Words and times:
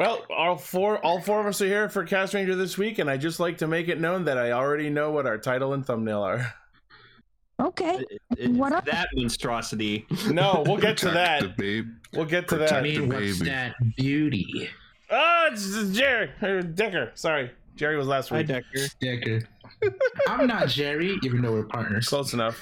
Well, 0.00 0.24
all 0.34 0.56
four 0.56 0.96
all 1.04 1.20
four 1.20 1.40
of 1.40 1.46
us 1.46 1.60
are 1.60 1.66
here 1.66 1.90
for 1.90 2.04
Cast 2.04 2.32
Ranger 2.32 2.56
this 2.56 2.78
week, 2.78 2.98
and 3.00 3.10
I 3.10 3.18
just 3.18 3.38
like 3.38 3.58
to 3.58 3.66
make 3.66 3.88
it 3.88 4.00
known 4.00 4.24
that 4.24 4.38
I 4.38 4.52
already 4.52 4.88
know 4.88 5.10
what 5.10 5.26
our 5.26 5.36
title 5.36 5.74
and 5.74 5.84
thumbnail 5.84 6.22
are. 6.22 6.54
Okay. 7.60 8.02
It- 8.38 8.50
What 8.52 8.72
up? 8.72 8.86
that 8.86 9.08
monstrosity. 9.14 10.06
No, 10.30 10.62
we'll 10.66 10.78
get 10.78 10.96
to 10.98 11.10
that. 11.10 11.42
We'll 12.14 12.24
get 12.24 12.48
to 12.48 12.54
I 12.54 12.58
that. 12.60 12.68
Protect- 12.70 12.82
mean, 12.82 13.08
what's 13.10 13.40
that 13.40 13.74
beauty? 13.98 14.70
Ah, 15.10 15.42
oh, 15.44 15.52
it's, 15.52 15.76
it's 15.76 15.90
Jerry 15.94 16.30
or 16.40 16.62
Decker. 16.62 17.10
Sorry, 17.14 17.50
Jerry 17.76 17.98
was 17.98 18.06
last 18.06 18.30
week. 18.30 18.48
Hi, 18.48 18.62
week. 18.74 18.90
Decker. 19.02 19.40
Decker. 19.82 19.92
I'm 20.28 20.46
not 20.46 20.68
Jerry, 20.68 21.18
even 21.22 21.42
though 21.42 21.52
we're 21.52 21.64
partners. 21.64 22.08
Close 22.08 22.32
enough. 22.32 22.58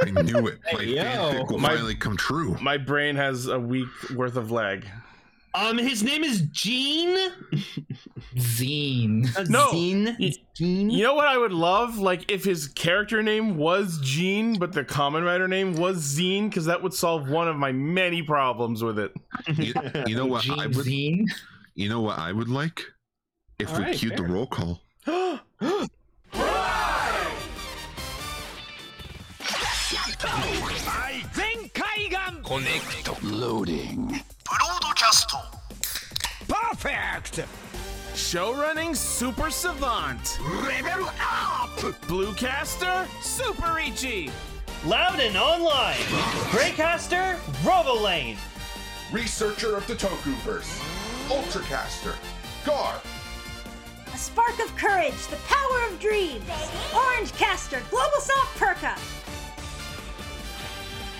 I 0.00 0.10
knew 0.22 0.46
it. 0.46 0.58
My 0.72 0.80
Hey, 0.80 0.86
yo. 0.94 1.02
fanfic 1.02 1.50
will 1.50 1.58
My- 1.58 1.68
finally 1.76 1.96
come 1.96 2.16
true. 2.16 2.56
My 2.62 2.78
brain 2.78 3.14
has 3.16 3.46
a 3.48 3.60
week 3.60 3.88
worth 4.14 4.36
of 4.36 4.50
lag. 4.50 4.86
Um, 5.54 5.76
his 5.76 6.02
name 6.02 6.24
is 6.24 6.42
Gene. 6.50 7.30
Zine. 8.36 9.36
Uh, 9.36 9.44
No. 9.48 9.68
Zine. 9.68 10.34
Gene. 10.54 10.90
You 10.90 11.02
know 11.02 11.14
what 11.14 11.26
I 11.26 11.36
would 11.36 11.52
love? 11.52 11.98
Like 11.98 12.30
if 12.30 12.42
his 12.44 12.68
character 12.68 13.22
name 13.22 13.58
was 13.58 13.98
Gene, 14.00 14.58
but 14.58 14.72
the 14.72 14.82
common 14.84 15.24
writer 15.24 15.46
name 15.48 15.74
was 15.74 15.98
Zine, 16.16 16.48
because 16.48 16.64
that 16.66 16.82
would 16.82 16.94
solve 16.94 17.28
one 17.28 17.48
of 17.48 17.56
my 17.56 17.70
many 17.72 18.22
problems 18.22 18.82
with 18.82 18.98
it. 18.98 19.12
You, 19.54 19.74
you 20.06 20.16
know 20.16 20.26
what 20.26 20.42
Gene 20.42 20.58
I 20.58 20.66
would. 20.68 20.86
Zine. 20.86 21.26
You 21.74 21.88
know 21.88 22.00
what 22.00 22.18
I 22.18 22.32
would 22.32 22.48
like 22.48 22.80
if 23.58 23.70
All 23.72 23.78
we 23.78 23.84
right, 23.84 23.96
cued 23.96 24.16
the 24.16 24.22
roll 24.24 24.46
call. 24.46 24.80
Show 38.14 38.54
running 38.54 38.94
super 38.94 39.50
savant. 39.50 40.38
Level 40.40 41.08
up. 41.20 41.70
Bluecaster 42.08 43.06
super 43.22 43.78
Ichi. 43.78 44.30
Loud 44.84 45.20
and 45.20 45.36
Online, 45.36 45.94
Greycaster, 46.50 47.36
Robolane, 47.62 48.36
Researcher 49.12 49.76
of 49.76 49.86
the 49.86 49.94
Tokuverse, 49.94 50.80
Ultracaster, 51.28 52.16
Gar, 52.66 53.00
A 54.12 54.16
spark 54.16 54.58
of 54.58 54.74
courage, 54.76 55.26
the 55.28 55.36
power 55.46 55.86
of 55.88 56.00
dreams. 56.00 56.42
Orange 56.92 57.32
Caster, 57.34 57.80
Global 57.90 58.20
Soft 58.20 58.58
Perka. 58.58 59.21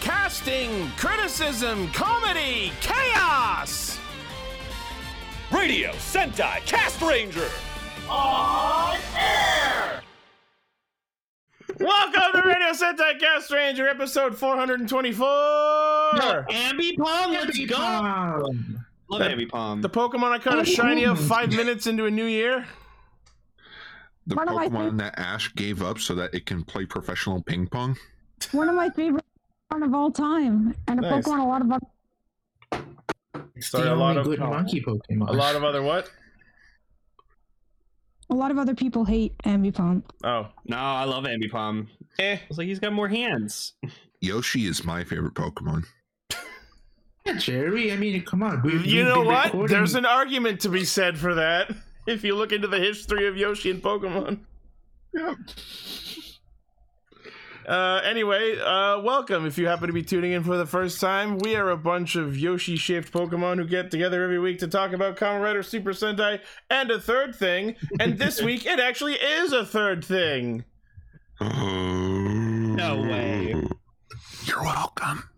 Casting, 0.03 0.89
criticism, 0.97 1.89
comedy, 1.93 2.73
chaos. 2.81 4.01
Radio 5.53 5.93
Sentai 5.93 6.59
Cast 6.67 7.01
Ranger. 7.01 7.49
On 8.11 8.97
air! 9.17 10.03
Welcome 11.79 12.33
to 12.33 12.43
Radio 12.45 12.73
Sentai 12.73 13.21
Cast 13.21 13.53
Ranger, 13.53 13.87
episode 13.87 14.37
424. 14.37 15.25
Ambi 16.51 16.97
Palm, 16.99 17.31
let's 17.31 17.65
go. 17.65 17.77
Love 17.77 19.21
That- 19.21 19.31
Ambi 19.39 19.83
The 19.83 19.89
Pokemon 19.91 20.33
I 20.33 20.39
caught 20.41 20.59
a 20.59 20.65
shiny 20.65 21.05
of 21.05 21.21
five 21.21 21.51
minutes 21.51 21.87
into 21.87 22.07
a 22.07 22.11
new 22.11 22.27
year. 22.27 22.67
The 24.27 24.35
One 24.35 24.49
of 24.49 24.57
my 24.57 24.69
Pokemon 24.69 24.99
that 24.99 25.17
Ash 25.17 25.55
gave 25.55 25.81
up 25.81 26.01
so 26.01 26.17
that 26.17 26.35
it 26.35 26.45
can 26.45 26.65
play 26.65 26.87
professional 26.87 27.41
ping 27.41 27.69
pong. 27.69 27.97
One 28.51 28.69
of 28.69 28.75
my 28.75 28.91
favorite 28.91 29.23
Pokemon 29.23 29.27
of 29.81 29.95
all 29.95 30.11
time, 30.11 30.75
and 30.89 30.99
a 30.99 31.03
Nice. 31.03 31.25
Pokemon 31.25 31.39
a 31.41 31.45
lot 31.45 31.63
of 31.63 31.73
other. 31.73 31.87
it's 33.57 33.69
Sorry, 33.71 33.85
the 33.85 33.95
a 33.95 33.97
lot 33.97 34.17
only 34.17 34.21
of- 34.21 34.27
good 34.27 34.41
monkey 34.41 34.81
Pokemon. 34.83 35.29
A 35.29 35.33
lot 35.33 35.55
of 35.57 35.65
other 35.65 35.83
what? 35.83 36.11
A 38.31 38.35
lot 38.35 38.51
of 38.51 38.59
other 38.59 38.75
people 38.75 39.05
hate 39.05 39.37
Ambipom. 39.45 40.03
Oh, 40.25 40.49
No, 40.67 40.77
I 40.77 41.05
love 41.05 41.25
Ambipom. 41.25 41.51
Palm. 41.51 41.89
eh. 42.19 42.39
It's 42.49 42.59
like 42.59 42.67
he's 42.67 42.79
got 42.79 42.93
more 42.93 43.09
hands. 43.09 43.75
Yoshi 44.21 44.67
is 44.67 44.85
my 44.85 45.05
favorite 45.05 45.35
Pokemon. 45.35 45.85
Yeah, 47.27 47.35
Jerry. 47.39 47.93
I 47.93 47.97
mean, 47.97 48.21
come 48.25 48.43
on. 48.43 48.63
We, 48.63 48.73
You 48.73 48.79
we've 49.05 49.15
know 49.15 49.23
what? 49.23 49.45
recording- 49.47 49.77
There's 49.77 49.95
an 49.95 50.07
argument 50.07 50.61
to 50.63 50.69
be 50.69 50.85
said 50.85 51.17
for 51.19 51.35
that. 51.35 51.71
If 52.05 52.25
you 52.25 52.35
look 52.35 52.51
into 52.51 52.67
the 52.67 52.81
history 52.81 53.29
of 53.29 53.37
Yoshi 53.37 53.71
and 53.71 53.81
Pokemon. 53.81 54.41
Yeah. 57.65 57.73
Uh, 57.73 58.01
anyway, 58.05 58.59
uh, 58.59 59.01
welcome. 59.01 59.47
If 59.47 59.59
you 59.59 59.67
happen 59.67 59.87
to 59.87 59.93
be 59.93 60.03
tuning 60.03 60.33
in 60.33 60.43
for 60.45 60.57
the 60.57 60.67
first 60.67 61.01
time, 61.01 61.39
we 61.39 61.57
are 61.57 61.71
a 61.71 61.77
bunch 61.77 62.17
of 62.17 62.37
Yoshi-shaped 62.37 63.13
Pokemon 63.13 63.59
who 63.59 63.67
get 63.67 63.91
together 63.91 64.23
every 64.23 64.39
week 64.39 64.59
to 64.61 64.69
talk 64.69 64.93
about 64.93 65.17
Kamen 65.17 65.43
Rider 65.43 65.63
Super 65.63 65.91
Sentai 65.91 66.41
and 66.71 66.91
a 66.91 67.01
third 67.01 67.35
thing. 67.35 67.77
And 68.01 68.19
this 68.19 68.41
week, 68.43 68.67
it 68.67 68.81
actually 68.81 69.15
is 69.15 69.53
a 69.53 69.65
third 69.65 70.05
thing. 70.05 70.65
No 71.41 73.03
way. 73.03 73.55
You're 74.45 74.63
welcome. 74.63 75.29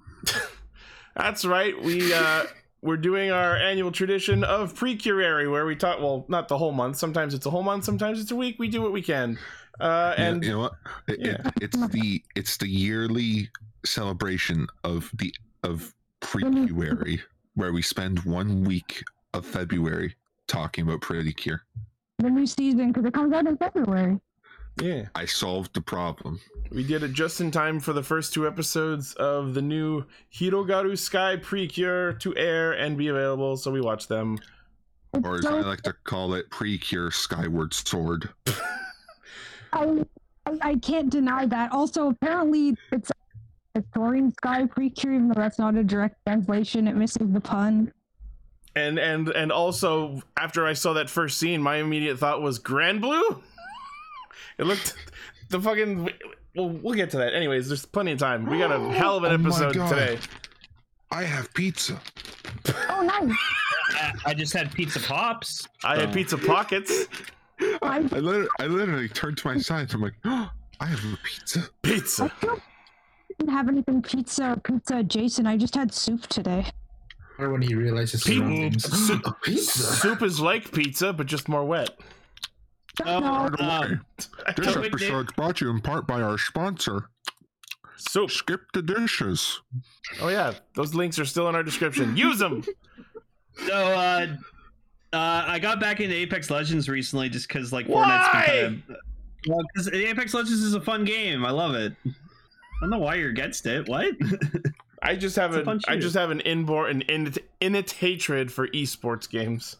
That's 1.17 1.45
right. 1.45 1.81
We 1.83 2.13
uh, 2.13 2.45
we're 2.83 2.97
doing 2.97 3.31
our 3.31 3.57
annual 3.57 3.93
tradition 3.93 4.45
of 4.45 4.75
pre-curary, 4.75 5.49
where 5.49 5.65
we 5.65 5.77
talk. 5.77 6.01
Well, 6.01 6.27
not 6.29 6.49
the 6.49 6.59
whole 6.59 6.73
month. 6.73 6.97
Sometimes 6.97 7.33
it's 7.33 7.47
a 7.47 7.51
whole 7.51 7.63
month. 7.63 7.85
Sometimes 7.85 8.21
it's 8.21 8.31
a 8.31 8.37
week. 8.37 8.57
We 8.59 8.69
do 8.69 8.83
what 8.83 8.93
we 8.93 9.01
can. 9.03 9.39
Uh, 9.81 10.15
You 10.17 10.25
know- 10.25 10.31
and 10.31 10.45
you 10.45 10.51
know 10.51 10.59
what? 10.61 10.73
It, 11.09 11.27
it, 11.27 11.41
it's 11.61 11.87
the 11.89 12.23
it's 12.37 12.57
the 12.57 12.69
yearly 12.69 13.49
celebration 13.85 14.67
of 14.85 15.11
the 15.15 15.35
of 15.63 15.95
February 16.23 17.21
where 17.55 17.73
we 17.73 17.83
spend 17.83 18.21
one 18.25 18.65
week 18.65 19.03
of 19.33 19.45
February 19.47 20.15
talking 20.49 20.87
about 20.87 21.01
Pretty 21.01 21.33
Cure. 21.33 21.63
The 22.19 22.31
new 22.31 22.47
season, 22.47 22.89
because 22.93 23.05
it 23.05 23.15
comes 23.15 23.33
out 23.33 23.47
in 23.47 23.57
February. 23.57 24.19
yeah, 24.81 25.07
I 25.15 25.25
solved 25.27 25.75
the 25.75 25.81
problem. 25.81 26.41
we 26.71 26.83
did 26.85 27.03
it 27.03 27.13
just 27.13 27.41
in 27.41 27.51
time 27.51 27.79
for 27.81 27.93
the 27.93 28.03
first 28.03 28.33
two 28.35 28.47
episodes 28.47 29.15
of 29.15 29.55
the 29.55 29.63
new 29.63 30.05
Hirogaru 30.33 30.97
Sky 30.99 31.37
Precure 31.37 32.13
to 32.15 32.37
air 32.37 32.73
and 32.73 32.97
be 32.97 33.09
available. 33.09 33.57
So 33.57 33.71
we 33.71 33.81
watched 33.81 34.09
them. 34.09 34.39
It's 35.13 35.27
Or 35.27 35.37
as 35.37 35.47
I 35.47 35.61
like 35.61 35.83
to 35.83 35.93
call 36.05 36.35
it, 36.35 36.51
Precure 36.51 37.11
Skyward 37.13 37.73
Sword. 37.75 38.31
I, 39.75 40.05
I, 40.47 40.59
I 40.71 40.75
can't 40.77 41.11
deny 41.11 41.47
that. 41.47 41.73
Also, 41.73 42.09
apparently, 42.11 42.77
it's 42.93 43.11
a 43.75 43.83
Soaring 43.95 44.31
Sky 44.33 44.67
Precure, 44.67 45.15
even 45.15 45.29
though 45.29 45.35
that's 45.41 45.59
not 45.59 45.75
a 45.75 45.83
direct 45.85 46.17
translation. 46.27 46.87
It 46.89 46.97
misses 46.97 47.31
the 47.33 47.41
pun. 47.41 47.93
And 48.77 48.99
and 48.99 49.29
and 49.31 49.53
also 49.53 50.21
after 50.37 50.67
I 50.67 50.73
saw 50.73 50.93
that 50.95 51.09
first 51.09 51.39
scene, 51.39 51.63
my 51.63 51.77
immediate 51.77 52.19
thought 52.19 52.43
was 52.43 52.59
Granblue. 52.59 53.41
it 54.59 54.65
looked 54.67 54.95
the 55.51 55.61
fucking. 55.61 56.09
Well, 56.57 56.69
we'll 56.71 56.95
get 56.95 57.11
to 57.11 57.17
that. 57.19 57.35
Anyways, 57.35 57.69
there's 57.69 57.85
plenty 57.85 58.13
of 58.13 58.19
time. 58.19 58.47
We 58.47 58.59
got 58.59 58.71
a 58.73 58.79
hell 58.93 59.17
of 59.17 59.25
an 59.25 59.31
Oh 59.33 59.35
episode 59.35 59.75
God. 59.75 59.89
today. 59.89 60.19
I 61.11 61.23
have 61.25 61.53
pizza. 61.55 62.01
Oh, 62.89 63.03
nice. 63.03 63.37
I, 63.91 64.13
I 64.27 64.35
just 64.35 64.53
had 64.53 64.73
pizza 64.73 64.99
pops. 65.01 65.67
I 65.85 65.97
had 66.01 66.11
Oh. 66.11 66.13
pizza 66.13 66.39
pockets. 66.39 67.07
I, 67.61 67.77
I 67.83 67.99
literally, 68.19 68.49
I 68.59 68.67
literally 68.67 69.09
turned 69.09 69.39
to 69.39 69.47
my 69.49 69.59
side. 69.59 69.93
I'm 69.95 70.01
like, 70.03 70.15
oh, 70.25 70.51
I 70.81 70.87
have 70.87 71.05
a 71.05 71.17
pizza. 71.25 71.61
I 71.61 71.69
Pizza. 71.83 72.33
don't 72.41 72.63
didn't 73.39 73.53
have 73.53 73.69
anything 73.69 74.01
pizza 74.03 74.53
or 74.53 74.57
pizza 74.57 74.99
adjacent. 74.99 75.47
I 75.49 75.57
just 75.57 75.75
had 75.75 75.93
soup 75.93 76.27
today. 76.29 76.67
Or 77.39 77.51
when 77.51 77.63
he 77.63 77.75
realizes 77.75 78.23
Pe- 78.23 78.37
surroundings. 78.37 79.07
soup, 79.07 79.23
pizza. 79.43 79.83
soup 79.83 80.23
is 80.23 80.41
like 80.41 80.71
pizza, 80.73 81.13
but 81.13 81.27
just 81.27 81.49
more 81.49 81.65
wet. 81.65 81.91
Oh, 83.05 83.19
No, 83.19 83.59
um, 83.59 84.05
This 84.17 84.29
Don't 84.57 84.83
we 84.83 84.89
do- 84.89 84.95
episode's 84.97 85.33
brought 85.33 85.57
to 85.57 85.65
you 85.65 85.71
in 85.73 85.81
part 85.81 86.07
by 86.07 86.23
our 86.23 86.39
sponsor, 86.39 87.09
Soup. 87.97 88.31
Skip 88.31 88.71
the 88.73 88.83
Dishes. 88.83 89.61
Oh 90.21 90.29
yeah, 90.29 90.53
those 90.75 90.95
links 90.95 91.19
are 91.19 91.25
still 91.25 91.49
in 91.49 91.55
our 91.57 91.63
description. 91.63 92.17
Use 92.17 92.39
them. 92.39 92.65
So, 93.69 93.73
uh, 93.73 94.27
uh, 95.15 95.45
I 95.47 95.59
got 95.59 95.81
back 95.81 96.01
into 96.01 96.15
Apex 96.15 96.51
Legends 96.51 96.89
recently 96.89 97.29
just 97.29 97.49
because, 97.49 97.73
like, 97.73 97.87
Why? 97.87 98.05
Fortnite's 98.05 98.33
been 98.33 98.83
kind 98.83 98.83
of. 98.91 98.97
Well, 99.47 99.61
because 99.73 99.89
Apex 99.93 100.35
Legends 100.35 100.61
is 100.63 100.75
a 100.75 100.81
fun 100.81 101.05
game. 101.05 101.45
I 101.45 101.51
love 101.51 101.75
it. 101.75 101.93
I 102.07 102.11
don't 102.81 102.91
know 102.91 102.99
why 102.99 103.15
you're 103.17 103.31
against 103.31 103.67
it. 103.67 103.89
What? 103.89 104.15
I 105.03 105.15
just 105.17 105.37
have 105.37 105.55
It's 105.55 105.67
a 105.69 105.71
a, 105.71 105.81
I 105.89 105.97
just 105.99 106.15
have 106.17 106.31
an 106.31 106.41
inborn 106.41 106.91
an 106.91 107.03
innate, 107.09 107.39
innate 107.61 107.91
hatred 107.93 108.51
for 108.51 108.69
esports 108.69 109.29
games. 109.29 109.77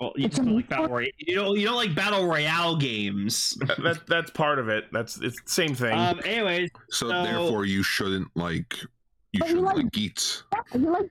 well, 0.00 0.12
you 0.16 0.28
don't 0.28 0.54
like 0.56 0.68
battle 0.70 0.88
royale. 0.88 1.10
You 1.18 1.34
don't. 1.34 1.58
You 1.58 1.66
don't 1.66 1.76
like 1.76 1.94
battle 1.94 2.26
royale 2.26 2.76
games. 2.76 3.58
That, 3.66 3.82
that 3.82 4.06
that's 4.06 4.30
part 4.30 4.58
of 4.58 4.68
it. 4.70 4.86
That's 4.90 5.18
it's 5.20 5.40
the 5.42 5.50
same 5.50 5.74
thing. 5.74 5.92
Um. 5.98 6.20
Anyways, 6.24 6.70
So, 6.90 7.08
So- 7.10 7.22
therefore, 7.24 7.66
you 7.66 7.82
shouldn't 7.82 8.28
like 8.36 8.74
you 9.32 9.40
shouldn't 9.46 9.62
like- 9.64 9.76
like 9.76 9.92
Geats. 9.92 10.44
you 10.74 10.80
like 10.90 11.10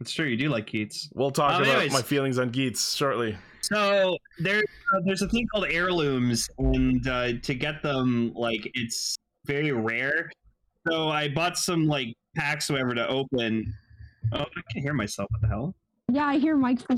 it's 0.00 0.12
true. 0.12 0.26
You 0.26 0.36
do 0.36 0.48
like 0.48 0.66
Geats. 0.66 1.10
we'll 1.14 1.30
talk 1.30 1.54
um, 1.54 1.62
about 1.62 1.72
anyways. 1.74 1.92
my 1.92 2.02
feelings 2.02 2.38
on 2.38 2.50
Geats 2.50 2.94
shortly. 2.94 3.36
So 3.62 4.16
there, 4.38 4.58
uh, 4.94 5.00
there's 5.04 5.22
a 5.22 5.28
thing 5.28 5.46
called 5.48 5.66
heirlooms, 5.68 6.48
and 6.58 7.06
uh, 7.08 7.32
to 7.42 7.54
get 7.54 7.82
them, 7.82 8.32
like 8.34 8.70
it's 8.74 9.16
very 9.46 9.72
rare. 9.72 10.30
So 10.88 11.08
I 11.08 11.28
bought 11.28 11.58
some 11.58 11.86
like 11.86 12.14
packs, 12.36 12.70
whatever, 12.70 12.94
to 12.94 13.06
open, 13.08 13.74
Oh, 14.32 14.40
I 14.42 14.60
can 14.72 14.82
hear 14.82 14.94
myself. 14.94 15.28
What 15.32 15.40
the 15.42 15.48
hell? 15.48 15.74
Yeah, 16.10 16.26
I 16.26 16.38
hear 16.38 16.56
Mike. 16.56 16.80
I 16.90 16.96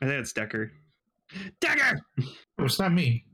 think 0.00 0.12
it's 0.20 0.32
Decker. 0.32 0.72
Decker. 1.60 2.00
Oh, 2.58 2.64
it's 2.64 2.78
not 2.78 2.92
me. 2.92 3.24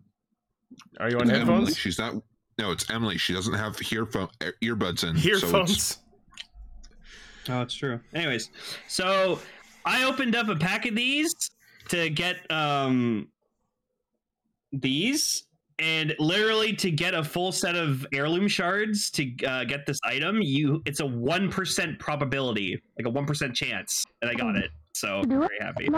Are 0.99 1.09
you 1.11 1.17
on 1.19 1.23
Emily, 1.31 1.38
headphones? 1.38 1.77
she's 1.77 1.99
not. 1.99 2.15
No, 2.59 2.70
it's 2.70 2.88
Emily. 2.91 3.19
She 3.19 3.32
doesn't 3.32 3.55
have 3.55 3.77
earphone 3.93 4.29
earbuds 4.62 5.05
in. 5.09 5.17
so 5.17 5.29
it's- 5.29 5.43
Earphones. 5.43 5.99
Oh, 7.49 7.62
it's 7.62 7.75
true. 7.75 8.00
Anyways, 8.14 8.50
so 8.88 9.38
I 9.85 10.05
opened 10.05 10.35
up 10.35 10.49
a 10.49 10.56
pack 10.56 10.87
of 10.87 10.94
these 10.94 11.35
to 11.88 12.08
get 12.11 12.50
um 12.50 13.29
these 14.73 15.44
and 15.79 16.14
literally 16.19 16.73
to 16.73 16.91
get 16.91 17.14
a 17.14 17.23
full 17.23 17.52
set 17.52 17.75
of 17.75 18.06
heirloom 18.12 18.49
shards 18.49 19.11
to 19.11 19.35
uh, 19.44 19.64
get 19.64 19.87
this 19.87 19.99
item 20.05 20.41
you 20.41 20.81
it's 20.87 21.00
a 21.00 21.05
1% 21.05 21.99
probability 21.99 22.81
like 22.99 23.06
a 23.06 23.11
1% 23.11 23.55
chance 23.55 24.05
and 24.23 24.31
i 24.31 24.35
got 24.35 24.56
it. 24.56 24.70
So 24.94 25.20
I'm 25.20 25.29
very 25.29 25.58
happy. 25.61 25.88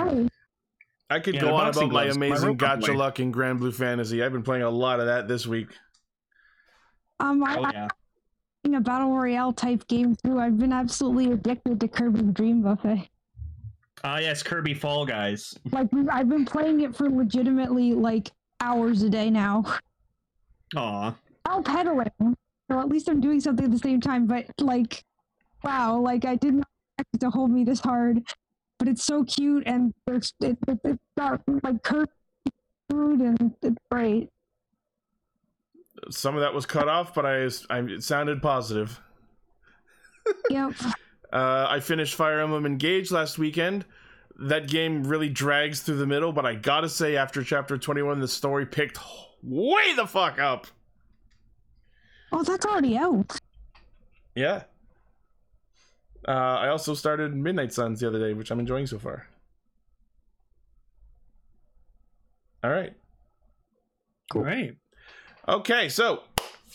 I 1.08 1.20
could 1.20 1.34
Yeah, 1.34 1.42
go 1.42 1.54
on 1.54 1.68
about 1.68 1.82
my 1.82 1.88
gloves, 1.88 2.18
my 2.18 2.26
amazing 2.26 2.48
rope 2.48 2.58
gacha 2.58 2.96
luck 2.96 3.20
in 3.20 3.32
Granblue 3.32 3.72
Fantasy. 3.72 4.24
I've 4.24 4.32
been 4.32 4.42
playing 4.42 4.64
a 4.64 4.70
lot 4.70 4.98
of 4.98 5.06
that 5.06 5.28
this 5.28 5.46
week. 5.46 5.68
Um, 7.20 7.44
I, 7.44 7.56
oh 7.56 7.60
yeah. 7.60 7.70
playing 7.70 7.88
a 8.74 8.80
battle 8.80 9.16
royale 9.16 9.52
type 9.52 9.86
game 9.86 10.16
too. 10.16 10.38
I've 10.38 10.58
been 10.58 10.72
absolutely 10.72 11.32
addicted 11.32 11.78
to 11.80 11.88
Kirby's 11.88 12.32
Dream 12.32 12.62
Buffet. 12.62 13.08
ah 14.04 14.18
yes 14.18 14.42
kirby 14.42 14.74
fall 14.74 15.06
guys 15.06 15.54
Like 15.72 15.88
I've 16.10 16.28
been 16.28 16.44
playing 16.44 16.80
it 16.82 16.94
for 16.94 17.08
legitimately 17.08 17.94
like 17.94 18.30
hours 18.60 19.02
a 19.02 19.08
day 19.10 19.30
now. 19.30 19.64
Aw. 20.76 21.14
While 21.44 21.62
pedaling, 21.62 22.10
so 22.70 22.80
at 22.80 22.88
least 22.88 23.08
I'm 23.08 23.20
doing 23.20 23.40
something 23.40 23.64
at 23.64 23.70
the 23.70 23.78
same 23.78 24.00
time. 24.00 24.26
But 24.26 24.46
like, 24.60 25.04
wow, 25.62 25.98
like 25.98 26.24
I 26.24 26.34
didn't 26.34 26.64
expect 26.98 27.14
it 27.14 27.20
to 27.20 27.30
hold 27.30 27.50
me 27.50 27.62
this 27.64 27.80
hard. 27.80 28.22
But 28.78 28.88
it's 28.88 29.04
so 29.04 29.24
cute 29.24 29.62
and 29.66 29.94
there's 30.06 30.32
it, 30.40 30.58
it, 30.68 30.78
it's 30.84 31.02
got 31.16 31.40
like 31.62 31.82
Kirby 31.82 32.10
food 32.90 33.20
and 33.20 33.54
it's 33.62 33.78
great. 33.90 34.28
Some 36.10 36.34
of 36.34 36.40
that 36.42 36.54
was 36.54 36.66
cut 36.66 36.88
off, 36.88 37.14
but 37.14 37.26
I, 37.26 37.48
I 37.70 37.80
it 37.80 38.02
sounded 38.02 38.42
positive. 38.42 39.00
Yep. 40.50 40.74
Uh, 41.32 41.66
I 41.68 41.80
finished 41.80 42.14
Fire 42.14 42.40
Emblem 42.40 42.66
Engage 42.66 43.10
last 43.10 43.38
weekend. 43.38 43.84
That 44.38 44.68
game 44.68 45.04
really 45.04 45.28
drags 45.28 45.80
through 45.80 45.96
the 45.96 46.06
middle, 46.06 46.32
but 46.32 46.44
I 46.44 46.54
gotta 46.54 46.88
say, 46.88 47.16
after 47.16 47.42
chapter 47.42 47.78
21, 47.78 48.20
the 48.20 48.28
story 48.28 48.66
picked 48.66 48.98
way 49.42 49.94
the 49.94 50.06
fuck 50.06 50.38
up. 50.38 50.66
Oh, 52.32 52.42
that's 52.42 52.66
already 52.66 52.96
out. 52.96 53.38
Yeah. 54.34 54.64
Uh, 56.26 56.30
I 56.30 56.68
also 56.68 56.94
started 56.94 57.34
Midnight 57.34 57.72
Suns 57.72 58.00
the 58.00 58.08
other 58.08 58.18
day, 58.18 58.34
which 58.34 58.50
I'm 58.50 58.60
enjoying 58.60 58.86
so 58.86 58.98
far. 58.98 59.28
All 62.64 62.70
right. 62.70 62.94
Cool. 64.30 64.42
Right. 64.42 64.76
Okay, 65.48 65.88
so 65.88 66.24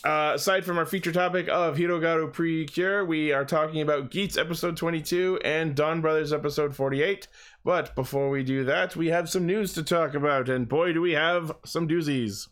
uh, 0.02 0.32
aside 0.34 0.64
from 0.64 0.78
our 0.78 0.86
feature 0.86 1.12
topic 1.12 1.46
of 1.48 1.76
Hirogaru 1.76 2.32
Precure, 2.32 3.04
we 3.04 3.30
are 3.30 3.44
talking 3.44 3.82
about 3.82 4.10
Geats 4.10 4.38
episode 4.38 4.78
22 4.78 5.40
and 5.44 5.74
Don 5.74 6.00
Brothers 6.00 6.32
episode 6.32 6.74
48. 6.74 7.28
But 7.64 7.94
before 7.94 8.30
we 8.30 8.42
do 8.42 8.64
that, 8.64 8.96
we 8.96 9.08
have 9.08 9.28
some 9.28 9.44
news 9.44 9.74
to 9.74 9.82
talk 9.82 10.14
about, 10.14 10.48
and 10.48 10.66
boy, 10.66 10.94
do 10.94 11.02
we 11.02 11.12
have 11.12 11.52
some 11.66 11.86
doozies. 11.86 12.48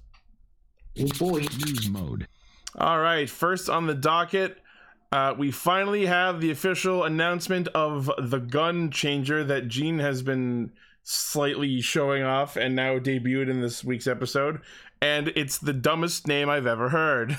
Oh 0.99 1.07
boy. 1.19 1.39
News 1.67 1.89
mode. 1.89 2.29
All 2.77 3.01
right, 3.01 3.29
first 3.29 3.71
on 3.71 3.87
the 3.87 3.95
docket, 3.95 4.59
uh, 5.13 5.35
we 5.39 5.51
finally 5.51 6.05
have 6.05 6.43
the 6.43 6.51
official 6.51 7.05
announcement 7.05 7.67
of 7.69 8.11
the 8.19 8.41
gun 8.41 8.91
changer 8.91 9.43
that 9.45 9.69
Gene 9.69 10.01
has 10.01 10.21
been 10.21 10.73
slightly 11.03 11.81
showing 11.81 12.23
off 12.23 12.57
and 12.57 12.77
now 12.77 12.99
debuted 12.99 13.49
in 13.49 13.61
this 13.61 13.83
week's 13.83 14.07
episode. 14.07 14.61
And 15.03 15.29
it's 15.29 15.59
the 15.59 15.73
dumbest 15.73 16.27
name 16.27 16.49
I've 16.51 16.67
ever 16.67 16.91
heard. 16.91 17.39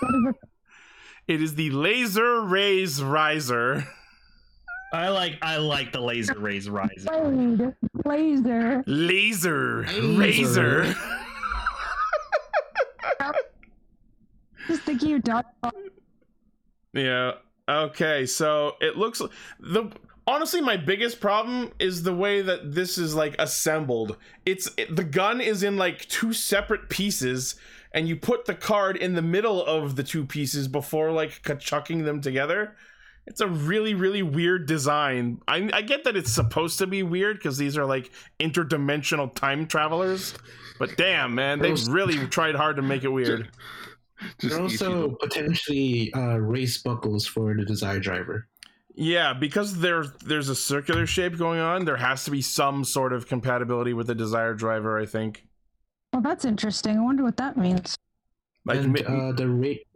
it 1.28 1.42
is 1.42 1.54
the 1.54 1.70
Laser 1.70 2.42
Raise 2.42 3.02
Riser. 3.02 3.86
I 4.92 5.08
like 5.08 5.38
I 5.42 5.56
like 5.58 5.92
the 5.92 6.00
laser 6.00 6.38
rays 6.38 6.70
rising. 6.70 7.06
Blade, 7.06 7.74
laser. 8.04 8.84
Laser 8.86 9.84
Laser. 10.00 10.80
Razor. 10.80 10.94
Just 14.68 14.82
thinking 14.82 15.14
of 15.14 15.24
Dark. 15.24 15.46
Yeah. 16.92 17.32
Okay, 17.68 18.26
so 18.26 18.76
it 18.80 18.96
looks 18.96 19.20
the 19.60 19.90
honestly 20.26 20.60
my 20.60 20.76
biggest 20.76 21.20
problem 21.20 21.72
is 21.78 22.02
the 22.02 22.14
way 22.14 22.42
that 22.42 22.74
this 22.74 22.98
is 22.98 23.14
like 23.14 23.34
assembled. 23.38 24.16
It's 24.44 24.68
it, 24.76 24.94
the 24.94 25.04
gun 25.04 25.40
is 25.40 25.62
in 25.62 25.76
like 25.76 26.06
two 26.08 26.32
separate 26.32 26.88
pieces 26.88 27.56
and 27.92 28.08
you 28.08 28.16
put 28.16 28.44
the 28.44 28.54
card 28.54 28.96
in 28.96 29.14
the 29.14 29.22
middle 29.22 29.64
of 29.64 29.96
the 29.96 30.02
two 30.02 30.24
pieces 30.24 30.68
before 30.68 31.12
like 31.12 31.40
chucking 31.60 32.04
them 32.04 32.20
together. 32.20 32.76
It's 33.26 33.40
a 33.40 33.48
really 33.48 33.94
really 33.94 34.22
weird 34.22 34.66
design. 34.66 35.40
I 35.48 35.68
I 35.72 35.82
get 35.82 36.04
that 36.04 36.16
it's 36.16 36.32
supposed 36.32 36.78
to 36.78 36.86
be 36.86 37.02
weird 37.02 37.42
cuz 37.42 37.56
these 37.56 37.76
are 37.78 37.86
like 37.86 38.10
interdimensional 38.38 39.34
time 39.34 39.66
travelers, 39.66 40.34
but 40.78 40.96
damn, 40.96 41.34
man, 41.34 41.58
they 41.58 41.70
Those- 41.70 41.88
really 41.88 42.26
tried 42.28 42.54
hard 42.54 42.76
to 42.76 42.82
make 42.82 43.04
it 43.04 43.08
weird. 43.08 43.48
Just 44.40 44.40
There 44.40 44.58
are 44.58 44.62
also 44.62 45.10
potentially 45.20 46.12
uh, 46.14 46.38
race 46.38 46.78
buckles 46.78 47.26
for 47.26 47.54
the 47.54 47.66
Desire 47.66 48.00
Driver. 48.00 48.48
Yeah, 48.98 49.34
because 49.34 49.78
there's 49.78 50.10
there's 50.24 50.48
a 50.48 50.56
circular 50.56 51.06
shape 51.06 51.36
going 51.36 51.60
on, 51.60 51.84
there 51.84 51.96
has 51.98 52.24
to 52.24 52.30
be 52.30 52.40
some 52.40 52.82
sort 52.82 53.12
of 53.12 53.28
compatibility 53.28 53.92
with 53.92 54.06
the 54.06 54.14
Desire 54.14 54.54
Driver, 54.54 54.98
I 54.98 55.04
think. 55.04 55.46
Well, 56.14 56.22
that's 56.22 56.46
interesting. 56.46 56.96
I 56.96 57.02
wonder 57.02 57.22
what 57.22 57.36
that 57.36 57.58
means. 57.58 57.94
Like 58.64 58.78
and 58.78 58.92
ma- 58.94 59.00
uh, 59.00 59.32
the 59.32 59.48
rate. 59.48 59.86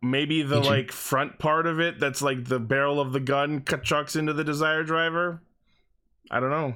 maybe 0.00 0.40
the 0.42 0.56
Did 0.56 0.64
you- 0.64 0.70
like 0.70 0.92
front 0.92 1.38
part 1.38 1.66
of 1.66 1.78
it 1.78 2.00
that's 2.00 2.22
like 2.22 2.46
the 2.46 2.58
barrel 2.58 3.00
of 3.00 3.12
the 3.12 3.20
gun 3.20 3.60
cut 3.60 3.84
chucks 3.84 4.16
into 4.16 4.32
the 4.32 4.44
Desire 4.44 4.82
Driver. 4.82 5.42
I 6.30 6.40
don't 6.40 6.50
know. 6.50 6.74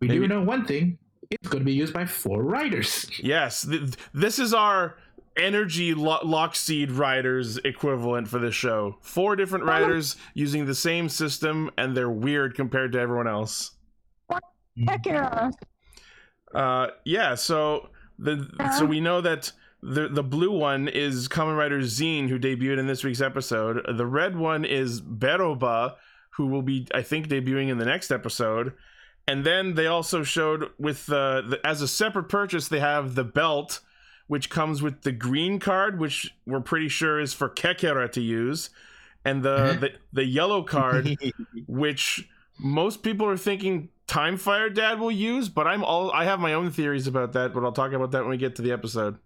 We 0.00 0.08
maybe- 0.08 0.20
do 0.20 0.28
know 0.28 0.42
one 0.42 0.64
thing. 0.64 0.96
It's 1.30 1.48
going 1.48 1.60
to 1.60 1.64
be 1.64 1.74
used 1.74 1.92
by 1.92 2.06
four 2.06 2.42
riders. 2.42 3.08
Yes, 3.22 3.62
th- 3.62 3.94
this 4.14 4.38
is 4.40 4.52
our 4.54 4.96
energy 5.36 5.94
lo- 5.94 6.20
lockseed 6.22 6.96
riders 6.96 7.58
equivalent 7.58 8.28
for 8.28 8.38
this 8.38 8.54
show. 8.54 8.96
Four 9.00 9.36
different 9.36 9.64
riders 9.64 10.16
using 10.34 10.66
the 10.66 10.74
same 10.74 11.08
system, 11.08 11.70
and 11.78 11.96
they're 11.96 12.10
weird 12.10 12.54
compared 12.54 12.92
to 12.92 13.00
everyone 13.00 13.28
else. 13.28 13.72
Heck 14.86 15.06
yeah. 15.06 15.50
Uh, 16.54 16.88
yeah. 17.04 17.34
So 17.34 17.88
the 18.18 18.48
so 18.78 18.84
we 18.84 19.00
know 19.00 19.20
that 19.20 19.52
the 19.82 20.08
the 20.08 20.22
blue 20.22 20.50
one 20.50 20.88
is 20.88 21.28
Kamen 21.28 21.56
Rider 21.56 21.80
Zine, 21.80 22.28
who 22.28 22.38
debuted 22.38 22.78
in 22.78 22.86
this 22.86 23.04
week's 23.04 23.20
episode. 23.20 23.84
The 23.96 24.06
red 24.06 24.36
one 24.36 24.64
is 24.64 25.00
Beroba, 25.00 25.96
who 26.30 26.46
will 26.46 26.62
be 26.62 26.86
I 26.94 27.02
think 27.02 27.28
debuting 27.28 27.68
in 27.68 27.78
the 27.78 27.84
next 27.84 28.10
episode. 28.10 28.74
And 29.26 29.44
then 29.44 29.74
they 29.74 29.86
also 29.86 30.22
showed 30.22 30.70
with 30.78 31.06
the, 31.06 31.42
the 31.48 31.66
as 31.66 31.82
a 31.82 31.88
separate 31.88 32.28
purchase 32.28 32.68
they 32.68 32.80
have 32.80 33.14
the 33.14 33.24
belt, 33.24 33.80
which 34.30 34.48
comes 34.48 34.80
with 34.80 35.02
the 35.02 35.10
green 35.10 35.58
card, 35.58 35.98
which 35.98 36.32
we're 36.46 36.60
pretty 36.60 36.88
sure 36.88 37.18
is 37.18 37.34
for 37.34 37.48
Kekera 37.48 38.10
to 38.12 38.20
use, 38.20 38.70
and 39.24 39.42
the 39.42 39.56
Mhm. 39.74 39.80
the, 39.80 39.90
the 40.12 40.24
yellow 40.24 40.62
card 40.62 41.16
which 41.66 42.28
most 42.56 43.02
people 43.02 43.26
are 43.26 43.36
thinking 43.36 43.88
Time 44.06 44.36
Fire 44.36 44.70
Dad 44.70 45.00
will 45.00 45.10
use, 45.10 45.48
but 45.48 45.66
I'm 45.66 45.82
all 45.82 46.12
I 46.12 46.24
have 46.26 46.38
my 46.38 46.54
own 46.54 46.70
theories 46.70 47.08
about 47.08 47.32
that, 47.32 47.52
but 47.52 47.64
I'll 47.64 47.72
talk 47.72 47.90
about 47.92 48.12
that 48.12 48.20
when 48.20 48.30
we 48.30 48.36
get 48.36 48.54
to 48.56 48.62
the 48.62 48.70
episode. 48.70 49.18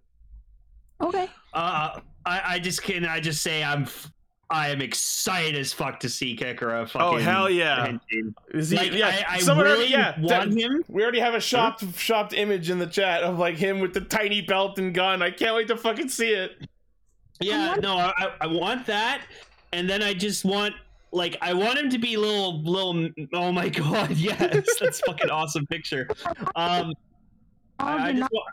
Okay. 1.03 1.29
Uh, 1.53 2.01
I, 2.25 2.41
I 2.55 2.59
just 2.59 2.83
can 2.83 3.05
I 3.05 3.21
just 3.21 3.43
say 3.43 3.63
I'm 3.63 3.83
f- 3.83 4.11
I 4.51 4.69
am 4.69 4.81
excited 4.83 5.57
as 5.57 5.73
fuck 5.73 6.01
to 6.01 6.09
see 6.09 6.37
Kekera. 6.37 6.89
Fucking 6.89 7.01
Oh 7.01 7.19
hell 7.19 7.49
yeah! 7.51 7.97
Is 8.53 8.71
he, 8.71 8.77
Like, 8.77 8.93
yeah, 8.93 9.25
I, 9.29 9.37
I 9.37 9.39
someone 9.41 9.65
really 9.67 9.93
already, 9.95 10.19
yeah, 10.21 10.21
want 10.21 10.51
that- 10.53 10.59
him. 10.61 10.85
we 10.89 11.03
already 11.03 11.21
have 11.21 11.35
a 11.35 11.41
shopped 11.41 11.83
shopped 11.97 12.33
image 12.35 12.69
in 12.71 12.79
the 12.79 12.87
chat 12.87 13.23
of 13.23 13.39
like 13.39 13.57
him 13.57 13.81
with 13.81 13.95
the 13.95 14.01
tiny 14.03 14.43
belt 14.43 14.79
and 14.79 14.95
gun. 14.95 15.23
I 15.23 15.31
can't 15.31 15.55
wait 15.57 15.69
to 15.69 15.77
fucking 15.77 16.09
see 16.11 16.33
it. 16.33 16.67
Yeah, 17.41 17.71
want- 17.71 17.83
no, 17.83 17.97
I, 17.97 18.13
I 18.43 18.47
want 18.47 18.87
that, 18.87 19.23
and 19.73 19.89
then 19.89 20.03
I 20.03 20.13
just 20.15 20.45
want 20.45 20.75
like 21.11 21.37
I 21.41 21.55
want 21.55 21.79
him 21.79 21.89
to 21.91 21.99
be 21.99 22.17
little 22.17 22.61
little. 22.63 23.09
Oh 23.33 23.51
my 23.51 23.69
god, 23.71 24.11
yes, 24.13 24.67
that's 24.81 25.01
fucking 25.01 25.31
awesome 25.31 25.67
picture. 25.67 26.09
Um, 26.55 26.93
I, 27.79 28.09
I 28.09 28.13
just 28.13 28.31
want, 28.31 28.45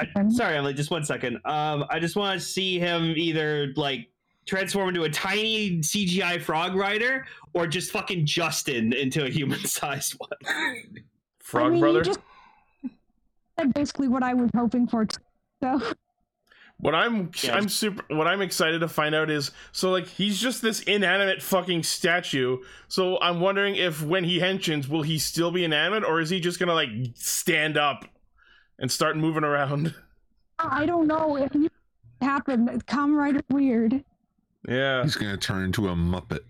I, 0.00 0.06
I, 0.16 0.28
sorry, 0.30 0.56
Emily, 0.56 0.74
just 0.74 0.90
one 0.90 1.04
second. 1.04 1.36
Um, 1.44 1.84
I 1.90 2.00
just 2.00 2.16
want 2.16 2.40
to 2.40 2.44
see 2.44 2.78
him 2.80 3.12
either 3.16 3.72
like 3.76 4.08
transform 4.46 4.90
into 4.90 5.04
a 5.04 5.10
tiny 5.10 5.78
CGI 5.78 6.40
frog 6.40 6.74
rider 6.74 7.26
or 7.54 7.66
just 7.66 7.90
fucking 7.90 8.26
Justin 8.26 8.92
into 8.92 9.24
a 9.24 9.28
human-sized 9.30 10.12
one. 10.18 11.04
Frog 11.40 11.66
I 11.66 11.70
mean, 11.70 11.80
brother. 11.80 12.02
just 12.02 12.20
said 13.58 13.72
basically 13.74 14.08
what 14.08 14.22
I 14.22 14.34
was 14.34 14.50
hoping 14.54 14.86
for. 14.86 15.06
So 15.62 15.80
What 16.78 16.94
I'm 16.94 17.30
Yeah. 17.42 17.56
I'm 17.56 17.68
super 17.68 18.04
what 18.14 18.26
I'm 18.26 18.42
excited 18.42 18.80
to 18.80 18.88
find 18.88 19.14
out 19.14 19.30
is 19.30 19.52
so 19.72 19.90
like 19.90 20.06
he's 20.06 20.40
just 20.40 20.60
this 20.60 20.80
inanimate 20.80 21.42
fucking 21.42 21.82
statue. 21.84 22.58
So 22.88 23.18
I'm 23.20 23.40
wondering 23.40 23.76
if 23.76 24.02
when 24.02 24.24
he 24.24 24.40
henshins, 24.40 24.88
will 24.88 25.02
he 25.02 25.18
still 25.18 25.50
be 25.50 25.64
inanimate 25.64 26.04
or 26.04 26.20
is 26.20 26.30
he 26.30 26.40
just 26.40 26.58
gonna 26.58 26.74
like 26.74 26.90
stand 27.14 27.78
up 27.78 28.04
and 28.78 28.90
start 28.90 29.16
moving 29.16 29.44
around? 29.44 29.94
I 30.58 30.86
don't 30.86 31.06
know 31.06 31.36
if 31.36 31.54
it 31.54 31.70
happened. 32.20 32.68
Kamen 32.86 33.16
Rider 33.16 33.40
weird. 33.50 34.04
Yeah. 34.68 35.02
He's 35.02 35.16
gonna 35.16 35.36
turn 35.36 35.64
into 35.64 35.88
a 35.88 35.94
muppet. 35.94 36.40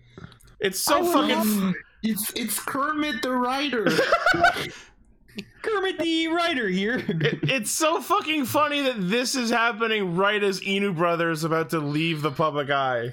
It's 0.59 0.79
so 0.79 0.97
I 1.09 1.13
fucking 1.13 1.61
love- 1.61 1.73
It's 2.03 2.31
it's 2.33 2.59
Kermit 2.59 3.21
the 3.21 3.31
Writer. 3.31 3.85
Kermit 5.61 5.97
the 5.99 6.27
writer 6.27 6.69
here. 6.69 7.03
it- 7.07 7.39
it's 7.49 7.71
so 7.71 7.99
fucking 8.01 8.45
funny 8.45 8.81
that 8.83 9.09
this 9.09 9.35
is 9.35 9.49
happening 9.49 10.15
right 10.15 10.41
as 10.43 10.61
Inu 10.61 10.95
Brothers 10.95 11.43
about 11.43 11.71
to 11.71 11.79
leave 11.79 12.21
the 12.21 12.31
public 12.31 12.69
eye. 12.69 13.11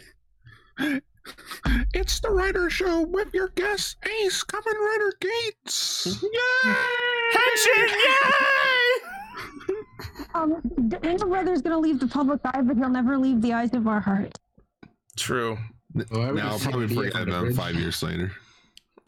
It's 1.95 2.21
the 2.21 2.31
Writer 2.31 2.69
Show 2.71 3.03
with 3.03 3.33
your 3.33 3.49
guest 3.49 3.97
Ace 4.05 4.45
Kamen 4.45 4.75
Rider 4.75 5.13
Geats. 5.21 6.23
Yay! 6.23 6.75
Henshin, 7.33 7.89
yay! 7.89 9.01
Um, 10.35 10.61
the 10.77 10.99
Angel 11.07 11.29
Brother's 11.29 11.63
gonna 11.63 11.79
leave 11.79 12.01
the 12.01 12.09
public 12.09 12.41
eye, 12.45 12.61
but 12.63 12.77
he'll 12.77 12.89
never 12.89 13.17
leave 13.19 13.41
the 13.41 13.53
eyes 13.53 13.73
of 13.75 13.87
our 13.87 14.01
heart. 14.01 14.37
True. 15.17 15.59
I 15.97 16.31
now 16.31 16.53
I'll 16.53 16.59
probably 16.59 16.89
seen 16.89 16.97
forget 16.97 17.15
Idiot 17.15 17.29
about 17.29 17.45
Bridge. 17.45 17.57
five 17.57 17.75
years 17.75 18.03
later. 18.03 18.33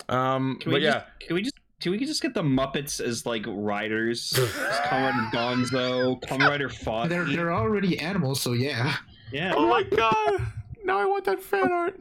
Um, 0.09 0.59
Can 0.61 0.73
but 0.73 0.81
we 0.81 0.85
yeah, 0.85 0.93
just, 0.93 1.05
can 1.21 1.35
we 1.35 1.43
just 1.43 1.55
can 1.81 1.93
we 1.93 1.99
just 1.99 2.23
get 2.23 2.35
the 2.35 2.43
Muppets 2.43 3.01
as 3.01 3.27
like 3.27 3.45
riders? 3.47 4.31
Just 4.37 4.55
Kamen 4.55 5.33
Rider 5.33 5.37
Gonzo, 5.37 6.21
Kamen 6.23 6.49
Rider 6.49 6.69
Fog. 6.69 7.09
They're 7.09 7.25
they're 7.25 7.53
already 7.53 7.99
animals, 7.99 8.41
so 8.41 8.53
yeah. 8.53 8.97
Yeah. 9.33 9.53
oh 9.57 9.67
my 9.69 9.83
god! 9.83 10.47
Now 10.85 10.99
I 10.99 11.07
want 11.07 11.25
that 11.25 11.43
fan 11.43 11.73
art. 11.73 12.01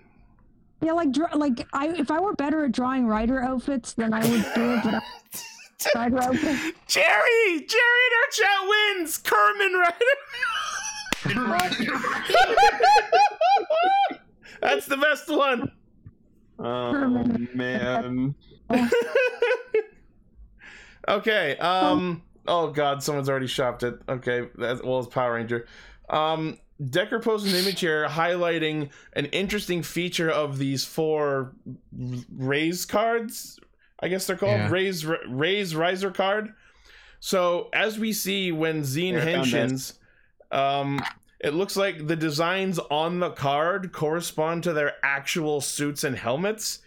Yeah, 0.81 0.93
like 0.93 1.12
draw, 1.12 1.27
like 1.36 1.65
I 1.74 1.88
if 1.89 2.12
I 2.12 2.19
were 2.19 2.33
better 2.33 2.65
at 2.65 2.72
drawing 2.72 3.07
rider 3.07 3.41
outfits, 3.41 3.93
then 3.93 4.13
I 4.13 4.19
would 4.19 4.45
do 4.53 4.74
it. 4.74 4.83
But 4.83 4.95
I, 4.95 5.01
rider 5.95 6.22
outfits. 6.22 6.77
Jerry! 6.88 7.65
Jerry 7.67 8.03
in 8.07 8.13
our 8.19 8.29
chat 8.31 8.69
wins! 8.98 9.17
Kerman 9.17 9.74
Rider! 9.74 10.05
That's 14.62 14.86
the 14.86 14.98
best 14.98 15.27
one! 15.30 15.72
Oh 16.60 16.94
man. 17.53 18.36
okay, 21.08 21.58
um 21.58 22.22
oh 22.48 22.72
god, 22.72 23.03
someone's 23.03 23.30
already 23.30 23.48
shopped 23.48 23.84
it. 23.84 24.00
Okay, 24.08 24.48
that's 24.56 24.82
well 24.84 25.00
it's 25.00 25.08
Power 25.08 25.34
Ranger. 25.36 25.68
Um 26.10 26.60
Decker 26.89 27.20
posted 27.20 27.53
an 27.53 27.60
image 27.60 27.80
here 27.82 28.08
highlighting 28.08 28.89
an 29.13 29.25
interesting 29.27 29.84
feature 29.84 30.30
of 30.30 30.58
these 30.58 30.84
four 30.86 31.53
raise 32.38 32.86
cards. 32.86 33.60
I 34.00 34.08
guess 34.10 34.25
they're 34.27 34.36
called 34.38 34.60
Yeah. 34.60 34.70
raise 34.70 35.06
raise 35.06 35.75
riser 35.75 36.12
card. 36.12 36.53
So 37.20 37.70
as 37.74 38.00
we 38.00 38.12
see 38.13 38.51
when 38.51 38.82
Zine 38.84 39.22
henshins, 39.22 39.94
um, 40.53 41.01
it 41.39 41.53
looks 41.53 41.75
like 41.75 42.07
the 42.07 42.15
designs 42.15 42.79
on 42.79 43.19
the 43.19 43.31
card 43.31 43.91
correspond 43.91 44.63
to 44.63 44.74
their 44.74 44.93
actual 45.03 45.60
suits 45.60 46.03
and 46.03 46.15
helmets. 46.15 46.79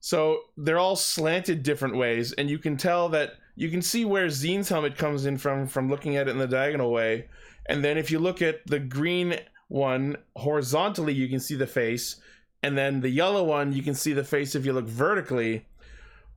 So 0.00 0.40
they're 0.56 0.78
all 0.78 0.96
slanted 0.96 1.62
different 1.62 1.96
ways, 1.96 2.32
and 2.32 2.50
you 2.50 2.58
can 2.58 2.76
tell 2.76 3.08
that 3.10 3.34
you 3.54 3.70
can 3.70 3.82
see 3.82 4.04
where 4.04 4.26
Zine's 4.26 4.68
helmet 4.68 4.96
comes 4.96 5.26
in 5.26 5.38
from 5.38 5.68
from 5.68 5.88
looking 5.88 6.16
at 6.16 6.26
it 6.26 6.32
in 6.32 6.38
the 6.38 6.48
diagonal 6.48 6.90
way. 6.90 7.28
And 7.66 7.84
then 7.84 7.96
if 7.96 8.10
you 8.10 8.18
look 8.18 8.42
at 8.42 8.66
the 8.66 8.80
green 8.80 9.36
one 9.68 10.16
horizontally, 10.34 11.12
you 11.12 11.28
can 11.28 11.38
see 11.38 11.54
the 11.54 11.66
face, 11.66 12.16
and 12.62 12.76
then 12.76 13.00
the 13.00 13.10
yellow 13.10 13.44
one, 13.44 13.72
you 13.72 13.82
can 13.82 13.94
see 13.94 14.12
the 14.12 14.24
face 14.24 14.56
if 14.56 14.66
you 14.66 14.72
look 14.72 14.88
vertically. 14.88 15.66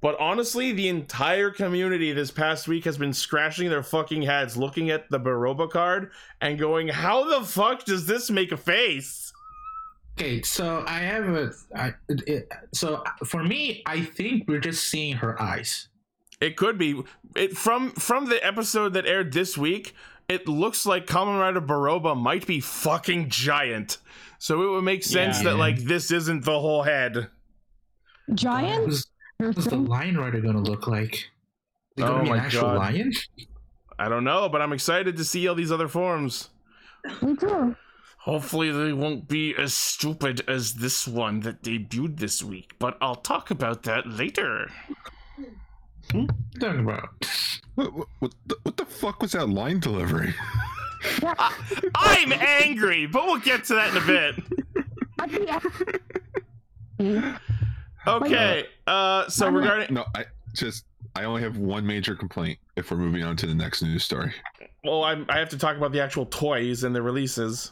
But 0.02 0.20
honestly, 0.20 0.72
the 0.72 0.88
entire 0.90 1.50
community 1.50 2.12
this 2.12 2.30
past 2.30 2.68
week 2.68 2.86
has 2.86 2.98
been 2.98 3.14
scratching 3.14 3.70
their 3.70 3.82
fucking 3.84 4.22
heads 4.22 4.56
looking 4.56 4.90
at 4.92 5.10
the 5.10 5.20
Beroba 5.20 5.70
card 5.70 6.12
and 6.42 6.60
going, 6.60 6.88
How 6.90 7.24
the 7.40 7.46
fuck 7.46 7.86
does 7.86 8.06
this 8.06 8.30
make 8.30 8.52
a 8.52 8.58
face? 8.58 9.34
Okay, 10.18 10.42
so 10.44 10.84
I 10.88 11.00
have 11.00 11.28
a. 11.28 11.52
I, 11.76 11.94
it, 12.08 12.50
so 12.74 13.04
for 13.26 13.44
me, 13.44 13.84
I 13.86 14.02
think 14.02 14.48
we're 14.48 14.62
just 14.62 14.90
seeing 14.90 15.16
her 15.18 15.42
eyes. 15.42 15.90
It 16.40 16.56
could 16.56 16.78
be. 16.78 17.02
It 17.36 17.58
from 17.58 17.92
from 17.92 18.26
the 18.30 18.46
episode 18.46 18.94
that 18.94 19.06
aired 19.06 19.34
this 19.34 19.58
week, 19.58 19.94
it 20.30 20.48
looks 20.48 20.86
like 20.86 21.06
Kamen 21.06 21.40
Rider 21.40 21.60
Beroba 21.62 22.16
might 22.16 22.48
be 22.48 22.62
fucking 22.62 23.30
giant. 23.30 23.98
So 24.40 24.62
it 24.64 24.70
would 24.70 24.84
make 24.84 25.04
sense 25.04 25.40
Yeah. 25.40 25.52
that 25.52 25.58
like 25.58 25.80
this 25.80 26.12
isn't 26.12 26.46
the 26.46 26.60
whole 26.60 26.84
head. 26.84 27.28
Giant. 28.34 29.06
Who's, 29.40 29.56
who's 29.56 29.66
the 29.66 29.72
mm-hmm. 29.72 29.86
lion 29.86 30.18
rider 30.18 30.42
gonna 30.42 30.62
look 30.62 30.88
like? 30.88 31.14
Is 31.14 31.22
it 31.98 32.02
gonna 32.02 32.14
Oh 32.14 32.24
be 32.24 32.30
an 32.30 32.38
my 32.38 32.44
actual 32.44 32.62
God. 32.62 32.78
lion? 32.78 33.14
I 33.98 34.10
don't 34.10 34.24
know, 34.24 34.50
but 34.50 34.62
I'm 34.62 34.74
excited 34.74 35.18
to 35.18 35.24
see 35.24 35.48
all 35.48 35.56
these 35.56 35.72
other 35.72 35.88
forms. 35.88 36.50
Me 37.22 37.36
too. 37.36 37.76
Hopefully 38.20 38.72
they 38.72 38.92
won't 38.92 39.28
be 39.28 39.56
as 39.56 39.74
stupid 39.74 40.44
as 40.48 40.74
this 40.74 41.08
one 41.08 41.42
that 41.42 41.62
debuted 41.62 42.18
this 42.18 42.42
week, 42.44 42.74
but 42.80 42.98
I'll 43.00 43.16
talk 43.16 43.52
about 43.52 43.84
that 43.84 44.08
later. 44.08 44.72
Hmm? 46.12 46.26
Talking 46.60 46.80
about. 46.80 47.10
What, 47.76 47.94
what, 47.94 48.08
what, 48.20 48.34
the, 48.48 48.56
what 48.64 48.78
the 48.78 48.86
fuck 48.86 49.22
was 49.22 49.34
that 49.34 49.48
line 49.48 49.80
delivery? 49.80 50.34
I'm 51.96 52.34
angry, 52.34 53.06
but 53.06 53.26
we'll 53.26 53.40
get 53.40 53.66
to 53.66 53.76
that 53.76 53.92
in 53.92 53.98
a 53.98 54.06
bit. 54.08 54.36
I'd 58.06 58.24
be 58.24 58.30
happy. 58.30 58.60
Okay, 58.62 58.68
uh, 58.88 59.28
so 59.30 59.46
I'm- 59.46 59.56
regarding 59.56 59.94
No, 59.94 60.06
I 60.16 60.26
just 60.54 60.86
I 61.16 61.24
only 61.24 61.42
have 61.42 61.58
one 61.58 61.86
major 61.86 62.16
complaint. 62.16 62.60
If 62.76 62.92
we're 62.92 62.98
moving 62.98 63.24
on 63.24 63.36
to 63.38 63.48
the 63.48 63.56
next 63.56 63.82
news 63.82 64.04
story, 64.04 64.34
well, 64.84 65.04
I'm, 65.04 65.26
I 65.30 65.38
have 65.40 65.50
to 65.50 65.58
talk 65.58 65.78
about 65.78 65.92
the 65.92 66.02
actual 66.02 66.26
toys 66.26 66.84
and 66.84 66.94
the 66.96 67.02
releases. 67.02 67.72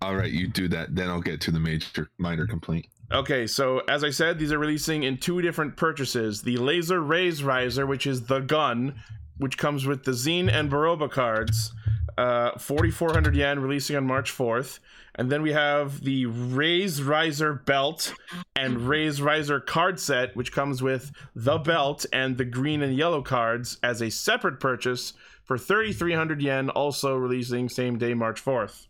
all 0.00 0.16
right, 0.16 0.30
you 0.32 0.48
do 0.48 0.68
that. 0.68 0.94
Then 0.94 1.08
I'll 1.10 1.20
get 1.20 1.40
to 1.42 1.50
the 1.50 1.60
major 1.60 2.10
minor 2.18 2.46
complaint. 2.46 2.86
Okay, 3.12 3.46
so 3.46 3.80
as 3.88 4.02
I 4.04 4.10
said, 4.10 4.38
these 4.38 4.52
are 4.52 4.58
releasing 4.58 5.02
in 5.02 5.18
two 5.18 5.42
different 5.42 5.76
purchases. 5.76 6.40
The 6.42 6.56
Laser 6.56 7.00
Raise 7.02 7.44
Riser, 7.44 7.86
which 7.86 8.06
is 8.06 8.22
the 8.24 8.40
gun, 8.40 8.94
which 9.36 9.58
comes 9.58 9.84
with 9.86 10.04
the 10.04 10.12
Zine 10.12 10.50
and 10.50 10.70
Beroba 10.70 11.10
cards, 11.10 11.74
uh, 12.22 12.56
4,400 12.56 13.34
yen, 13.34 13.58
releasing 13.58 13.96
on 13.96 14.06
March 14.06 14.32
4th. 14.32 14.78
And 15.16 15.30
then 15.30 15.42
we 15.42 15.52
have 15.52 16.02
the 16.04 16.26
Raise 16.26 17.02
Riser 17.02 17.52
belt 17.52 18.14
and 18.56 18.80
Raise 18.88 19.20
Riser 19.20 19.58
card 19.60 19.98
set, 19.98 20.34
which 20.36 20.52
comes 20.52 20.82
with 20.82 21.10
the 21.34 21.58
belt 21.58 22.06
and 22.12 22.38
the 22.38 22.44
green 22.44 22.82
and 22.82 22.96
yellow 22.96 23.22
cards 23.22 23.78
as 23.82 24.00
a 24.00 24.10
separate 24.10 24.60
purchase 24.60 25.14
for 25.44 25.58
3,300 25.58 26.40
yen, 26.40 26.70
also 26.70 27.16
releasing 27.16 27.68
same 27.68 27.98
day, 27.98 28.14
March 28.14 28.42
4th. 28.42 28.86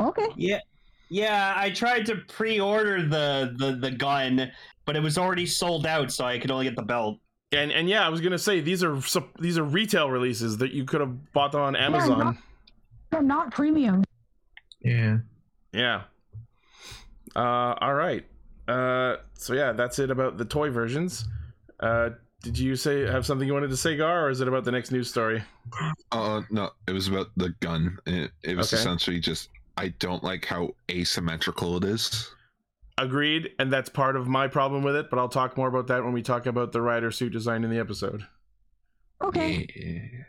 Okay. 0.00 0.26
Yeah, 0.34 0.60
yeah. 1.08 1.54
I 1.56 1.70
tried 1.70 2.04
to 2.06 2.16
pre-order 2.16 3.02
the 3.02 3.54
the 3.56 3.76
the 3.76 3.90
gun, 3.90 4.52
but 4.84 4.96
it 4.96 5.00
was 5.00 5.16
already 5.16 5.46
sold 5.46 5.86
out, 5.86 6.12
so 6.12 6.26
I 6.26 6.38
could 6.38 6.50
only 6.50 6.66
get 6.66 6.76
the 6.76 6.82
belt. 6.82 7.18
And 7.52 7.70
and 7.70 7.88
yeah, 7.88 8.04
I 8.04 8.08
was 8.08 8.20
gonna 8.20 8.38
say 8.38 8.60
these 8.60 8.82
are 8.82 8.98
these 9.38 9.56
are 9.58 9.62
retail 9.64 10.10
releases 10.10 10.58
that 10.58 10.72
you 10.72 10.84
could 10.84 11.00
have 11.00 11.32
bought 11.32 11.52
them 11.52 11.60
on 11.60 11.76
Amazon. 11.76 12.18
not- 12.18 12.36
They're 13.10 13.22
not 13.22 13.52
premium. 13.52 14.04
Yeah. 14.80 15.18
Yeah. 15.72 16.02
Uh, 17.34 17.74
all 17.80 17.94
right. 17.94 18.24
Uh, 18.66 19.16
so 19.34 19.54
yeah, 19.54 19.72
that's 19.72 19.98
it 19.98 20.10
about 20.10 20.38
the 20.38 20.44
toy 20.44 20.70
versions. 20.70 21.26
Uh, 21.78 22.10
did 22.42 22.58
you 22.58 22.74
say 22.76 23.02
have 23.06 23.24
something 23.26 23.46
you 23.46 23.54
wanted 23.54 23.70
to 23.70 23.76
say, 23.76 23.96
Gar, 23.96 24.26
or 24.26 24.30
is 24.30 24.40
it 24.40 24.48
about 24.48 24.64
the 24.64 24.72
next 24.72 24.90
news 24.90 25.08
story? 25.08 25.42
Uh, 26.12 26.42
no, 26.50 26.70
it 26.88 26.92
was 26.92 27.08
about 27.08 27.28
the 27.36 27.50
gun. 27.60 27.98
It, 28.06 28.30
it 28.42 28.56
was 28.56 28.72
Okay. 28.72 28.80
essentially 28.80 29.20
just 29.20 29.50
I 29.76 29.88
don't 29.98 30.24
like 30.24 30.44
how 30.46 30.74
asymmetrical 30.90 31.76
it 31.76 31.84
is. 31.84 32.30
Agreed, 32.98 33.50
and 33.58 33.70
that's 33.70 33.90
part 33.90 34.16
of 34.16 34.26
my 34.26 34.48
problem 34.48 34.82
with 34.82 34.96
it. 34.96 35.10
But 35.10 35.18
I'll 35.18 35.28
talk 35.28 35.56
more 35.56 35.68
about 35.68 35.88
that 35.88 36.02
when 36.02 36.14
we 36.14 36.22
talk 36.22 36.46
about 36.46 36.72
the 36.72 36.80
rider 36.80 37.10
suit 37.10 37.32
design 37.32 37.62
in 37.62 37.70
the 37.70 37.78
episode. 37.78 38.26
Okay. 39.22 39.66
Yeah. 39.76 40.24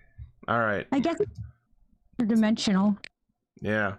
All 0.54 0.60
right. 0.60 0.86
I 0.92 1.00
guess 1.00 1.20
it's 1.20 1.40
dimensional. 2.18 2.98
Yeah. 3.62 3.96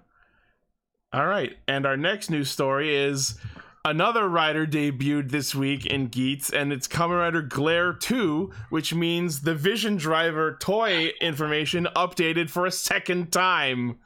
All 1.12 1.26
right. 1.26 1.56
And 1.66 1.86
our 1.86 1.96
next 1.96 2.30
news 2.30 2.50
story 2.50 2.94
is 2.94 3.38
another 3.84 4.28
rider 4.28 4.66
debuted 4.66 5.30
this 5.30 5.54
week 5.54 5.86
in 5.86 6.08
Geats, 6.08 6.50
and 6.50 6.70
it's 6.70 6.86
Kamen 6.86 7.18
Rider 7.18 7.42
Glare 7.42 7.94
2, 7.94 8.52
which 8.68 8.92
means 8.92 9.42
the 9.42 9.54
Vision 9.54 9.96
Driver 9.96 10.56
toy 10.60 11.12
information 11.20 11.88
updated 11.96 12.50
for 12.50 12.66
a 12.66 12.70
second 12.70 13.32
time 13.32 13.98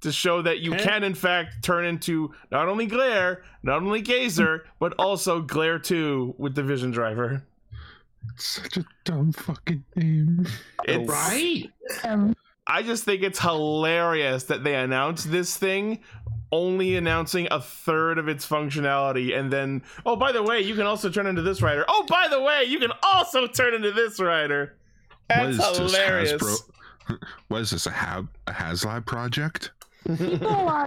to 0.00 0.12
show 0.12 0.42
that 0.42 0.60
you 0.60 0.72
can, 0.72 1.02
in 1.02 1.14
fact, 1.14 1.62
turn 1.62 1.84
into 1.84 2.32
not 2.50 2.68
only 2.68 2.86
Glare, 2.86 3.42
not 3.62 3.82
only 3.82 4.00
Gazer, 4.00 4.64
but 4.78 4.94
also 4.98 5.40
Glare 5.40 5.78
2 5.78 6.34
with 6.38 6.54
the 6.54 6.62
Vision 6.62 6.90
Driver. 6.90 7.42
Such 8.36 8.76
a 8.76 8.84
dumb 9.04 9.32
fucking 9.32 9.84
name. 9.96 10.46
It's, 10.84 11.08
Right? 11.08 11.70
I 12.70 12.82
just 12.82 13.04
think 13.04 13.22
it's 13.22 13.38
hilarious 13.40 14.44
that 14.44 14.62
they 14.62 14.74
announced 14.74 15.30
this 15.30 15.56
thing 15.56 16.00
only 16.52 16.96
announcing 16.96 17.48
a 17.50 17.60
third 17.60 18.18
of 18.18 18.28
its 18.28 18.46
functionality 18.46 19.38
and 19.38 19.52
then 19.52 19.82
oh 20.06 20.16
by 20.16 20.32
the 20.32 20.42
way 20.42 20.60
you 20.60 20.74
can 20.74 20.86
also 20.86 21.10
turn 21.10 21.26
into 21.26 21.42
this 21.42 21.60
rider 21.60 21.84
oh 21.88 22.06
by 22.08 22.26
the 22.26 22.40
way 22.40 22.64
you 22.64 22.78
can 22.78 22.90
also 23.02 23.46
turn 23.46 23.74
into 23.74 23.92
this 23.92 24.18
rider 24.18 24.74
What 25.08 25.28
that's 25.28 25.50
is 25.50 25.58
this 25.58 25.78
hilarious 25.94 26.32
Hasbro? 26.32 27.18
What 27.48 27.60
is 27.62 27.70
this? 27.70 27.86
A 27.86 27.90
Hab 27.90 28.28
a 28.46 28.52
HasLab 28.52 29.06
project? 29.06 29.72
People 30.16 30.68
uh, 30.68 30.86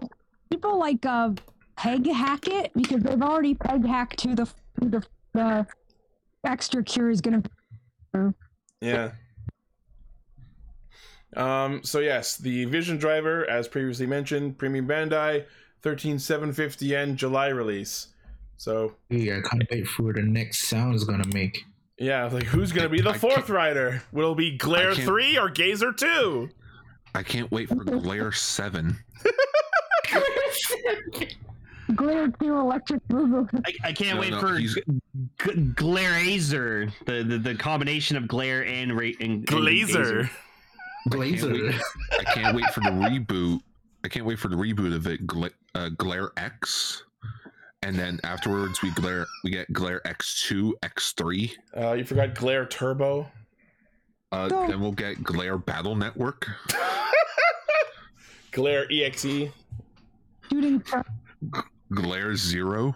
people 0.50 0.80
like 0.80 1.06
uh 1.06 1.32
peg 1.76 2.08
hack 2.08 2.48
it 2.48 2.72
because 2.76 3.02
they've 3.04 3.22
already 3.22 3.54
peg 3.56 3.86
hacked 3.86 4.20
to 4.20 4.36
the 4.36 4.50
the, 4.82 5.04
the 5.34 5.66
extra 6.44 6.84
cure 6.84 7.10
is 7.10 7.22
gonna 7.22 7.44
Yeah. 8.82 9.12
Um. 11.36 11.82
So 11.84 12.00
yes, 12.00 12.38
the 12.38 12.66
Vision 12.66 12.98
Driver, 12.98 13.50
as 13.50 13.68
previously 13.68 14.06
mentioned, 14.06 14.58
Premium 14.58 14.88
Bandai, 14.88 15.46
thirteen 15.82 16.20
seven 16.20 16.52
fifty 16.52 16.88
yen 16.88 17.16
July 17.16 17.48
release. 17.48 18.08
So 18.58 18.96
Yeah, 19.10 19.38
I 19.38 19.48
can't 19.50 19.66
wait 19.72 19.88
for 19.88 20.14
the 20.14 20.22
next 20.22 20.68
sound 20.68 20.94
is 20.96 21.04
gonna 21.06 21.28
make. 21.34 21.64
yeah, 21.98 22.26
like 22.26 22.44
who's 22.44 22.72
gonna 22.72 22.90
be 22.90 23.02
the 23.02 23.14
fourth 23.14 23.50
rider? 23.50 24.04
Will 24.12 24.34
it 24.34 24.38
be 24.38 24.58
Glare 24.58 24.94
three 24.94 25.38
or 25.38 25.50
Gazer 25.50 25.94
two? 25.94 26.50
I 27.14 27.24
can't 27.24 27.52
wait 27.52 27.68
for 27.70 27.84
Glare 27.84 28.32
Seven. 28.32 28.98
glare 31.96 32.30
2 32.42 32.58
electric 32.58 33.06
boogaloo. 33.10 33.62
I, 33.66 33.90
I 33.90 33.94
can't 33.94 34.16
No, 34.16 34.22
wait 34.22 34.32
no, 34.32 34.40
for 34.40 34.58
he's- 34.58 34.76
G- 34.76 34.82
G- 35.44 35.52
Glareazer, 35.76 36.92
the, 37.06 37.24
the 37.24 37.38
the 37.38 37.56
combination 37.56 38.16
of 38.18 38.28
glare 38.28 38.66
and 38.66 38.94
ra- 38.98 39.06
and, 39.20 39.32
and 39.32 39.48
Glazer. 39.48 40.30
Glazer. 41.10 41.80
I 42.20 42.24
can't 42.34 42.56
wait 42.56 42.66
for 42.72 42.80
the 42.82 42.90
reboot. 42.92 43.60
I 44.04 44.08
can't 44.08 44.26
wait 44.26 44.40
for 44.40 44.48
the 44.48 44.56
reboot 44.56 44.96
of 44.96 45.08
it. 45.08 45.26
Gla- 45.28 45.50
uh, 45.76 45.90
Glare 45.98 46.32
X, 46.38 47.04
and 47.84 47.96
then 47.98 48.20
afterwards 48.24 48.82
we 48.82 48.92
glare 48.92 49.26
we 49.44 49.50
get 49.52 49.72
Glare 49.74 50.06
X 50.08 50.46
two, 50.48 50.76
X 50.84 51.14
three. 51.14 51.54
Uh, 51.76 51.94
you 51.94 52.06
forgot 52.06 52.36
Glare 52.36 52.66
Turbo. 52.66 53.30
Uh, 54.32 54.48
No. 54.48 54.68
then 54.68 54.80
we'll 54.80 54.92
get 54.94 55.22
Glare 55.24 55.58
Battle 55.58 55.96
Network. 55.96 56.48
Glare 58.52 58.86
EXE. 58.92 59.50
shooting 60.50 60.80
for 60.86 61.04
Glare 61.94 62.36
Zero, 62.36 62.96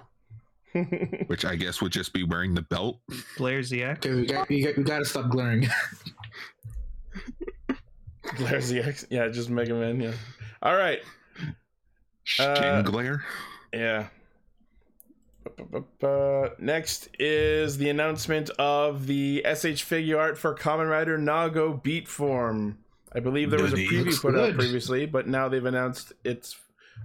which 1.27 1.45
I 1.45 1.55
guess 1.55 1.81
would 1.81 1.91
just 1.91 2.13
be 2.13 2.23
wearing 2.23 2.53
the 2.53 2.61
belt. 2.63 2.99
Glare 3.37 3.59
ZX. 3.61 3.97
Okay, 3.97 4.13
we 4.13 4.25
got, 4.25 4.49
we 4.49 4.61
got 4.63 4.77
we 4.77 4.83
gotta 4.83 5.05
stop 5.05 5.29
glaring. 5.29 5.67
Glare 8.35 8.59
ZX. 8.59 9.05
Yeah, 9.09 9.27
just 9.29 9.49
Mega 9.49 9.73
Man. 9.73 9.99
Yeah. 10.01 10.13
All 10.61 10.75
right. 10.75 11.01
Shin 12.23 12.45
Uh, 12.49 12.81
Glare. 12.81 13.23
Yeah. 13.73 14.07
Next 16.59 17.09
is 17.19 17.77
the 17.77 17.89
announcement 17.89 18.49
of 18.51 19.07
the 19.07 19.45
SH 19.45 19.81
figure 19.83 20.19
art 20.19 20.37
for 20.37 20.55
Kamen 20.55 20.89
Rider 20.89 21.17
Nago 21.17 21.81
Beat 21.81 22.07
Form. 22.07 22.77
I 23.13 23.19
believe 23.19 23.49
there 23.51 23.61
was 23.61 23.73
a 23.73 23.75
Goody, 23.77 23.87
preview 23.87 24.05
looks 24.05 24.19
put 24.19 24.35
out 24.35 24.53
previously, 24.55 25.05
but 25.05 25.27
now 25.27 25.47
they've 25.47 25.63
announced 25.65 26.13
its 26.23 26.57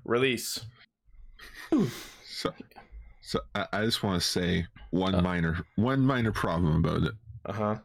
release. 0.04 0.60
So, 2.26 2.52
so 3.22 3.40
I, 3.54 3.66
I 3.72 3.84
just 3.84 4.02
want 4.02 4.20
to 4.20 4.26
say 4.26 4.66
one 4.90 5.14
Uh. 5.14 5.22
minor 5.22 5.58
one 5.76 6.00
minor 6.00 6.32
problem 6.32 6.76
about 6.84 7.02
it. 7.02 7.14
Uh 7.46 7.52
huh. 7.52 7.76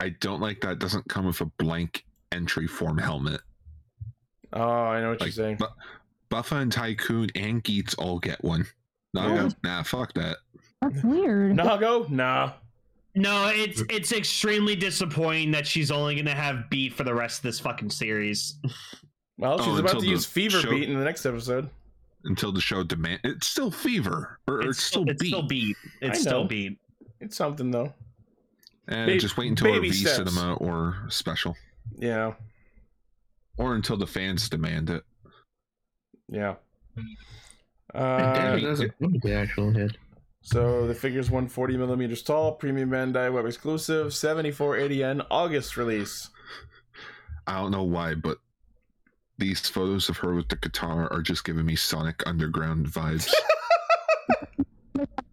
I 0.00 0.08
don't 0.08 0.40
like 0.40 0.60
that 0.62 0.72
it 0.72 0.78
doesn't 0.78 1.08
come 1.08 1.26
with 1.26 1.40
a 1.40 1.46
blank 1.58 2.04
entry 2.32 2.66
form 2.66 2.98
helmet. 2.98 3.40
Oh, 4.52 4.60
I 4.62 5.00
know 5.00 5.10
what 5.10 5.20
you're 5.20 5.30
saying. 5.30 5.56
but 5.60 5.74
Buffa 6.30 6.56
and 6.56 6.72
Tycoon 6.72 7.28
and 7.36 7.62
Geats 7.62 7.94
all 7.94 8.18
get 8.18 8.42
one. 8.42 8.66
Nago? 9.16 9.54
Nah, 9.64 9.82
fuck 9.82 10.12
that. 10.14 10.36
that's 10.80 11.02
weird. 11.02 11.56
Nago? 11.56 12.08
Nah. 12.08 12.52
No, 13.16 13.50
it's 13.52 13.82
it's 13.90 14.12
extremely 14.12 14.76
disappointing 14.76 15.50
that 15.50 15.66
she's 15.66 15.90
only 15.90 16.14
gonna 16.14 16.34
have 16.34 16.70
beat 16.70 16.92
for 16.94 17.02
the 17.02 17.12
rest 17.14 17.38
of 17.38 17.42
this 17.42 17.58
fucking 17.58 17.90
series. 17.90 18.54
Well, 19.36 19.56
Oh, 19.60 19.64
she's 19.64 19.78
about 19.80 20.00
to 20.00 20.06
use 20.06 20.24
Fever 20.26 20.60
show- 20.60 20.70
Beat 20.70 20.88
in 20.88 20.96
the 20.98 21.04
next 21.04 21.26
episode. 21.26 21.68
Until 22.24 22.52
the 22.52 22.60
show 22.60 22.82
demand 22.84 23.20
it's 23.24 23.46
still 23.46 23.70
fever. 23.70 24.38
Or 24.46 24.60
it's, 24.60 24.82
still 24.82 25.08
it's 25.08 25.20
beat. 25.22 25.28
still 25.28 25.42
beat. 25.42 25.76
It's 26.02 26.20
still 26.20 26.44
beat. 26.44 26.78
It's 27.20 27.36
something 27.36 27.70
though. 27.70 27.92
And 28.88 29.06
Ba- 29.06 29.18
just 29.18 29.36
wait 29.38 29.48
until 29.48 29.74
a 29.74 29.80
V 29.80 29.90
steps. 29.92 30.16
cinema 30.16 30.54
or 30.54 31.06
special. 31.08 31.56
Yeah. 31.98 32.34
Or 33.56 33.74
until 33.74 33.96
the 33.96 34.06
fans 34.06 34.48
demand 34.48 34.90
it. 34.90 35.02
Yeah. 36.28 36.54
Uh, 37.94 38.56
the 38.56 39.32
actual 39.34 39.72
head. 39.72 39.96
So 40.42 40.86
the 40.86 40.94
figure's 40.94 41.30
140 41.30 41.76
millimeters 41.76 42.22
tall, 42.22 42.52
premium 42.52 42.90
Bandai 42.90 43.32
web 43.32 43.44
exclusive, 43.46 44.08
7480N 44.08 45.26
August 45.30 45.76
release. 45.76 46.30
I 47.46 47.58
don't 47.60 47.70
know 47.72 47.82
why, 47.82 48.14
but 48.14 48.38
these 49.38 49.68
photos 49.68 50.08
of 50.08 50.16
her 50.18 50.34
with 50.34 50.48
the 50.48 50.56
guitar 50.56 51.12
are 51.12 51.20
just 51.22 51.44
giving 51.44 51.66
me 51.66 51.76
Sonic 51.76 52.22
Underground 52.26 52.86
vibes. 52.86 53.30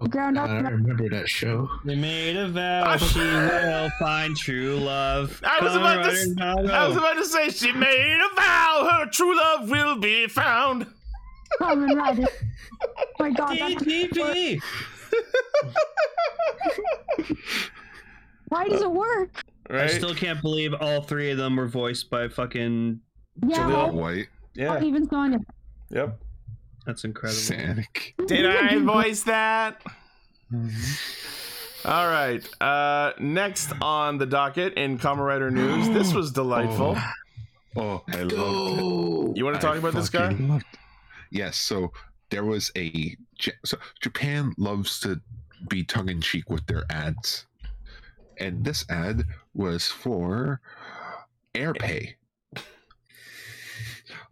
Ground 0.09 0.37
up. 0.37 0.49
I 0.49 0.59
remember 0.69 1.09
that 1.09 1.27
show. 1.27 1.69
They 1.83 1.95
made 1.95 2.37
a 2.37 2.47
vow 2.49 2.83
I- 2.85 2.97
she 2.97 3.19
will 3.19 3.89
find 3.99 4.35
true 4.37 4.77
love. 4.77 5.41
I 5.45 5.61
was 5.63 5.75
about 5.75 6.03
to 6.03 6.09
right 6.09 6.61
s- 6.61 6.71
I 6.71 6.87
was 6.87 6.95
about 6.95 7.15
to 7.15 7.25
say 7.25 7.49
she 7.49 7.71
made 7.73 8.19
a 8.21 8.35
vow, 8.35 8.87
her 8.91 9.05
true 9.07 9.35
love 9.35 9.69
will 9.69 9.97
be 9.97 10.27
found. 10.27 10.85
Common 11.59 11.95
Rider. 11.97 12.25
Oh 12.81 13.03
my 13.19 13.31
god, 13.31 13.57
that's, 13.59 13.83
TTP. 13.83 14.59
why 18.49 18.67
does 18.67 18.81
it 18.81 18.91
work? 18.91 19.43
Right? 19.69 19.81
I 19.81 19.87
still 19.87 20.15
can't 20.15 20.41
believe 20.41 20.73
all 20.79 21.01
three 21.01 21.31
of 21.31 21.37
them 21.37 21.55
were 21.57 21.67
voiced 21.67 22.09
by 22.09 22.27
fucking. 22.29 23.01
Yeah, 23.45 23.57
Jaleel. 23.57 23.93
White, 23.93 24.27
yeah. 24.55 24.67
not 24.67 24.83
even 24.83 25.07
Sonya. 25.09 25.39
Yep. 25.91 26.19
That's 26.85 27.03
incredible. 27.03 27.39
Sonic. 27.39 28.15
Did 28.27 28.45
I 28.45 28.77
voice 28.83 29.23
that? 29.23 29.81
All 31.85 32.07
right. 32.07 32.41
Uh, 32.61 33.11
next 33.19 33.73
on 33.81 34.17
the 34.17 34.25
docket 34.25 34.73
in 34.75 34.97
Kamen 34.97 35.17
Rider 35.25 35.51
news, 35.51 35.89
this 35.89 36.13
was 36.13 36.31
delightful. 36.33 36.97
Oh, 37.75 38.03
I 38.07 38.23
love 38.23 38.79
it. 38.79 39.37
You 39.37 39.43
want 39.45 39.55
to 39.57 39.61
talk 39.61 39.75
I 39.75 39.77
about 39.79 39.93
this 39.93 40.09
guy? 40.09 40.29
fucking 40.29 40.49
loved- 40.49 40.65
Yes. 41.31 41.57
So 41.57 41.91
there 42.29 42.45
was 42.45 42.71
a 42.77 43.15
so 43.65 43.77
Japan 44.01 44.53
loves 44.57 44.99
to 45.01 45.19
be 45.69 45.83
tongue 45.83 46.09
in 46.09 46.21
cheek 46.21 46.49
with 46.49 46.65
their 46.67 46.83
ads, 46.89 47.45
and 48.37 48.63
this 48.63 48.85
ad 48.89 49.23
was 49.53 49.87
for 49.87 50.61
AirPay. 51.55 52.13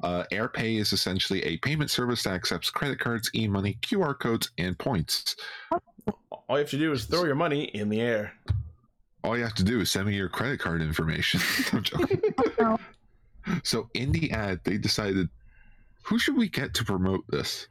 Uh, 0.04 0.24
AirPay 0.32 0.80
is 0.80 0.94
essentially 0.94 1.44
a 1.44 1.58
payment 1.58 1.90
service 1.90 2.24
that 2.24 2.34
accepts 2.34 2.70
credit 2.70 3.00
cards, 3.00 3.30
e-money, 3.34 3.78
QR 3.82 4.18
codes, 4.18 4.52
and 4.58 4.78
points. 4.78 5.36
All 5.72 5.82
you 6.50 6.58
have 6.58 6.70
to 6.70 6.78
do 6.78 6.92
is 6.92 7.06
throw 7.06 7.24
your 7.24 7.36
money 7.36 7.64
in 7.66 7.90
the 7.90 8.02
air. 8.02 8.34
All 9.24 9.36
you 9.36 9.44
have 9.44 9.56
to 9.56 9.64
do 9.64 9.80
is 9.80 9.90
send 9.90 10.06
me 10.08 10.16
your 10.16 10.30
credit 10.30 10.60
card 10.60 10.82
information. 10.82 11.42
I'm 11.74 11.84
joking. 11.84 12.22
So 13.64 13.90
in 13.94 14.12
the 14.12 14.32
ad, 14.32 14.60
they 14.64 14.78
decided, 14.78 15.30
who 16.06 16.20
should 16.20 16.38
we 16.38 16.50
get 16.50 16.74
to 16.76 16.84
promote 16.86 17.24
this? 17.30 17.68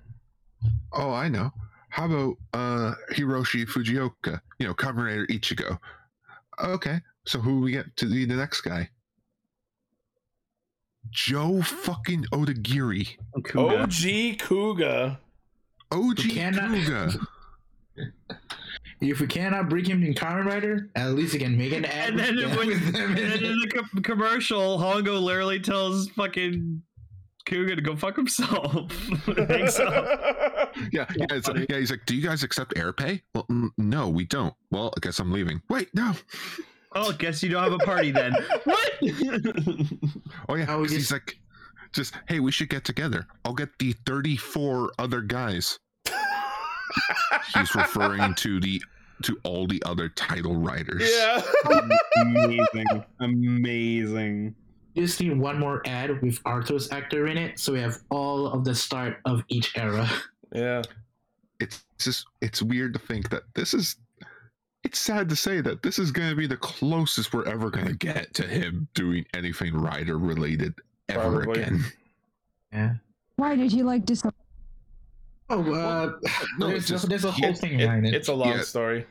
Oh, 0.93 1.13
I 1.13 1.29
know. 1.29 1.51
How 1.89 2.07
about 2.07 2.35
uh 2.53 2.95
Hiroshi 3.13 3.67
Fujioka? 3.67 4.41
You 4.59 4.67
know, 4.67 4.75
Kamen 4.75 5.05
Rider 5.07 5.27
Ichigo. 5.29 5.79
Okay, 6.63 7.01
so 7.27 7.39
who 7.39 7.61
we 7.61 7.73
get 7.73 7.97
to 7.97 8.07
be 8.07 8.25
the 8.25 8.35
next 8.35 8.63
guy? 8.63 8.89
Joe 11.11 11.63
fucking 11.63 12.25
Odagiri. 12.33 13.17
Kuuga. 13.39 13.83
OG 13.83 14.39
Kuuga. 14.39 15.19
OG 15.93 16.19
We 16.19 16.31
cannot- 16.31 16.71
Kuuga. 16.71 17.27
If 19.01 19.21
we 19.21 19.27
cannot 19.27 19.69
bring 19.69 19.85
him 19.85 20.03
in 20.03 20.15
Kamen 20.15 20.47
Rider, 20.47 20.89
at 20.95 21.11
least 21.11 21.35
we 21.35 21.39
can 21.41 21.59
make 21.59 21.73
an 21.73 21.85
ad 21.85 22.11
And 22.11 22.19
then, 22.19 22.37
with, 22.37 22.57
when, 22.57 22.69
with 22.69 22.93
them 22.93 23.11
and 23.11 23.19
in 23.19 23.29
then 23.31 23.45
in 23.45 23.59
the 23.61 23.67
co- 23.69 24.01
commercial, 24.01 24.79
Hongo 24.79 25.21
literally 25.21 25.61
tells 25.61 26.09
fucking 26.11 26.81
Kuuga 27.47 27.77
to 27.77 27.83
go 27.83 27.95
fuck 27.95 28.17
himself. 28.17 28.91
Hangs 29.49 29.79
up. 29.79 30.75
Yeah, 30.93 31.07
yeah, 31.17 31.27
it's, 31.31 31.49
yeah. 31.69 31.77
He's 31.79 31.91
like, 31.91 32.07
"Do 32.07 32.17
you 32.17 32.27
guys 32.27 32.43
accept 32.43 32.75
AirPay?" 32.75 33.21
Well, 33.35 33.45
mm, 33.51 33.69
no, 33.79 34.09
we 34.09 34.25
don't. 34.25 34.55
Well, 34.71 34.93
I 34.97 35.01
guess 35.01 35.19
I'm 35.19 35.31
leaving. 35.31 35.61
Wait, 35.69 35.89
no. 35.95 36.13
oh, 36.95 37.13
guess 37.13 37.43
you 37.43 37.51
don't 37.51 37.63
have 37.63 37.73
a 37.73 37.79
party 37.79 38.11
then. 38.11 38.33
what? 38.65 38.93
Oh 40.49 40.55
yeah, 40.55 40.73
I 40.73 40.77
was 40.77 40.91
'cause 40.91 40.97
he's 40.97 41.13
like, 41.13 41.39
just 41.93 42.15
hey, 42.29 42.41
we 42.41 42.51
should 42.51 42.69
get 42.71 42.85
together. 42.85 43.27
I'll 43.45 43.55
get 43.55 43.69
the 43.79 43.93
thirty-four 44.07 44.93
other 44.99 45.21
guys. 45.21 45.79
He's 47.55 47.75
referring 47.75 48.35
to 48.37 48.61
the 48.61 48.81
to 49.23 49.39
all 49.45 49.67
the 49.67 49.83
other 49.87 50.09
title 50.09 50.57
writers. 50.57 51.03
yeah. 51.09 51.43
Amazing. 52.23 53.05
Amazing. 53.21 54.55
Just 54.97 55.21
need 55.21 55.37
one 55.39 55.59
more 55.59 55.83
ad 55.87 56.23
with 56.23 56.43
Aruto's 56.45 56.91
actor 56.93 57.27
in 57.27 57.37
it, 57.37 57.59
so 57.59 57.73
we 57.73 57.81
have 57.81 57.99
all 58.11 58.47
of 58.47 58.65
the 58.65 58.75
start 58.75 59.19
of 59.25 59.43
each 59.49 59.77
era. 59.77 60.09
Yeah. 60.53 60.83
It's 61.61 61.85
just 61.99 62.27
it's 62.41 62.63
weird 62.63 62.93
to 62.95 62.99
think 63.01 63.29
that 63.31 63.43
this 63.55 63.75
is. 63.75 63.97
It's 64.85 64.99
sad 64.99 65.29
to 65.31 65.37
say 65.37 65.61
that 65.63 65.83
this 65.83 65.99
is 65.99 66.11
going 66.13 66.29
to 66.29 66.37
be 66.37 66.47
the 66.47 66.59
closest 66.59 67.33
we're 67.33 67.47
ever 67.47 67.71
going 67.71 67.87
to 67.87 67.95
get 67.95 68.35
to 68.35 68.43
him 68.47 68.87
doing 68.95 69.25
anything 69.35 69.75
rider 69.75 70.19
related 70.19 70.75
ever 71.09 71.43
Probably. 71.45 71.63
again. 71.63 71.85
Yeah. 72.73 72.95
Why 73.37 73.57
did 73.57 73.73
you 73.73 73.85
like 73.85 74.05
dis? 74.05 74.23
Oh, 75.49 75.73
uh, 75.75 76.13
no, 76.59 76.67
there's, 76.69 76.81
it's 76.81 76.89
just- 76.89 77.09
there's 77.09 77.25
a 77.25 77.31
whole 77.31 77.51
It- 77.51 77.59
thing 77.59 77.75
it- 77.75 77.79
behind 77.79 78.07
it. 78.07 78.15
it's 78.15 78.29
a 78.29 78.35
long 78.35 78.49
Yeah. 78.51 78.61
story. 78.63 79.07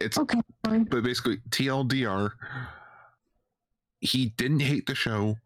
It's 0.00 0.18
Okay, 0.18 0.40
but 0.62 1.02
basically 1.04 1.36
TLDR. 1.50 2.30
He 4.04 4.26
didn't 4.36 4.60
hate 4.60 4.86
the 4.86 4.94
show. 4.94 5.38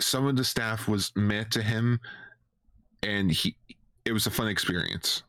Some 0.00 0.26
of 0.26 0.36
the 0.36 0.44
staff 0.44 0.86
was 0.88 1.12
mad 1.16 1.50
to 1.52 1.62
him, 1.62 1.98
and 3.02 3.30
he 3.32 3.56
it 4.04 4.12
was 4.12 4.26
a 4.26 4.30
fun 4.30 4.46
experience. 4.48 5.24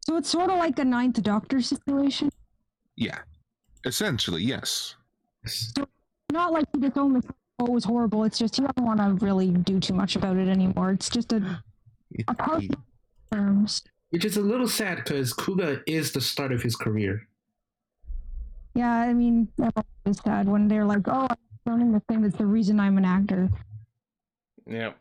So 0.00 0.16
it's 0.16 0.30
sort 0.30 0.50
of 0.50 0.56
like 0.58 0.78
a 0.78 0.84
Ninth 0.84 1.22
Doctor 1.22 1.60
situation. 1.60 2.30
Yeah, 2.96 3.18
essentially 3.84 4.42
yes. 4.42 4.96
Not 6.32 6.52
like 6.52 6.64
he 6.74 6.80
just 6.80 6.96
only 6.96 7.20
oh, 7.58 7.66
it 7.66 7.70
was 7.72 7.84
horrible. 7.84 8.24
It's 8.24 8.38
just 8.38 8.56
he 8.56 8.62
doesn't 8.62 8.82
want 8.84 8.98
to 8.98 9.24
really 9.24 9.50
do 9.50 9.78
too 9.78 9.92
much 9.94 10.16
about 10.16 10.36
it 10.38 10.48
anymore. 10.48 10.90
It's 10.92 11.10
just 11.10 11.32
a, 11.34 11.62
It- 12.12 12.24
a 12.28 12.34
part 12.34 12.62
he- 12.62 12.70
terms. 13.30 13.82
Which 14.08 14.24
is 14.24 14.38
a 14.38 14.40
little 14.42 14.66
sad 14.66 14.96
because 15.04 15.32
Kuuga 15.34 15.82
is 15.86 16.10
the 16.10 16.20
start 16.20 16.50
of 16.50 16.62
his 16.62 16.74
career. 16.74 17.28
Yeah, 18.74 18.92
I 18.92 19.12
mean, 19.12 19.48
it's 20.06 20.22
sad 20.22 20.48
when 20.48 20.68
they're 20.68 20.84
like, 20.84 21.06
"Oh, 21.08 21.26
I'm 21.30 21.36
learning 21.66 21.92
the 21.92 22.00
thing 22.08 22.22
that's 22.22 22.36
the 22.36 22.46
reason 22.46 22.78
I'm 22.80 22.98
an 22.98 23.04
actor." 23.04 23.48
Yeah. 24.66 24.92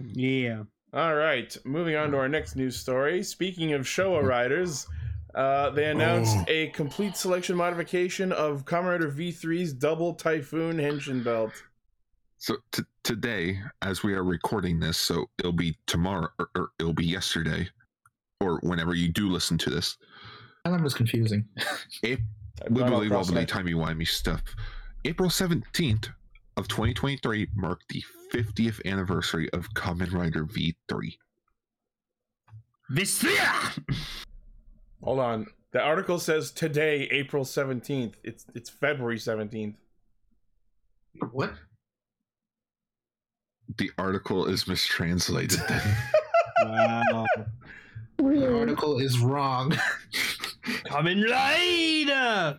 Yeah. 0.00 0.62
All 0.94 1.14
right, 1.14 1.54
moving 1.64 1.96
on 1.96 2.10
to 2.12 2.16
our 2.18 2.28
next 2.28 2.56
news 2.56 2.76
story. 2.78 3.22
Speaking 3.22 3.74
of 3.74 3.82
Showa 3.82 4.22
riders, 4.22 4.86
uh, 5.34 5.68
they 5.70 5.90
announced 5.90 6.34
Oh. 6.38 6.44
a 6.48 6.68
complete 6.68 7.14
selection 7.16 7.56
modification 7.56 8.32
of 8.32 8.64
Kamen 8.64 8.84
Rider 8.86 9.10
V3's 9.10 9.74
double 9.74 10.14
Typhoon 10.14 10.78
Henshin 10.78 11.22
belt. 11.22 11.52
So 12.38 12.56
t- 12.72 12.84
today, 13.02 13.60
as 13.82 14.02
we 14.02 14.14
are 14.14 14.24
recording 14.24 14.80
this, 14.80 14.96
so 14.96 15.28
it'll 15.38 15.52
be 15.52 15.76
tomorrow 15.86 16.28
or, 16.38 16.48
or 16.54 16.70
it'll 16.78 16.94
be 16.94 17.04
yesterday, 17.04 17.68
or 18.40 18.58
whenever 18.62 18.94
you 18.94 19.08
do 19.08 19.28
listen 19.28 19.58
to 19.58 19.70
this. 19.70 19.98
That 20.64 20.70
one 20.70 20.82
was 20.82 20.94
confusing. 20.94 21.44
It 22.02 22.12
I've 22.12 22.18
gone 22.18 22.24
wibbly 22.66 23.06
across 23.06 23.26
wobbly 23.28 23.42
my- 23.42 23.44
timey 23.44 23.74
wimey 23.74 24.06
stuff. 24.06 24.42
April 25.04 25.30
seventeenth 25.30 26.08
of 26.56 26.66
2023 26.68 27.48
marked 27.54 27.88
the 27.88 28.02
50th 28.32 28.84
anniversary 28.84 29.48
of 29.52 29.72
Kamen 29.74 30.12
Rider 30.12 30.44
V3. 30.44 31.16
Vistria! 32.90 33.84
Hold 35.02 35.20
on. 35.20 35.46
The 35.72 35.80
article 35.80 36.18
says 36.18 36.50
today, 36.50 37.02
April 37.12 37.44
17th. 37.44 38.14
It's 38.24 38.44
it's 38.54 38.68
February 38.70 39.18
17th. 39.18 39.76
What? 41.30 41.52
The 43.76 43.90
article 43.98 44.46
is 44.46 44.66
mistranslated. 44.66 45.60
Then. 45.68 45.96
Wow. 46.64 47.24
The 48.18 48.58
article 48.58 48.98
is 48.98 49.20
wrong. 49.20 49.78
Coming 50.86 51.22
Rider! 51.22 52.58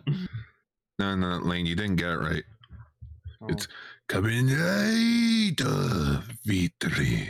no, 1.00 1.16
no, 1.16 1.38
Lane, 1.40 1.66
you 1.66 1.76
didn't 1.76 1.96
get 1.98 2.10
it 2.12 2.18
right. 2.20 2.44
Oh. 3.42 3.48
It's 3.50 3.68
coming 4.08 4.48
Rider 4.48 6.22
V3. 6.48 7.30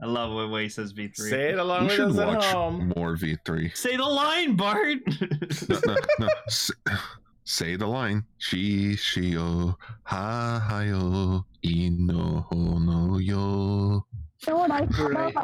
I 0.00 0.06
love 0.06 0.32
when 0.32 0.50
way 0.50 0.64
he 0.64 0.68
says 0.68 0.92
V3. 0.92 1.16
Say 1.16 1.48
it 1.50 1.58
along 1.58 1.82
You 1.82 1.86
with 1.86 1.96
should 1.96 2.10
us 2.10 2.44
at 2.44 2.54
home. 2.54 2.92
more 2.96 3.16
V3. 3.16 3.76
Say 3.76 3.96
the 3.96 4.04
line, 4.04 4.54
Bart! 4.56 4.98
No, 5.68 5.80
no, 5.86 5.96
no. 6.20 6.28
S- 6.46 6.70
say 7.44 7.74
the 7.76 7.86
line. 7.86 8.24
Shi 8.38 8.94
shio 8.94 9.74
ha 10.04 10.64
hayo 10.70 11.44
ino 11.64 12.46
no 12.52 13.18
yo. 13.18 14.04
So 14.38 14.56
what 14.56 14.70
I 14.70 14.84
Right. 14.84 15.34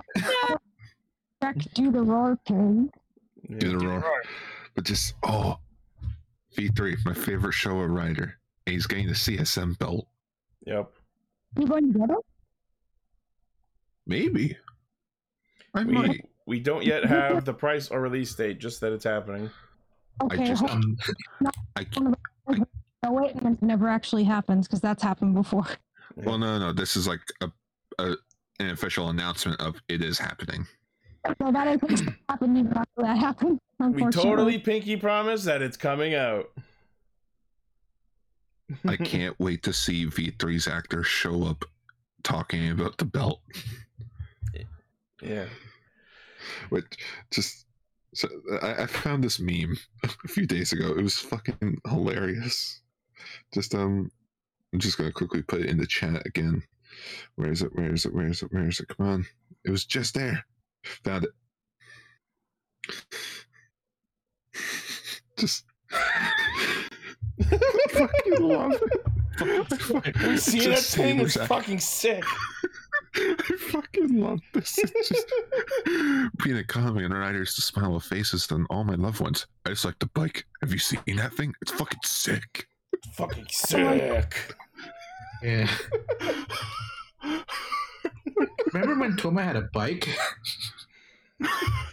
Back 1.45 1.57
do 1.75 1.93
the 1.93 2.01
roar 2.03 2.39
thing. 2.47 2.91
Do 3.59 3.77
the 3.79 3.87
roar. 3.87 4.23
But 4.75 4.85
just 4.85 5.13
oh, 5.25 5.59
V3, 6.57 6.97
my 7.05 7.13
favorite 7.13 7.53
Showa 7.53 7.87
rider. 7.87 8.39
And 8.67 8.73
he's 8.73 8.87
getting 8.87 9.07
the 9.09 9.13
CSM 9.13 9.79
belt. 9.79 10.07
Yep. 10.67 10.91
You 11.59 11.67
going 11.67 11.93
to 11.93 11.99
get 11.99 12.09
it? 12.09 12.17
Maybe. 14.07 14.57
I 15.75 15.85
We, 15.85 15.93
might. 15.93 16.25
we 16.47 16.61
don't 16.61 16.83
yet 16.83 17.05
have 17.05 17.45
the 17.45 17.53
price 17.53 17.91
or 17.91 18.01
release 18.01 18.35
date, 18.35 18.59
just 18.59 18.81
that 18.81 18.93
it's 18.95 19.05
happening. 19.05 19.51
Okay, 20.23 20.47
just- 20.47 20.63
hold 20.63 20.71
Um, 20.73 20.97
I, 21.77 21.87
on, 21.99 22.17
wait, 23.15 23.35
and 23.35 23.55
it 23.57 23.63
never 23.63 23.87
actually 23.89 24.25
happens 24.25 24.67
because 24.67 24.81
that's 24.81 25.03
happened 25.03 25.35
before. 25.35 25.67
well, 26.17 26.39
no, 26.39 26.59
no. 26.59 26.73
This 26.73 26.97
is 26.97 27.07
like 27.07 27.21
a, 27.43 27.51
a 27.99 28.17
an 28.61 28.71
official 28.71 29.11
announcement 29.11 29.61
of 29.61 29.75
it 29.89 30.01
is 30.01 30.19
happening. 30.19 30.67
So 31.27 31.53
that 31.53 31.83
is 31.83 32.03
happened 32.29 32.73
after 32.77 33.03
that 33.03 33.17
happened. 33.17 33.61
We 33.79 34.05
totally 34.11 34.59
pinky 34.59 34.97
promise 34.97 35.45
that 35.45 35.63
it's 35.63 35.77
coming 35.77 36.15
out. 36.15 36.51
I 38.87 38.97
can't 39.05 39.39
wait 39.39 39.63
to 39.65 39.73
see 39.73 40.07
V3's 40.07 40.69
actor 40.69 41.03
show 41.03 41.45
up 41.45 41.65
talking 42.23 42.71
about 42.71 42.99
the 42.99 43.05
belt. 43.05 43.41
Yeah. 45.23 45.47
Which 46.69 46.85
just 47.31 47.67
so 48.15 48.29
I, 48.63 48.83
I 48.83 48.87
found 48.87 49.25
this 49.25 49.41
meme 49.41 49.77
a 50.05 50.29
few 50.29 50.47
days 50.47 50.73
ago. 50.73 50.91
It 50.91 51.03
was 51.03 51.19
fucking 51.19 51.81
hilarious. 51.89 52.81
Just 53.53 53.75
um 53.75 54.11
I'm 54.73 54.79
just 54.79 54.99
gonna 54.99 55.13
quickly 55.13 55.43
put 55.43 55.61
it 55.63 55.71
in 55.71 55.79
the 55.79 55.87
chat 55.87 56.27
again. 56.27 56.63
Where 57.37 57.51
is 57.51 57.63
it? 57.63 57.75
Where 57.75 57.93
is 57.93 58.05
it? 58.05 58.15
Where 58.15 58.29
is 58.29 58.43
it? 58.43 58.53
Where 58.53 58.69
is 58.69 58.81
it? 58.81 58.89
Come 58.89 59.07
on. 59.07 59.27
It 59.65 59.71
was 59.71 59.85
just 59.85 60.15
there. 60.15 60.45
Found 61.05 61.25
it. 61.25 61.31
Just 65.37 65.65
fucking 67.93 68.41
love 68.41 68.73
it. 68.73 69.05
I 69.41 69.65
fucking, 69.65 70.37
See 70.39 70.67
that 70.69 70.79
thing 70.79 71.21
is 71.21 71.37
fucking 71.37 71.81
sick. 71.81 72.25
I 73.17 73.57
fucking 73.71 74.21
love 74.21 74.41
this. 74.53 74.79
It's 74.79 75.09
just 75.09 75.27
being 76.43 76.57
a 76.57 76.65
comic 76.65 77.05
and 77.05 77.15
writers 77.15 77.55
to 77.57 77.63
smile 77.63 77.93
with 77.93 78.05
faces 78.05 78.47
than 78.47 78.67
all 78.71 78.85
my 78.85 78.95
loved 78.95 79.21
ones. 79.21 79.47
I 79.67 79.71
just 79.71 79.85
like 79.85 79.99
the 79.99 80.07
bike. 80.07 80.47
Have 80.63 80.73
you 80.73 80.79
seen 80.79 81.17
that 81.17 81.35
thing? 81.35 81.55
It's 81.63 81.73
fucking 81.73 82.01
sick. 82.05 82.67
fucking 83.13 83.47
sick. 83.49 84.55
yeah. 85.43 85.69
Remember 88.73 88.99
when 89.01 89.17
Toma 89.17 89.43
had 89.43 89.57
a 89.57 89.63
bike? 89.73 90.09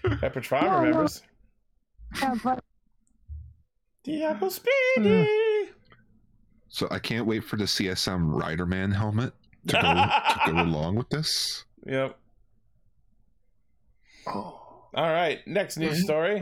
Epitron 0.03 0.61
No, 0.63 0.67
no. 0.71 0.77
remembers. 0.79 1.21
Yeah, 2.21 2.35
but 2.43 2.63
Diablo 4.03 4.49
Speedy. 4.49 5.69
So 6.69 6.87
I 6.89 6.99
can't 6.99 7.25
wait 7.25 7.43
for 7.43 7.57
the 7.57 7.65
CSM 7.65 8.33
Riderman 8.33 8.93
helmet 8.95 9.33
to 9.67 9.73
go 9.73 9.81
to 9.81 10.51
go 10.53 10.61
along 10.63 10.95
with 10.95 11.09
this. 11.09 11.65
Yep. 11.85 12.17
Oh, 14.27 14.87
All 14.93 15.11
right. 15.11 15.39
Next 15.47 15.77
news 15.77 16.03
story. 16.03 16.41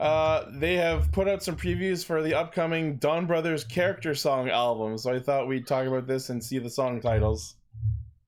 Uh, 0.00 0.44
they 0.54 0.74
have 0.74 1.10
put 1.12 1.28
out 1.28 1.42
some 1.42 1.56
previews 1.56 2.04
for 2.04 2.20
the 2.22 2.34
upcoming 2.34 2.96
Don 2.96 3.26
Brothers 3.26 3.64
character 3.64 4.14
song 4.14 4.48
album. 4.50 4.98
So 4.98 5.12
I 5.14 5.20
thought 5.20 5.46
we'd 5.48 5.66
talk 5.66 5.86
about 5.86 6.06
this 6.06 6.30
and 6.30 6.42
see 6.42 6.58
the 6.58 6.68
song 6.70 7.00
titles. 7.00 7.54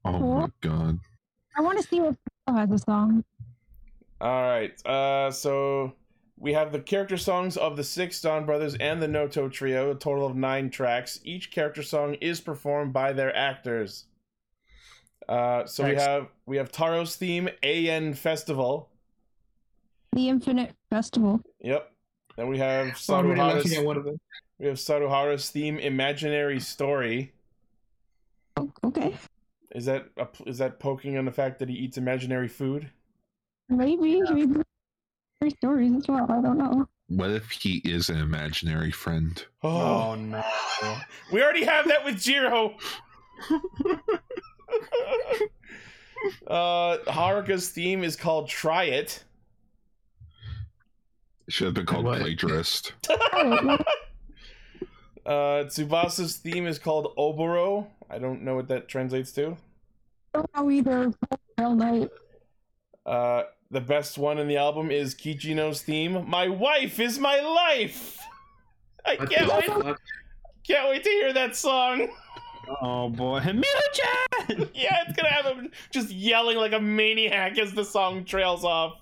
Oh 0.07 0.41
my 0.41 0.49
god. 0.61 0.99
I 1.57 1.61
want 1.63 1.81
to 1.81 1.87
see 1.87 2.01
what 2.01 2.17
has 2.49 2.71
a 2.71 2.79
song. 2.79 3.25
All 4.21 4.43
right. 4.43 4.87
Uh, 4.87 5.31
so 5.31 5.93
we 6.39 6.53
have 6.53 6.71
the 6.73 6.81
character 6.81 7.17
songs 7.17 7.57
of 7.57 7.77
the 7.77 7.85
six 7.85 8.21
Don 8.21 8.47
Brothers 8.47 8.77
and 8.77 9.03
the 9.03 9.09
Noto 9.09 9.49
Trio, 9.49 9.91
a 9.91 9.95
total 9.95 10.27
of 10.27 10.37
nine 10.37 10.71
tracks. 10.71 11.21
Each 11.25 11.51
character 11.51 11.83
song 11.83 12.15
is 12.21 12.41
performed 12.41 12.93
by 12.93 13.13
their 13.13 13.35
actors. 13.35 14.05
Uh, 15.29 15.67
so 15.67 15.85
we 15.85 15.97
have 15.97 16.29
we 16.47 16.57
have 16.57 16.71
Taro's 16.71 17.17
theme, 17.17 17.49
AN 17.63 18.15
Festival. 18.15 18.91
The 20.13 20.29
Infinite 20.29 20.75
Festival. 20.89 21.41
Yep. 21.61 21.91
Then 22.37 22.49
we 22.49 22.59
have 22.59 22.97
So 22.97 23.17
I'm 23.17 23.27
already 23.27 23.41
looking 23.41 23.73
at 23.73 23.79
Saruhara's, 23.79 23.85
one 23.87 23.97
of 23.97 24.05
them. 24.05 24.21
we 24.59 24.67
have 24.67 24.77
Saruhara's 24.77 25.51
theme, 25.51 25.79
Imaginary 25.79 26.61
Story. 26.61 27.33
Oh, 28.57 28.71
okay. 28.85 29.15
Is 29.77 29.85
that 29.85 30.07
a, 30.17 30.27
is 30.47 30.57
that 30.57 30.81
poking 30.81 31.19
on 31.19 31.27
the 31.27 31.31
fact 31.31 31.59
that 31.59 31.69
he 31.69 31.75
eats 31.75 31.99
imaginary 31.99 32.49
food? 32.49 32.89
Maybe. 33.69 34.23
Maybe. 34.23 34.63
Three 35.39 35.51
stories 35.51 35.93
as 35.95 36.09
well. 36.09 36.25
I 36.31 36.41
don't 36.41 36.57
know. 36.57 36.89
what 37.09 37.29
if 37.31 37.51
he 37.51 37.83
is 37.85 38.09
an 38.09 38.17
imaginary 38.17 38.91
friend? 38.91 39.45
Oh, 39.63 39.69
Oh 40.13 40.15
no. 40.15 40.43
we 41.33 41.43
already 41.43 41.65
have 41.67 41.87
that 41.89 42.07
with 42.07 42.19
Jiro. 42.19 42.75
uh, 46.47 46.97
Haruka's 47.07 47.69
theme 47.69 48.03
is 48.03 48.17
called 48.17 48.49
"Try 48.49 48.85
It." 48.85 49.25
It 51.47 51.53
should 51.53 51.67
have 51.67 51.75
been 51.75 51.85
called 51.85 52.07
What? 52.07 52.21
plagiarist. 52.23 52.93
Uh, 55.27 55.65
Tsubasa's 55.65 56.37
theme 56.37 56.69
is 56.69 56.79
called 56.79 57.13
Oboro. 57.19 57.89
I 58.09 58.21
don't 58.21 58.43
know 58.43 58.55
what 58.55 58.69
that 58.69 58.87
translates 58.87 59.33
to. 59.33 59.57
I 60.37 60.41
don't 60.41 60.57
know 60.57 60.71
either. 60.71 61.13
Hell 61.57 61.75
night. 61.75 62.11
Uh, 63.07 63.45
the 63.71 63.81
best 63.81 64.19
one 64.19 64.39
in 64.39 64.49
the 64.49 64.59
album 64.59 64.91
is 64.91 65.15
Kichino's 65.15 65.81
theme. 65.81 66.29
My 66.29 66.49
wife 66.49 67.01
is 67.01 67.19
my 67.19 67.41
life. 67.41 68.19
I 69.07 69.17
can't 69.17 69.49
the 69.49 69.55
wait! 69.55 69.85
fuck? 69.85 70.01
Can't 70.67 70.91
wait 70.91 71.05
to 71.05 71.11
hear 71.11 71.33
that 71.33 71.57
song. 71.57 72.09
Oh 72.83 73.09
boy, 73.09 73.41
Miu-chan! 73.41 74.69
yeah, 74.75 75.05
it's 75.07 75.17
gonna 75.17 75.33
have 75.33 75.47
him 75.47 75.71
just 75.93 76.11
yelling 76.11 76.57
like 76.57 76.73
a 76.73 76.81
maniac 76.81 77.59
as 77.59 77.73
the 77.73 77.85
song 77.85 78.25
trails 78.25 78.65
off. 78.65 79.01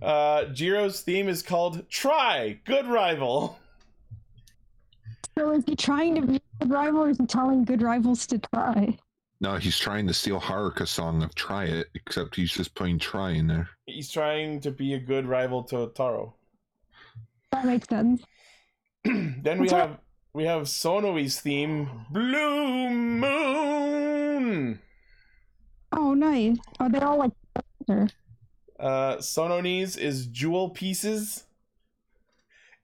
Uh, 0.00 0.44
Jiro's 0.46 1.00
theme 1.00 1.28
is 1.28 1.42
called 1.42 1.90
"Try 1.90 2.60
Good 2.64 2.86
Rival." 2.86 3.58
So 5.36 5.50
is 5.50 5.64
he 5.66 5.74
trying 5.74 6.14
to 6.16 6.22
be 6.26 6.36
a 6.36 6.40
good 6.60 6.70
rival 6.70 7.04
or 7.04 7.10
is 7.10 7.18
he 7.18 7.26
telling 7.26 7.64
good 7.64 7.82
rivals 7.82 8.26
to 8.28 8.38
try? 8.38 8.96
No, 9.40 9.56
he's 9.56 9.78
trying 9.78 10.06
to 10.06 10.14
steal 10.14 10.40
Haruka's 10.40 10.90
song 10.90 11.22
of 11.22 11.34
"Try 11.34 11.64
It," 11.64 11.88
except 11.94 12.36
he's 12.36 12.52
just 12.52 12.74
putting 12.74 12.98
"try" 12.98 13.30
in 13.30 13.46
there. 13.46 13.68
He's 13.86 14.10
trying 14.10 14.60
to 14.60 14.70
be 14.70 14.94
a 14.94 14.98
good 14.98 15.26
rival 15.26 15.64
to 15.64 15.90
Taro. 15.94 16.34
That 17.52 17.66
makes 17.66 17.88
sense. 17.88 18.22
then 19.04 19.60
we 19.60 19.68
have 19.70 19.98
we 20.32 20.44
have 20.44 20.62
Sonoi's 20.62 21.40
theme, 21.40 22.06
"Blue 22.10 22.90
Moon." 22.90 24.78
Oh, 25.92 26.14
nice. 26.14 26.56
Are 26.80 26.88
they 26.88 27.00
all 27.00 27.18
like? 27.18 27.32
Uh, 28.78 29.16
Sononi's 29.18 29.96
is 29.96 30.26
Jewel 30.26 30.70
Pieces. 30.70 31.44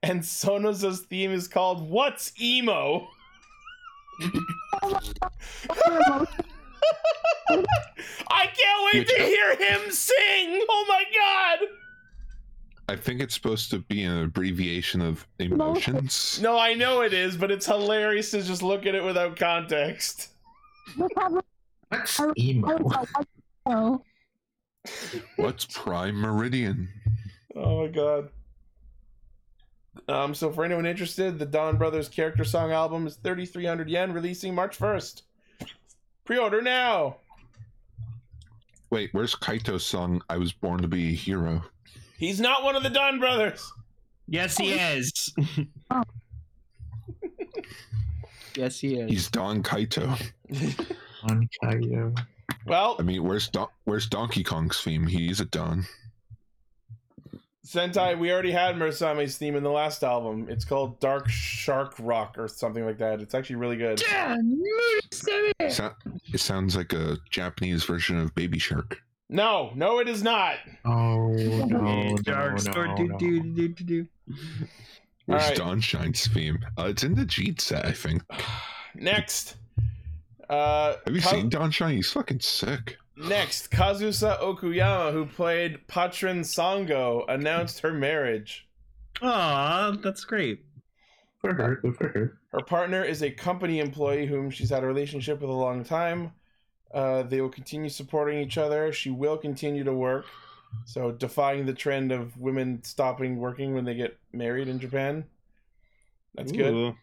And 0.03 0.21
Sonoza's 0.21 1.01
theme 1.01 1.31
is 1.31 1.47
called 1.47 1.87
What's 1.87 2.33
Emo? 2.41 3.07
I 8.29 8.47
can't 8.47 8.93
wait 8.93 9.07
to 9.07 9.15
hear 9.23 9.55
him 9.55 9.91
sing! 9.91 10.65
Oh 10.69 10.85
my 10.87 11.03
god! 11.15 11.67
I 12.89 12.95
think 12.95 13.21
it's 13.21 13.33
supposed 13.33 13.69
to 13.71 13.79
be 13.79 14.03
an 14.03 14.23
abbreviation 14.23 15.01
of 15.01 15.25
emotions. 15.39 16.39
No, 16.41 16.57
I 16.59 16.73
know 16.73 17.01
it 17.01 17.13
is, 17.13 17.37
but 17.37 17.51
it's 17.51 17.65
hilarious 17.65 18.31
to 18.31 18.41
just 18.41 18.63
look 18.63 18.85
at 18.85 18.95
it 18.95 19.03
without 19.03 19.37
context. 19.37 20.29
Let's 20.97 21.13
have 21.17 21.33
a- 21.35 21.43
What's 21.89 22.19
emo? 22.37 22.77
What's 25.35 25.65
Prime 25.65 26.15
Meridian? 26.15 26.89
Oh 27.55 27.81
my 27.85 27.87
god. 27.87 28.29
Um, 30.07 30.33
so 30.33 30.51
for 30.51 30.63
anyone 30.63 30.85
interested, 30.85 31.37
the 31.37 31.45
Don 31.45 31.77
Brothers 31.77 32.09
character 32.09 32.43
song 32.43 32.71
album 32.71 33.07
is 33.07 33.15
3,300 33.17 33.89
yen, 33.89 34.13
releasing 34.13 34.55
March 34.55 34.77
1st. 34.77 35.23
Pre-order 36.23 36.61
now. 36.61 37.17
Wait, 38.89 39.09
where's 39.13 39.35
Kaito's 39.35 39.85
song 39.85 40.21
"I 40.29 40.37
Was 40.37 40.51
Born 40.51 40.81
to 40.81 40.87
Be 40.87 41.09
a 41.09 41.15
Hero"? 41.15 41.63
He's 42.17 42.39
not 42.39 42.63
one 42.63 42.75
of 42.75 42.83
the 42.83 42.89
Don 42.89 43.19
Brothers. 43.19 43.71
Yes, 44.27 44.57
he 44.57 44.73
is. 44.73 45.33
Oh. 45.89 46.03
yes, 48.55 48.79
he 48.79 48.95
is. 48.99 49.09
He's 49.09 49.29
Don 49.29 49.63
Kaito. 49.63 50.21
On 51.23 51.49
Kaido. 51.63 52.13
Well, 52.65 52.95
I 52.99 53.03
mean, 53.03 53.23
where's 53.23 53.47
Don- 53.47 53.69
where's 53.85 54.07
Donkey 54.07 54.43
Kong's 54.43 54.79
theme? 54.81 55.07
He's 55.07 55.39
a 55.39 55.45
Don. 55.45 55.85
Sentai, 57.65 58.17
we 58.17 58.31
already 58.31 58.51
had 58.51 58.75
Murasame's 58.75 59.37
theme 59.37 59.55
in 59.55 59.61
the 59.63 59.69
last 59.69 60.03
album. 60.03 60.47
It's 60.49 60.65
called 60.65 60.99
Dark 60.99 61.29
Shark 61.29 61.93
Rock 61.99 62.35
or 62.39 62.47
something 62.47 62.83
like 62.85 62.97
that. 62.97 63.21
It's 63.21 63.35
actually 63.35 63.57
really 63.57 63.77
good. 63.77 63.99
So- 65.69 65.91
it 66.33 66.39
sounds 66.39 66.75
like 66.75 66.93
a 66.93 67.17
Japanese 67.29 67.83
version 67.83 68.17
of 68.19 68.33
Baby 68.33 68.57
Shark. 68.57 69.01
No, 69.29 69.71
no, 69.75 69.99
it 69.99 70.09
is 70.09 70.23
not. 70.23 70.55
Oh 70.85 71.27
no, 71.29 71.65
no, 72.09 72.17
Dark 72.17 72.59
Star, 72.59 72.87
no, 72.87 72.95
do, 72.97 73.07
no. 73.07 73.17
do, 73.17 73.39
do, 73.41 73.67
do, 73.69 73.83
do. 73.83 74.07
Where's 75.27 75.43
Alright. 75.43 75.57
Don 75.57 75.79
Shine's 75.79 76.27
theme? 76.27 76.59
Uh, 76.77 76.85
it's 76.87 77.03
in 77.03 77.15
the 77.15 77.23
Jeet 77.23 77.61
set, 77.61 77.85
I 77.85 77.91
think. 77.93 78.23
Next. 78.95 79.55
Uh, 80.49 80.95
Have 81.05 81.15
you 81.15 81.21
Ka- 81.21 81.29
seen 81.29 81.47
Don 81.47 81.71
Shine? 81.71 81.95
He's 81.95 82.11
fucking 82.11 82.41
sick. 82.41 82.97
Next, 83.17 83.71
Kazusa 83.71 84.39
Okuyama, 84.39 85.11
who 85.11 85.25
played 85.25 85.87
Patren 85.87 86.39
Sango, 86.39 87.25
announced 87.27 87.79
her 87.81 87.93
marriage. 87.93 88.67
Aw, 89.21 89.97
that's 90.01 90.23
great. 90.23 90.63
For 91.39 91.53
her, 91.53 91.75
good 91.77 91.95
for 91.95 92.07
her. 92.09 92.39
Her 92.51 92.61
partner 92.61 93.03
is 93.03 93.21
a 93.21 93.31
company 93.31 93.79
employee 93.79 94.25
whom 94.25 94.49
she's 94.49 94.69
had 94.69 94.83
a 94.83 94.87
relationship 94.87 95.41
with 95.41 95.49
a 95.49 95.53
long 95.53 95.83
time. 95.83 96.31
Uh, 96.93 97.23
they 97.23 97.41
will 97.41 97.49
continue 97.49 97.89
supporting 97.89 98.39
each 98.39 98.57
other. 98.57 98.91
She 98.91 99.09
will 99.09 99.37
continue 99.37 99.83
to 99.83 99.93
work. 99.93 100.25
So, 100.85 101.11
defying 101.11 101.65
the 101.65 101.73
trend 101.73 102.11
of 102.11 102.37
women 102.39 102.81
stopping 102.83 103.37
working 103.37 103.73
when 103.73 103.83
they 103.83 103.93
get 103.93 104.17
married 104.31 104.69
in 104.69 104.79
Japan. 104.79 105.25
That's 106.35 106.51
good. 106.51 106.95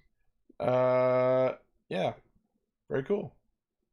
Uh, 0.59 1.53
yeah, 1.91 2.15
very 2.89 3.05
cool. 3.05 3.35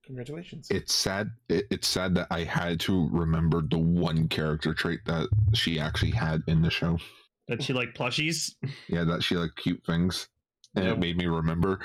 Congratulations. 0.06 0.68
It's 0.70 0.94
sad. 0.94 1.32
It, 1.50 1.66
it's 1.72 1.88
sad 1.88 2.14
that 2.16 2.28
I 2.30 2.44
had 2.44 2.80
to 2.82 3.10
remember 3.12 3.62
the 3.62 3.78
one 3.80 4.28
character 4.28 4.74
trait 4.74 5.00
that 5.06 5.28
she 5.54 5.80
actually 5.80 6.12
had 6.12 6.44
in 6.48 6.62
the 6.62 6.70
show. 6.70 7.00
That 7.48 7.62
she 7.64 7.74
like 7.74 7.94
plushies? 7.94 8.56
Yeah, 8.88 9.04
that 9.04 9.24
she 9.24 9.36
like 9.36 9.52
cute 9.56 9.84
things, 9.86 10.30
and 10.76 10.86
Yeah. 10.86 10.92
it 10.92 11.00
made 11.00 11.18
me 11.18 11.26
remember. 11.26 11.80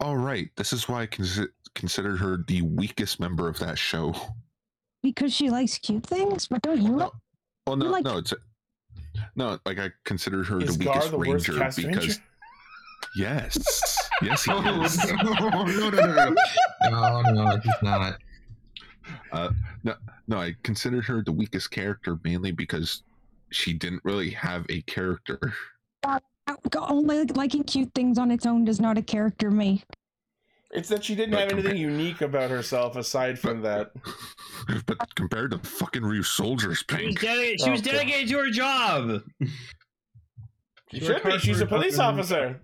All 0.00 0.16
right, 0.16 0.48
this 0.56 0.72
is 0.72 0.88
why 0.88 1.02
I 1.02 1.06
consi- 1.06 1.48
considered 1.74 2.16
her 2.18 2.38
the 2.48 2.62
weakest 2.62 3.20
member 3.20 3.48
of 3.48 3.58
that 3.60 3.78
show. 3.78 4.14
because 5.02 5.32
she 5.34 5.50
likes 5.50 5.78
cute 5.78 6.06
things, 6.06 6.46
but 6.48 6.62
don't 6.62 6.80
you? 6.80 6.88
No. 6.90 6.96
Well, 6.96 7.12
oh, 7.68 7.74
no, 7.74 7.86
like- 7.90 8.04
no, 8.04 8.18
it's 8.18 8.34
no. 9.36 9.58
Like 9.64 9.78
I 9.78 9.90
considered 10.04 10.46
her 10.46 10.60
Is 10.60 10.76
the 10.76 10.84
Gar 10.84 10.94
weakest 10.94 11.10
the 11.12 11.18
ranger 11.18 11.58
cast 11.58 11.76
because 11.78 11.96
ranger? 11.96 12.22
Yes, 13.16 13.58
yes, 14.22 14.44
he 14.44 14.52
Oh, 14.52 14.60
no, 14.60 14.82
is. 14.84 14.96
no, 15.12 15.14
no, 15.14 15.90
no, 15.90 15.90
no. 15.90 16.34
No, 16.90 17.20
no, 17.32 17.56
he's 17.62 17.72
not. 17.82 18.18
Uh, 19.32 19.50
no, 19.84 19.94
no, 20.28 20.38
I 20.40 20.54
considered 20.62 21.04
her 21.06 21.22
the 21.22 21.32
weakest 21.32 21.70
character 21.70 22.18
mainly 22.24 22.52
because 22.52 23.02
she 23.50 23.72
didn't 23.72 24.04
really 24.04 24.30
have 24.30 24.64
a 24.68 24.82
character. 24.82 25.52
Oh 26.06 26.18
Only 26.76 27.24
liking 27.24 27.64
cute 27.64 27.92
things 27.94 28.18
on 28.18 28.30
its 28.30 28.46
own 28.46 28.64
does 28.64 28.80
not 28.80 28.98
a 28.98 29.02
character 29.02 29.50
make. 29.50 29.82
It's 30.70 30.88
that 30.88 31.04
she 31.04 31.14
didn't 31.14 31.32
But 31.32 31.40
have 31.40 31.52
anything 31.52 31.76
unique 31.76 32.22
about 32.22 32.48
herself 32.50 32.96
aside 32.96 33.38
from 33.38 33.60
that. 33.62 33.90
but 34.86 34.96
compared 35.16 35.50
to 35.50 35.58
fucking 35.58 36.02
Ryu 36.02 36.22
Soldiers 36.22 36.82
She 36.88 36.94
was, 36.94 37.02
Pink, 37.02 37.20
dedi- 37.20 37.58
she 37.58 37.68
oh, 37.68 37.72
was 37.72 37.80
Okay. 37.80 37.92
dedicated 37.92 38.28
to 38.30 38.38
her 38.38 38.50
job. 38.50 39.22
She 40.90 40.98
She 41.00 41.04
should 41.04 41.22
be. 41.22 41.38
She's 41.38 41.60
a 41.60 41.66
police 41.66 41.96
company. 41.96 42.20
officer. 42.22 42.60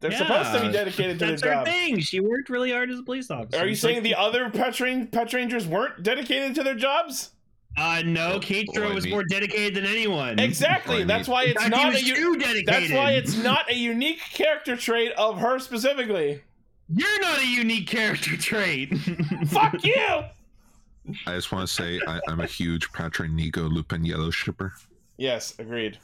They're 0.00 0.12
supposed 0.12 0.52
to 0.52 0.60
be 0.60 0.70
dedicated 0.72 1.18
to 1.18 1.26
That's 1.26 1.42
their 1.42 1.50
her 1.52 1.64
job. 1.64 1.66
thing. 1.66 1.98
She 2.00 2.20
worked 2.20 2.48
really 2.50 2.70
hard 2.72 2.90
as 2.90 2.98
a 2.98 3.02
police 3.02 3.30
officer. 3.30 3.58
Are 3.60 3.66
you 3.66 3.72
It's 3.72 3.80
saying 3.80 3.96
like- 3.96 4.02
the 4.04 4.14
other 4.14 4.48
pet, 4.50 4.78
rain, 4.80 5.06
pet 5.08 5.32
rangers 5.32 5.66
weren't 5.66 6.02
dedicated 6.02 6.54
to 6.56 6.62
their 6.62 6.74
jobs? 6.76 7.30
Uh, 7.76 8.02
no, 8.04 8.28
Well, 8.30 8.40
Keiichiro 8.40 8.90
I 8.90 8.94
was 8.94 9.04
mean- 9.04 9.12
more 9.12 9.24
dedicated 9.24 9.74
than 9.74 9.84
anyone. 9.86 10.38
Exactly. 10.38 11.02
I 11.02 11.04
That's 11.04 11.28
why 11.28 11.44
it's 11.44 11.60
fact, 11.60 11.70
not 11.70 11.92
was 11.92 12.02
a. 12.02 12.06
u- 12.06 12.36
dedicated. 12.38 12.66
That's 12.66 12.92
why 12.92 13.12
it's 13.12 13.36
not 13.36 13.70
a 13.70 13.74
unique 13.74 14.20
character 14.20 14.76
trait 14.76 15.12
of 15.12 15.38
her 15.38 15.58
specifically. 15.58 16.42
You're 16.88 17.20
not 17.20 17.38
a 17.40 17.46
unique 17.46 17.86
character 17.86 18.36
trait. 18.36 18.96
Fuck 19.48 19.84
you. 19.84 19.94
I 21.26 21.34
just 21.34 21.52
want 21.52 21.68
to 21.68 21.72
say 21.72 22.00
I, 22.06 22.20
I'm 22.28 22.40
a 22.40 22.46
huge 22.46 22.90
Patren 22.92 23.30
Nigo 23.38 23.70
Lupin 23.70 24.04
Yellow 24.04 24.30
shipper. 24.30 24.72
Yes, 25.16 25.54
agreed. 25.58 25.98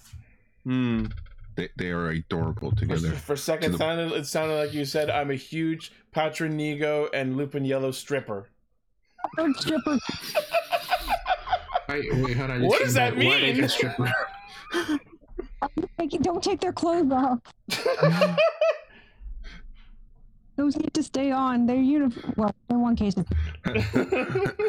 Hmm. 0.65 1.07
They, 1.57 1.69
they 1.77 1.90
are 1.90 2.09
adorable 2.09 2.73
together. 2.73 3.12
for 3.12 3.35
a 3.35 3.37
second, 3.37 3.73
To 3.73 3.77
the- 3.77 3.79
sounded, 3.79 4.12
it 4.12 4.27
sounded 4.27 4.57
like 4.57 4.73
you 4.75 4.85
said, 4.85 5.09
"I'm 5.11 5.31
a 5.31 5.35
huge 5.37 5.93
Patronigo 6.12 7.09
and 7.14 7.37
Lupin 7.37 7.64
Yellow 7.64 7.90
stripper." 7.93 8.51
Third 9.37 9.57
stripper. 9.57 9.99
Wait, 11.88 12.12
wait, 12.14 12.37
hold 12.37 12.51
on. 12.51 12.62
What 12.67 12.81
does 12.83 12.95
that 12.95 13.17
mean? 13.17 13.55
can 13.57 13.69
strip 13.69 13.93
her? 13.97 14.12
Like, 15.99 16.11
don't 16.23 16.43
take 16.43 16.61
their 16.61 16.73
clothes 16.73 17.11
off. 17.12 17.38
Those 20.57 20.77
need 20.77 20.93
to 20.95 21.03
stay 21.03 21.31
on. 21.31 21.67
They're 21.67 21.77
uniform. 21.77 22.35
Well, 22.37 22.55
in 22.71 22.81
one 22.81 22.97
case, 22.97 23.14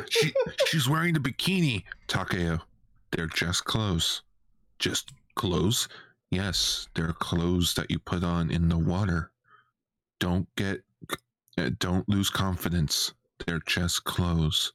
she 0.10 0.34
she's 0.67 0.88
wearing 0.89 1.13
the 1.13 1.19
bikini, 1.19 1.84
Takeo. 2.08 2.60
They're 3.12 3.28
just 3.28 3.65
clothes. 3.65 4.21
Just 4.80 5.12
Clothes? 5.36 5.88
Yes, 6.36 6.89
they're 6.95 7.13
clothes 7.13 7.74
that 7.76 7.89
you 7.89 7.98
put 7.98 8.21
on 8.21 8.52
in 8.52 8.67
the 8.67 8.78
water. 8.78 9.32
Don't 10.19 10.54
get, 10.58 10.82
uh, 11.58 11.69
don't 11.80 12.08
lose 12.10 12.30
confidence. 12.30 13.13
They're 13.45 13.62
just 13.65 14.04
clothes. 14.04 14.74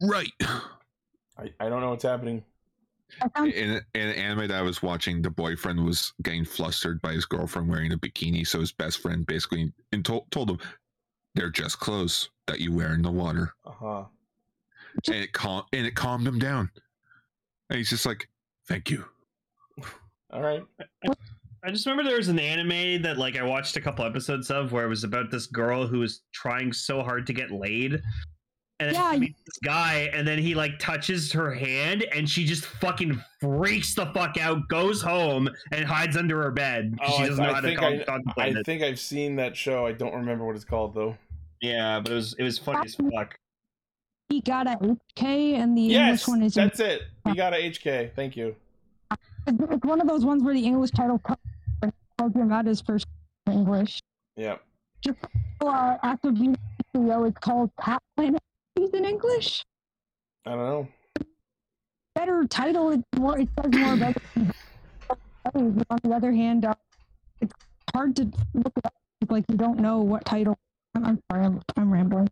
Right. 0.00 0.32
I, 0.40 1.52
I 1.60 1.68
don't 1.68 1.82
know 1.82 1.90
what's 1.90 2.02
happening. 2.02 2.42
In, 3.36 3.52
in 3.52 3.82
an 3.94 4.14
anime 4.14 4.48
that 4.48 4.58
I 4.58 4.62
was 4.62 4.82
watching, 4.82 5.20
the 5.20 5.28
boyfriend 5.28 5.84
was 5.84 6.14
getting 6.22 6.46
flustered 6.46 7.02
by 7.02 7.12
his 7.12 7.26
girlfriend 7.26 7.68
wearing 7.68 7.92
a 7.92 7.98
bikini. 7.98 8.46
So 8.46 8.60
his 8.60 8.72
best 8.72 9.02
friend 9.02 9.26
basically 9.26 9.70
and 9.92 10.02
told, 10.02 10.30
told 10.30 10.48
him, 10.48 10.58
they're 11.34 11.50
just 11.50 11.78
clothes 11.78 12.30
that 12.46 12.60
you 12.60 12.72
wear 12.72 12.94
in 12.94 13.02
the 13.02 13.10
water. 13.10 13.52
Uh 13.66 13.70
huh. 13.70 14.04
And 15.08 15.16
it, 15.16 15.34
cal- 15.34 15.68
and 15.74 15.86
it 15.86 15.94
calmed 15.94 16.26
him 16.26 16.38
down. 16.38 16.70
And 17.68 17.76
he's 17.76 17.90
just 17.90 18.06
like, 18.06 18.30
thank 18.66 18.90
you. 18.90 19.04
All 20.32 20.42
right. 20.42 20.62
I 21.62 21.70
just 21.70 21.84
remember 21.86 22.08
there 22.08 22.16
was 22.18 22.28
an 22.28 22.38
anime 22.38 23.02
that 23.02 23.18
like 23.18 23.36
I 23.36 23.42
watched 23.42 23.76
a 23.76 23.80
couple 23.80 24.04
episodes 24.04 24.50
of 24.50 24.72
where 24.72 24.84
it 24.84 24.88
was 24.88 25.04
about 25.04 25.30
this 25.30 25.46
girl 25.46 25.86
who 25.86 25.98
was 25.98 26.22
trying 26.32 26.72
so 26.72 27.02
hard 27.02 27.26
to 27.26 27.32
get 27.32 27.50
laid. 27.50 28.00
And 28.78 28.94
Yeah, 28.94 29.12
she 29.12 29.18
you- 29.18 29.34
this 29.44 29.58
guy, 29.62 30.08
and 30.14 30.26
then 30.26 30.38
he 30.38 30.54
like 30.54 30.78
touches 30.78 31.30
her 31.32 31.52
hand, 31.52 32.02
and 32.14 32.28
she 32.28 32.46
just 32.46 32.64
fucking 32.64 33.22
freaks 33.40 33.94
the 33.94 34.06
fuck 34.06 34.38
out, 34.38 34.66
goes 34.68 35.02
home, 35.02 35.50
and 35.70 35.84
hides 35.84 36.16
under 36.16 36.42
her 36.42 36.50
bed. 36.50 36.96
Oh, 37.02 37.10
she 37.18 37.24
I, 37.24 37.28
doesn't 37.28 37.44
know 37.44 37.50
I 37.50 37.54
how 37.54 37.60
to 37.60 37.66
think 37.66 37.78
con- 37.78 38.00
I, 38.00 38.04
contemplate 38.04 38.56
I 38.56 38.60
it. 38.60 38.64
think 38.66 38.82
I've 38.82 38.98
seen 38.98 39.36
that 39.36 39.54
show. 39.54 39.86
I 39.86 39.92
don't 39.92 40.14
remember 40.14 40.46
what 40.46 40.56
it's 40.56 40.64
called 40.64 40.94
though. 40.94 41.14
Yeah, 41.60 42.00
but 42.00 42.12
it 42.12 42.14
was 42.14 42.32
it 42.38 42.42
was 42.42 42.58
funny 42.58 42.86
as 42.86 42.98
um, 42.98 43.10
fuck. 43.10 43.36
he 44.30 44.40
got 44.40 44.66
a 44.66 44.76
HK, 44.78 45.56
and 45.56 45.76
the 45.76 45.82
yes, 45.82 46.26
English 46.26 46.28
one 46.28 46.42
is. 46.42 46.54
that's 46.54 46.80
it. 46.80 47.02
He 47.28 47.34
got 47.34 47.52
a 47.52 47.56
HK. 47.58 48.14
Thank 48.16 48.34
you. 48.34 48.56
It's 49.58 49.84
one 49.84 50.00
of 50.00 50.06
those 50.06 50.24
ones 50.24 50.42
where 50.42 50.54
the 50.54 50.64
English 50.64 50.90
title 50.92 51.20
tells 52.18 52.34
you 52.34 52.42
about 52.42 52.66
his 52.66 52.80
first 52.80 53.06
English. 53.50 54.00
Yeah. 54.36 54.56
Just 55.02 55.18
Uh, 55.60 55.96
after 56.02 56.30
being 56.30 56.56
CEO, 56.94 57.28
it's 57.28 57.38
called 57.38 57.70
Cat 57.80 58.02
Planet. 58.16 58.40
He's 58.76 58.90
in 58.90 59.04
English. 59.04 59.64
I 60.46 60.50
don't 60.50 60.58
know. 60.58 60.88
Better 62.14 62.46
title. 62.46 62.90
It's 62.90 63.04
more. 63.18 63.38
It 63.38 63.48
says 63.60 63.72
more 63.72 63.94
about. 63.94 64.16
On 65.54 65.84
the 66.02 66.10
other 66.14 66.32
hand, 66.32 66.64
uh, 66.64 66.74
it's 67.40 67.52
hard 67.94 68.14
to 68.16 68.24
look 68.54 68.72
it 68.76 68.86
up. 68.86 68.94
Like 69.28 69.44
you 69.48 69.56
don't 69.56 69.80
know 69.80 70.00
what 70.00 70.24
title. 70.24 70.56
I'm, 70.94 71.04
I'm 71.04 71.18
sorry. 71.30 71.44
I'm, 71.44 71.60
I'm 71.76 71.92
rambling. 71.92 72.28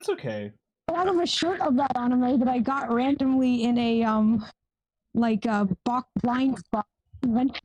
It's 0.00 0.08
okay. 0.10 0.52
I 0.88 1.04
have 1.04 1.18
a 1.18 1.26
shirt 1.26 1.60
of 1.60 1.76
that 1.76 1.96
anime 1.96 2.38
that 2.38 2.48
I 2.48 2.58
got 2.58 2.92
randomly 2.92 3.64
in 3.64 3.76
a 3.78 4.04
um, 4.04 4.44
like 5.16 5.46
a 5.46 5.68
box 5.84 6.08
blind 6.22 6.58
spot 6.58 6.86
convention. 7.22 7.64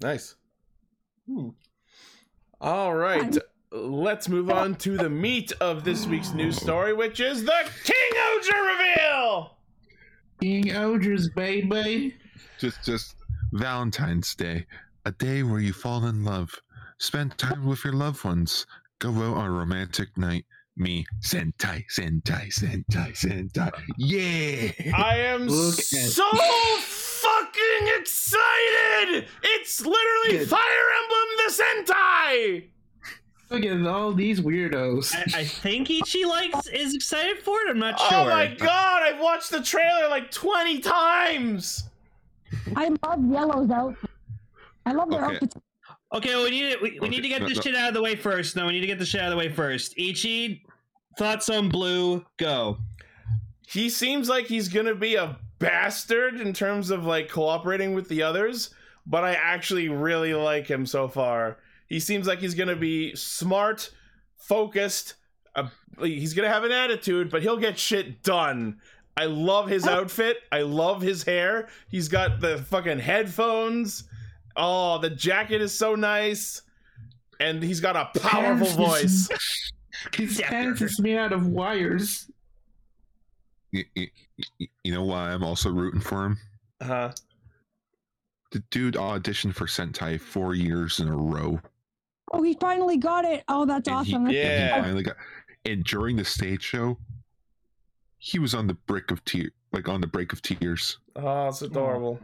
Nice. 0.00 0.36
Hmm. 1.26 1.48
All 2.60 2.94
right. 2.94 3.36
Let's 3.70 4.28
move 4.28 4.50
on 4.50 4.76
to 4.76 4.96
the 4.96 5.10
meat 5.10 5.52
of 5.60 5.84
this 5.84 6.06
week's 6.06 6.32
news 6.32 6.56
story, 6.56 6.94
which 6.94 7.20
is 7.20 7.44
the 7.44 7.70
King 7.84 8.22
Oger 8.32 8.62
reveal. 8.62 9.56
King 10.40 10.76
Ogers, 10.76 11.28
baby. 11.30 12.16
Just, 12.58 12.84
just 12.84 13.16
Valentine's 13.52 14.34
Day, 14.34 14.66
a 15.04 15.12
day 15.12 15.42
where 15.42 15.60
you 15.60 15.72
fall 15.72 16.06
in 16.06 16.24
love, 16.24 16.54
spend 16.98 17.36
time 17.36 17.66
with 17.66 17.84
your 17.84 17.92
loved 17.92 18.24
ones, 18.24 18.66
go 19.00 19.10
out 19.10 19.36
on 19.36 19.46
a 19.46 19.50
romantic 19.50 20.16
night. 20.16 20.44
Me, 20.78 21.04
Sentai, 21.20 21.84
Sentai, 21.90 22.48
Sentai, 22.52 23.10
Sentai. 23.12 23.72
Yeah! 23.96 24.70
I 24.96 25.16
am 25.16 25.46
Look 25.48 25.78
at- 25.78 25.84
so 25.84 26.24
fucking 26.36 27.88
excited! 27.98 29.26
It's 29.42 29.80
literally 29.80 30.38
Good. 30.38 30.48
Fire 30.48 30.60
Emblem 31.02 31.28
the 31.38 31.52
Sentai! 31.92 32.64
Look 33.50 33.64
at 33.64 33.86
all 33.86 34.12
these 34.12 34.40
weirdos. 34.40 35.14
I, 35.34 35.40
I 35.40 35.44
think 35.44 35.90
Ichi 35.90 36.24
likes 36.24 36.68
is 36.68 36.94
excited 36.94 37.38
for 37.38 37.60
it. 37.62 37.70
I'm 37.70 37.78
not 37.78 37.94
oh 37.98 38.08
sure. 38.08 38.18
Oh 38.20 38.24
my 38.26 38.46
god, 38.54 39.02
I've 39.02 39.20
watched 39.20 39.50
the 39.50 39.62
trailer 39.62 40.08
like 40.08 40.30
20 40.30 40.78
times! 40.80 41.84
I 42.76 42.90
love 43.04 43.24
yellows 43.30 43.70
out. 43.70 43.96
I 44.86 44.92
love 44.92 45.10
their 45.10 45.24
Okay. 45.24 45.34
outfits. 45.34 45.56
Okay, 46.14 46.30
well, 46.34 46.44
we 46.44 46.50
need 46.50 46.72
to, 46.72 46.78
we, 46.80 46.98
we 47.00 47.08
need 47.08 47.20
to 47.22 47.28
get 47.28 47.42
Okay, 47.42 47.52
this 47.52 47.64
no, 47.66 47.70
no. 47.72 47.76
shit 47.76 47.82
out 47.82 47.88
of 47.88 47.94
the 47.94 48.00
way 48.02 48.14
first. 48.16 48.54
No, 48.56 48.66
we 48.66 48.72
need 48.72 48.80
to 48.80 48.86
get 48.86 48.98
this 48.98 49.08
shit 49.08 49.20
out 49.20 49.26
of 49.26 49.32
the 49.32 49.36
way 49.36 49.50
first. 49.50 49.92
Ichi, 49.98 50.62
thoughts 51.18 51.50
on 51.50 51.68
Blue? 51.68 52.24
Go. 52.36 52.78
He 53.66 53.90
seems 53.90 54.28
like 54.28 54.46
he's 54.46 54.68
gonna 54.68 54.94
be 54.94 55.16
a 55.16 55.36
bastard 55.58 56.40
in 56.40 56.52
terms 56.52 56.90
of 56.90 57.04
like 57.04 57.28
cooperating 57.28 57.92
with 57.92 58.08
the 58.08 58.22
others, 58.22 58.70
but 59.04 59.24
I 59.24 59.34
actually 59.34 59.88
really 59.88 60.32
like 60.32 60.66
him 60.66 60.86
so 60.86 61.08
far. 61.08 61.58
He 61.88 62.00
seems 62.00 62.26
like 62.26 62.38
he's 62.38 62.54
gonna 62.54 62.76
be 62.76 63.14
smart, 63.16 63.90
focused. 64.36 65.14
Uh, 65.54 65.68
he's 66.00 66.34
gonna 66.34 66.48
have 66.48 66.64
an 66.64 66.72
attitude, 66.72 67.30
but 67.30 67.42
he'll 67.42 67.56
get 67.58 67.78
shit 67.78 68.22
done. 68.22 68.80
I 69.16 69.24
love 69.24 69.68
his 69.68 69.86
outfit. 69.86 70.38
I 70.52 70.62
love 70.62 71.02
his 71.02 71.24
hair. 71.24 71.68
He's 71.88 72.08
got 72.08 72.40
the 72.40 72.58
fucking 72.58 73.00
headphones. 73.00 74.04
Oh, 74.56 74.98
the 74.98 75.10
jacket 75.10 75.60
is 75.60 75.76
so 75.76 75.96
nice. 75.96 76.62
And 77.40 77.62
he's 77.62 77.80
got 77.80 77.96
a 77.96 78.18
powerful 78.20 78.68
voice. 78.68 79.28
His 80.14 80.38
Yeah. 80.38 80.48
pants 80.48 80.80
is 80.80 81.00
made 81.00 81.16
out 81.18 81.32
of 81.32 81.46
wires. 81.46 82.30
You, 83.72 83.84
you, 83.94 84.06
you 84.84 84.92
know 84.92 85.04
why 85.04 85.30
I'm 85.32 85.42
also 85.44 85.70
rooting 85.70 86.00
for 86.00 86.24
him? 86.26 86.38
Huh. 86.82 87.12
The 88.50 88.60
dude 88.70 88.94
auditioned 88.94 89.54
for 89.54 89.66
Sentai 89.66 90.18
four 90.20 90.54
years 90.54 91.00
in 91.00 91.08
a 91.08 91.16
row. 91.16 91.60
Oh, 92.32 92.42
he 92.42 92.54
finally 92.60 92.96
got 92.96 93.24
it. 93.24 93.44
Oh, 93.48 93.66
that's 93.66 93.88
and 93.88 94.06
he- 94.06 94.12
awesome. 94.14 94.24
and 94.26 94.32
he 94.34 94.38
Yeah. 94.40 94.80
finally 94.82 95.02
got. 95.02 95.16
And 95.66 95.84
during 95.84 96.16
the 96.16 96.24
stage 96.24 96.62
show, 96.62 96.96
he 98.18 98.38
was 98.38 98.54
on 98.54 98.66
the 98.66 98.74
brick 98.74 99.10
of 99.10 99.22
tear, 99.24 99.50
like 99.72 99.88
on 99.88 100.00
the 100.00 100.06
break 100.06 100.32
of 100.32 100.40
tears. 100.40 100.98
Oh, 101.16 101.48
it's 101.48 101.62
adorable. 101.62 102.18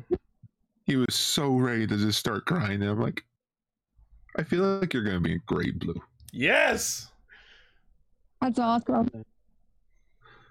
He 0.87 0.97
was 0.97 1.15
so 1.15 1.57
ready 1.57 1.87
to 1.87 1.97
just 1.97 2.19
start 2.19 2.47
crying. 2.47 2.81
And 2.83 2.91
I'm 2.91 3.01
like, 3.01 3.25
I 4.37 4.43
feel 4.45 4.63
like 4.79 4.93
you're 4.95 5.03
gonna 5.05 5.21
be 5.21 5.35
a 5.35 5.39
great 5.47 5.79
blue. 5.79 6.01
Yes. 6.33 7.11
That's 8.41 8.59
awesome. 8.59 9.11
Uh, 9.15 9.21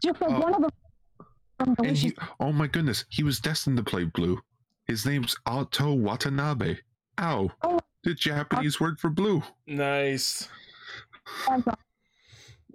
Just 0.04 0.22
like 0.22 0.32
Oh. 0.32 0.40
one 0.40 0.54
of 0.56 0.62
the 0.62 0.70
from 1.60 1.76
And 1.86 1.96
he, 1.98 2.14
oh 2.40 2.52
my 2.52 2.68
goodness, 2.68 3.06
he 3.10 3.24
was 3.24 3.40
destined 3.40 3.78
to 3.78 3.84
play 3.84 4.04
blue. 4.06 4.42
His 4.86 5.06
name's 5.06 5.36
Alto 5.46 5.94
Watanabe. 5.94 6.78
Ow, 7.20 7.52
Oh. 7.62 7.80
the 8.04 8.14
Japanese 8.14 8.80
word 8.80 9.00
for 9.00 9.10
blue. 9.10 9.44
Nice. 9.68 10.50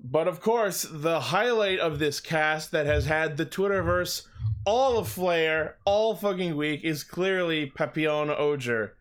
But 0.03 0.29
of 0.29 0.40
course, 0.40 0.87
the 0.90 1.21
highlight 1.21 1.81
of 1.81 1.99
this 1.99 2.21
cast 2.21 2.71
that 2.71 2.87
has 2.87 3.07
had 3.07 3.37
the 3.37 3.44
Twitterverse 3.44 4.27
all 4.64 4.99
of 4.99 5.09
flair 5.09 5.77
all 5.85 6.14
fucking 6.14 6.57
week 6.57 6.85
is 6.85 7.03
clearly 7.03 7.66
Papillon 7.66 8.31
Oger. 8.31 8.94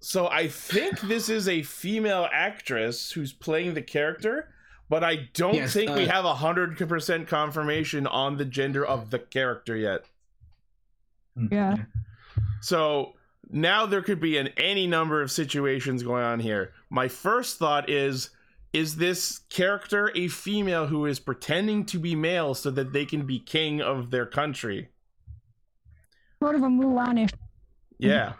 So 0.00 0.26
I 0.28 0.48
think 0.48 1.00
this 1.00 1.28
is 1.28 1.48
a 1.48 1.62
female 1.62 2.28
actress 2.32 3.12
who's 3.12 3.32
playing 3.32 3.74
the 3.74 3.82
character, 3.82 4.48
but 4.88 5.02
I 5.02 5.28
don't 5.34 5.54
Yes, 5.54 5.72
think 5.72 5.90
we 5.94 6.08
uh, 6.08 6.12
have 6.12 6.24
a 6.24 6.34
hundred 6.34 6.76
percent 6.76 7.28
confirmation 7.28 8.06
on 8.06 8.36
the 8.36 8.44
gender 8.44 8.84
of 8.84 9.10
the 9.10 9.18
character 9.18 9.76
yet. 9.76 10.04
Yeah. 11.50 11.76
So 12.60 13.14
now 13.50 13.86
there 13.86 14.02
could 14.02 14.20
be 14.20 14.38
an 14.38 14.48
any 14.56 14.86
number 14.86 15.22
of 15.22 15.30
situations 15.30 16.02
going 16.02 16.24
on 16.24 16.40
here. 16.40 16.72
My 16.90 17.08
first 17.08 17.58
thought 17.58 17.90
is 17.90 18.30
is 18.72 18.96
this 18.96 19.38
character 19.48 20.12
a 20.14 20.28
female 20.28 20.86
who 20.86 21.06
is 21.06 21.18
pretending 21.18 21.86
to 21.86 21.98
be 21.98 22.14
male 22.14 22.54
so 22.54 22.70
that 22.70 22.92
they 22.92 23.06
can 23.06 23.26
be 23.26 23.38
king 23.38 23.80
of 23.80 24.10
their 24.10 24.26
country? 24.26 24.88
Sort 26.42 26.54
of 26.56 26.62
a 26.62 26.66
Mulanish. 26.66 27.32
Yeah. 27.98 28.34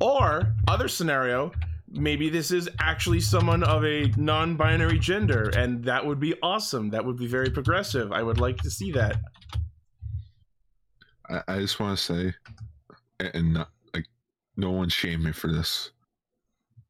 Or 0.00 0.54
other 0.66 0.88
scenario, 0.88 1.52
maybe 1.92 2.28
this 2.30 2.50
is 2.50 2.68
actually 2.80 3.20
someone 3.20 3.62
of 3.62 3.84
a 3.84 4.08
non-binary 4.16 4.98
gender 4.98 5.50
and 5.56 5.84
that 5.84 6.04
would 6.04 6.18
be 6.18 6.34
awesome. 6.42 6.90
That 6.90 7.04
would 7.04 7.16
be 7.16 7.26
very 7.26 7.50
progressive. 7.50 8.12
I 8.12 8.22
would 8.22 8.38
like 8.38 8.58
to 8.58 8.70
see 8.70 8.92
that. 8.92 9.18
I, 11.28 11.42
I 11.48 11.58
just 11.60 11.78
want 11.80 11.98
to 11.98 12.02
say, 12.02 12.34
and 13.34 13.54
not 13.54 13.68
like, 13.94 14.06
no 14.56 14.70
one 14.70 14.88
shame 14.88 15.22
me 15.22 15.32
for 15.32 15.52
this. 15.52 15.90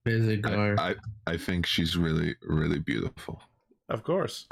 Visigar. 0.06 0.78
I, 0.78 0.90
I, 0.90 0.94
I 1.26 1.36
think 1.36 1.66
she's 1.66 1.96
really, 1.96 2.34
really 2.42 2.78
beautiful. 2.78 3.40
Of 3.88 4.02
course. 4.04 4.46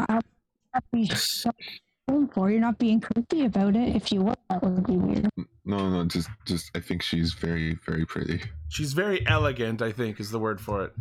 That'd 2.10 2.20
be 2.20 2.26
so 2.26 2.34
cool 2.34 2.34
for 2.34 2.50
you're 2.50 2.60
not 2.60 2.78
being 2.78 3.00
creepy 3.00 3.44
about 3.44 3.76
it. 3.76 3.94
If 3.96 4.12
you 4.12 4.22
were, 4.22 4.36
that 4.48 4.62
would 4.62 4.86
be 4.86 4.96
weird. 4.96 5.28
No, 5.64 5.88
no, 5.88 6.04
just, 6.04 6.28
just, 6.46 6.70
I 6.74 6.80
think 6.80 7.02
she's 7.02 7.32
very, 7.32 7.74
very 7.86 8.04
pretty. 8.04 8.42
She's 8.68 8.92
very 8.92 9.26
elegant, 9.26 9.82
I 9.82 9.92
think 9.92 10.20
is 10.20 10.30
the 10.30 10.38
word 10.38 10.60
for 10.60 10.84
it. 10.84 10.92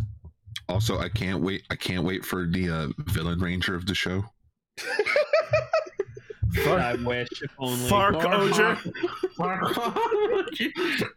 Also, 0.67 0.99
I 0.99 1.09
can't 1.09 1.41
wait. 1.41 1.63
I 1.71 1.75
can't 1.75 2.03
wait 2.03 2.23
for 2.23 2.45
the 2.45 2.69
uh, 2.69 2.87
villain 3.11 3.39
ranger 3.39 3.75
of 3.75 3.85
the 3.85 3.95
show. 3.95 4.23
I 6.67 6.95
wish 7.03 7.29
if 7.41 7.51
only. 7.57 7.89
Fark 7.89 8.15
Oger. 8.15 8.77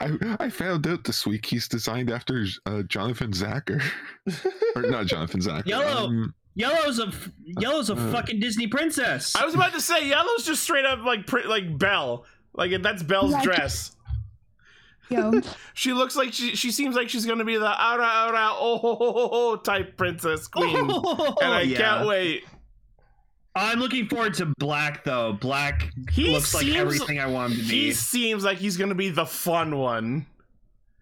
I, 0.00 0.36
I 0.40 0.50
found 0.50 0.86
out 0.86 1.04
this 1.04 1.26
week 1.26 1.46
he's 1.46 1.68
designed 1.68 2.10
after 2.10 2.46
uh, 2.66 2.82
Jonathan 2.82 3.32
Zacher. 3.32 3.82
or 4.76 4.82
not 4.82 5.06
Jonathan 5.06 5.40
Zacher. 5.40 5.66
Yellow. 5.66 6.06
um, 6.08 6.34
Yellow's 6.54 6.98
a 7.00 7.12
Yellow's 7.44 7.90
a 7.90 7.94
Uh, 7.94 8.12
fucking 8.12 8.38
Disney 8.40 8.66
princess. 8.68 9.34
I 9.34 9.44
was 9.44 9.54
about 9.54 9.72
to 9.72 9.80
say 9.80 10.08
Yellow's 10.08 10.44
just 10.46 10.62
straight 10.62 10.84
up 10.84 11.04
like 11.04 11.26
pr- 11.26 11.46
like 11.46 11.76
Belle. 11.78 12.24
Like 12.54 12.80
that's 12.82 13.02
Belle's 13.02 13.32
Yeah, 13.32 13.42
dress. 13.42 13.90
Yo, 15.10 15.40
She 15.74 15.92
looks 15.92 16.14
like 16.16 16.32
she 16.32 16.54
she 16.56 16.70
seems 16.70 16.94
like 16.96 17.08
she's 17.10 17.26
gonna 17.26 17.44
be 17.44 17.56
the 17.56 17.66
aura 17.66 18.26
aura 18.26 18.50
oh 18.52 18.78
ho, 18.78 18.94
ho, 18.94 19.12
ho, 19.12 19.28
ho 19.28 19.56
type 19.56 19.96
princess 19.96 20.46
queen, 20.46 20.76
and 20.76 20.88
I 20.90 21.34
Oh, 21.42 21.58
Yeah. 21.64 21.76
can't 21.76 22.06
wait. 22.08 22.44
I'm 23.56 23.78
looking 23.80 24.08
forward 24.08 24.34
to 24.34 24.52
Black 24.58 25.04
though. 25.04 25.32
Black 25.34 25.90
He 26.10 26.30
looks 26.30 26.54
like 26.54 26.64
seems- 26.64 26.76
everything 26.76 27.20
I 27.20 27.26
want 27.26 27.52
him 27.52 27.60
to 27.60 27.68
be. 27.68 27.86
He 27.86 27.92
seems 27.92 28.44
like 28.44 28.58
he's 28.58 28.76
gonna 28.76 28.94
be 28.94 29.10
the 29.10 29.26
fun 29.26 29.76
one. 29.78 30.26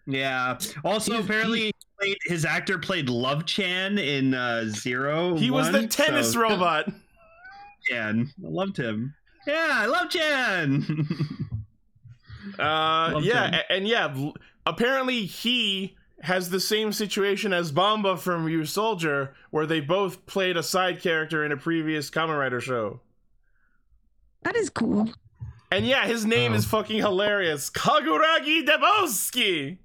Yeah. 0.06 0.58
Also, 0.84 1.12
He's- 1.12 1.24
apparently, 1.24 1.60
he 1.66 1.72
played, 2.02 2.18
his 2.26 2.44
actor 2.44 2.78
played 2.78 3.08
Love 3.08 3.46
Chan 3.46 3.98
in 3.98 4.34
uh, 4.34 4.64
Zero. 4.68 5.36
He 5.36 5.50
was 5.50 5.70
the 5.72 5.86
tennis 5.86 6.32
so- 6.32 6.40
robot. 6.42 6.90
Chan. 7.88 8.30
I 8.44 8.48
loved 8.48 8.76
him. 8.76 9.14
Yeah, 9.46 9.68
I 9.72 9.86
love 9.86 10.08
Chan. 10.10 11.06
Uh, 12.58 13.10
Love 13.14 13.24
yeah, 13.24 13.50
him. 13.50 13.60
and 13.70 13.88
yeah, 13.88 14.30
apparently 14.66 15.24
he 15.26 15.96
has 16.22 16.50
the 16.50 16.60
same 16.60 16.92
situation 16.92 17.52
as 17.52 17.72
Bamba 17.72 18.18
from 18.18 18.44
Ryusoulger, 18.46 19.30
where 19.50 19.66
they 19.66 19.80
both 19.80 20.24
played 20.26 20.56
a 20.56 20.62
side 20.62 21.00
character 21.00 21.44
in 21.44 21.50
a 21.52 21.56
previous 21.56 22.10
Kamen 22.10 22.38
Rider 22.38 22.60
show. 22.60 23.00
that 24.42 24.54
is 24.56 24.70
cool. 24.70 25.08
And 25.72 25.86
yeah, 25.86 26.04
his 26.06 26.24
name 26.26 26.52
Oh. 26.52 26.56
is 26.56 26.64
fucking 26.66 26.98
hilarious. 26.98 27.70
Kaguragi 27.70 28.66
Debowski! 28.66 29.78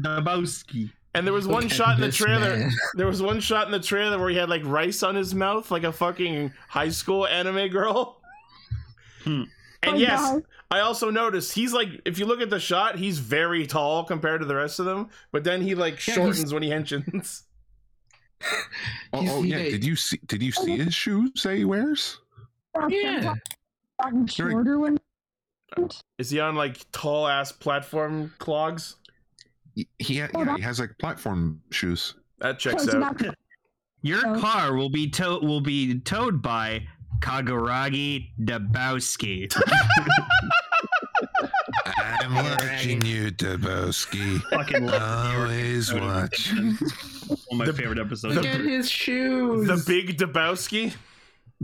Dabowski. 0.00 0.90
And 1.14 1.26
there 1.26 1.34
was 1.34 1.46
one 1.46 1.64
Look 1.64 1.72
shot 1.72 1.96
in 1.96 2.00
the 2.00 2.10
trailer. 2.10 2.56
man. 2.56 2.70
There 2.94 3.06
was 3.06 3.20
one 3.20 3.40
shot 3.40 3.66
in 3.66 3.72
the 3.72 3.80
trailer 3.80 4.18
where 4.18 4.30
he 4.30 4.36
had 4.36 4.48
like 4.48 4.62
rice 4.64 5.02
on 5.02 5.14
his 5.14 5.34
mouth, 5.34 5.70
like 5.70 5.84
a 5.84 5.92
fucking 5.92 6.52
high 6.68 6.88
school 6.88 7.26
anime 7.26 7.68
girl. 7.68 8.20
Hmm. 9.24 9.42
And 9.82 9.94
Oh, 9.94 9.98
yes, 9.98 10.20
no. 10.20 10.42
I 10.70 10.80
also 10.80 11.10
noticed 11.10 11.52
he's 11.52 11.72
like, 11.72 11.88
if 12.04 12.18
you 12.18 12.24
look 12.24 12.40
at 12.40 12.48
the 12.50 12.60
shot, 12.60 12.96
he's 12.96 13.18
very 13.18 13.66
tall 13.66 14.04
compared 14.04 14.40
to 14.40 14.46
the 14.46 14.54
rest 14.54 14.78
of 14.78 14.86
them. 14.86 15.10
But 15.32 15.44
then 15.44 15.60
he 15.60 15.74
like 15.74 15.94
Yeah, 16.06 16.14
shortens 16.14 16.54
when 16.54 16.62
he 16.62 16.70
henshins. 16.70 17.42
oh, 19.12 19.20
He's- 19.20 19.32
oh, 19.34 19.42
yeah. 19.42 19.58
Did 19.58 19.84
you 19.84 19.96
see? 19.96 20.18
Did 20.26 20.42
you 20.42 20.52
see 20.52 20.76
his 20.78 20.94
shoes 20.94 21.42
that 21.42 21.56
he 21.56 21.64
wears? 21.64 22.18
Yeah. 22.88 23.34
Talking 24.00 24.26
shorter 24.26 24.78
one. 24.78 24.98
Is 26.18 26.30
he 26.30 26.40
on 26.40 26.54
like 26.54 26.90
tall 26.92 27.26
ass 27.28 27.52
platform 27.52 28.32
clogs? 28.38 28.96
He, 29.74 29.88
he, 29.98 30.18
ha- 30.18 30.28
Oh, 30.34 30.44
yeah, 30.44 30.56
he 30.56 30.62
has 30.62 30.78
like 30.80 30.96
platform 30.98 31.60
shoes. 31.70 32.14
That 32.38 32.58
checks 32.58 32.84
Close 32.84 32.94
out. 32.94 33.20
enough. 33.22 33.34
Your 34.02 34.20
Oh. 34.26 34.40
car 34.40 34.74
will 34.76 34.90
be 34.90 35.08
tow 35.08 35.38
will 35.40 35.60
be 35.60 36.00
towed 36.00 36.42
by 36.42 36.86
Kaguragi 37.20 38.30
Dabowski. 38.40 39.52
I'm 41.96 42.34
watching 42.34 43.04
you, 43.04 43.30
Dabowski. 43.30 44.40
Fucking 44.50 44.86
love 44.86 45.36
Always 45.38 45.92
watch. 45.92 46.52
one 46.52 46.78
of 47.30 47.58
my 47.58 47.64
The- 47.66 47.72
favorite 47.72 47.98
episodes. 47.98 48.36
Look 48.36 48.44
at 48.46 48.60
his 48.60 48.90
shoes. 48.90 49.66
The 49.66 49.82
big 49.86 50.16
Debowski. 50.18 50.94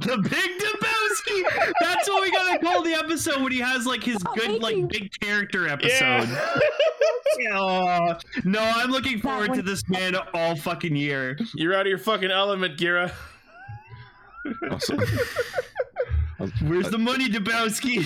The 0.01 0.17
Big 0.19 0.31
Dabowski. 0.61 1.73
That's 1.81 2.09
what 2.09 2.23
we 2.23 2.31
gotta 2.31 2.59
call 2.61 2.83
the 2.83 2.95
episode 2.95 3.43
when 3.43 3.53
he 3.53 3.59
has 3.59 3.85
like 3.87 4.03
his 4.05 4.17
Oh, 4.27 4.35
good 4.35 4.63
like 4.63 4.77
you. 4.77 4.87
big 4.87 5.11
character 5.21 5.67
episode. 5.69 6.29
Yeah. 7.39 7.51
Aw. 7.59 8.19
no, 8.45 8.61
I'm 8.61 8.91
looking 8.91 9.21
forward 9.21 9.55
to 9.55 9.63
this 9.63 9.89
man 9.89 10.17
all 10.35 10.57
fucking 10.57 10.95
year. 10.97 11.37
You're 11.55 11.75
out 11.75 11.83
of 11.83 11.87
your 11.89 11.99
fucking 11.99 12.31
element, 12.31 12.77
Gira. 12.79 13.13
Also, 14.71 14.97
Where's 16.63 16.91
the 16.91 16.99
money, 16.99 17.29
Dabowski? 17.29 17.99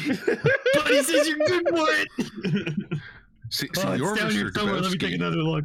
Buddy 0.74 1.02
says 1.02 1.28
you're 1.28 1.38
good 1.38 1.68
for 1.68 1.86
it. 1.90 3.00
see, 3.50 3.68
see 3.74 3.82
Oh, 3.86 3.92
you're 3.92 4.12
it's 4.12 4.20
down 4.22 4.30
here 4.30 4.46
Mr. 4.50 4.54
somewhere. 4.54 4.80
Let 4.80 4.92
me 4.92 4.98
take 4.98 5.14
another 5.14 5.36
look. 5.36 5.64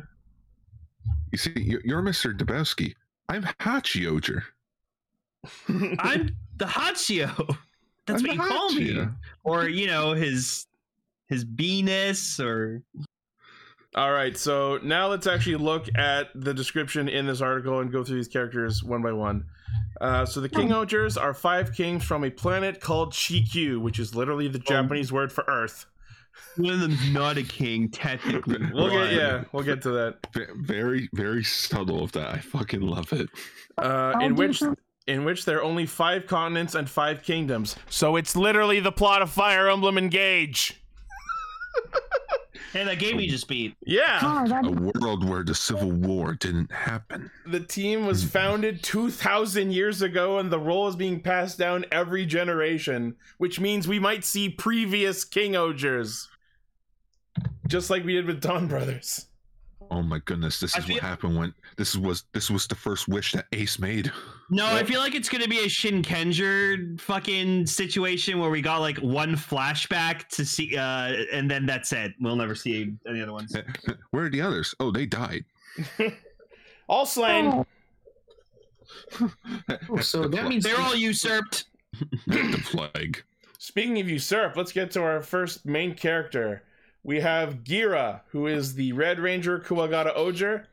You 1.31 1.37
see, 1.37 1.53
you're, 1.55 1.81
you're 1.83 2.01
Mr. 2.01 2.37
Dabowski. 2.37 2.93
I'm 3.29 3.43
Hachioger. 3.43 4.41
I'm 5.99 6.35
the 6.57 6.65
Hachio. 6.65 7.55
That's 8.05 8.23
I'm 8.23 8.27
what 8.27 8.35
you 8.35 8.41
call 8.41 8.71
me. 8.73 9.05
Or 9.43 9.67
you 9.67 9.87
know 9.87 10.13
his 10.13 10.65
his 11.27 11.43
beeness 11.43 12.39
or 12.39 12.81
All 13.95 14.11
right, 14.11 14.37
so 14.37 14.79
now 14.83 15.07
let's 15.07 15.27
actually 15.27 15.55
look 15.57 15.87
at 15.97 16.27
the 16.35 16.53
description 16.53 17.09
in 17.09 17.25
this 17.25 17.41
article 17.41 17.79
and 17.79 17.91
go 17.91 18.03
through 18.03 18.17
these 18.17 18.27
characters 18.27 18.83
one 18.83 19.01
by 19.01 19.11
one. 19.11 19.45
Uh, 19.99 20.25
so 20.25 20.39
the 20.39 20.49
King 20.49 20.71
Ogers 20.71 21.17
are 21.17 21.33
five 21.33 21.73
kings 21.73 22.03
from 22.03 22.23
a 22.23 22.29
planet 22.29 22.79
called 22.79 23.11
Chikyu, 23.11 23.79
which 23.81 23.97
is 23.99 24.13
literally 24.15 24.47
the 24.47 24.59
Japanese 24.59 25.11
word 25.11 25.31
for 25.31 25.43
Earth. 25.47 25.85
one 26.57 26.73
of 26.75 26.79
them's 26.81 27.09
not 27.09 27.37
a 27.37 27.43
king 27.43 27.89
technically. 27.89 28.59
We'll 28.73 28.91
get 28.91 29.13
yeah, 29.13 29.43
we'll 29.51 29.63
get 29.63 29.81
to 29.83 29.91
that. 29.91 30.27
Very, 30.55 31.09
very 31.13 31.43
subtle 31.43 32.03
of 32.03 32.11
that. 32.11 32.27
I 32.29 32.37
fucking 32.37 32.81
love 32.81 33.11
it. 33.11 33.27
Uh, 33.77 34.13
in 34.21 34.35
which 34.35 34.59
some- 34.59 34.77
in 35.07 35.23
which 35.23 35.45
there 35.45 35.57
are 35.57 35.63
only 35.63 35.85
five 35.85 36.27
continents 36.27 36.75
and 36.75 36.89
five 36.89 37.23
kingdoms. 37.23 37.75
So 37.89 38.15
it's 38.15 38.35
literally 38.35 38.79
the 38.79 38.91
plot 38.91 39.21
of 39.21 39.29
Fire 39.29 39.69
Emblem 39.69 39.97
Engage. 39.97 40.81
Hey, 42.73 42.83
that 42.83 42.99
game 42.99 43.19
you 43.19 43.29
just 43.29 43.47
beat. 43.47 43.75
Yeah. 43.85 44.19
Oh, 44.21 44.67
A 44.67 44.71
world 44.71 45.27
where 45.27 45.43
the 45.43 45.55
Civil 45.55 45.91
War 45.91 46.33
didn't 46.33 46.71
happen. 46.71 47.31
The 47.45 47.61
team 47.61 48.05
was 48.05 48.23
hmm. 48.23 48.29
founded 48.29 48.83
2,000 48.83 49.71
years 49.71 50.01
ago, 50.01 50.39
and 50.39 50.51
the 50.51 50.59
role 50.59 50.87
is 50.87 50.95
being 50.95 51.21
passed 51.21 51.57
down 51.57 51.85
every 51.91 52.25
generation, 52.25 53.15
which 53.37 53.59
means 53.59 53.87
we 53.87 53.99
might 53.99 54.25
see 54.25 54.49
previous 54.49 55.23
King 55.23 55.55
Ogers. 55.55 56.27
Just 57.67 57.89
like 57.89 58.03
we 58.03 58.13
did 58.13 58.25
with 58.25 58.41
Dawn 58.41 58.67
Brothers. 58.67 59.26
Oh 59.89 60.01
my 60.01 60.19
goodness, 60.25 60.59
this 60.59 60.75
I 60.75 60.79
is 60.79 60.85
feel- 60.85 60.95
what 60.95 61.03
happened 61.03 61.37
when 61.37 61.53
this 61.77 61.95
was 61.95 62.25
this 62.33 62.49
was 62.49 62.67
the 62.67 62.75
first 62.75 63.07
wish 63.07 63.31
that 63.33 63.45
Ace 63.53 63.79
made. 63.79 64.11
No, 64.49 64.65
I 64.65 64.83
feel 64.83 64.99
like 64.99 65.15
it's 65.15 65.29
gonna 65.29 65.47
be 65.47 65.59
a 65.59 65.67
Shinkenger 65.67 66.99
fucking 66.99 67.65
situation 67.67 68.39
where 68.39 68.49
we 68.49 68.61
got 68.61 68.79
like 68.81 68.97
one 68.97 69.35
flashback 69.35 70.27
to 70.29 70.45
see, 70.45 70.75
uh, 70.77 71.13
and 71.31 71.49
then 71.49 71.65
that's 71.65 71.93
it. 71.93 72.13
We'll 72.19 72.35
never 72.35 72.55
see 72.55 72.93
any 73.07 73.21
other 73.21 73.33
ones. 73.33 73.55
Where 74.11 74.25
are 74.25 74.29
the 74.29 74.41
others? 74.41 74.75
Oh, 74.79 74.91
they 74.91 75.05
died. 75.05 75.45
All 76.89 77.05
slain. 77.05 77.65
Oh, 79.89 79.97
so 80.01 80.27
that 80.27 80.47
means 80.47 80.63
They're 80.63 80.79
all 80.79 80.95
usurped. 80.95 81.65
the 82.27 82.61
plague. 82.65 83.23
Speaking 83.57 83.99
of 83.99 84.09
usurp, 84.09 84.55
let's 84.55 84.71
get 84.71 84.91
to 84.91 85.01
our 85.03 85.21
first 85.21 85.65
main 85.65 85.93
character. 85.93 86.63
We 87.07 87.21
have 87.21 87.63
Gira, 87.63 88.19
who 88.31 88.47
is 88.47 88.73
the 88.73 88.91
Red 88.91 89.17
Ranger 89.17 89.59
Kuwagata 89.59 90.11
Oger, 90.13 90.67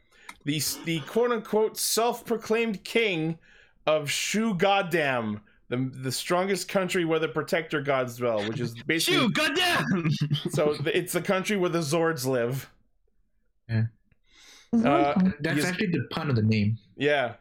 the 0.45 0.61
the 0.85 0.99
quote 1.03 1.30
unquote 1.30 1.78
self 1.78 2.26
proclaimed 2.26 2.82
king 2.82 3.39
of 3.87 4.11
Shu 4.11 4.53
Goddamn, 4.55 5.43
the 5.68 5.76
the 5.95 6.11
strongest 6.11 6.66
country 6.66 7.05
where 7.05 7.20
the 7.20 7.28
protector 7.28 7.80
gods 7.80 8.16
dwell, 8.16 8.43
which 8.49 8.59
is 8.59 8.74
basically 8.87 9.20
Shu 9.20 9.30
goddamn! 9.30 10.11
so 10.51 10.76
it's 10.87 11.12
the 11.12 11.22
country 11.22 11.57
where 11.57 11.70
the 11.70 11.78
Zords 11.78 12.26
live. 12.26 12.68
is 13.68 13.85
Uh, 14.85 15.30
that's 15.39 15.64
actually 15.64 15.87
the 15.87 16.05
pun 16.11 16.30
of 16.30 16.35
the 16.35 16.43
name. 16.43 16.76
Yeah. 16.97 17.35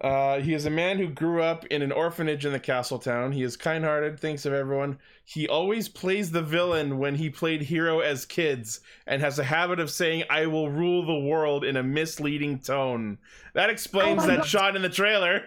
Uh, 0.00 0.40
he 0.40 0.54
is 0.54 0.64
a 0.64 0.70
man 0.70 0.96
who 0.96 1.08
grew 1.08 1.42
up 1.42 1.66
in 1.66 1.82
an 1.82 1.92
orphanage 1.92 2.46
in 2.46 2.52
the 2.52 2.58
castle 2.60 2.98
town. 2.98 3.32
He 3.32 3.42
is 3.42 3.54
kind 3.56 3.84
hearted, 3.84 4.18
thinks 4.18 4.46
of 4.46 4.54
everyone. 4.54 4.98
He 5.24 5.46
always 5.46 5.88
plays 5.90 6.30
the 6.30 6.40
villain 6.40 6.98
when 6.98 7.14
he 7.16 7.28
played 7.28 7.60
hero 7.60 8.00
as 8.00 8.24
kids, 8.24 8.80
and 9.06 9.20
has 9.20 9.38
a 9.38 9.44
habit 9.44 9.78
of 9.78 9.90
saying, 9.90 10.24
I 10.30 10.46
will 10.46 10.70
rule 10.70 11.04
the 11.04 11.28
world 11.28 11.64
in 11.64 11.76
a 11.76 11.82
misleading 11.82 12.60
tone. 12.60 13.18
That 13.54 13.68
explains 13.68 14.24
Oh 14.24 14.26
that 14.28 14.38
God. 14.38 14.46
shot 14.46 14.76
in 14.76 14.80
the 14.82 14.88
trailer. 14.88 15.42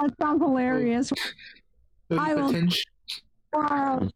that 0.00 0.12
sounds 0.20 0.40
hilarious. 0.40 1.10
I 2.10 2.34
will- 2.34 2.46
potential- 2.46 2.82
Wow. 3.52 4.08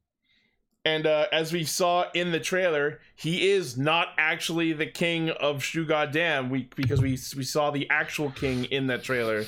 And 0.85 1.07
uh, 1.07 1.27
as 1.33 1.53
we 1.53 1.65
saw 1.65 2.11
in 2.13 2.31
the 2.31 2.41
trailer, 2.41 3.01
he 3.17 3.51
is 3.51 3.79
not 3.79 4.09
actually 4.19 4.75
the 4.75 4.87
king 4.87 5.31
of 5.31 5.63
Shu 5.63 5.87
Goddamn, 5.87 6.51
we 6.51 6.69
because 6.77 7.01
we 7.01 7.13
we 7.37 7.45
saw 7.45 7.71
the 7.71 7.89
actual 7.89 8.31
king 8.31 8.65
in 8.65 8.87
that 8.89 9.03
trailer. 9.03 9.45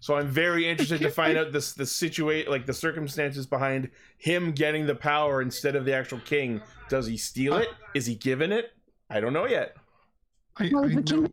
So 0.00 0.14
I'm 0.16 0.28
very 0.28 0.68
interested 0.68 1.00
to 1.00 1.10
find 1.10 1.38
out 1.38 1.52
this 1.52 1.72
the 1.72 1.86
situate 1.86 2.50
like 2.50 2.66
the 2.66 2.74
circumstances 2.74 3.46
behind 3.46 3.90
him 4.18 4.52
getting 4.52 4.86
the 4.86 4.94
power 4.94 5.40
instead 5.40 5.74
of 5.74 5.86
the 5.86 5.94
actual 5.94 6.20
king. 6.20 6.60
Does 6.90 7.06
he 7.06 7.16
steal 7.16 7.56
it? 7.56 7.68
Is 7.94 8.04
he 8.04 8.14
given 8.14 8.52
it? 8.52 8.72
I 9.08 9.20
don't 9.20 9.32
know 9.32 9.46
yet. 9.46 9.74
I, 10.58 10.64
I 10.66 10.68
know. 10.68 11.26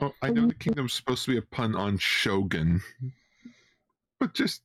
Oh, 0.00 0.12
I 0.20 0.30
know 0.30 0.48
the 0.48 0.54
kingdom's 0.54 0.94
supposed 0.94 1.24
to 1.26 1.30
be 1.30 1.36
a 1.36 1.42
pun 1.42 1.76
on 1.76 1.96
Shogun, 1.96 2.80
but 4.18 4.34
just 4.34 4.62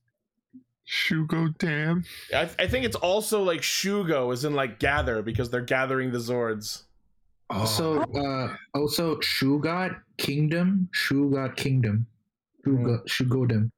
Shugo 0.88 1.56
Dam. 1.58 2.04
I, 2.34 2.48
I 2.58 2.66
think 2.66 2.84
it's 2.84 2.96
also 2.96 3.42
like 3.42 3.60
Shugo, 3.60 4.32
as 4.32 4.44
in 4.44 4.54
like 4.54 4.78
gather, 4.78 5.22
because 5.22 5.50
they're 5.50 5.60
gathering 5.60 6.10
the 6.12 6.18
Zords. 6.18 6.84
Oh, 7.50 7.60
Also, 7.60 8.00
uh, 8.02 8.56
also 8.74 9.16
Shugot 9.16 10.00
Kingdom, 10.16 10.88
Shugot 10.94 11.56
Kingdom, 11.56 12.06
Shugo, 12.66 13.06
Shugodom. 13.06 13.70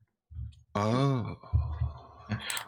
oh. 0.74 1.36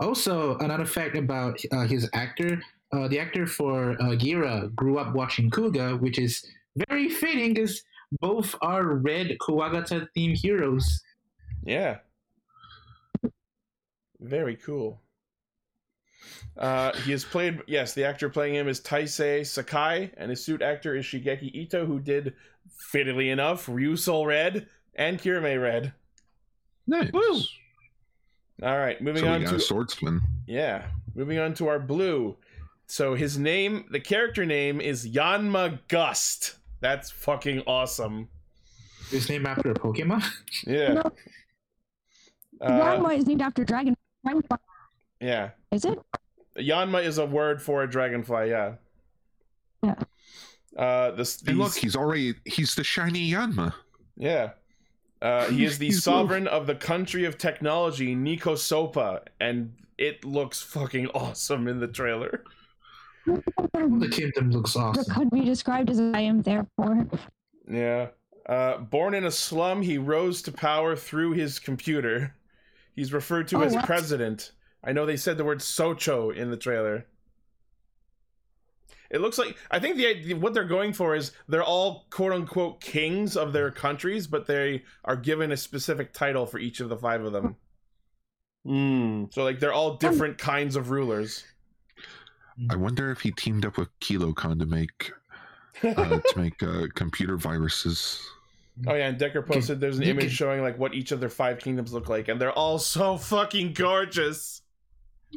Also, 0.01 0.59
another 0.59 0.85
fact 0.87 1.17
about 1.17 1.61
uh, 1.71 1.87
his 1.87 2.09
actor, 2.15 2.61
uh, 2.93 3.07
the 3.07 3.19
actor 3.21 3.47
for 3.47 3.93
uh, 3.93 4.17
Gira 4.17 4.75
grew 4.75 4.99
up 4.99 5.15
watching 5.15 5.51
Kuuga, 5.51 5.99
which 6.01 6.19
is 6.19 6.45
very 6.89 7.09
fitting 7.09 7.55
because 7.55 7.81
both 8.21 8.57
are 8.61 8.85
red 8.97 9.37
Kuwagata 9.41 10.09
themed 10.17 10.37
heroes. 10.37 11.01
Yeah. 11.65 11.99
Very 14.23 14.57
cool. 14.57 15.01
Uh, 16.57 16.93
he 16.99 17.13
is 17.13 17.25
played, 17.25 17.61
yes, 17.67 17.95
the 17.95 18.05
actor 18.05 18.29
playing 18.29 18.55
him 18.55 18.69
is 18.69 18.81
Taisei 18.81 19.45
Sakai, 19.45 20.13
and 20.17 20.31
his 20.31 20.45
suit 20.45 20.63
actor 20.63 20.95
is 20.95 21.05
Shigeki 21.05 21.53
Ito, 21.55 21.85
who 21.85 21.99
did, 21.99 22.35
fittily 22.93 23.33
enough, 23.33 23.67
Ryusoul 23.67 24.27
Red 24.27 24.69
and 24.95 25.19
Kiramai 25.19 25.61
Red. 25.61 25.93
Nice. 26.87 27.11
Woo! 27.13 27.41
All 28.63 28.79
right, 28.79 29.01
moving 29.01 29.25
So 29.25 29.29
on 29.29 29.43
got 29.43 29.51
to 29.51 29.57
a 29.57 29.61
swordsman. 29.61 30.21
Yeah. 30.47 30.87
Moving 31.15 31.39
on 31.39 31.55
to 31.55 31.69
our 31.69 31.81
blue. 31.81 32.37
So 32.87 33.15
his 33.15 33.39
name, 33.39 33.87
the 33.91 34.01
character 34.01 34.47
name 34.47 34.81
is 34.81 35.09
Yanma 35.09 35.79
Gust. 35.89 36.57
That's 36.81 37.11
fucking 37.11 37.63
awesome. 37.67 38.29
His 39.11 39.29
name 39.29 39.47
after 39.47 39.71
a 39.71 39.75
Pokemon. 39.75 40.25
Yeah. 40.67 40.93
No. 40.95 41.03
Uh, 42.61 42.71
Yanma 42.71 43.19
is 43.19 43.27
named 43.27 43.43
after 43.43 43.65
Dragon. 43.65 43.97
Dragonfly, 44.25 44.59
yeah. 45.21 45.51
Is 45.71 45.85
it? 45.85 45.99
Yanma 46.59 47.05
is 47.05 47.19
a 47.19 47.27
word 47.27 47.63
for 47.63 47.83
a 47.83 47.91
dragonfly, 47.91 48.51
yeah. 48.51 48.75
Yeah. 49.83 49.95
Uh 50.77 51.11
this 51.13 51.43
And 51.43 51.59
look, 51.59 51.75
he's 51.75 51.97
already 51.97 52.35
he's 52.45 52.75
the 52.75 52.85
shiny 52.85 53.31
Yanma. 53.31 53.75
yeah. 54.17 54.51
Uh, 55.21 55.47
he 55.51 55.65
is 55.65 55.79
the 55.79 55.91
sovereign 56.09 56.49
of 56.49 56.67
the 56.67 56.75
country 56.75 57.25
of 57.27 57.39
technology, 57.39 58.17
Nikosopa, 58.17 59.21
and 59.41 59.73
it 59.97 60.25
looks 60.25 60.61
fucking 60.61 61.07
awesome 61.15 61.69
in 61.69 61.79
the 61.79 61.87
trailer. 61.87 62.43
the 63.27 64.09
kingdom 64.11 64.51
looks 64.51 64.75
What 64.75 64.99
awesome. 64.99 65.15
could 65.15 65.31
be 65.31 65.45
described 65.45 65.91
as 65.91 66.01
I 66.01 66.19
am 66.23 66.43
there 66.43 66.67
for. 66.75 67.07
Yeah. 67.71 68.09
Uh, 68.47 68.79
born 68.79 69.15
in 69.15 69.27
a 69.27 69.31
slum, 69.31 69.81
he 69.81 69.97
rose 69.97 70.43
to 70.43 70.51
power 70.51 70.97
through 70.97 71.35
his 71.35 71.61
computer. 71.61 72.35
He's 72.95 73.13
referred 73.13 73.49
to 73.49 73.59
Oh, 73.59 73.63
as 73.63 73.75
what? 73.75 73.87
president. 73.87 74.53
I 74.85 74.93
know 74.93 75.07
they 75.07 75.17
said 75.17 75.39
the 75.39 75.45
word 75.45 75.61
Socho 75.61 76.35
in 76.35 76.51
the 76.51 76.57
trailer. 76.57 77.07
It 79.11 79.21
looks 79.21 79.37
like 79.39 79.57
I 79.71 79.79
think 79.79 79.97
the 79.97 80.07
idea- 80.07 80.37
what 80.37 80.55
they're 80.55 80.65
going 80.65 80.93
for 80.95 81.15
is 81.15 81.33
they're 81.47 81.63
all 81.63 82.07
quote 82.11 82.33
unquote 82.33 82.81
kings 82.81 83.37
of 83.37 83.53
their 83.53 83.71
countries, 83.71 84.27
but 84.27 84.47
they 84.47 84.85
are 85.05 85.17
given 85.17 85.53
a 85.53 85.57
specific 85.57 86.13
title 86.15 86.47
for 86.47 86.59
each 86.59 86.81
of 86.81 86.89
the 86.89 86.97
five 86.97 87.23
of 87.23 87.33
them. 87.33 87.57
Hmm. 88.65 89.25
So 89.31 89.45
like 89.45 89.61
they're 89.61 89.73
all 89.73 89.97
different 89.97 90.39
kinds 90.39 90.77
of 90.77 90.91
rulers. 90.91 91.45
I 92.71 92.77
wonder 92.77 93.11
if 93.11 93.21
he 93.21 93.33
teamed 93.33 93.67
up 93.67 93.77
with 93.77 93.89
KiloCon 94.01 94.59
to 94.61 94.67
make 94.67 95.13
uh, 95.83 96.21
to 96.21 96.33
make 96.37 96.63
uh, 96.63 96.87
computer 96.95 97.37
viruses. 97.37 98.21
Oh 98.87 98.95
yeah, 98.95 99.09
and 99.09 99.19
Decker 99.19 99.43
posted 99.43 99.81
there's 99.81 99.99
an 99.99 100.05
image 100.05 100.33
showing 100.33 100.63
like 100.63 100.79
what 100.79 100.95
each 100.95 101.13
of 101.13 101.21
their 101.21 101.29
five 101.29 101.59
kingdoms 101.59 101.93
look 101.93 102.09
like, 102.09 102.29
and 102.29 102.41
they're 102.41 102.53
all 102.53 102.79
so 102.79 103.17
fucking 103.17 103.75
gorgeous. 103.75 104.63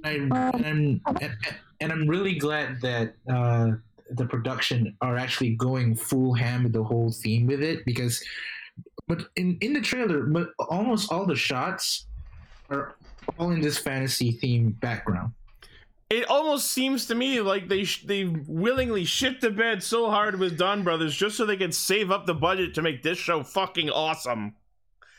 I, 0.04 0.12
and, 0.12 0.34
I'm, 0.34 1.18
and, 1.22 1.38
and 1.80 1.92
I'm 1.92 2.08
really 2.08 2.36
glad 2.36 2.82
that 2.82 3.16
uh, 3.30 3.72
the 4.10 4.26
production 4.26 4.96
are 5.02 5.18
actually 5.18 5.56
going 5.56 5.96
full 5.96 6.34
ham 6.34 6.64
with 6.64 6.74
the 6.74 6.84
whole 6.84 7.12
theme 7.12 7.48
with 7.48 7.62
it 7.62 7.86
because, 7.86 8.24
but 9.08 9.28
in 9.36 9.58
in 9.62 9.74
the 9.74 9.82
trailer, 9.82 10.24
but 10.24 10.50
almost 10.70 11.12
all 11.12 11.26
the 11.26 11.36
shots 11.36 12.08
are 12.70 12.96
all 13.38 13.52
in 13.52 13.62
this 13.62 13.78
fantasy 13.78 14.32
theme 14.32 14.72
background. 14.72 15.34
It 16.10 16.30
almost 16.30 16.70
seems 16.72 17.08
to 17.08 17.16
me 17.16 17.42
like 17.42 17.68
they 17.68 17.84
sh- 17.84 18.06
they 18.06 18.26
willingly 18.26 19.06
shit 19.06 19.42
the 19.42 19.50
bed 19.50 19.82
so 19.82 20.10
hard 20.12 20.38
with 20.40 20.58
Don 20.58 20.84
Brothers 20.84 21.16
just 21.16 21.36
so 21.36 21.46
they 21.46 21.58
could 21.58 21.74
save 21.74 22.12
up 22.12 22.28
the 22.28 22.36
budget 22.36 22.76
to 22.76 22.82
make 22.84 23.02
this 23.02 23.18
show 23.18 23.42
fucking 23.44 23.90
awesome. 23.90 24.56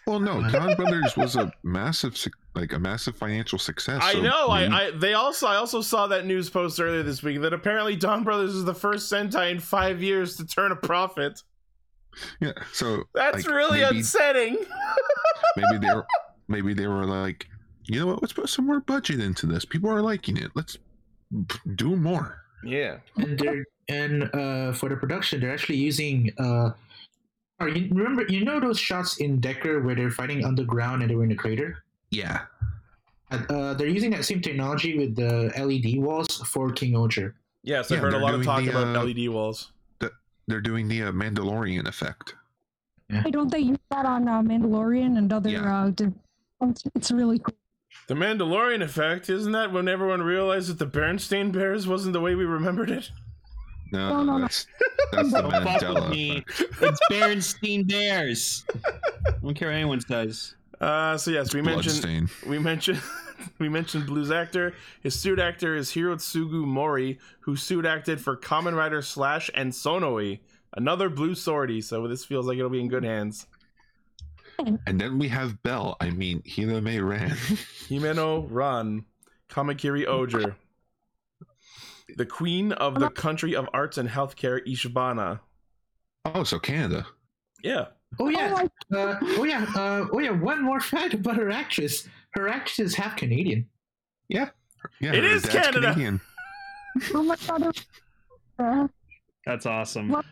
Well, 0.07 0.21
no, 0.21 0.35
Don 0.35 0.55
uh-huh. 0.55 0.75
Brothers 0.77 1.17
was 1.17 1.35
a 1.35 1.53
massive, 1.65 2.17
like 2.55 2.73
a 2.73 2.79
massive 2.79 3.17
financial 3.17 3.59
success. 3.59 4.01
I 4.01 4.13
so 4.13 4.21
know. 4.21 4.55
maybe- 4.55 4.73
I, 4.73 4.87
I 4.87 4.91
they 4.93 5.15
also 5.15 5.49
I 5.49 5.57
also 5.57 5.81
saw 5.83 6.07
that 6.07 6.25
news 6.25 6.49
post 6.49 6.81
earlier 6.81 7.03
this 7.03 7.21
week 7.25 7.41
that 7.41 7.53
apparently 7.53 7.97
Don 7.97 8.23
Brothers 8.23 8.55
is 8.55 8.65
the 8.65 8.75
first 8.75 9.13
Sentai 9.13 9.51
in 9.51 9.59
five 9.59 10.01
years 10.01 10.37
to 10.37 10.47
turn 10.47 10.71
a 10.71 10.77
profit. 10.77 11.43
yeah. 12.41 12.53
So 12.73 13.03
That's 13.13 13.45
like, 13.45 13.53
really 13.53 13.81
maybe, 13.81 13.99
upsetting. 13.99 14.57
maybe 15.57 15.79
they 15.85 15.93
were 15.93 16.07
maybe 16.47 16.75
they 16.75 16.87
were 16.87 17.05
like, 17.05 17.49
you 17.87 18.01
know 18.01 18.07
what? 18.07 18.23
Let's 18.23 18.33
put 18.33 18.49
some 18.49 18.67
more 18.67 18.81
budget 18.81 19.21
into 19.21 19.47
this. 19.47 19.65
People 19.65 19.91
are 19.91 20.03
liking 20.03 20.37
it. 20.37 20.51
Let's 20.55 20.79
do 21.75 21.97
more. 21.97 22.43
yeah. 22.65 22.99
and 23.17 23.39
they're 23.39 23.65
and 23.89 24.25
uh, 24.35 24.73
for 24.73 24.89
the 24.89 24.97
production, 24.97 25.41
they're 25.41 25.53
actually 25.53 25.77
using. 25.79 26.33
Uh, 26.39 26.71
or 27.61 27.69
you 27.69 27.89
remember, 27.95 28.25
you 28.29 28.45
know 28.45 28.61
those 28.61 28.79
shots 28.79 29.19
in 29.19 29.41
Decker 29.41 29.81
where 29.81 29.95
they're 29.95 30.11
fighting 30.11 30.45
underground 30.45 31.03
and 31.03 31.11
they're 31.11 31.23
in 31.25 31.33
a 31.33 31.37
crater. 31.37 31.83
Yeah. 32.11 32.43
Uh, 33.31 33.75
they're 33.75 33.89
using 33.89 34.11
that 34.11 34.25
same 34.25 34.41
technology 34.43 34.99
with 34.99 35.17
the 35.17 35.51
LED 35.57 35.99
walls 36.03 36.37
for 36.47 36.71
King 36.71 36.97
Oger. 36.97 37.35
Yes, 37.63 37.91
I've 37.91 37.97
Yeah, 37.97 38.03
heard 38.03 38.15
a 38.15 38.19
lot 38.19 38.35
of 38.35 38.45
talk 38.45 38.63
the, 38.63 38.71
about 38.71 38.95
uh, 38.95 39.03
LED 39.05 39.29
walls. 39.31 39.73
They're 40.49 40.61
doing 40.61 40.87
the 40.87 41.05
uh, 41.05 41.13
Mandalorian 41.13 41.89
effect. 41.89 42.35
Hey, 43.09 43.31
don't 43.33 43.51
they 43.51 43.59
use 43.61 43.79
that 43.91 44.07
on 44.07 44.29
uh, 44.29 44.43
Mandalorian 44.43 45.19
and 45.19 45.33
other? 45.33 45.51
Yeah. 45.51 45.87
Uh, 45.87 45.93
it's, 46.63 46.85
it's 46.95 47.11
really 47.11 47.39
cool. 47.41 47.55
The 48.09 48.15
Mandalorian 48.15 48.83
effect, 48.83 49.29
isn't 49.29 49.53
that 49.53 49.73
when 49.73 49.89
everyone 49.89 50.23
realized 50.23 50.69
that 50.71 50.79
the 50.79 50.87
Bernstein 50.87 51.51
Bears 51.51 51.89
wasn't 51.89 52.13
the 52.13 52.21
way 52.21 52.35
we 52.37 52.45
remembered 52.45 52.91
it? 52.91 53.11
No, 53.93 54.09
No, 54.09 54.23
no, 54.23 54.33
no. 54.39 54.41
that's 54.43 54.67
that's 55.13 55.33
the 55.33 55.41
Don't 55.43 55.51
fuck 55.65 55.65
with 55.65 55.83
Mandela 55.83 56.11
me. 56.11 56.45
effect. 56.49 56.83
It's 56.83 57.01
Berenstein 57.11 57.89
Bears. 57.89 58.65
I 58.85 59.31
don't 59.43 59.55
care 59.55 59.69
what 59.69 59.75
anyone 59.77 60.01
says. 60.01 60.55
Uh, 60.81 61.17
so 61.17 61.31
yes, 61.31 61.55
we 61.55 61.63
mentioned 61.63 62.03
Bloodstain. 62.03 62.29
we 62.49 62.59
mentioned 62.59 63.01
we 63.59 63.69
mentioned 63.69 64.07
Blues 64.07 64.31
actor. 64.31 64.75
His 65.03 65.19
suit 65.19 65.39
actor 65.39 65.75
is 65.75 65.91
Hirotsugu 65.93 66.65
Mori, 66.65 67.19
who 67.41 67.57
suit 67.57 67.87
acted 67.87 68.21
for 68.21 68.37
Kamen 68.37 68.77
Rider 68.77 69.03
Slash 69.03 69.51
and 69.55 69.73
Sonoi, 69.73 70.41
another 70.75 71.09
blue 71.09 71.35
swordie. 71.35 71.83
So 71.83 72.07
this 72.09 72.25
feels 72.25 72.47
like 72.47 72.59
it'll 72.59 72.71
be 72.71 72.81
in 72.81 72.89
good 72.89 73.05
hands. 73.05 73.47
And 74.59 75.01
then 75.01 75.19
we 75.19 75.29
have 75.29 75.63
Bell. 75.63 75.97
I 76.01 76.11
mean, 76.11 76.43
Hirame 76.43 77.07
Ran. 77.07 77.31
Himeno 77.89 78.47
Ran, 78.51 79.05
Kamakiri 79.51 80.07
Oger, 80.07 80.57
the 82.17 82.27
queen 82.27 82.73
of 82.73 82.99
the 82.99 83.11
country 83.11 83.55
of 83.55 83.69
arts 83.73 83.99
and 83.99 84.09
healthcare, 84.09 84.61
Ishbana. 84.67 85.41
oh, 86.25 86.45
so 86.45 86.59
Canada. 86.59 87.07
Yeah, 87.63 87.87
Oh 88.21 88.29
yeah, 88.29 88.51
my- 88.91 88.97
uh, 88.99 89.19
oh 89.23 89.45
yeah, 89.45 89.67
uh, 89.75 90.07
oh 90.13 90.21
yeah. 90.21 90.31
One 90.31 90.63
more 90.63 90.81
fact 90.81 91.13
about 91.15 91.37
her 91.37 91.51
actress: 91.51 92.09
her 92.31 92.49
actress 92.49 92.79
is 92.79 92.95
half 92.95 93.17
Canadian. 93.17 93.69
Yeah, 94.29 94.51
It 95.01 95.15
her 95.15 95.25
is 95.25 95.43
dad's 95.43 95.55
Canada. 95.55 95.93
Canadian. 95.93 96.21
Oh 97.15 97.23
my 97.25 97.37
god, 98.57 98.91
That's 99.45 99.67
awesome. 99.67 100.09
What? 100.09 100.25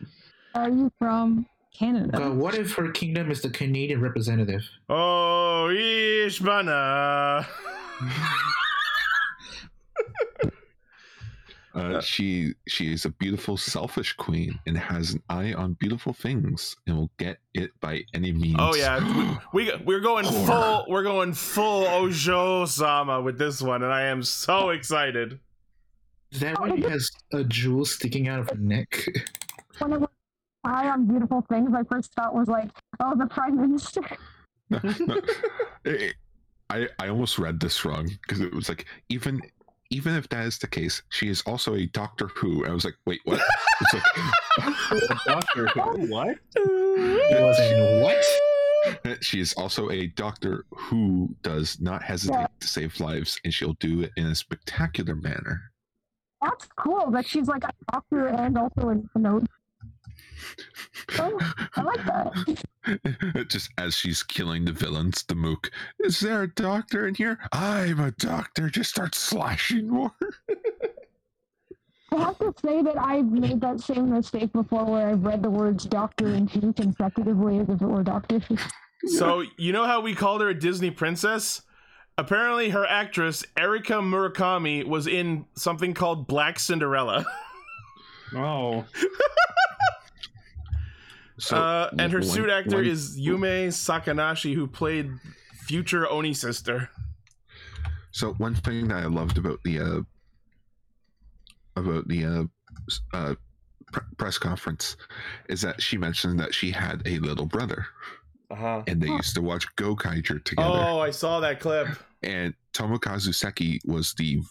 are 0.55 0.69
you 0.69 0.89
from 0.97 1.45
Canada? 1.77 2.25
Uh, 2.25 2.29
what 2.31 2.55
if 2.55 2.73
her 2.75 2.91
kingdom 2.91 3.31
is 3.31 3.41
the 3.41 3.49
Canadian 3.49 4.01
representative? 4.01 4.63
Oh, 4.89 5.67
Ishbana. 5.71 7.45
Uh, 11.73 11.99
she 11.99 12.53
she 12.69 12.93
is 12.93 13.03
a 13.03 13.09
beautiful, 13.09 13.57
selfish 13.57 14.13
queen 14.13 14.57
and 14.65 14.77
has 14.77 15.13
an 15.13 15.21
eye 15.27 15.53
on 15.53 15.73
beautiful 15.73 16.13
things 16.13 16.77
and 16.87 16.95
will 16.95 17.11
get 17.17 17.39
it 17.53 17.71
by 17.81 18.01
any 18.13 18.31
means. 18.31 18.55
Oh 18.57 18.73
yeah, 18.75 19.43
we, 19.51 19.65
we 19.65 19.75
we're 19.83 19.99
going 19.99 20.23
Whore. 20.23 20.45
full 20.45 20.85
we're 20.87 21.03
going 21.03 21.33
full 21.33 21.85
Ojo 21.85 22.65
Sama 22.65 23.21
with 23.21 23.37
this 23.37 23.61
one, 23.61 23.83
and 23.83 23.91
I 23.91 24.03
am 24.03 24.23
so 24.23 24.69
excited. 24.69 25.37
Is 26.31 26.39
that 26.39 26.57
why 26.61 26.77
she 26.77 26.83
has 26.83 27.09
a 27.33 27.43
jewel 27.43 27.83
sticking 27.83 28.29
out 28.29 28.39
of 28.39 28.49
her 28.49 28.55
neck? 28.55 29.05
When 29.79 29.91
it 29.91 30.09
was 30.65 30.73
high 30.73 30.89
on 30.89 31.05
beautiful 31.05 31.45
things, 31.49 31.69
my 31.69 31.83
first 31.83 32.13
thought 32.13 32.33
was 32.33 32.47
like, 32.47 32.69
oh, 32.99 33.15
the 33.15 33.25
prime 33.27 33.59
minister. 33.59 34.01
No, 34.69 34.79
no. 34.99 35.21
It- 35.85 36.15
I 36.71 36.87
I 36.97 37.09
almost 37.09 37.37
read 37.37 37.59
this 37.59 37.85
wrong 37.85 38.09
because 38.23 38.41
it 38.41 38.51
was 38.51 38.69
like 38.69 38.87
even 39.09 39.39
even 39.91 40.15
if 40.15 40.27
that 40.29 40.45
is 40.45 40.57
the 40.57 40.65
case, 40.65 41.03
she 41.09 41.29
is 41.29 41.43
also 41.43 41.75
a 41.75 41.85
Doctor 41.85 42.27
Who. 42.29 42.65
I 42.65 42.71
was 42.71 42.83
like, 42.85 42.95
wait, 43.05 43.19
what? 43.25 43.39
It's 43.81 43.93
like 43.93 45.19
Doctor 45.27 45.67
Who? 45.67 46.07
What? 46.07 46.39
It 46.55 47.39
was 47.39 47.59
in 47.59 48.01
what? 48.01 49.23
she 49.23 49.39
is 49.39 49.53
also 49.53 49.91
a 49.91 50.07
doctor 50.07 50.65
who 50.75 51.35
does 51.43 51.79
not 51.79 52.01
hesitate 52.01 52.39
Yeah. 52.39 52.47
to 52.59 52.67
save 52.67 52.99
lives, 52.99 53.39
and 53.43 53.53
she'll 53.53 53.73
do 53.79 54.01
it 54.01 54.11
in 54.17 54.25
a 54.25 54.33
spectacular 54.35 55.13
manner. 55.15 55.71
That's 56.41 56.67
cool 56.77 57.11
that 57.11 57.27
she's 57.27 57.47
like 57.47 57.63
a 57.63 57.71
doctor 57.91 58.25
and 58.27 58.57
also 58.57 58.89
a 59.13 59.19
node. 59.19 59.47
Oh, 61.19 61.53
I 61.75 61.81
like 61.81 62.05
that. 62.05 63.47
Just 63.49 63.71
as 63.77 63.95
she's 63.95 64.23
killing 64.23 64.65
the 64.65 64.71
villains, 64.71 65.23
the 65.23 65.35
mook. 65.35 65.71
Is 65.99 66.19
there 66.19 66.43
a 66.43 66.47
doctor 66.47 67.07
in 67.07 67.15
here? 67.15 67.39
I'm 67.51 67.99
a 67.99 68.11
doctor. 68.11 68.69
Just 68.69 68.89
start 68.91 69.15
slashing 69.15 69.89
more. 69.89 70.11
I 72.11 72.17
have 72.17 72.37
to 72.39 72.53
say 72.63 72.81
that 72.81 72.97
I've 72.97 73.25
made 73.25 73.59
that 73.61 73.81
same 73.81 74.09
mistake 74.11 74.53
before 74.53 74.85
where 74.85 75.09
I've 75.09 75.23
read 75.23 75.43
the 75.43 75.49
words 75.49 75.85
doctor 75.85 76.27
and 76.27 76.49
she 76.49 76.59
consecutively 76.73 77.59
as 77.59 77.69
if 77.69 77.81
it 77.81 77.85
were 77.85 78.03
doctor. 78.03 78.41
So 79.07 79.43
you 79.57 79.71
know 79.71 79.85
how 79.85 80.01
we 80.01 80.15
called 80.15 80.41
her 80.41 80.49
a 80.49 80.53
Disney 80.57 80.89
princess? 80.89 81.61
Apparently, 82.17 82.69
her 82.69 82.87
actress 82.87 83.45
Erika 83.55 83.95
Murakami 83.95 84.83
was 84.83 85.05
in 85.05 85.45
something 85.53 85.93
called 85.93 86.25
Black 86.25 86.57
Cinderella, 86.57 87.23
Oh, 88.33 88.85
So, 91.37 91.57
uh, 91.57 91.89
and 91.99 92.11
her 92.11 92.19
one- 92.19 92.27
suit 92.27 92.49
actor 92.49 92.77
one- 92.77 92.85
is 92.85 93.19
Yume 93.19 93.67
Sakanashi, 93.67 94.53
who 94.55 94.67
played 94.67 95.11
future 95.65 96.07
Oni 96.09 96.33
sister. 96.33 96.89
So 98.11 98.33
one 98.33 98.55
thing 98.55 98.87
that 98.87 98.97
I 99.03 99.05
loved 99.07 99.37
about 99.37 99.61
the 99.63 99.79
uh, 99.79 100.01
about 101.75 102.07
the 102.07 102.25
uh, 102.25 102.43
uh, 103.13 103.35
pr- 103.91 103.99
press 104.17 104.37
conference 104.37 104.95
is 105.49 105.61
that 105.61 105.81
she 105.81 105.97
mentioned 105.97 106.39
that 106.39 106.53
she 106.53 106.71
had 106.71 107.01
a 107.05 107.19
little 107.19 107.45
brother, 107.45 107.85
Uh 108.49 108.55
huh. 108.55 108.83
and 108.87 109.01
they 109.01 109.07
used 109.07 109.35
to 109.35 109.41
watch 109.41 109.67
Gokaiger 109.75 110.41
together. 110.43 110.69
Oh, 110.69 110.99
I 110.99 111.11
saw 111.11 111.39
that 111.41 111.59
clip. 111.59 111.89
And 112.23 112.53
Tomokazu 112.73 113.35
Seki 113.35 113.81
was 113.85 114.13
the 114.13 114.41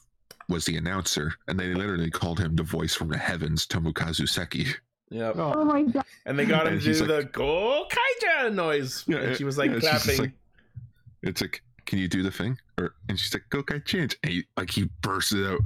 was 0.50 0.66
the 0.66 0.76
announcer, 0.76 1.32
and 1.48 1.58
they 1.58 1.72
literally 1.72 2.10
called 2.10 2.38
him 2.38 2.54
the 2.54 2.62
voice 2.62 2.94
from 2.94 3.08
the 3.08 3.16
heavens, 3.16 3.66
Tomokazu 3.66 4.28
Seki. 4.28 4.66
Yep. 5.14 5.36
Oh. 5.38 5.52
Oh 5.56 5.64
my 5.64 5.82
god. 5.92 6.04
And 6.26 6.36
they 6.38 6.44
got 6.44 6.66
him 6.66 6.74
to 6.78 6.80
do 6.80 6.88
he's 6.88 6.98
the 6.98 7.28
go 7.32 7.86
kaija 7.88 8.52
noise. 8.52 9.04
Yeah, 9.06 9.18
and 9.18 9.36
she 9.36 9.44
was 9.44 9.56
like 9.56 9.70
yeah, 9.70 9.78
clapping. 9.78 10.18
like- 10.18 10.32
It's 11.22 11.40
like, 11.40 11.62
can 11.86 11.98
you 12.00 12.08
do 12.08 12.22
the 12.24 12.32
thing? 12.32 12.58
Or 12.78 12.94
and 13.08 13.18
she's 13.18 13.32
like, 13.32 13.44
Gokai 13.50 13.84
change, 13.84 14.16
and 14.24 14.32
he, 14.32 14.44
like 14.56 14.70
he 14.70 14.90
bursts 15.02 15.32
it 15.32 15.46
out. 15.46 15.60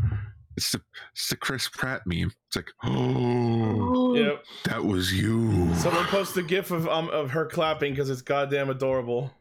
It's 0.58 0.72
the, 0.72 0.80
it's 1.14 1.28
the 1.30 1.36
Chris 1.36 1.68
Pratt 1.68 2.02
meme. 2.04 2.30
It's 2.48 2.56
like, 2.56 2.70
oh, 2.84 4.14
yep. 4.16 4.44
that 4.64 4.84
was 4.84 5.12
you. 5.14 5.72
Someone 5.76 6.04
posted 6.06 6.44
a 6.44 6.46
gif 6.48 6.70
of 6.70 6.86
um 6.88 7.08
of 7.10 7.30
her 7.30 7.46
clapping 7.46 7.92
because 7.94 8.10
it's 8.10 8.20
goddamn 8.22 8.68
adorable. 8.68 9.32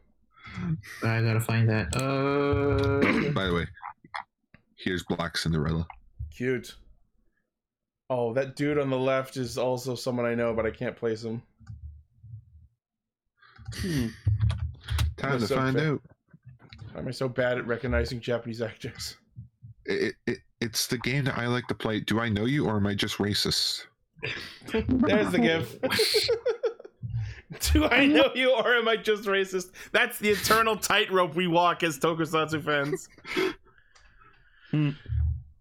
I 1.04 1.20
gotta 1.20 1.40
find 1.40 1.68
that. 1.68 1.94
Uh, 1.94 3.30
By 3.32 3.46
the 3.46 3.54
way, 3.54 3.66
here's 4.76 5.02
Black 5.02 5.36
Cinderella. 5.36 5.86
Cute. 6.34 6.76
Oh, 8.10 8.32
that 8.32 8.56
dude 8.56 8.78
on 8.78 8.90
the 8.90 8.98
left 8.98 9.36
is 9.36 9.58
also 9.58 9.94
someone 9.94 10.26
I 10.26 10.34
know, 10.34 10.54
but 10.54 10.64
I 10.66 10.70
can't 10.70 10.96
place 10.96 11.22
him. 11.22 11.42
Hmm. 13.74 14.06
Time 15.16 15.40
to 15.40 15.46
so 15.46 15.56
find 15.56 15.76
fair. 15.76 15.92
out. 15.92 16.02
Why 16.92 17.00
am 17.00 17.08
I 17.08 17.10
so 17.10 17.28
bad 17.28 17.58
at 17.58 17.66
recognizing 17.66 18.20
Japanese 18.20 18.62
actors? 18.62 19.16
It, 19.84 20.14
it, 20.26 20.38
it's 20.60 20.86
the 20.86 20.98
game 20.98 21.24
that 21.24 21.36
I 21.36 21.46
like 21.46 21.66
to 21.68 21.74
play. 21.74 22.00
Do 22.00 22.20
I 22.20 22.28
know 22.28 22.46
you, 22.46 22.66
or 22.66 22.76
am 22.76 22.86
I 22.86 22.94
just 22.94 23.18
racist? 23.18 23.86
There's 24.72 25.30
the 25.30 25.38
gif. 25.38 25.78
Do 27.72 27.86
I 27.86 28.06
know 28.06 28.30
you 28.34 28.52
or 28.52 28.74
am 28.74 28.88
I 28.88 28.96
just 28.96 29.24
racist? 29.24 29.70
That's 29.92 30.18
the 30.18 30.30
eternal 30.30 30.76
tightrope 30.76 31.34
we 31.34 31.46
walk 31.46 31.82
as 31.82 31.98
Tokusatsu 31.98 32.62
fans. 32.64 33.08
Hmm. 34.70 34.90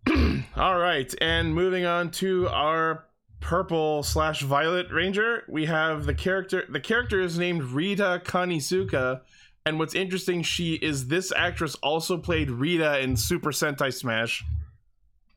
All 0.55 0.78
right, 0.78 1.14
and 1.22 1.53
moving 1.53 1.86
on 1.86 2.12
to 2.12 2.47
our 2.49 3.05
purple 3.39 4.03
slash 4.03 4.41
violet 4.41 4.91
ranger, 4.91 5.43
we 5.47 5.66
have 5.66 6.05
the 6.05 6.14
character. 6.14 6.64
The 6.70 6.80
character 6.80 7.20
is 7.20 7.38
named 7.38 7.64
Rita 7.64 8.22
Kanisuka, 8.26 9.22
and 9.66 9.80
what's 9.80 9.95
interesting, 9.95 10.43
she 10.43 10.76
is 10.76 11.08
this 11.08 11.32
actress 11.36 11.76
also 11.76 12.18
played 12.18 12.49
Rita 12.49 12.99
in 12.99 13.18
Super 13.18 13.51
Sentai 13.51 13.93
Smash. 13.93 14.43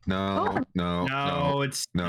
No, 0.06 0.48
oh. 0.56 0.64
no, 0.74 1.04
no, 1.06 1.50
no. 1.50 1.62
it's 1.62 1.84
no. 1.94 2.04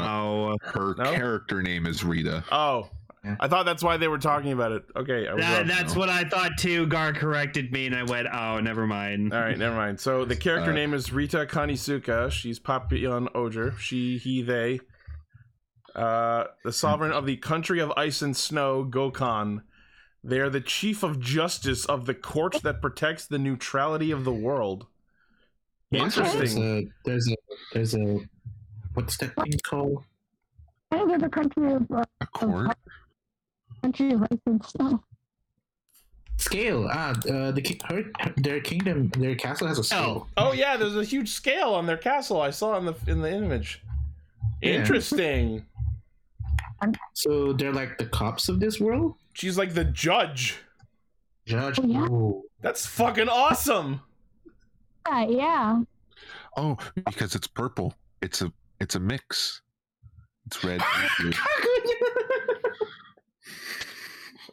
no. 0.51 0.57
Her 0.61 0.95
No? 0.97 1.03
character 1.13 1.61
name 1.61 1.85
is 1.85 2.03
Rita. 2.03 2.43
Oh, 2.51 2.89
Yeah. 3.23 3.35
I 3.39 3.47
thought 3.47 3.65
that's 3.67 3.83
why 3.83 3.97
they 3.97 4.07
were 4.07 4.17
talking 4.17 4.51
about 4.51 4.71
it. 4.71 4.83
Okay, 4.95 5.27
I 5.27 5.35
That, 5.35 5.67
that's 5.67 5.93
no. 5.93 5.99
what 5.99 6.09
I 6.09 6.23
thought 6.23 6.57
too. 6.57 6.87
Gar 6.87 7.13
corrected 7.13 7.71
me, 7.71 7.85
and 7.85 7.95
I 7.95 8.01
went, 8.03 8.27
"Oh, 8.33 8.59
never 8.59 8.87
mind." 8.87 9.31
All 9.31 9.39
right, 9.39 9.57
never 9.57 9.75
mind. 9.75 9.99
So 9.99 10.25
the 10.25 10.35
character 10.35 10.71
Uh, 10.71 10.75
name 10.75 10.93
is 10.95 11.13
Rita 11.13 11.45
Kanisuka. 11.45 12.31
She's 12.31 12.57
Papillon 12.57 13.29
Oger. 13.35 13.75
She, 13.77 14.17
he, 14.17 14.41
they. 14.41 14.79
Uh, 15.95 16.45
the 16.63 16.71
sovereign 16.73 17.11
of 17.11 17.25
the 17.27 17.37
country 17.37 17.79
of 17.79 17.91
ice 17.97 18.21
and 18.23 18.35
snow, 18.35 18.83
Gokon. 18.83 19.61
They 20.23 20.39
are 20.39 20.49
the 20.49 20.61
chief 20.61 21.03
of 21.03 21.19
justice 21.19 21.85
of 21.85 22.05
the 22.05 22.13
court 22.15 22.61
that 22.63 22.81
protects 22.81 23.27
the 23.27 23.37
neutrality 23.37 24.09
of 24.11 24.23
the 24.23 24.33
world. 24.33 24.87
there's 25.91 26.17
Interesting. 26.17 26.63
a 26.63 26.83
there's 27.05 27.27
a 27.29 27.35
there's 27.73 27.93
a 27.95 28.19
what's 28.93 29.17
that 29.17 29.35
thing 29.35 29.53
called? 29.63 30.03
I 30.91 30.97
think 30.97 31.09
there's 31.09 31.23
a 31.23 31.29
country 31.29 31.73
of 31.73 31.91
uh, 31.91 32.03
A 32.21 32.25
court? 32.27 32.77
Country 33.81 34.13
of 34.13 34.23
ice 34.23 34.39
and 34.45 34.65
snow. 34.65 35.03
Scale. 36.37 36.87
Ah, 36.91 37.13
uh, 37.29 37.51
the 37.51 37.61
ki- 37.61 37.79
her, 37.87 38.03
their 38.37 38.59
kingdom, 38.61 39.09
their 39.09 39.35
castle 39.35 39.67
has 39.67 39.77
a 39.77 39.83
scale. 39.83 40.27
Oh 40.37 40.53
yeah, 40.53 40.75
there's 40.75 40.95
a 40.95 41.03
huge 41.03 41.29
scale 41.29 41.73
on 41.73 41.85
their 41.85 41.97
castle. 41.97 42.41
I 42.41 42.49
saw 42.49 42.77
in 42.77 42.85
the 42.85 42.95
in 43.07 43.21
the 43.21 43.31
image. 43.31 43.83
Yeah. 44.61 44.73
Interesting. 44.73 45.65
So 47.13 47.53
they're 47.53 47.73
like 47.73 47.99
the 47.99 48.07
cops 48.07 48.49
of 48.49 48.59
this 48.59 48.79
world. 48.79 49.13
She's 49.33 49.57
like 49.57 49.73
the 49.73 49.85
judge. 49.85 50.57
Judge. 51.45 51.79
Oh, 51.79 51.85
yeah. 51.85 52.05
Ooh. 52.05 52.43
That's 52.61 52.85
fucking 52.85 53.29
awesome. 53.29 54.01
Yeah, 55.07 55.27
yeah. 55.27 55.81
Oh, 56.57 56.77
because 57.05 57.35
it's 57.35 57.47
purple. 57.47 57.93
It's 58.21 58.41
a 58.41 58.51
it's 58.79 58.95
a 58.95 58.99
mix. 58.99 59.61
It's 60.47 60.63
red. 60.63 60.81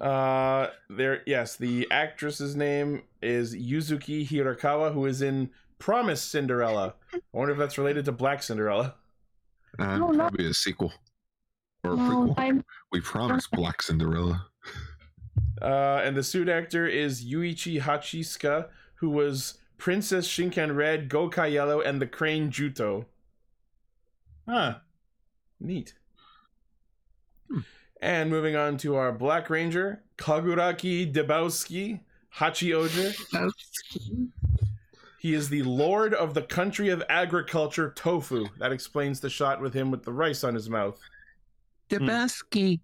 and 0.00 0.04
blue. 0.08 0.10
Uh, 0.10 0.70
there. 0.90 1.22
Yes, 1.26 1.56
the 1.56 1.86
actress's 1.90 2.56
name 2.56 3.02
is 3.22 3.54
Yuzuki 3.54 4.26
Hirakawa, 4.28 4.92
who 4.92 5.06
is 5.06 5.22
in 5.22 5.50
Promise 5.78 6.22
Cinderella. 6.22 6.94
I 7.14 7.20
wonder 7.32 7.52
if 7.52 7.58
that's 7.58 7.78
related 7.78 8.04
to 8.06 8.12
Black 8.12 8.42
Cinderella. 8.42 8.94
Uh, 9.78 9.98
No, 9.98 10.08
no. 10.10 10.18
probably 10.18 10.46
a 10.48 10.54
sequel 10.54 10.92
or 11.84 11.92
a 11.92 11.96
No, 11.96 12.02
prequel. 12.02 12.34
I'm 12.38 12.64
We 12.92 13.00
promised 13.00 13.50
Black 13.52 13.82
Cinderella. 13.82 14.46
Uh, 15.62 16.00
and 16.04 16.16
the 16.16 16.22
suit 16.22 16.48
actor 16.48 16.86
is 16.86 17.24
Yuichi 17.24 17.80
Hachisuka, 17.80 18.68
who 18.96 19.10
was 19.10 19.58
Princess 19.76 20.26
Shinken 20.28 20.74
Red, 20.74 21.08
Gokai 21.08 21.52
Yellow, 21.52 21.80
and 21.80 22.00
the 22.00 22.06
Crane 22.06 22.50
Juto. 22.50 23.06
Huh. 24.48 24.78
Neat. 25.60 25.94
And 28.00 28.30
moving 28.30 28.54
on 28.54 28.76
to 28.78 28.94
our 28.94 29.10
Black 29.12 29.50
Ranger, 29.50 30.02
Kaguragi 30.16 31.12
Debowski, 31.12 32.00
Hachi 32.36 32.72
Oger. 32.72 33.12
He 35.18 35.34
is 35.34 35.48
the 35.48 35.64
lord 35.64 36.14
of 36.14 36.34
the 36.34 36.42
country 36.42 36.90
of 36.90 37.02
agriculture, 37.08 37.92
Tofu. 37.96 38.46
That 38.58 38.70
explains 38.70 39.18
the 39.18 39.28
shot 39.28 39.60
with 39.60 39.74
him 39.74 39.90
with 39.90 40.04
the 40.04 40.12
rice 40.12 40.44
on 40.44 40.54
his 40.54 40.70
mouth. 40.70 41.00
Hmm. 41.90 41.96
Debowski. 41.96 42.80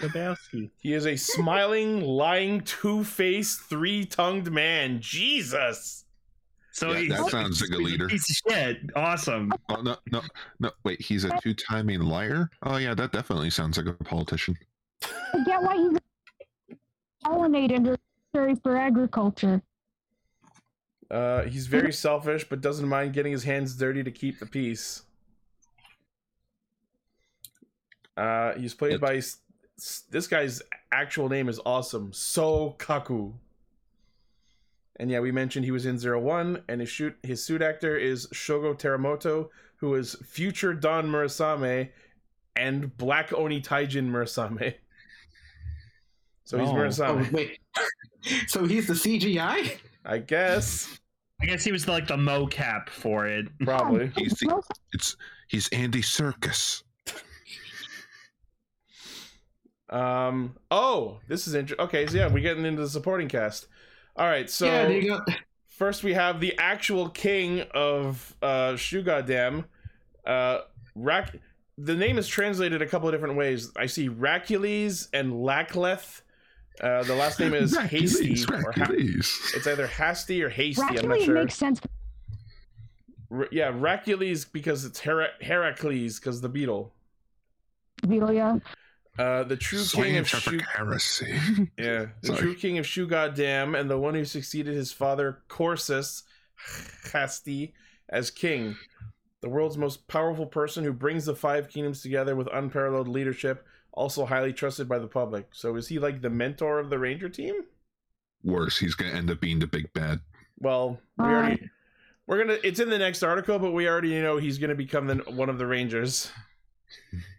Lebowski. 0.00 0.70
He 0.78 0.94
is 0.94 1.06
a 1.06 1.16
smiling, 1.16 2.00
lying, 2.02 2.60
two-faced, 2.60 3.62
three-tongued 3.62 4.52
man. 4.52 5.00
Jesus. 5.00 6.03
So 6.74 6.90
yeah, 6.92 7.16
that 7.16 7.30
sounds 7.30 7.60
like 7.60 7.70
a 7.70 7.80
leader. 7.82 8.08
Piece 8.08 8.28
of 8.46 8.52
shit. 8.52 8.78
Awesome. 8.96 9.52
Oh 9.68 9.80
no, 9.80 9.96
no, 10.10 10.20
no! 10.58 10.70
Wait, 10.82 11.00
he's 11.00 11.22
a 11.24 11.30
two-timing 11.40 12.00
liar. 12.00 12.50
Oh 12.64 12.76
yeah, 12.78 12.94
that 12.94 13.12
definitely 13.12 13.50
sounds 13.50 13.76
like 13.78 13.86
a 13.86 13.92
politician. 14.04 14.56
I 15.02 15.44
get 15.44 15.62
why 15.62 15.76
he's 15.76 16.76
pollinated 17.24 17.96
necessary 18.34 18.56
for 18.62 18.76
agriculture. 18.76 19.62
Uh, 21.10 21.42
he's 21.44 21.68
very 21.68 21.92
selfish, 21.92 22.48
but 22.48 22.60
doesn't 22.60 22.88
mind 22.88 23.12
getting 23.12 23.30
his 23.30 23.44
hands 23.44 23.76
dirty 23.76 24.02
to 24.02 24.10
keep 24.10 24.40
the 24.40 24.46
peace. 24.46 25.02
Uh, 28.16 28.54
he's 28.54 28.74
played 28.74 28.94
It- 28.94 29.00
by 29.00 29.16
s- 29.16 29.38
s- 29.78 30.04
this 30.10 30.26
guy's 30.26 30.60
actual 30.90 31.28
name 31.28 31.48
is 31.48 31.60
awesome, 31.64 32.12
So 32.12 32.74
Kaku. 32.78 33.34
And 35.00 35.10
yeah, 35.10 35.20
we 35.20 35.32
mentioned 35.32 35.64
he 35.64 35.70
was 35.72 35.86
in 35.86 35.98
Zero 35.98 36.20
One, 36.20 36.62
and 36.68 36.80
his 36.80 36.88
shoot 36.88 37.16
his 37.22 37.42
suit 37.44 37.62
actor 37.62 37.96
is 37.96 38.26
Shogo 38.28 38.78
Teramoto, 38.78 39.48
who 39.76 39.94
is 39.96 40.14
future 40.24 40.72
Don 40.72 41.06
Murasame 41.08 41.88
and 42.56 42.96
Black 42.96 43.32
Oni 43.32 43.60
Taijin 43.60 44.08
Murasame. 44.08 44.74
So 46.44 46.58
he's 46.58 46.68
Oh. 46.68 46.72
Oh 46.72 46.76
Murasame. 46.76 47.32
wait. 47.32 47.58
So 48.46 48.64
he's 48.64 48.86
the 48.86 48.94
CGI. 48.94 49.76
I 50.06 50.16
guess 50.18 50.98
I 51.42 51.46
guess 51.46 51.62
he 51.62 51.72
was 51.72 51.86
like 51.86 52.06
the 52.06 52.16
mocap 52.16 52.88
for 52.88 53.26
it. 53.26 53.46
probably. 53.60 54.12
He's 54.16 54.32
the, 54.34 54.62
it's 54.94 55.16
he's 55.48 55.68
Andy 55.70 56.00
Serkis. 56.00 56.82
Um. 59.90 60.56
Oh, 60.70 61.20
this 61.28 61.46
is 61.46 61.54
interesting. 61.54 61.84
Okay, 61.84 62.06
so 62.06 62.16
yeah, 62.16 62.28
we're 62.28 62.40
getting 62.40 62.64
into 62.64 62.80
the 62.82 62.88
supporting 62.88 63.28
cast. 63.28 63.66
All 64.16 64.26
right, 64.26 64.48
so 64.48 64.66
yeah, 64.66 64.82
there 64.86 65.00
you 65.00 65.08
go. 65.10 65.20
first 65.68 66.04
we 66.04 66.14
have 66.14 66.40
the 66.40 66.56
actual 66.58 67.08
king 67.08 67.62
of 67.74 68.34
uh 68.42 68.72
Shugadam. 68.74 69.64
Uh, 70.26 70.60
Rak. 70.94 71.36
The 71.76 71.96
name 71.96 72.18
is 72.18 72.28
translated 72.28 72.80
a 72.82 72.86
couple 72.86 73.08
of 73.08 73.14
different 73.14 73.34
ways. 73.36 73.72
I 73.76 73.86
see 73.86 74.08
Racules 74.08 75.08
and 75.12 75.32
Lackleth. 75.32 76.20
Uh, 76.80 77.02
the 77.02 77.14
last 77.16 77.40
name 77.40 77.52
is 77.54 77.76
Hasty. 77.76 78.40
Hercules, 78.44 78.48
Or 78.50 78.72
ha- 78.72 79.56
it's 79.56 79.66
either 79.66 79.86
Hasty 79.88 80.42
or 80.44 80.48
Hasty. 80.48 80.82
I'm 80.82 81.08
not 81.08 81.20
sure. 81.20 81.36
it 81.36 81.44
makes 81.46 81.56
sense. 81.56 81.80
R- 83.30 83.48
yeah, 83.50 83.72
Racules 83.74 84.44
because 84.44 84.84
it's 84.84 85.00
Hera- 85.00 85.32
Heracles 85.40 86.20
because 86.20 86.40
the 86.40 86.48
beetle. 86.48 86.92
Beetle, 88.08 88.32
yeah. 88.32 88.58
Uh, 89.18 89.44
the 89.44 89.56
true 89.56 89.84
king 89.84 90.16
of 90.16 90.28
Scientific 90.28 90.60
Shu- 90.60 90.66
heresy. 90.76 91.38
yeah, 91.78 92.06
the 92.20 92.26
Sorry. 92.28 92.38
true 92.38 92.54
king 92.54 92.78
of 92.78 92.84
Shugadam 92.84 93.78
and 93.78 93.88
the 93.88 93.98
one 93.98 94.14
who 94.14 94.24
succeeded 94.24 94.74
his 94.74 94.90
father 94.92 95.42
Corsus 95.48 96.24
Hasti 97.12 97.74
as 98.08 98.30
king. 98.30 98.76
The 99.40 99.48
world's 99.48 99.78
most 99.78 100.08
powerful 100.08 100.46
person 100.46 100.84
who 100.84 100.92
brings 100.92 101.26
the 101.26 101.34
five 101.36 101.68
kingdoms 101.68 102.02
together 102.02 102.34
with 102.34 102.48
unparalleled 102.52 103.08
leadership, 103.08 103.66
also 103.92 104.24
highly 104.24 104.52
trusted 104.52 104.88
by 104.88 104.98
the 104.98 105.06
public. 105.06 105.48
So 105.52 105.76
is 105.76 105.88
he 105.88 105.98
like 105.98 106.22
the 106.22 106.30
mentor 106.30 106.78
of 106.80 106.90
the 106.90 106.98
Ranger 106.98 107.28
team? 107.28 107.54
Worse, 108.42 108.78
he's 108.78 108.94
gonna 108.94 109.12
end 109.12 109.30
up 109.30 109.40
being 109.40 109.58
the 109.58 109.66
big 109.66 109.92
bad. 109.92 110.20
Well, 110.58 110.98
we 111.18 111.24
already 111.24 111.70
we're 112.26 112.38
gonna. 112.38 112.58
It's 112.64 112.80
in 112.80 112.88
the 112.88 112.98
next 112.98 113.22
article, 113.22 113.58
but 113.58 113.72
we 113.72 113.86
already 113.86 114.20
know 114.20 114.38
he's 114.38 114.58
gonna 114.58 114.74
become 114.74 115.06
the, 115.06 115.16
one 115.16 115.48
of 115.48 115.58
the 115.58 115.66
Rangers. 115.66 116.30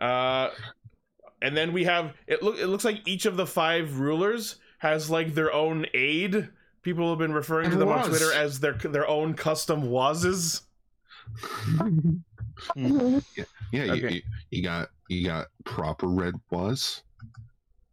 Uh, 0.00 0.50
and 1.42 1.56
then 1.56 1.72
we 1.72 1.84
have 1.84 2.14
it. 2.26 2.42
Look, 2.42 2.58
it 2.58 2.66
looks 2.66 2.84
like 2.84 3.06
each 3.06 3.26
of 3.26 3.36
the 3.36 3.46
five 3.46 3.98
rulers 3.98 4.56
has 4.78 5.10
like 5.10 5.34
their 5.34 5.52
own 5.52 5.86
aid. 5.94 6.48
People 6.82 7.10
have 7.10 7.18
been 7.18 7.32
referring 7.32 7.66
to 7.70 7.72
And 7.72 7.82
them 7.82 7.88
on 7.88 8.08
Twitter 8.08 8.32
as 8.32 8.60
their 8.60 8.74
their 8.74 9.06
own 9.08 9.34
custom 9.34 9.90
wazes. 9.90 10.62
Mhm. 11.66 12.20
Yeah, 13.72 13.84
you, 13.84 13.92
Okay. 13.92 14.14
you, 14.14 14.22
you 14.50 14.62
got 14.62 14.88
you 15.08 15.26
got 15.26 15.48
proper 15.64 16.06
red 16.06 16.34
was, 16.50 17.02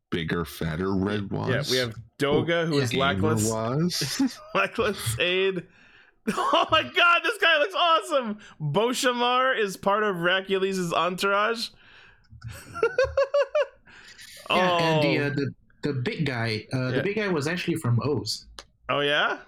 bigger, 0.09 0.45
fatter 0.45 0.95
red 0.95 1.29
was. 1.31 1.49
Yeah, 1.49 1.63
we 1.71 1.77
have 1.77 1.95
Doga, 2.19 2.65
who 2.65 2.79
is 2.79 2.91
gamer 2.91 3.15
Lackless, 3.15 3.51
was. 3.51 4.39
Lackless 4.55 5.19
aid. 5.19 5.63
Oh 6.33 6.65
my 6.71 6.83
god, 6.83 7.19
this 7.23 7.37
guy 7.39 7.57
looks 7.57 7.75
awesome! 7.75 8.37
Boshamar 8.61 9.59
is 9.59 9.75
part 9.75 10.03
of 10.03 10.21
Racules' 10.21 10.93
entourage. 10.93 11.67
Yeah, 14.49 14.77
and 14.77 15.03
the, 15.03 15.19
Oh. 15.19 15.27
uh, 15.27 15.29
the 15.29 15.53
the 15.83 15.93
big 15.93 16.25
guy, 16.25 16.65
uh, 16.73 16.77
Yeah. 16.87 16.91
the 16.91 17.03
big 17.03 17.15
guy 17.17 17.27
was 17.27 17.47
actually 17.47 17.75
from 17.75 17.99
OOO. 18.05 18.23
Oh 18.89 18.99
yeah, 19.01 19.39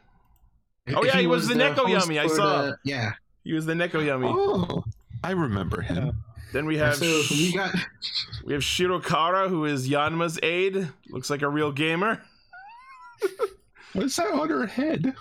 Oh, 0.93 1.03
yeah, 1.03 1.17
he 1.19 1.27
was 1.27 1.47
the 1.47 1.53
Neko 1.55 1.77
host 1.77 1.89
Yummy, 1.89 2.19
I 2.19 2.27
saw. 2.27 2.61
the- 2.63 2.77
yeah. 2.83 3.13
he 3.43 3.53
was 3.53 3.65
the 3.65 3.73
Neko 3.73 4.05
Yummy. 4.05 4.27
oh, 4.29 4.83
I 5.23 5.31
remember 5.31 5.81
him. 5.81 6.23
Then 6.53 6.65
we 6.65 6.77
have 6.77 6.95
so 6.95 7.21
we 7.31 7.53
got 7.53 7.73
we 8.45 8.53
have 8.53 8.61
Shirokara, 8.61 9.49
who 9.49 9.65
is 9.65 9.89
Yanma's 9.89 10.39
aide. 10.43 10.89
Looks 11.09 11.29
like 11.29 11.41
a 11.41 11.49
real 11.49 11.71
gamer. 11.71 12.21
What's 13.93 14.15
that 14.17 14.27
on 14.33 14.49
her 14.49 14.65
head? 14.67 15.13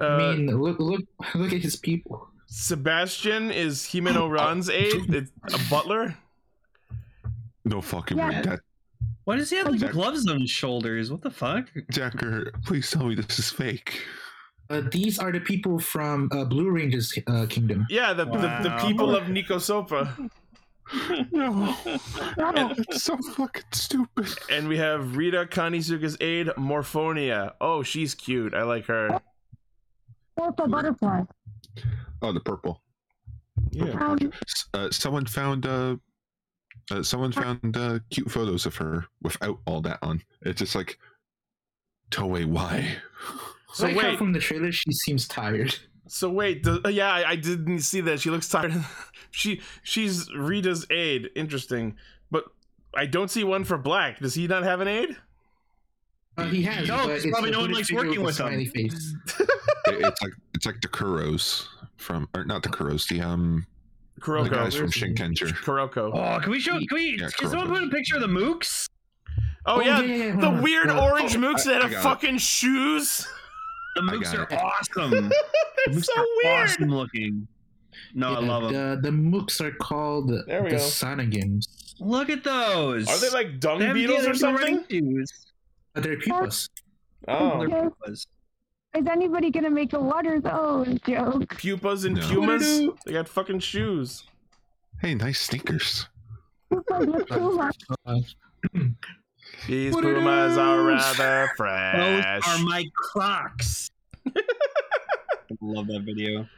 Uh, 0.00 0.04
I 0.06 0.36
mean, 0.36 0.46
look, 0.58 0.78
look, 0.80 1.02
look 1.34 1.52
at 1.52 1.60
his 1.62 1.76
people. 1.76 2.28
Sebastian 2.46 3.50
is 3.50 3.82
Himeno 3.82 4.30
Ran's 4.30 4.68
aide, 4.84 5.10
a 5.14 5.58
butler. 5.70 6.16
No 7.64 7.80
fucking 7.80 8.18
Yeah. 8.18 8.28
way. 8.30 8.42
That 8.42 8.60
Why 9.24 9.36
does 9.36 9.50
he 9.50 9.56
have 9.56 9.66
like 9.66 9.74
Exactly. 9.76 10.00
gloves 10.00 10.28
on 10.28 10.40
his 10.40 10.50
shoulders? 10.50 11.10
What 11.10 11.22
the 11.22 11.30
fuck? 11.30 11.68
Decker, 11.90 12.52
please 12.66 12.90
tell 12.90 13.06
me 13.06 13.14
this 13.14 13.38
is 13.38 13.50
fake. 13.50 14.02
Uh, 14.70 14.82
these 14.90 15.18
are 15.18 15.30
the 15.32 15.40
people 15.40 15.78
from 15.78 16.28
uh, 16.32 16.44
Blue 16.44 16.70
Ranger's 16.70 17.12
uh, 17.26 17.46
kingdom. 17.48 17.86
Yeah, 17.90 18.12
the, 18.14 18.24
the, 18.24 18.38
the 18.62 18.78
people 18.86 19.14
of 19.14 19.24
Nikosopa. 19.24 20.30
No, 21.32 21.74
it's 22.76 23.02
so 23.04 23.16
fucking 23.16 23.62
stupid. 23.72 24.28
And 24.50 24.68
we 24.68 24.76
have 24.76 25.16
Rita 25.16 25.46
Kanizuka's 25.50 26.14
aide, 26.20 26.48
Morphonia. 26.58 27.52
Oh, 27.58 27.82
she's 27.82 28.14
cute. 28.14 28.52
I 28.52 28.64
like 28.64 28.84
her. 28.86 29.18
Purple 30.36 30.68
butterfly. 30.68 31.22
Oh, 32.20 32.32
the 32.32 32.40
purple. 32.40 32.82
Yeah. 33.70 33.92
Um, 33.98 34.30
Uh, 34.74 34.90
someone 34.90 35.24
found 35.24 35.64
uh, 35.64 35.96
uh 36.90 37.02
someone 37.02 37.32
found 37.32 37.76
uh, 37.76 37.98
cute 38.10 38.30
photos 38.30 38.66
of 38.66 38.76
her 38.76 39.06
without 39.22 39.58
all 39.66 39.80
that 39.82 39.98
on. 40.02 40.22
It's 40.42 40.58
just 40.58 40.74
like 40.74 40.98
Toei, 42.10 42.44
why? 42.46 42.96
So 43.72 43.86
like 43.86 43.96
how 43.96 44.08
wait, 44.10 44.18
from 44.18 44.32
the 44.32 44.38
trailer, 44.40 44.70
she 44.72 44.92
seems 44.92 45.26
tired. 45.26 45.74
so 46.06 46.30
wait. 46.30 46.62
The, 46.62 46.80
uh, 46.84 46.88
yeah, 46.90 47.12
I, 47.12 47.30
I 47.30 47.36
didn't 47.36 47.80
see 47.80 48.00
that. 48.02 48.20
She 48.20 48.30
looks 48.30 48.48
tired. 48.48 48.72
she 49.30 49.60
she's 49.82 50.30
Rita's 50.32 50.86
aide. 50.90 51.30
Interesting, 51.34 51.96
but 52.30 52.44
I 52.94 53.06
don't 53.06 53.30
see 53.30 53.42
one 53.44 53.64
for 53.64 53.76
Black. 53.78 54.20
Does 54.20 54.34
he 54.34 54.46
not 54.46 54.62
have 54.62 54.80
an 54.80 54.88
aide? 54.88 55.16
Uh, 56.36 56.44
he 56.46 56.62
has, 56.62 56.86
No, 56.88 56.98
but 57.06 57.10
it's 57.10 57.24
it's 57.24 57.32
probably 57.32 57.50
no 57.52 57.60
one 57.60 57.72
likes 57.72 57.92
working 57.92 58.18
a 58.18 58.22
with 58.24 58.38
him. 58.38 58.64
face. 58.66 59.14
It- 59.38 59.48
it's 59.86 60.22
like 60.22 60.32
it's 60.54 60.66
like 60.66 60.80
the 60.80 60.88
Kuros 60.88 61.66
from 61.96 62.28
or 62.34 62.44
not 62.44 62.62
the 62.62 62.68
Kuros, 62.70 63.06
the 63.08 63.20
um 63.20 63.66
the 64.14 64.20
Kuroko. 64.20 64.50
guys 64.50 64.74
from 64.74 64.84
Where's 64.84 64.94
he? 64.94 65.00
Shinkenger. 65.06 65.52
Kuroko. 65.64 66.10
Oh, 66.14 66.40
can 66.40 66.50
we 66.50 66.60
show? 66.60 66.72
Can 66.78 66.86
we? 66.92 67.18
Yeah, 67.20 67.28
can 67.36 67.48
someone 67.50 67.68
put 67.68 67.82
a 67.82 67.88
picture 67.88 68.16
of 68.16 68.22
the 68.22 68.28
mooks? 68.28 68.88
Oh, 69.66 69.80
yeah, 69.80 69.96
hold 70.32 70.40
the 70.42 70.62
weird 70.62 70.90
Uh, 70.90 71.02
orange 71.02 71.36
oh, 71.36 71.40
mooks 71.40 71.66
I- 71.66 71.72
that 71.72 71.82
have 71.82 71.90
got 71.92 72.00
it. 72.00 72.02
fucking 72.02 72.38
shoes. 72.38 73.26
The 73.96 74.02
I 74.02 74.04
mooks 74.14 74.34
are 74.38 74.42
it. 74.44 74.52
awesome. 74.58 75.30
It's 75.86 75.96
mooks 75.98 76.04
so 76.04 76.20
are 76.20 76.26
weird. 76.42 76.64
awesome 76.68 76.88
looking. 76.90 77.48
No, 78.14 78.34
I 78.34 78.38
love 78.40 78.72
them. 78.72 79.02
the, 79.02 79.10
the 79.10 79.16
mooks 79.16 79.60
are 79.60 79.72
called 79.72 80.30
There 80.46 80.62
we 80.62 80.70
the 80.70 80.76
go. 80.76 80.82
Sanagims. 80.82 81.68
Look 82.00 82.28
at 82.30 82.42
those. 82.42 83.08
Are 83.08 83.18
they 83.18 83.30
like 83.30 83.60
dung 83.60 83.78
They 83.80 83.92
beetles 83.92 84.20
or 84.20 84.22
they're 84.22 84.34
something? 84.34 84.84
They're 84.88 86.16
pupas. 86.16 86.68
Oh, 87.28 87.58
They're 87.58 87.68
Okay. 87.78 87.88
pupas. 88.06 88.26
Is 88.94 89.06
anybody 89.06 89.50
gonna 89.50 89.70
make 89.70 89.92
a 89.92 90.00
water 90.00 90.40
those 90.40 90.86
joke? 91.06 91.48
pupas 91.56 92.04
and 92.04 92.16
No. 92.16 92.28
pumas. 92.28 92.88
They 93.04 93.12
got 93.12 93.28
fucking 93.28 93.60
shoes. 93.60 94.24
Hey, 95.00 95.14
nice 95.14 95.40
sneakers. 95.40 96.08
Puma, 96.70 97.06
just 97.18 97.28
Puma. 97.28 97.70
Uh, 98.06 98.14
These 99.68 99.94
What 99.94 100.04
it 100.04 100.14
pumas 100.14 100.56
are 100.58 100.90
is? 100.94 101.18
rather 101.18 101.46
Those 101.46 101.56
fresh. 101.56 102.48
are 102.48 102.64
my 102.64 102.84
Crocs. 102.94 103.90
I 104.26 104.30
love 105.60 105.86
that 105.88 106.02
video. 106.02 106.48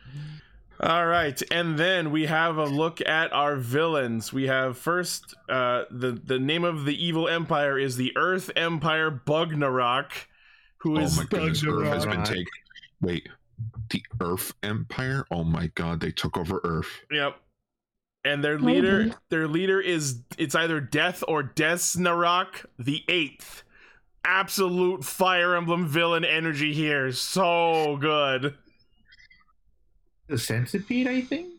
All 0.78 1.06
right, 1.06 1.40
and 1.50 1.78
then 1.78 2.10
we 2.10 2.26
have 2.26 2.58
a 2.58 2.64
look 2.66 3.00
at 3.06 3.32
our 3.32 3.56
villains. 3.56 4.32
We 4.32 4.46
have 4.46 4.76
first 4.76 5.34
uh, 5.48 5.84
the 5.90 6.12
the 6.12 6.38
name 6.38 6.64
of 6.64 6.84
the 6.84 6.94
evil 7.02 7.28
empire 7.28 7.78
is 7.78 7.96
the 7.96 8.12
Earth 8.16 8.50
Empire 8.54 9.10
Bugnarok, 9.10 10.12
who 10.86 10.98
Oh 10.98 11.02
is 11.02 11.16
my 11.16 11.24
goodness, 11.24 11.64
Earth 11.66 11.86
has 11.86 12.06
been 12.06 12.22
taken. 12.24 12.46
Wait, 13.00 13.28
the 13.90 14.02
Earth 14.20 14.52
Empire? 14.62 15.24
Oh 15.30 15.44
my 15.44 15.66
god, 15.74 16.00
they 16.00 16.10
took 16.12 16.36
over 16.36 16.60
Earth. 16.64 16.88
Yep. 17.10 17.36
And 18.24 18.42
their 18.42 18.58
Maybe. 18.58 18.80
leader, 18.80 19.14
their 19.30 19.46
leader 19.48 19.80
is 19.80 20.20
it's 20.38 20.54
either 20.54 20.80
Death 20.80 21.22
or 21.28 21.42
Desnarok 21.42 22.66
the 22.78 23.02
Eighth. 23.08 23.62
Absolute 24.24 25.04
Fire 25.04 25.54
Emblem 25.54 25.86
villain 25.86 26.24
energy 26.24 26.74
here, 26.74 27.12
so 27.12 27.96
good. 28.00 28.56
the 30.26 30.36
centipede, 30.38 31.06
I 31.06 31.20
think. 31.20 31.52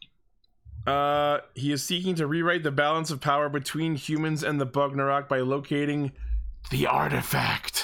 Uh, 0.86 1.40
he 1.54 1.72
is 1.72 1.84
seeking 1.84 2.16
to 2.16 2.28
rewrite 2.28 2.64
the 2.64 2.72
balance 2.72 3.10
of 3.12 3.22
power 3.22 3.48
between 3.50 3.96
humans 3.96 4.44
and 4.44 4.60
the 4.60 4.66
Bugnarok 4.68 5.28
by 5.30 5.40
locating 5.40 6.12
the 6.72 6.88
artifact. 6.88 7.77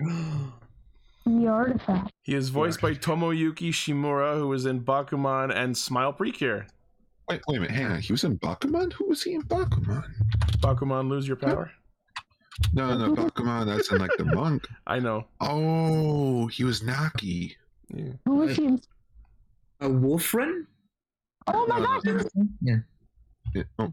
The 1.26 1.46
artifact. 1.46 2.12
He 2.22 2.34
is 2.34 2.50
voiced 2.50 2.82
by 2.82 2.92
Tomoyuki 2.92 3.70
Shimura, 3.70 4.36
who 4.36 4.48
was 4.48 4.66
in 4.66 4.84
Bakuman 4.84 5.50
and 5.56 5.74
Smile 5.74 6.12
Precure. 6.12 6.66
Wait, 7.30 7.40
wait 7.48 7.56
a 7.56 7.60
minute, 7.60 7.70
hang 7.74 7.86
on. 7.92 8.00
He 8.00 8.12
was 8.12 8.24
in 8.24 8.38
Bakuman? 8.38 8.92
Who 8.92 9.06
was 9.08 9.22
he 9.22 9.32
in 9.32 9.40
Bakuman? 9.44 10.04
Bakuman, 10.58 11.08
lose 11.08 11.26
your 11.26 11.38
power. 11.38 11.70
No, 12.74 12.94
no, 12.98 13.14
Bakuman, 13.14 13.64
that's 13.64 13.90
in 13.90 13.96
like 13.98 14.10
the 14.18 14.26
monk. 14.26 14.66
I 14.86 14.98
know. 14.98 15.24
Oh, 15.40 16.46
he 16.48 16.62
was 16.62 16.82
Naki. 16.82 17.56
Yeah. 17.88 18.12
Who 18.26 18.34
was 18.34 18.56
he? 18.56 18.66
in- 18.66 18.80
A 19.80 19.88
wolf 19.88 20.34
run? 20.34 20.66
Oh 21.46 21.66
my 21.66 21.78
No, 21.78 21.84
gosh, 21.86 22.24
no. 22.34 22.46
Yeah. 22.60 22.76
Yeah, 23.54 23.62
Oh, 23.78 23.92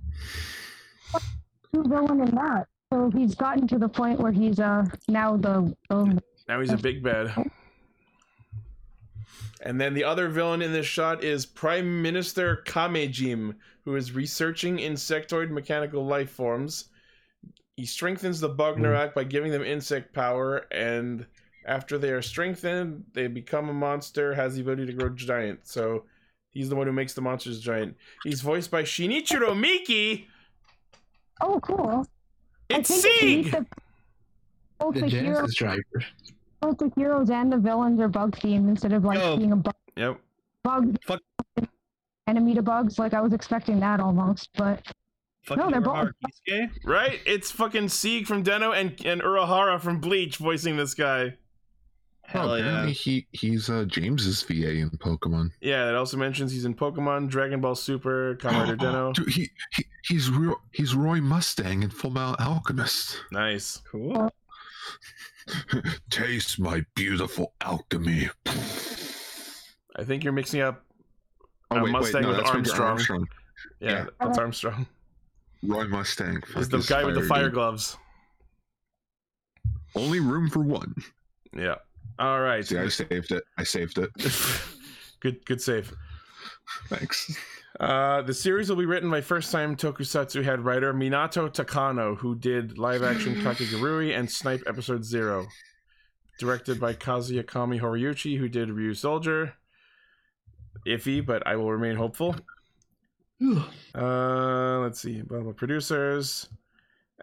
the 1.72 1.84
villain 1.84 2.20
in 2.28 2.36
that. 2.36 2.68
So 2.92 3.10
he's 3.10 3.36
gotten 3.36 3.68
to 3.70 3.78
the 3.78 3.88
point 3.88 4.20
where 4.20 4.32
he's 4.34 4.60
uh 4.60 4.86
now 5.08 5.38
the 5.38 5.74
um, 5.90 6.20
Now 6.48 6.60
he's 6.60 6.72
a 6.72 6.78
big 6.78 7.02
bad. 7.02 7.34
And 9.64 9.80
then 9.80 9.94
the 9.94 10.04
other 10.04 10.28
villain 10.28 10.62
in 10.62 10.74
this 10.74 10.88
shot 10.88 11.24
is 11.24 11.46
Prime 11.46 12.02
Minister 12.02 12.64
Kamejim, 12.66 13.56
who 13.86 13.96
is 13.96 14.12
researching 14.12 14.78
insectoid 14.78 15.52
mechanical 15.52 16.06
life 16.06 16.32
forms. 16.32 16.86
He 17.78 17.86
strengthens 17.86 18.40
the 18.40 18.50
Bugnarok 18.50 19.14
by 19.14 19.24
giving 19.24 19.52
them 19.52 19.64
insect 19.64 20.14
power, 20.14 20.66
and 20.72 21.26
after 21.66 21.98
they 21.98 22.10
are 22.10 22.24
strengthened, 22.24 23.06
they 23.14 23.28
become 23.28 23.70
a 23.70 23.74
monster, 23.74 24.34
has 24.34 24.56
the 24.56 24.62
ability 24.62 24.88
to 24.88 24.94
grow 24.94 25.10
giant. 25.10 25.68
So 25.68 26.06
he's 26.50 26.70
the 26.70 26.76
one 26.76 26.88
who 26.88 26.94
makes 26.94 27.14
the 27.14 27.22
monsters 27.22 27.60
giant. 27.62 27.96
He's 28.24 28.42
voiced 28.42 28.72
by 28.72 28.82
Shinichiro 28.82 29.58
Miki. 29.58 30.28
oh 31.40 31.60
cool. 31.62 32.06
I 32.74 32.78
It's 32.80 32.90
think 32.90 33.06
it's 33.06 33.24
neat 33.24 33.44
Sieg! 33.44 33.52
that 33.54 33.66
both 34.80 34.94
The 34.96 35.02
the, 35.02 35.08
heroes, 35.10 35.56
driver. 35.56 35.84
both 36.62 36.78
the 36.78 36.92
heroes 36.96 37.30
and 37.30 37.52
the 37.52 37.58
villains 37.58 38.00
are 38.00 38.08
bug 38.08 38.36
themed 38.38 38.70
instead 38.70 38.94
of 38.94 39.04
like 39.04 39.20
Yo. 39.20 39.38
being 39.38 39.52
a 39.52 39.56
bug, 39.56 39.76
Yep. 39.96 40.20
bug 40.64 40.98
Fuck. 41.06 41.22
enemy 42.28 42.54
to 42.56 42.62
bugs. 42.62 42.98
Like 43.00 43.14
I 43.14 43.22
was 43.22 43.34
expecting 43.34 43.80
that 43.82 44.00
almost, 44.00 44.50
but 44.56 44.86
Fucking 45.44 45.72
they're 45.72 45.82
both- 45.82 46.12
Kisuke? 46.48 46.70
Right? 46.86 47.20
It's 47.26 47.52
fucking 47.52 47.90
Sieg 47.90 48.28
from 48.28 48.44
Den-O 48.44 48.72
and, 48.72 48.96
and 49.06 49.22
Urahara 49.22 49.80
from 49.82 50.00
Bleach 50.00 50.38
voicing 50.38 50.78
this 50.78 50.94
guy. 50.94 51.36
Hell 52.32 52.52
oh, 52.52 52.56
yeah. 52.56 52.62
apparently 52.64 52.94
he 52.94 53.28
he's 53.34 53.70
uh 53.70 53.84
James's 53.86 54.42
VA 54.44 54.72
in 54.78 54.90
Pokemon. 54.92 55.52
Yeah, 55.60 55.90
it 55.90 55.96
also 55.96 56.16
mentions 56.16 56.52
he's 56.54 56.64
in 56.64 56.74
Pokemon, 56.74 57.28
Dragon 57.30 57.60
Ball 57.60 57.76
Super, 57.76 58.36
Kamen 58.38 58.60
Rider 58.62 58.76
Den-O. 58.78 59.12
Dude, 59.14 59.28
he, 59.30 59.50
he 59.76 59.86
he's 60.04 60.30
real 60.30 60.56
he's 60.72 60.96
Roy 60.96 61.20
Mustang 61.20 61.84
in 61.84 61.90
Full 61.90 62.12
Metal 62.12 62.36
Alchemist. 62.40 63.18
Nice. 63.32 63.82
Cool. 63.92 64.32
Taste 66.10 66.58
my 66.60 66.86
beautiful 66.96 67.54
alchemy. 67.62 68.30
I 68.48 70.04
think 70.04 70.24
you're 70.24 70.32
mixing 70.34 70.62
up. 70.62 70.84
Oh 71.70 71.78
Uh, 71.78 71.84
wait, 71.84 71.92
Mustang 71.92 72.14
wait, 72.14 72.22
no, 72.22 72.28
with 72.30 72.38
that's 72.38 72.80
Armstrong. 72.80 73.28
Yeah, 73.82 73.90
Yeah. 73.92 74.06
that's 74.22 74.38
Armstrong. 74.38 74.88
Roy 75.64 75.86
Mustang. 75.88 76.42
He's 76.56 76.70
the 76.70 76.78
his 76.78 76.88
guy 76.88 77.04
with 77.04 77.16
the 77.16 77.24
fire 77.24 77.44
dude. 77.46 77.54
gloves. 77.56 77.98
Only 79.96 80.22
room 80.22 80.50
for 80.50 80.60
one. 80.62 80.96
Yeah. 81.54 81.76
All 82.22 82.40
right. 82.40 82.64
See, 82.64 82.78
I 82.78 82.88
saved 82.88 83.32
it. 83.32 83.44
I 83.58 83.64
saved 83.64 83.98
it. 83.98 84.12
good, 85.22 85.44
good 85.44 85.60
save. 85.60 85.92
Thanks. 86.88 87.36
Uh, 87.80 88.22
the 88.22 88.34
series 88.34 88.70
will 88.70 88.76
be 88.76 88.86
written 88.86 89.10
by 89.10 89.22
first-time 89.22 89.76
Tokusatsu 89.76 90.44
head 90.44 90.62
writer 90.62 90.94
Minato 90.94 91.52
Takano, 91.52 92.16
who 92.16 92.36
did 92.36 92.78
live-action 92.78 93.42
Kakegurui 93.42 94.16
and 94.16 94.30
Snipe 94.30 94.62
Episode 94.68 95.04
Zero. 95.04 95.48
Directed 96.38 96.80
by 96.80 96.94
Kazuya 96.94 97.46
Kami 97.46 97.80
Horiyuchi, 97.80 98.38
who 98.38 98.48
did 98.48 98.70
Ryu 98.70 98.94
Soldier. 98.94 99.54
Iffy, 100.86 101.26
but 101.26 101.46
I 101.48 101.56
will 101.56 101.72
remain 101.72 101.96
hopeful. 101.96 102.36
Uh, 103.96 104.80
let's 104.80 105.02
see. 105.02 105.24
Blah, 105.24 105.40
blah, 105.40 105.52
producers. 105.52 106.48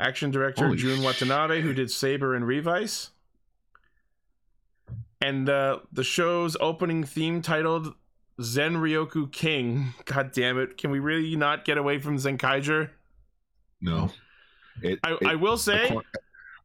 Action 0.01 0.32
director 0.32 0.66
Holy 0.66 0.76
Jun 0.76 1.03
Watanabe, 1.03 1.61
who 1.62 1.72
did 1.72 1.90
Saber 1.90 2.34
and 2.34 2.44
Revice. 2.44 3.11
And 5.21 5.49
uh, 5.49 5.81
the 5.93 6.05
show's 6.05 6.57
opening 6.61 7.05
theme 7.05 7.43
titled 7.43 7.95
Zen 8.41 8.77
Ryoku 8.77 9.31
King. 9.33 9.95
God 10.05 10.33
damn 10.33 10.59
it. 10.59 10.77
Can 10.79 10.91
we 10.91 11.01
really 11.01 11.35
not 11.37 11.64
get 11.64 11.77
away 11.79 11.99
from 11.99 12.16
Zenkaiger? 12.19 12.91
No. 13.81 14.11
It, 14.83 15.01
I, 15.03 15.12
it- 15.14 15.27
I 15.27 15.35
will 15.35 15.57
say, 15.57 15.97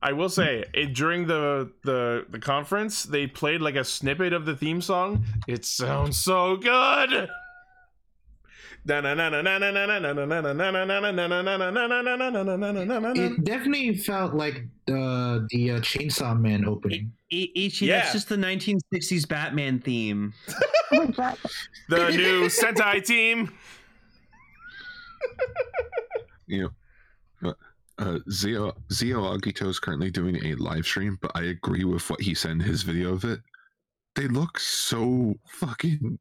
I 0.02 0.12
will 0.14 0.30
say, 0.30 0.66
it, 0.74 0.94
during 0.94 1.26
the, 1.28 1.72
the 1.84 2.26
the 2.30 2.38
conference, 2.40 3.04
they 3.04 3.26
played 3.26 3.62
like 3.62 3.76
a 3.76 3.84
snippet 3.84 4.34
of 4.34 4.46
the 4.46 4.56
theme 4.56 4.82
song. 4.82 5.26
It 5.48 5.66
sounds 5.66 6.18
so 6.18 6.58
good. 6.58 7.30
It 13.16 13.44
definitely 13.44 13.96
felt 13.98 14.34
like 14.34 14.66
the 14.86 15.48
the 15.52 15.72
uh, 15.72 15.80
Chainsaw 15.80 16.40
Man 16.40 16.66
opening. 16.66 17.12
I- 17.32 17.50
Ichi, 17.56 17.86
Yeah. 17.86 18.00
that's 18.02 18.12
just 18.14 18.30
the 18.30 18.36
1960s 18.36 19.28
Batman 19.28 19.80
theme. 19.80 20.34
The 20.92 22.10
new 22.12 22.46
Sentai 22.50 23.04
team. 23.04 23.52
you 26.48 26.70
know, 27.42 27.54
uh, 27.98 28.20
Zio 28.30 28.74
Zio 28.92 29.22
Agito 29.38 29.68
is 29.70 29.80
currently 29.80 30.12
doing 30.12 30.36
a 30.46 30.56
live 30.56 30.86
stream, 30.86 31.18
but 31.22 31.32
I 31.36 31.44
agree 31.46 31.84
with 31.84 32.08
what 32.10 32.22
he 32.22 32.36
said 32.36 32.52
in 32.52 32.60
his 32.60 32.84
video 32.84 33.14
of 33.14 33.24
it. 33.24 33.40
They 34.16 34.28
look 34.28 34.60
so 34.60 35.36
fucking 35.48 36.20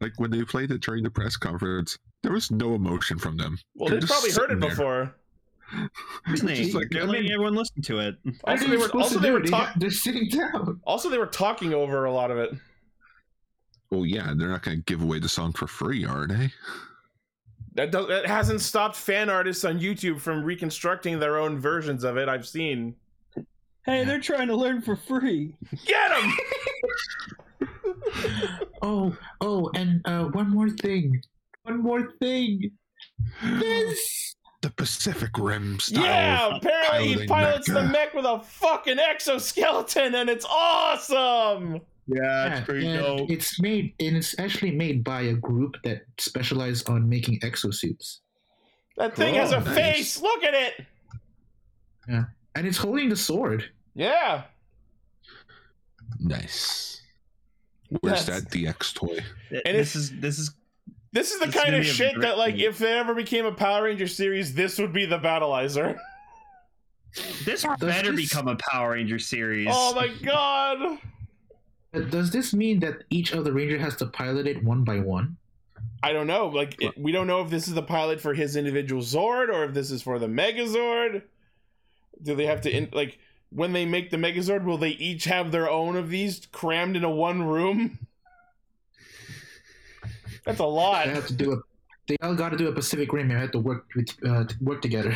like 0.00 0.12
when 0.16 0.30
they 0.30 0.42
played 0.44 0.70
it 0.70 0.80
during 0.82 1.02
the 1.02 1.10
press 1.10 1.36
conference. 1.36 1.98
There 2.22 2.32
was 2.32 2.50
no 2.50 2.74
emotion 2.74 3.18
from 3.18 3.36
them. 3.36 3.58
Well, 3.76 3.88
They're 3.90 4.00
they've 4.00 4.08
just 4.08 4.12
probably 4.12 4.32
heard 4.32 4.56
it 4.56 4.60
there. 4.60 4.70
before. 4.70 5.14
Disney, 6.30 6.54
Just 6.56 6.74
like- 6.74 6.88
they're 6.90 7.02
I 7.02 7.06
letting 7.06 7.24
mean- 7.24 7.32
everyone 7.32 7.54
listen 7.54 7.82
to 7.82 7.98
it. 8.00 8.16
Also, 8.44 8.66
they 8.66 8.76
were 8.76 8.84
supposed 8.86 9.04
also 9.04 9.18
they 9.18 9.30
were 9.30 9.40
They 9.42 9.50
talking. 9.50 9.74
They're 9.80 9.90
sitting 9.90 10.28
down. 10.28 10.80
Also, 10.84 11.08
they 11.10 11.18
were 11.18 11.26
talking 11.26 11.74
over 11.74 12.06
a 12.06 12.12
lot 12.12 12.30
of 12.30 12.38
it. 12.38 12.50
Well, 13.90 14.04
yeah, 14.06 14.32
they're 14.36 14.48
not 14.48 14.62
going 14.62 14.78
to 14.78 14.82
give 14.84 15.02
away 15.02 15.18
the 15.18 15.28
song 15.28 15.52
for 15.52 15.66
free, 15.66 16.04
are 16.04 16.26
they? 16.26 16.50
That 17.74 17.92
does, 17.92 18.08
that 18.08 18.26
hasn't 18.26 18.60
stopped 18.62 18.96
fan 18.96 19.30
artists 19.30 19.64
on 19.64 19.78
YouTube 19.78 20.20
from 20.20 20.42
reconstructing 20.42 21.18
their 21.20 21.38
own 21.38 21.58
versions 21.58 22.02
of 22.02 22.16
it. 22.16 22.28
I've 22.28 22.46
seen. 22.46 22.96
Hey, 23.86 24.04
they're 24.04 24.20
trying 24.20 24.48
to 24.48 24.56
learn 24.56 24.82
for 24.82 24.96
free. 24.96 25.54
Get 25.86 26.10
them. 26.10 26.32
Oh, 28.82 29.16
oh, 29.40 29.70
and 29.74 30.00
uh, 30.04 30.24
one 30.26 30.50
more 30.50 30.70
thing. 30.70 31.20
One 31.64 31.82
more 31.82 32.12
thing. 32.20 32.70
This. 33.42 34.34
The 34.60 34.70
Pacific 34.70 35.30
Rim 35.38 35.78
style. 35.78 36.02
yeah, 36.02 36.56
apparently 36.56 37.08
he 37.08 37.14
piloting 37.14 37.28
pilots 37.28 37.66
the 37.68 37.82
mech 37.84 38.12
with 38.12 38.24
a 38.24 38.40
fucking 38.40 38.98
exoskeleton, 38.98 40.16
and 40.16 40.28
it's 40.28 40.44
awesome. 40.44 41.80
Yeah, 42.08 42.64
Yeah, 42.68 42.74
and 43.20 43.30
it's 43.30 43.60
made, 43.60 43.94
and 44.00 44.16
it's 44.16 44.36
actually 44.40 44.72
made 44.72 45.04
by 45.04 45.20
a 45.22 45.34
group 45.34 45.76
that 45.84 46.02
specialize 46.18 46.82
on 46.84 47.08
making 47.08 47.38
exosuits, 47.40 48.18
That 48.96 49.14
thing 49.14 49.34
has 49.36 49.52
a 49.52 49.58
Oh, 49.58 49.60
nice. 49.60 49.74
face. 49.76 50.20
Look 50.22 50.42
at 50.42 50.54
it. 50.54 50.86
Yeah, 52.08 52.24
and 52.56 52.66
it's 52.66 52.78
holding 52.78 53.10
the 53.10 53.16
sword. 53.16 53.70
Yeah. 53.94 54.42
Nice. 56.18 56.97
Where's 58.00 58.26
That's- 58.26 58.44
that 58.44 58.50
DX 58.50 58.94
toy? 58.94 59.18
And 59.50 59.76
this 59.76 59.96
is 59.96 60.10
this 60.20 60.38
is 60.38 60.50
This 61.12 61.30
is 61.32 61.38
the 61.40 61.46
It's 61.46 61.54
kind 61.54 61.68
gonna 61.68 61.78
of 61.78 61.86
shit 61.86 62.20
that, 62.20 62.36
like, 62.36 62.56
thing. 62.56 62.64
if 62.64 62.76
there 62.78 62.98
ever 62.98 63.14
became 63.14 63.46
a 63.46 63.52
Power 63.52 63.84
Ranger 63.84 64.06
series, 64.06 64.52
this 64.54 64.78
would 64.78 64.92
be 64.92 65.06
the 65.06 65.18
Battlizer. 65.18 65.98
this 67.44 67.62
does 67.62 67.78
better 67.80 68.12
this- 68.14 68.28
become 68.28 68.48
a 68.48 68.56
Power 68.56 68.90
Ranger 68.92 69.18
series. 69.18 69.68
Oh 69.70 69.94
my 69.94 70.08
god. 70.22 70.98
Does 72.10 72.30
this 72.30 72.52
mean 72.52 72.80
that 72.80 73.04
each 73.08 73.32
of 73.32 73.44
the 73.44 73.52
ranger 73.52 73.78
has 73.78 73.96
to 73.96 74.06
pilot 74.06 74.46
it 74.46 74.62
one 74.62 74.84
by 74.84 74.98
one? 75.00 75.36
I 76.02 76.12
don't 76.12 76.26
know. 76.26 76.48
Like, 76.48 76.76
it, 76.82 76.96
we 76.98 77.10
don't 77.12 77.26
know 77.26 77.40
if 77.40 77.48
this 77.50 77.66
is 77.66 77.72
the 77.74 77.82
pilot 77.82 78.20
for 78.20 78.34
his 78.34 78.54
individual 78.56 79.00
Zord 79.02 79.48
or 79.48 79.64
if 79.64 79.72
this 79.72 79.90
is 79.90 80.02
for 80.02 80.18
the 80.18 80.26
Megazord. 80.26 81.22
Do 82.22 82.34
they 82.36 82.44
have 82.46 82.60
to, 82.62 82.70
in, 82.70 82.90
like, 82.92 83.18
when 83.50 83.72
they 83.72 83.86
make 83.86 84.10
the 84.10 84.16
Megazord, 84.16 84.64
will 84.64 84.78
they 84.78 84.90
each 84.90 85.24
have 85.24 85.52
their 85.52 85.70
own 85.70 85.96
of 85.96 86.10
these 86.10 86.46
crammed 86.52 86.96
into 86.96 87.08
one 87.08 87.42
room? 87.42 87.98
That's 90.44 90.60
a 90.60 90.66
lot. 90.66 91.06
They 91.06 91.14
have 91.14 91.26
to 91.26 91.34
do 91.34 91.52
a. 91.52 91.56
They 92.06 92.16
all 92.22 92.34
got 92.34 92.50
to 92.50 92.56
do 92.56 92.68
a 92.68 92.72
Pacific 92.72 93.12
Rim. 93.12 93.28
They 93.28 93.34
have 93.34 93.50
to 93.50 93.58
work 93.58 93.86
with 93.94 94.08
uh, 94.26 94.44
to 94.44 94.56
work 94.62 94.80
together. 94.80 95.14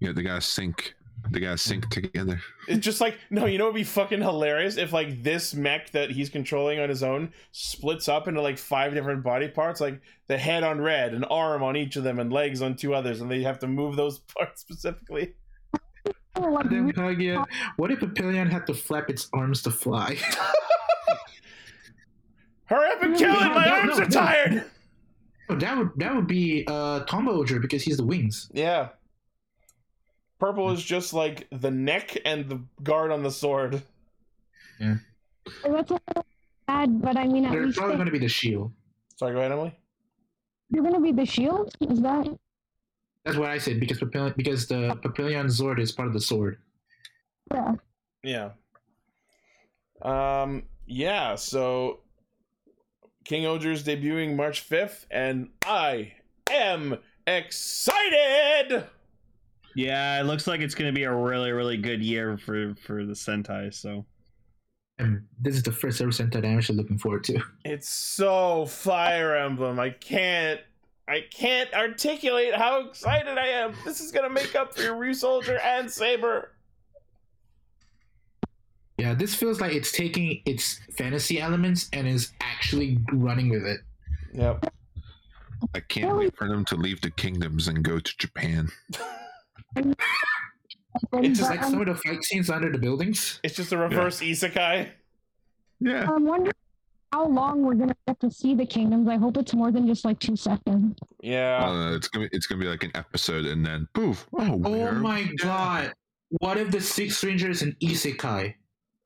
Yeah, 0.00 0.12
they 0.12 0.22
gotta 0.22 0.40
sync. 0.40 0.94
They 1.30 1.38
gotta 1.38 1.58
sync 1.58 1.88
together. 1.88 2.40
It's 2.66 2.84
just 2.84 3.00
like, 3.00 3.16
no, 3.30 3.46
you 3.46 3.58
know 3.58 3.66
what 3.66 3.74
would 3.74 3.78
be 3.78 3.84
fucking 3.84 4.20
hilarious 4.20 4.76
if, 4.76 4.92
like, 4.92 5.22
this 5.22 5.54
mech 5.54 5.92
that 5.92 6.10
he's 6.10 6.28
controlling 6.28 6.80
on 6.80 6.88
his 6.88 7.04
own 7.04 7.32
splits 7.52 8.08
up 8.08 8.26
into, 8.26 8.42
like, 8.42 8.58
five 8.58 8.92
different 8.92 9.22
body 9.22 9.46
parts, 9.46 9.80
like 9.80 10.00
the 10.26 10.36
head 10.36 10.64
on 10.64 10.80
red, 10.80 11.14
an 11.14 11.22
arm 11.24 11.62
on 11.62 11.76
each 11.76 11.94
of 11.94 12.02
them, 12.02 12.18
and 12.18 12.32
legs 12.32 12.60
on 12.60 12.74
two 12.74 12.94
others, 12.94 13.20
and 13.20 13.30
they 13.30 13.42
have 13.42 13.60
to 13.60 13.68
move 13.68 13.94
those 13.94 14.18
parts 14.36 14.60
specifically. 14.60 15.34
Oh, 16.34 16.40
like, 16.48 16.70
Then 16.70 16.90
Kaguya, 16.92 17.44
what 17.76 17.90
if 17.90 18.00
Papillion 18.00 18.50
had 18.50 18.66
to 18.66 18.74
flap 18.74 19.10
its 19.10 19.28
arms 19.34 19.62
to 19.62 19.70
fly? 19.70 20.16
Hurry 22.64 22.90
up 22.90 23.02
and 23.02 23.16
kill 23.16 23.34
it! 23.34 23.38
My 23.54 23.66
No, 23.66 23.70
no, 23.70 23.74
arms 23.74 23.98
no, 23.98 24.04
are 24.04 24.08
no. 24.08 24.10
tired! 24.10 24.64
That 25.50 25.76
would 25.76 25.90
that 25.96 26.14
would 26.16 26.26
be 26.26 26.64
uh 26.66 27.00
Tombo 27.00 27.32
Oger 27.32 27.60
because 27.60 27.82
he's 27.82 27.98
the 27.98 28.04
wings. 28.04 28.48
Yeah. 28.54 28.88
Purple 30.40 30.70
is 30.70 30.82
just 30.82 31.12
like 31.12 31.46
the 31.52 31.70
neck 31.70 32.16
and 32.24 32.48
the 32.48 32.62
guard 32.82 33.10
on 33.12 33.22
the 33.22 33.30
sword. 33.30 33.82
that's 34.80 35.00
a 35.64 35.68
little 35.68 36.00
bad, 36.66 37.02
but 37.02 37.16
I 37.18 37.26
mean, 37.26 37.44
at 37.44 37.52
They're 37.52 37.66
least 37.66 37.76
probably 37.76 37.94
they- 37.94 37.98
going 37.98 38.06
to 38.06 38.12
be 38.12 38.18
the 38.18 38.28
shield. 38.28 38.72
Sorry, 39.16 39.34
go 39.34 39.40
ahead, 39.40 39.52
Emily. 39.52 39.76
you're 40.70 40.82
gonna 40.82 41.00
be 41.00 41.12
the 41.12 41.26
shield. 41.26 41.74
Is 41.80 42.00
that? 42.00 42.26
That's 43.24 43.36
what 43.36 43.50
I 43.50 43.58
said 43.58 43.78
because 43.80 43.98
Papillion, 43.98 44.36
because 44.36 44.66
the 44.66 44.98
Papillion 45.02 45.46
Zord 45.46 45.78
is 45.78 45.92
part 45.92 46.08
of 46.08 46.14
the 46.14 46.20
sword. 46.20 46.58
Yeah. 47.52 47.74
Yeah. 48.24 48.50
Um. 50.02 50.64
Yeah. 50.86 51.36
So, 51.36 52.00
King 53.24 53.46
Oger's 53.46 53.84
debuting 53.84 54.34
March 54.34 54.60
fifth, 54.60 55.06
and 55.10 55.50
I 55.64 56.14
am 56.50 56.98
excited. 57.26 58.84
Yeah, 59.74 60.20
it 60.20 60.24
looks 60.24 60.46
like 60.46 60.60
it's 60.60 60.74
going 60.74 60.92
to 60.92 60.94
be 60.94 61.04
a 61.04 61.14
really, 61.14 61.50
really 61.52 61.76
good 61.76 62.02
year 62.02 62.36
for 62.36 62.74
for 62.84 63.06
the 63.06 63.14
Sentai. 63.14 63.72
So 63.72 64.04
And 64.98 65.22
this 65.40 65.56
is 65.56 65.62
the 65.62 65.72
first 65.72 66.00
ever 66.00 66.10
Sentai 66.10 66.44
I'm 66.44 66.58
actually 66.58 66.78
looking 66.78 66.98
forward 66.98 67.24
to. 67.24 67.40
It's 67.64 67.88
so 67.88 68.66
Fire 68.66 69.34
Emblem. 69.36 69.80
I 69.80 69.90
can't. 69.90 70.60
I 71.08 71.24
can't 71.30 71.72
articulate 71.74 72.54
how 72.54 72.86
excited 72.86 73.36
I 73.36 73.48
am. 73.48 73.74
This 73.84 74.00
is 74.00 74.12
gonna 74.12 74.30
make 74.30 74.54
up 74.54 74.74
for 74.74 74.82
your 74.82 74.94
Ryusoulger 74.94 75.60
and 75.62 75.90
Saber. 75.90 76.52
Yeah, 78.98 79.14
this 79.14 79.34
feels 79.34 79.60
like 79.60 79.72
it's 79.72 79.90
taking 79.90 80.42
its 80.46 80.78
fantasy 80.96 81.40
elements 81.40 81.88
and 81.92 82.06
is 82.06 82.32
actually 82.40 82.98
running 83.12 83.50
with 83.50 83.66
it. 83.66 83.80
Yep. 84.32 84.72
I 85.74 85.80
can't 85.80 86.16
wait 86.16 86.36
for 86.36 86.48
them 86.48 86.64
to 86.66 86.76
leave 86.76 87.00
the 87.00 87.10
kingdoms 87.10 87.68
and 87.68 87.82
go 87.82 87.98
to 87.98 88.18
Japan. 88.18 88.68
It's 89.76 91.38
Just 91.38 91.50
like 91.50 91.64
some 91.64 91.80
of 91.80 91.86
the 91.86 91.94
fight 91.94 92.22
scenes 92.22 92.50
under 92.50 92.70
the 92.70 92.78
buildings. 92.78 93.40
It's 93.42 93.56
just 93.56 93.72
a 93.72 93.78
reverse 93.78 94.20
isekai. 94.20 94.90
Yeah. 95.80 96.06
I'm 96.08 96.24
wondering 96.24 96.51
how 97.12 97.26
long 97.26 97.62
we're 97.62 97.74
gonna 97.74 97.96
get 98.06 98.18
to 98.20 98.30
see 98.30 98.54
the 98.54 98.64
kingdoms. 98.66 99.08
I 99.08 99.16
hope 99.16 99.36
it's 99.36 99.54
more 99.54 99.70
than 99.70 99.86
just 99.86 100.04
like 100.04 100.18
two 100.18 100.36
seconds. 100.36 100.96
Yeah. 101.22 101.64
Uh, 101.64 101.94
it's 101.94 102.08
gonna 102.08 102.26
be 102.28 102.36
it's 102.36 102.46
gonna 102.46 102.60
be 102.60 102.68
like 102.68 102.82
an 102.84 102.90
episode 102.94 103.44
and 103.46 103.64
then 103.64 103.86
poof. 103.92 104.26
Oh, 104.32 104.60
Oh 104.64 104.92
my 104.92 105.28
god! 105.38 105.92
What 106.40 106.56
if 106.56 106.70
the 106.70 106.80
Six 106.80 107.22
Ranger 107.22 107.50
is 107.50 107.62
an 107.62 107.76
isekai? 107.82 108.54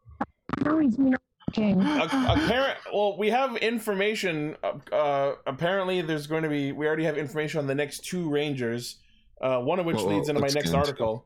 Always, 0.67 0.97
you 0.97 1.05
know, 1.11 1.17
king. 1.53 1.81
apparent 1.81 2.77
well 2.93 3.17
we 3.17 3.31
have 3.31 3.57
information 3.59 4.57
uh, 4.65 4.73
uh 4.95 5.35
apparently 5.47 6.03
there's 6.03 6.27
going 6.27 6.43
to 6.43 6.49
be 6.49 6.73
we 6.73 6.87
already 6.87 7.05
have 7.05 7.17
information 7.17 7.61
on 7.61 7.67
the 7.69 7.75
next 7.75 8.05
two 8.05 8.29
rangers 8.29 8.97
uh 9.43 9.59
one 9.61 9.79
of 9.79 9.87
which 9.87 9.97
Well, 9.97 10.07
leads 10.07 10.29
into 10.29 10.41
my 10.41 10.49
next 10.49 10.67
into 10.67 10.77
article 10.77 11.25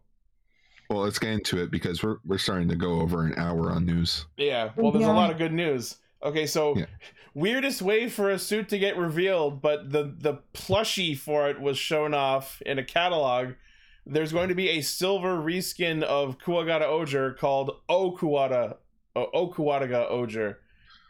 Well, 0.90 1.00
let's 1.00 1.18
get 1.18 1.30
into 1.32 1.62
it 1.62 1.70
because 1.70 2.02
we're 2.02 2.18
we're 2.26 2.36
starting 2.38 2.68
to 2.68 2.76
go 2.76 3.00
over 3.00 3.24
an 3.24 3.34
hour 3.38 3.70
on 3.70 3.86
news. 3.86 4.26
yeah 4.36 4.70
well 4.76 4.92
there's 4.92 5.06
a 5.06 5.12
lot 5.12 5.30
of 5.30 5.38
good 5.38 5.52
news 5.54 5.96
okay 6.22 6.46
so 6.46 6.76
Yeah. 6.76 6.86
weirdest 7.34 7.82
way 7.82 8.08
for 8.08 8.30
a 8.30 8.38
suit 8.38 8.68
to 8.70 8.78
get 8.78 8.96
revealed 8.96 9.60
but 9.62 9.90
the 9.92 10.14
the 10.18 10.38
plushie 10.54 11.16
for 11.16 11.48
it 11.48 11.60
was 11.60 11.78
shown 11.78 12.14
off 12.14 12.60
in 12.66 12.78
a 12.78 12.84
catalog 12.84 13.52
there's 14.06 14.32
going 14.32 14.48
to 14.48 14.54
be 14.54 14.70
a 14.70 14.80
silver 14.80 15.36
reskin 15.38 16.02
of 16.02 16.38
kuwagata 16.38 16.82
oger 16.86 17.32
called 17.34 17.70
okuwata 17.88 18.76
uh, 19.16 19.24
okuwataga 19.34 20.08
oger 20.10 20.58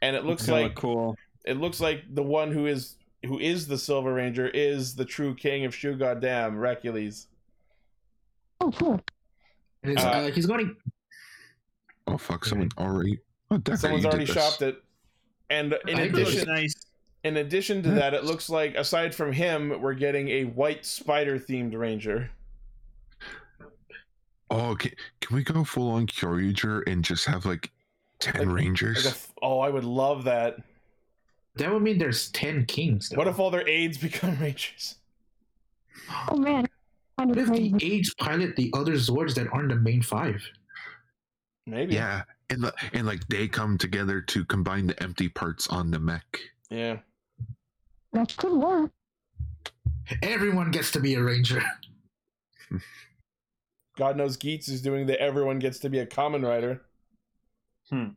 and 0.03 0.17
it 0.17 0.25
looks 0.25 0.49
like 0.49 0.75
cool. 0.75 1.17
it 1.45 1.57
looks 1.57 1.81
like 1.81 2.05
the 2.15 2.23
one 2.23 2.51
who 2.53 2.67
is 2.67 2.97
who 3.27 3.39
is 3.39 3.67
the 3.69 3.77
Silver 3.77 4.15
Ranger 4.15 4.49
is 4.49 4.95
the 4.95 5.05
true 5.05 5.35
king 5.35 5.67
of 5.67 5.75
Shugoddam, 5.75 6.55
Hercules. 6.59 7.27
Oh, 8.63 8.71
cool. 8.73 8.99
And 9.83 9.93
it's, 9.93 10.03
Uh, 10.03 10.09
uh, 10.09 10.31
he's 10.31 10.47
going. 10.47 10.75
Oh 12.07 12.17
fuck! 12.17 12.47
Someone 12.47 12.71
already. 12.79 13.21
Oh, 13.51 13.59
Decker, 13.59 13.77
Someone's 13.77 14.07
already 14.07 14.25
shopped 14.25 14.63
it. 14.63 14.83
And 15.51 15.77
in 15.89 15.99
I 15.99 16.03
addition, 16.03 16.49
nice. 16.49 16.75
in 17.25 17.37
addition 17.39 17.83
to 17.83 17.91
that, 17.91 18.15
it 18.15 18.25
looks 18.25 18.49
like 18.49 18.75
aside 18.77 19.15
from 19.15 19.33
him, 19.33 19.81
we're 19.81 19.95
getting 19.95 20.29
a 20.29 20.45
white 20.45 20.87
spider 20.87 21.39
themed 21.39 21.77
Ranger. 21.77 22.31
Oh, 24.51 24.75
can, 24.75 24.93
can 25.21 25.37
we 25.37 25.45
go 25.45 25.63
full 25.65 25.91
on 25.91 26.07
Kyoryuger 26.07 26.83
and 26.87 27.05
just 27.05 27.25
have 27.27 27.47
like 27.47 27.71
ten 28.19 28.49
Like- 28.49 28.57
rangers? 28.57 29.05
Like 29.05 29.15
a 29.15 29.17
f- 29.17 29.33
oh, 29.43 29.61
I 29.61 29.69
would 29.71 29.85
love 29.85 30.25
that. 30.25 30.57
That 31.57 31.73
would 31.73 31.83
mean 31.83 31.99
there's 31.99 32.31
ten 32.31 32.65
kings. 32.67 33.09
Though. 33.09 33.19
What 33.19 33.29
if 33.29 33.39
all 33.39 33.51
their 33.51 33.69
aides 33.69 33.99
become 34.09 34.39
Rangers? 34.39 34.97
Oh 36.29 36.37
man, 36.37 36.67
kind 37.19 37.31
What 37.31 37.39
if 37.39 37.47
crazy. 37.49 37.73
the 37.77 37.95
aides 37.95 38.15
pilot 38.15 38.57
the 38.57 38.73
other 38.75 38.93
Zords 38.95 39.35
that 39.35 39.49
aren't 39.53 39.69
the 39.69 39.77
main 39.77 40.03
five? 40.03 40.43
Maybe. 41.67 41.95
yeah, 41.95 42.23
and 42.51 42.63
the, 42.63 42.75
and 42.93 43.07
like 43.07 43.27
they 43.29 43.49
come 43.49 43.79
together 43.79 44.21
to 44.21 44.45
combine 44.45 44.87
the 44.89 45.03
empty 45.03 45.29
parts 45.29 45.67
on 45.69 45.91
the 45.91 45.99
mech. 45.99 46.39
Yeah. 46.71 46.99
That 48.13 48.37
could 48.37 48.53
work. 48.53 48.91
Everyone 50.23 50.71
gets 50.71 50.91
to 50.93 51.01
be 51.01 51.15
a 51.15 51.23
ranger. 51.23 51.63
God 53.97 54.17
knows 54.17 54.37
Geats 54.37 54.69
is 54.69 54.83
doing 54.83 55.07
the 55.07 55.21
everyone 55.21 55.59
gets 55.59 55.79
to 55.81 55.89
be 55.91 55.99
a 55.99 56.07
Kamen 56.07 56.43
Rider. 56.47 56.83
Hmm. 57.91 58.09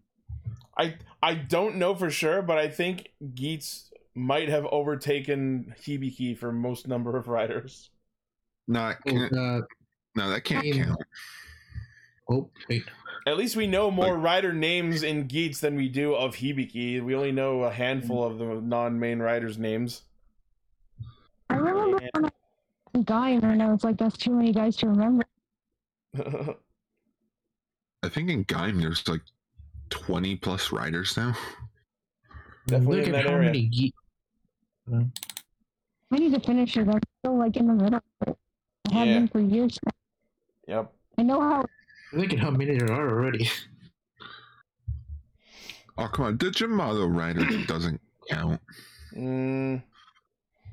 I 0.78 0.96
I 1.22 1.36
don't 1.36 1.76
know 1.76 1.94
for 1.96 2.10
sure, 2.10 2.42
but 2.42 2.58
I 2.58 2.70
think 2.70 3.10
Geats 3.36 3.92
might 4.16 4.50
have 4.50 4.66
overtaken 4.68 5.74
Hibiki 5.82 6.38
for 6.38 6.52
most 6.52 6.88
number 6.88 7.18
of 7.18 7.28
riders. 7.28 7.90
Not 8.68 8.98
Oh, 9.08 9.18
uh, 9.26 9.62
no, 10.16 10.30
that 10.30 10.44
can't 10.44 10.66
I 10.66 10.72
mean- 10.72 10.84
count. 10.86 11.00
oh 12.30 12.50
wait, 12.70 12.84
At 13.26 13.38
least 13.38 13.56
we 13.56 13.68
know 13.68 13.90
more 13.90 14.18
rider 14.18 14.52
names 14.52 15.02
in 15.04 15.28
Geats 15.28 15.62
than 15.62 15.76
we 15.78 15.88
do 15.88 16.14
of 16.14 16.36
Hibiki. 16.36 17.02
We 17.02 17.16
only 17.16 17.32
know 17.32 17.64
a 17.64 17.72
handful 17.72 18.24
of 18.24 18.38
the 18.38 18.46
non-main 18.62 19.20
riders' 19.20 19.58
names. 19.58 20.02
I 21.50 21.56
remember 21.56 21.90
when 21.96 22.10
I 22.16 22.20
was 22.20 22.32
a 22.96 23.00
guy 23.04 23.30
and 23.30 23.64
I 23.64 23.72
was 23.72 23.84
like, 23.84 23.98
that's 23.98 24.18
too 24.18 24.32
many 24.32 24.52
guys 24.52 24.76
to 24.78 24.88
remember. 24.90 25.24
I 28.04 28.10
think 28.10 28.30
in 28.30 28.44
Gaim 28.46 28.82
there's 28.82 29.08
like 29.08 29.22
twenty 29.90 30.36
plus 30.36 30.72
riders 30.74 31.16
now. 31.16 31.34
Definitely 32.68 32.98
look 32.98 33.08
in 33.08 33.16
at 33.16 33.24
that 33.24 33.30
how 33.30 33.36
area. 33.38 33.46
many. 33.52 33.70
Ge- 33.70 33.94
hmm? 34.88 35.04
I 36.12 36.18
need 36.18 36.34
to 36.34 36.40
finish 36.42 36.76
it. 36.78 36.88
I'm 36.90 37.00
still 37.20 37.38
like 37.38 37.56
in 37.56 37.68
the 37.68 37.74
middle. 37.74 38.02
I 38.28 38.94
have 38.94 39.08
Yeah. 39.08 39.14
been 39.20 39.28
for 39.30 39.40
years. 39.40 39.80
yep. 40.68 40.92
I 41.18 41.24
know 41.24 41.40
how. 41.40 41.66
Look 42.14 42.32
at 42.34 42.40
how 42.40 42.52
many 42.52 42.78
there 42.78 42.92
are 42.92 43.10
already. 43.10 43.50
Oh 45.96 46.08
come 46.08 46.26
on, 46.26 46.38
the 46.38 46.48
Jamato 46.48 47.08
rider 47.16 47.46
doesn't 47.68 48.02
count. 48.28 48.60
Mm, 49.16 49.84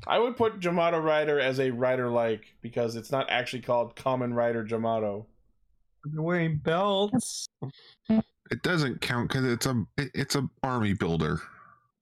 I 0.06 0.18
would 0.18 0.34
put 0.38 0.60
Jamato 0.60 1.02
Rider 1.04 1.38
as 1.38 1.60
a 1.60 1.70
rider 1.70 2.08
like 2.08 2.44
because 2.62 2.96
it's 2.96 3.12
not 3.12 3.28
actually 3.28 3.60
called 3.60 3.94
Kamen 3.96 4.32
Rider 4.34 4.64
Jamato. 4.64 5.26
They're 6.06 6.22
wearing 6.22 6.56
belts. 6.56 7.50
It 8.08 8.62
doesn't 8.62 9.02
count 9.02 9.28
because 9.28 9.44
it's 9.44 9.66
a 9.66 9.84
it- 9.98 10.10
it's 10.14 10.36
a 10.36 10.48
army 10.62 10.94
builder. 10.94 11.38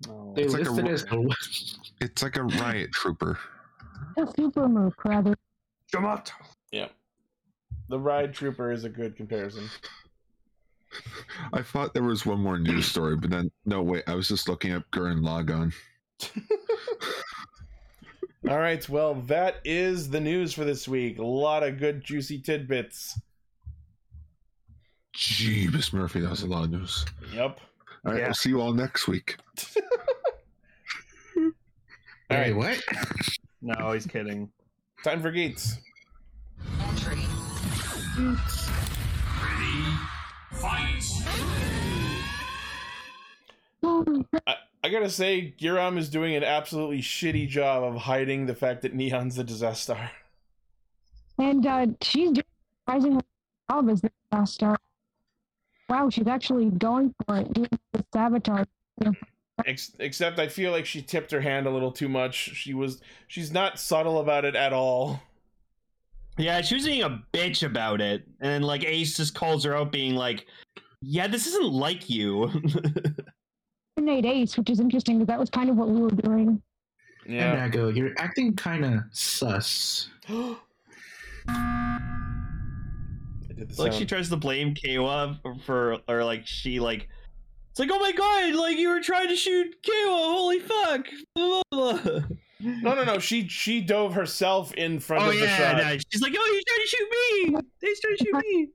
Oh. 0.08 0.32
They 0.36 0.42
It's 0.44 0.54
like 0.54 0.66
a 0.66 0.70
listed 0.70 0.88
as 0.88 1.02
the 1.04 1.34
It's 2.00 2.22
like 2.22 2.36
a 2.36 2.44
riot 2.44 2.92
trooper. 2.92 3.36
a 4.16 4.26
super 4.36 4.68
move, 4.68 4.94
rather. 5.04 5.34
Jamato. 5.92 6.30
The 7.88 7.98
Ride 7.98 8.34
Trooper 8.34 8.70
is 8.72 8.84
a 8.84 8.88
good 8.88 9.16
comparison. 9.16 9.68
I 11.52 11.62
thought 11.62 11.92
there 11.94 12.02
was 12.02 12.24
one 12.26 12.40
more 12.40 12.58
news 12.58 12.86
story, 12.86 13.16
but 13.16 13.30
then 13.30 13.50
no 13.66 13.82
wait, 13.82 14.04
I 14.06 14.14
was 14.14 14.28
just 14.28 14.48
looking 14.48 14.72
up 14.72 14.84
Gurren 14.90 15.20
Lagann. 15.20 15.72
All 18.48 18.58
right, 18.58 18.86
well, 18.88 19.14
that 19.26 19.56
is 19.64 20.08
the 20.10 20.20
news 20.20 20.54
for 20.54 20.64
this 20.64 20.86
week. 20.88 21.18
A 21.18 21.24
lot 21.24 21.62
of 21.62 21.78
good, 21.78 22.02
juicy 22.02 22.40
tidbits. 22.40 23.20
Jeebus 25.14 25.92
Murphy, 25.92 26.20
that 26.20 26.30
was 26.30 26.42
a 26.42 26.46
lot 26.46 26.64
of 26.64 26.70
news. 26.70 27.04
Yep. 27.34 27.60
All 28.06 28.12
right, 28.12 28.18
Yeah. 28.20 28.26
we'll 28.26 28.34
see 28.34 28.50
you 28.50 28.60
all 28.60 28.72
next 28.72 29.08
week. 29.08 29.36
all 31.36 31.42
right, 32.30 32.46
Hey, 32.46 32.52
what? 32.52 32.80
No, 33.60 33.90
he's 33.92 34.06
kidding. 34.06 34.48
time 35.02 35.20
for 35.20 35.32
Geats. 35.32 35.78
I 44.82 44.90
gotta 44.90 45.10
say, 45.10 45.54
Giram 45.56 45.98
is 45.98 46.08
doing 46.08 46.34
an 46.34 46.42
absolutely 46.42 47.00
shitty 47.00 47.48
job 47.48 47.84
of 47.84 47.94
hiding 47.94 48.46
the 48.46 48.54
fact 48.54 48.82
that 48.82 48.94
Neon's 48.94 49.36
the 49.36 49.44
disaster. 49.44 50.10
And 51.38 51.64
uh, 51.64 51.86
she's 52.00 52.30
doing 52.30 52.44
good 53.14 53.24
job 53.70 53.88
as 53.88 54.00
the 54.00 54.10
last 54.32 54.54
star. 54.54 54.76
Wow, 55.88 56.10
she's 56.10 56.26
actually 56.26 56.70
going 56.70 57.14
for 57.24 57.36
it, 57.36 57.52
doing 57.52 57.68
the 57.92 58.04
sabotage. 58.12 58.66
Ex- 59.64 59.92
except 60.00 60.38
I 60.38 60.48
feel 60.48 60.72
like 60.72 60.86
she 60.86 61.02
tipped 61.02 61.30
her 61.30 61.40
hand 61.40 61.66
a 61.66 61.70
little 61.70 61.92
too 61.92 62.08
much. 62.08 62.34
She 62.34 62.74
was 62.74 63.00
she's 63.28 63.52
not 63.52 63.78
subtle 63.78 64.18
about 64.18 64.44
it 64.44 64.56
at 64.56 64.72
all. 64.72 65.22
Yeah, 66.38 66.60
she 66.60 66.76
was 66.76 66.84
being 66.84 67.02
a 67.02 67.22
bitch 67.32 67.64
about 67.66 68.00
it, 68.00 68.26
and 68.40 68.64
like 68.64 68.84
Ace 68.84 69.16
just 69.16 69.34
calls 69.34 69.64
her 69.64 69.76
out, 69.76 69.90
being 69.90 70.14
like, 70.14 70.46
"Yeah, 71.02 71.26
this 71.26 71.46
isn't 71.48 71.72
like 71.72 72.08
you." 72.08 72.50
Nate 74.00 74.24
Ace, 74.24 74.56
which 74.56 74.70
is 74.70 74.80
interesting 74.80 75.18
because 75.18 75.26
that 75.26 75.38
was 75.38 75.50
kind 75.50 75.68
of 75.68 75.76
what 75.76 75.88
we 75.88 76.00
were 76.00 76.10
doing. 76.10 76.62
Yeah. 77.26 77.52
And 77.52 77.60
I 77.60 77.68
go, 77.68 77.88
you're 77.88 78.14
acting 78.18 78.56
kind 78.56 78.84
of 78.84 79.00
sus. 79.10 80.08
I 80.28 80.56
did 83.54 83.68
the 83.68 83.82
like 83.82 83.92
she 83.92 84.06
tries 84.06 84.30
to 84.30 84.36
blame 84.36 84.74
Kawa 84.74 85.38
for, 85.64 85.98
or 86.08 86.24
like 86.24 86.46
she 86.46 86.80
like, 86.80 87.08
it's 87.70 87.80
like, 87.80 87.90
oh 87.92 87.98
my 87.98 88.12
god, 88.12 88.54
like 88.54 88.78
you 88.78 88.88
were 88.88 89.00
trying 89.00 89.28
to 89.28 89.36
shoot 89.36 89.76
Kawa, 89.84 90.32
holy 90.32 90.60
fuck. 90.60 91.06
Blah, 91.34 91.62
blah, 91.70 91.92
blah. 92.02 92.20
No, 92.60 92.94
no, 92.94 93.04
no. 93.04 93.18
She 93.28 93.46
she 93.48 93.80
dove 93.80 94.14
herself 94.14 94.72
in 94.74 94.98
front 95.00 95.24
Oh 95.24 95.28
of 95.30 95.34
the 95.34 95.40
yeah, 95.44 95.56
shot. 95.56 95.76
no, 95.76 95.98
she's 96.10 96.22
like, 96.22 96.34
oh, 96.36 96.52
he's 96.52 96.64
trying 96.64 96.80
to 96.80 96.88
shoot 96.88 97.10
me. 97.10 97.68
He's 97.80 98.00
trying 98.00 98.16
to 98.16 98.24
shoot 98.24 98.34
me. 98.34 98.68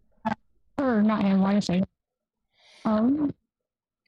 Or 0.79 1.01
not 1.01 1.23
him. 1.23 1.41
Why 1.41 1.51
did 1.53 1.57
I 1.57 1.59
say? 1.59 1.83
Um, 2.85 3.33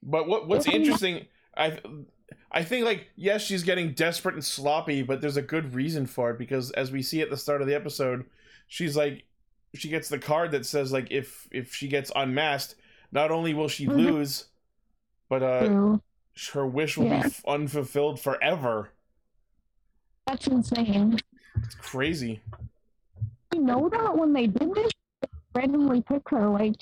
But 0.04 0.28
what 0.28 0.48
what's 0.48 0.68
interesting, 0.68 1.26
I 1.58 1.80
I 2.52 2.64
think 2.64 2.86
like 2.86 3.08
yes, 3.16 3.42
she's 3.44 3.64
getting 3.64 3.94
desperate 3.94 4.36
and 4.36 4.44
sloppy, 4.44 5.02
but 5.04 5.22
there's 5.22 5.38
a 5.38 5.42
good 5.42 5.74
reason 5.74 6.06
for 6.06 6.32
it 6.32 6.38
because 6.38 6.72
as 6.72 6.92
we 6.92 7.02
see 7.02 7.22
at 7.22 7.30
the 7.30 7.38
start 7.38 7.62
of 7.62 7.68
the 7.68 7.76
episode, 7.76 8.26
she's 8.68 8.96
like 8.96 9.26
she 9.74 9.90
gets 9.90 10.08
the 10.10 10.20
card 10.20 10.52
that 10.52 10.66
says 10.66 10.92
like 10.92 11.08
if 11.12 11.48
if 11.52 11.74
she 11.74 11.88
gets 11.88 12.12
unmasked, 12.16 12.76
not 13.12 13.30
only 13.32 13.54
will 13.54 13.68
she 13.68 13.86
Mhm. 13.88 13.96
lose, 13.96 14.46
but 15.30 15.44
uh 15.44 15.66
true. 15.68 16.02
her 16.54 16.66
wish 16.66 16.98
will 16.98 17.08
Yeah. 17.08 17.24
be 17.28 17.30
unfulfilled 17.48 18.20
forever. 18.20 18.92
That's 20.36 20.48
insane. 20.48 21.18
It's 21.64 21.76
crazy. 21.76 22.42
You 23.54 23.62
know 23.62 23.88
that 23.88 24.18
when 24.18 24.34
they 24.34 24.48
did 24.48 24.76
this, 24.76 24.92
they 25.22 25.30
randomly 25.62 26.02
pick 26.02 26.28
her. 26.28 26.50
Like, 26.50 26.76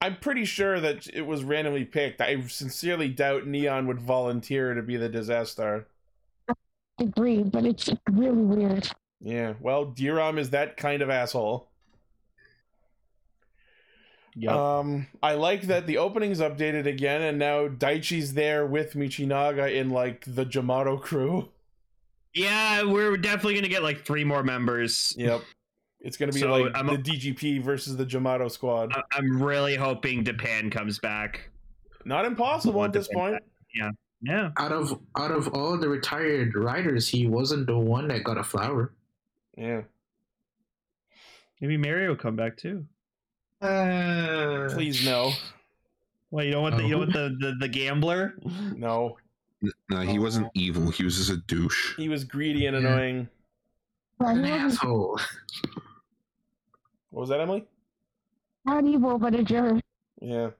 I'm 0.00 0.16
pretty 0.16 0.44
sure 0.44 0.80
that 0.80 1.06
it 1.14 1.26
was 1.28 1.44
randomly 1.44 1.84
picked. 1.84 2.20
I 2.20 2.44
sincerely 2.48 3.08
doubt 3.08 3.46
Neon 3.46 3.86
would 3.86 4.00
volunteer 4.00 4.74
to 4.74 4.82
be 4.82 4.96
the 4.96 5.08
disaster. 5.08 5.86
agree, 6.98 7.44
but 7.44 7.64
it's 7.64 7.88
really 8.10 8.42
weird. 8.42 8.88
Yeah, 9.20 9.52
well, 9.60 9.86
Diram 9.86 10.36
is 10.36 10.50
that 10.50 10.76
kind 10.76 11.02
of 11.02 11.10
asshole. 11.10 11.68
Um, 14.48 15.06
I 15.22 15.34
like 15.34 15.68
that 15.68 15.86
the 15.86 15.98
opening's 15.98 16.40
updated 16.40 16.86
again, 16.86 17.22
and 17.22 17.38
now 17.38 17.68
Daichi's 17.68 18.34
there 18.34 18.66
with 18.66 18.94
Michinaga 18.94 19.72
in 19.72 19.90
like 19.90 20.24
the 20.26 20.44
Jamato 20.44 21.00
crew. 21.00 21.50
Yeah, 22.34 22.82
we're 22.84 23.16
definitely 23.16 23.54
gonna 23.54 23.68
get 23.68 23.82
like 23.82 24.04
three 24.04 24.24
more 24.24 24.42
members. 24.42 25.14
Yep, 25.16 25.42
it's 26.00 26.16
gonna 26.16 26.32
be 26.32 26.40
So, 26.40 26.50
like 26.50 26.74
I'm- 26.76 26.86
the 26.88 26.98
DGP 26.98 27.62
versus 27.62 27.96
the 27.96 28.04
Jamato 28.06 28.50
squad. 28.50 28.92
I- 28.94 29.02
I'm 29.12 29.42
really 29.42 29.76
hoping 29.76 30.24
Japan 30.24 30.70
comes 30.70 30.98
back. 30.98 31.50
Not 32.04 32.24
impossible 32.24 32.84
at 32.84 32.92
this 32.92 33.06
say 33.06 33.14
point. 33.14 33.42
Yeah. 33.74 33.90
Yeah. 34.20 34.50
Out 34.58 34.72
of 34.72 35.00
out 35.18 35.30
of 35.30 35.48
all 35.48 35.76
the 35.78 35.88
retired 35.88 36.54
riders, 36.54 37.08
he 37.08 37.26
wasn't 37.26 37.66
the 37.66 37.76
one 37.78 38.08
that 38.08 38.24
got 38.24 38.38
a 38.38 38.44
flower. 38.44 38.92
Yeah, 39.56 39.82
Maybe 41.60 41.76
Mario 41.76 42.08
will 42.10 42.16
come 42.16 42.34
back 42.34 42.56
too. 42.56 42.86
Uh, 43.60 44.68
please 44.72 45.04
no, 45.04 45.30
Well, 46.30 46.44
you 46.44 46.50
don't 46.52 46.62
want 46.62 46.76
the 46.76 46.82
you 46.84 46.90
don't 46.90 47.00
want 47.00 47.12
the, 47.12 47.36
the, 47.38 47.54
the 47.60 47.68
gambler. 47.68 48.34
no. 48.76 49.16
No, 49.90 50.00
he 50.00 50.18
wasn't 50.18 50.48
evil. 50.54 50.90
He 50.90 51.04
was 51.04 51.16
just 51.16 51.30
a 51.30 51.36
douche. 51.36 51.96
He 51.96 52.08
was 52.08 52.24
greedy 52.24 52.66
and 52.66 52.76
annoying. 52.76 53.28
Well, 54.18 54.36
An 54.36 54.44
asshole. 54.44 55.18
What 57.10 57.20
was 57.20 57.28
that, 57.30 57.40
Emily? 57.40 57.64
not 58.66 58.84
evil, 58.86 59.18
but 59.18 59.34
a 59.34 59.42
jerk. 59.42 59.80
Yeah. 60.22 60.50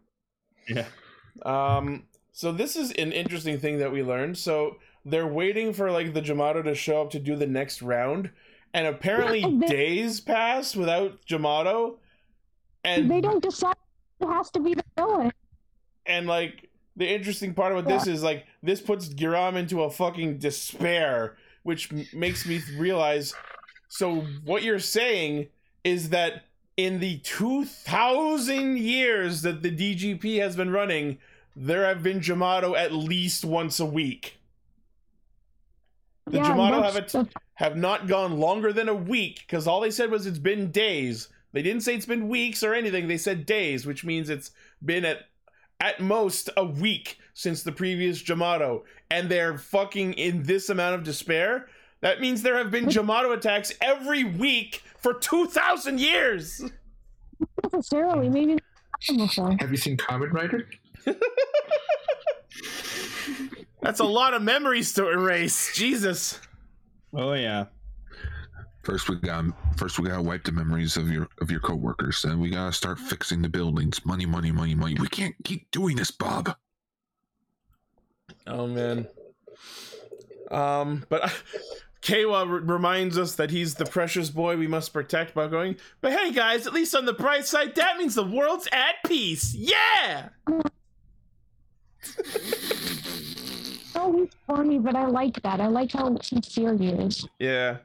Yeah. 0.68 0.84
Um, 1.44 2.05
so 2.32 2.52
this 2.52 2.76
is 2.76 2.90
an 2.92 3.12
interesting 3.12 3.59
thing 3.59 3.78
that 3.78 3.90
we 3.92 4.02
learned. 4.02 4.36
So 4.36 4.76
they're 5.07 5.26
waiting 5.26 5.72
for 5.72 5.90
like 5.90 6.12
the 6.12 6.20
Jamato 6.20 6.62
to 6.64 6.74
show 6.74 7.00
up 7.00 7.11
to 7.12 7.18
do 7.18 7.34
the 7.34 7.46
next 7.46 7.80
round, 7.80 8.30
and 8.74 8.86
apparently 8.86 9.40
they- 9.61 9.66
days 9.66 10.20
pass 10.20 10.76
without 10.76 11.24
Jamato, 11.26 11.96
and 12.84 13.11
they 13.11 13.20
don't 13.22 13.42
decide 13.42 13.74
who 14.20 14.30
has 14.30 14.50
to 14.50 14.61
be 14.61 14.74
the 14.74 14.84
villain. 14.96 15.32
and 16.07 16.26
like 16.26 16.68
the 16.97 17.09
interesting 17.12 17.55
part 17.55 17.72
about 17.72 17.86
this 17.86 18.07
is 18.07 18.22
like 18.22 18.47
this 18.62 18.80
puts 18.80 19.09
Giram 19.09 19.57
into 19.57 19.82
a 19.82 19.90
fucking 19.90 20.38
despair, 20.38 21.36
which 21.62 21.92
m- 21.92 22.07
makes 22.12 22.47
me 22.47 22.61
realize. 22.76 23.34
So 23.88 24.22
what 24.45 24.62
you're 24.62 24.78
saying 24.78 25.49
is 25.82 26.11
that 26.11 26.45
in 26.76 27.01
the 27.01 27.18
2000 27.18 28.78
years 28.78 29.42
that 29.42 29.62
the 29.62 29.70
DGP 29.70 30.40
has 30.40 30.57
been 30.57 30.70
running, 30.70 31.18
there 31.57 31.84
have 31.84 32.03
been 32.03 32.20
Jamato 32.20 32.76
at 32.76 32.92
least 32.92 33.45
once 33.45 33.78
a 33.80 33.86
week. 33.86 34.38
The 36.26 36.38
yeah, 36.38 36.45
Jamato 36.51 36.82
have 36.82 36.97
it 36.97 37.09
that's- 37.09 37.26
have 37.55 37.76
not 37.76 38.09
gone 38.09 38.40
longer 38.40 38.72
than 38.72 38.88
a 38.88 38.95
week 38.95 39.40
because 39.47 39.66
all 39.68 39.80
they 39.80 39.90
said 39.90 40.11
was 40.11 40.26
it's 40.26 40.38
been 40.38 40.70
days. 40.72 41.28
They 41.53 41.62
didn't 41.62 41.82
say 41.82 41.95
it's 41.95 42.07
been 42.07 42.28
weeks 42.28 42.64
or 42.64 42.74
anything. 42.74 43.07
They 43.07 43.16
said 43.18 43.47
days, 43.47 43.86
which 43.86 44.05
means 44.05 44.28
it's 44.28 44.51
been 44.84 45.05
at 45.05 45.26
at 45.81 46.01
most 46.01 46.51
a 46.57 46.64
week 46.64 47.18
since 47.35 47.62
the 47.62 47.72
previous 47.72 48.22
Jamato, 48.22 48.83
and 49.11 49.29
they're 49.29 49.59
fucking 49.59 50.14
in 50.14 50.43
this 50.43 50.68
amount 50.68 50.95
of 50.95 51.03
despair. 51.05 51.68
That 52.01 52.20
means 52.20 52.43
there 52.43 52.59
have 52.59 52.70
been 52.70 52.87
Jamato 52.87 53.35
attacks 53.37 53.72
every 53.81 54.25
week 54.25 54.83
for 54.99 55.14
two 55.14 55.47
thousand 55.47 56.01
years. 56.01 56.61
not 56.61 57.72
necessarily. 57.72 58.29
Maybe. 58.29 58.59
Have 59.59 59.70
you 59.70 59.77
seen 59.77 59.97
Kamen 59.97 60.33
Rider? 60.33 60.68
That's 63.83 64.01
a 64.01 64.05
lot 64.05 64.33
of 64.33 64.41
memories 64.43 64.95
to 64.95 65.11
erase. 65.11 65.75
Jesus. 65.75 66.41
Oh 67.12 67.35
yeah. 67.35 67.66
First 68.85 69.09
we 69.09 69.16
got 69.16 69.45
first 69.76 69.99
we 69.99 70.09
gotta 70.09 70.22
wipe 70.22 70.45
the 70.45 70.53
memories 70.53 70.97
of 70.97 71.11
your 71.11 71.26
of 71.41 71.51
your 71.51 71.61
coworkers. 71.61 72.24
and 72.24 72.41
we 72.41 72.51
gotta 72.51 72.72
start 72.72 72.99
fixing 72.99 73.41
the 73.43 73.49
buildings. 73.49 74.05
Money, 74.05 74.26
money, 74.26 74.53
money, 74.53 74.74
money. 74.74 74.97
We 75.01 75.09
can't 75.09 75.35
keep 75.45 75.70
doing 75.70 75.97
this, 75.97 76.11
Bob. 76.11 76.55
Oh 78.47 78.66
man. 78.66 79.07
Um, 80.51 81.05
but 81.09 81.32
Kawa 82.03 82.41
r- 82.41 82.47
reminds 82.47 83.16
us 83.16 83.37
that 83.37 83.51
he's 83.51 83.74
the 83.76 83.87
precious 83.87 84.28
boy 84.28 84.57
we 84.59 84.66
must 84.66 84.93
protect 84.93 85.35
by 85.35 85.47
going. 85.49 85.76
But 86.03 86.12
hey, 86.12 86.30
guys, 86.32 86.66
at 86.66 86.74
least 86.74 86.95
on 86.95 87.07
the 87.07 87.14
bright 87.14 87.47
side, 87.47 87.74
that 87.76 87.97
means 87.97 88.14
the 88.14 88.22
world's 88.24 88.68
at 88.70 88.97
peace. 89.07 89.55
Yeah. 89.55 90.28
Oh, 93.97 94.12
he's 94.12 94.28
funny, 94.47 94.78
but 94.80 94.97
I 94.97 95.07
like 95.07 95.41
that. 95.43 95.61
I 95.61 95.68
like 95.68 95.93
how 95.93 96.14
sincere 96.20 96.76
he 96.76 96.89
is. 96.89 97.26
Yeah. 97.39 97.78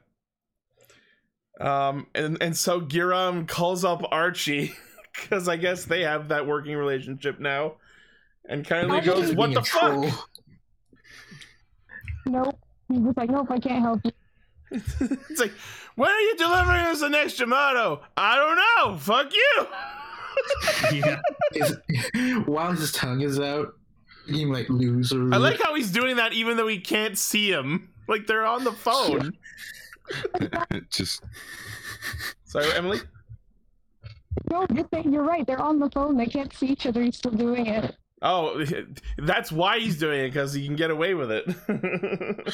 Um, 1.60 2.06
and 2.14 2.38
and 2.40 2.56
so 2.56 2.80
Giram 2.80 3.46
calls 3.46 3.84
up 3.84 4.02
Archie 4.10 4.72
because 5.14 5.48
I 5.48 5.56
guess 5.56 5.84
they 5.84 6.02
have 6.02 6.28
that 6.28 6.46
working 6.46 6.74
relationship 6.76 7.38
now, 7.38 7.74
and 8.48 8.66
kindly 8.66 8.96
Archie 8.96 9.06
goes, 9.10 9.34
"What 9.34 9.52
the 9.52 9.62
fuck?" 9.62 9.92
troll. 9.92 10.10
Nope. 12.26 12.58
He 12.88 12.98
was 12.98 13.16
like, 13.16 13.30
nope, 13.30 13.50
I 13.50 13.58
can't 13.58 13.82
help 13.82 14.00
you. 14.04 14.10
it's 14.70 15.40
like, 15.40 15.52
when 15.94 16.10
are 16.10 16.20
you 16.20 16.36
delivering 16.36 16.84
us 16.86 17.00
the 17.00 17.08
next 17.08 17.38
Jamato? 17.38 18.00
I 18.16 18.36
don't 18.36 18.92
know. 18.92 18.98
Fuck 18.98 19.32
you. 19.32 19.66
Yeah. 20.92 21.20
His- 21.52 21.76
while 22.46 22.72
his 22.72 22.92
tongue 22.92 23.20
is 23.20 23.38
out, 23.38 23.74
being 24.26 24.50
like 24.50 24.68
loser. 24.70 25.32
I 25.34 25.36
like 25.36 25.60
how 25.60 25.74
he's 25.74 25.90
doing 25.90 26.16
that 26.16 26.32
even 26.32 26.56
though 26.56 26.68
he 26.68 26.78
can't 26.78 27.18
see 27.18 27.50
him. 27.50 27.90
Like 28.08 28.26
they're 28.26 28.46
on 28.46 28.64
the 28.64 28.72
phone. 28.72 29.36
It 30.70 30.90
just 30.90 31.22
Sorry, 32.44 32.72
Emily. 32.72 33.00
No, 34.50 34.66
just 34.66 34.90
saying, 34.92 35.12
you're 35.12 35.22
right. 35.22 35.46
They're 35.46 35.60
on 35.60 35.78
the 35.78 35.90
phone. 35.90 36.16
They 36.16 36.26
can't 36.26 36.52
see 36.52 36.66
each 36.66 36.86
other. 36.86 37.02
He's 37.02 37.16
still 37.16 37.32
doing 37.32 37.66
it. 37.66 37.96
Oh, 38.22 38.64
that's 39.18 39.50
why 39.50 39.78
he's 39.78 39.98
doing 39.98 40.20
it 40.20 40.28
because 40.28 40.52
he 40.52 40.66
can 40.66 40.76
get 40.76 40.90
away 40.90 41.14
with 41.14 41.30
it. 41.30 42.52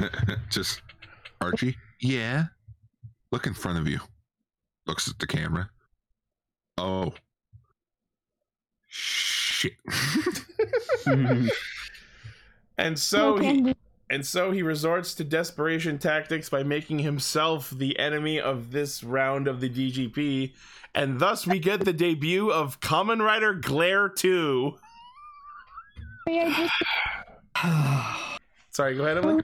just 0.50 0.82
Archie. 1.40 1.76
Yeah. 2.00 2.46
Look 3.30 3.46
in 3.46 3.54
front 3.54 3.78
of 3.78 3.88
you. 3.88 4.00
Looks 4.86 5.08
at 5.08 5.18
the 5.18 5.26
camera. 5.26 5.70
Oh. 6.76 7.14
Shit. 8.88 9.72
and 12.78 12.98
so 12.98 13.36
he, 13.36 13.44
candy. 13.44 13.74
And 14.10 14.24
so 14.26 14.50
he 14.50 14.62
resorts 14.62 15.14
to 15.14 15.24
desperation 15.24 15.98
tactics 15.98 16.48
by 16.50 16.62
making 16.62 16.98
himself 17.00 17.70
the 17.70 17.98
enemy 17.98 18.38
of 18.40 18.70
this 18.70 19.02
round 19.02 19.48
of 19.48 19.60
the 19.60 19.70
DGP, 19.70 20.52
and 20.94 21.18
thus 21.18 21.46
we 21.46 21.58
get 21.58 21.84
the 21.84 21.92
debut 21.92 22.50
of 22.52 22.80
Kamen 22.80 23.20
Rider 23.24 23.54
Glare 23.54 24.08
2. 24.08 24.74
Sorry, 28.70 28.96
go 28.96 29.04
ahead, 29.04 29.18
Emily. 29.18 29.42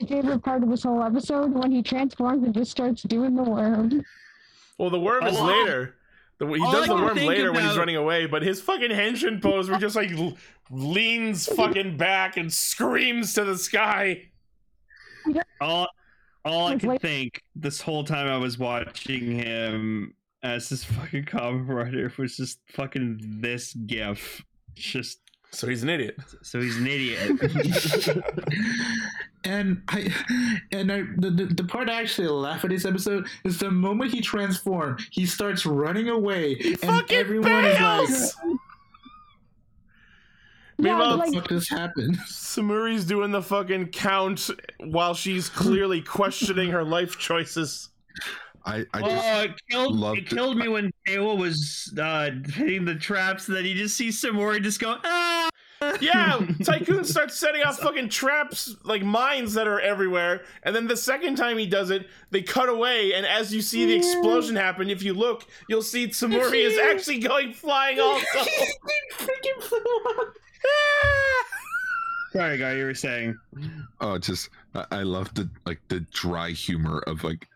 my 0.00 0.06
favorite 0.06 0.42
part 0.42 0.62
of 0.62 0.68
this 0.70 0.82
whole 0.82 1.02
episode 1.02 1.52
when 1.52 1.70
he 1.70 1.82
transforms 1.82 2.44
and 2.44 2.54
just 2.54 2.70
starts 2.70 3.02
doing 3.02 3.34
the 3.36 3.42
worm. 3.42 4.04
Well, 4.78 4.90
the 4.90 5.00
worm 5.00 5.24
is 5.26 5.36
Oh, 5.38 5.44
later. 5.46 5.94
The, 6.38 6.46
he 6.46 6.60
all 6.60 6.70
does 6.72 6.84
I 6.84 6.88
the 6.88 6.94
worm 7.02 7.14
think 7.14 7.28
later 7.28 7.52
when 7.52 7.64
he's 7.66 7.78
running 7.78 7.96
away, 7.96 8.26
but 8.26 8.42
his 8.42 8.60
fucking 8.60 8.90
henshin 8.90 9.40
pose 9.40 9.70
where 9.70 9.78
just 9.78 9.96
like 9.96 10.10
leans 10.70 11.46
fucking 11.46 11.96
back 11.96 12.36
and 12.36 12.52
screams 12.52 13.32
to 13.34 13.44
the 13.44 13.56
sky. 13.56 14.22
all, 15.60 15.88
all 16.44 16.66
I 16.66 16.72
Like, 16.72 16.80
could 16.80 17.00
think 17.00 17.42
this 17.54 17.80
whole 17.80 18.04
time 18.04 18.28
I 18.28 18.36
was 18.36 18.58
watching 18.58 19.30
him 19.32 20.14
as 20.42 20.68
this 20.68 20.84
fucking 20.84 21.24
comic 21.24 21.66
writer 21.68 22.12
was 22.18 22.36
just 22.36 22.60
fucking 22.68 23.18
this 23.40 23.72
gif. 23.72 24.44
Just 24.74 25.20
So 25.52 25.66
he's 25.68 25.82
an 25.82 25.88
idiot. 25.88 26.16
so 26.42 26.60
he's 26.60 26.76
an 26.76 26.86
idiot. 26.86 27.30
and 29.46 29.82
I 29.88 30.12
and 30.72 30.92
I, 30.92 31.02
the, 31.16 31.30
the 31.30 31.44
the 31.46 31.64
part 31.64 31.88
I 31.88 32.00
actually 32.02 32.28
laugh 32.28 32.64
at 32.64 32.70
this 32.70 32.84
episode 32.84 33.26
is 33.44 33.58
the 33.58 33.70
moment 33.70 34.12
he 34.12 34.20
transforms, 34.20 35.06
he 35.10 35.24
starts 35.24 35.64
running 35.64 36.08
away, 36.08 36.56
and 36.64 36.78
fucking 36.80 37.16
everyone 37.16 37.64
is 37.64 37.80
like, 37.80 38.08
bails! 38.08 38.36
Yeah, 38.44 38.54
Meanwhile, 40.78 41.16
like- 41.16 41.18
"What 41.18 41.34
the 41.34 41.40
fuck 41.40 41.48
just 41.48 41.70
happened?" 41.70 42.18
Tsumuri's 42.26 43.04
doing 43.06 43.30
the 43.30 43.42
fucking 43.42 43.88
count 43.88 44.50
while 44.80 45.14
she's 45.14 45.48
clearly 45.48 46.02
questioning 46.02 46.70
her 46.70 46.84
life 46.84 47.18
choices. 47.18 47.90
I, 48.66 48.84
I 48.92 49.00
oh, 49.00 49.08
just 49.08 49.44
it 49.44 49.60
killed, 49.70 49.96
loved 49.96 50.18
it 50.18 50.24
it. 50.24 50.28
killed 50.28 50.56
me 50.56 50.66
when 50.66 50.90
Kayla 51.06 51.38
was 51.38 51.94
uh, 52.00 52.30
hitting 52.52 52.84
the 52.84 52.96
traps. 52.96 53.46
And 53.46 53.56
then 53.56 53.64
you 53.64 53.74
just 53.76 53.96
see 53.96 54.08
Tsumuri 54.08 54.60
just 54.60 54.80
go 54.80 54.96
ah. 55.04 55.35
Yeah, 56.00 56.40
Tycoon 56.64 57.04
starts 57.04 57.36
setting 57.36 57.62
off 57.62 57.78
fucking 57.78 58.08
traps, 58.08 58.76
like 58.84 59.02
mines 59.02 59.54
that 59.54 59.66
are 59.66 59.80
everywhere. 59.80 60.42
And 60.62 60.74
then 60.74 60.86
the 60.86 60.96
second 60.96 61.36
time 61.36 61.58
he 61.58 61.66
does 61.66 61.90
it, 61.90 62.08
they 62.30 62.42
cut 62.42 62.68
away. 62.68 63.14
And 63.14 63.26
as 63.26 63.54
you 63.54 63.60
see 63.62 63.86
the 63.86 63.94
explosion 63.94 64.56
happen, 64.56 64.90
if 64.90 65.02
you 65.02 65.14
look, 65.14 65.46
you'll 65.68 65.82
see 65.82 66.08
Tsumuri 66.08 66.64
is 66.64 66.78
actually 66.92 67.18
going 67.18 67.52
flying 67.52 68.00
also. 68.00 68.24
freaking 69.12 69.62
flew 69.62 69.78
up. 69.78 70.34
Sorry, 72.32 72.58
guy, 72.58 72.74
you 72.74 72.84
were 72.84 72.94
saying. 72.94 73.38
oh 74.00 74.18
just 74.18 74.50
I, 74.74 74.84
I 74.90 75.02
love 75.02 75.32
the 75.34 75.48
like 75.64 75.80
the 75.88 76.00
dry 76.12 76.50
humor 76.50 76.98
of 77.06 77.24
like 77.24 77.46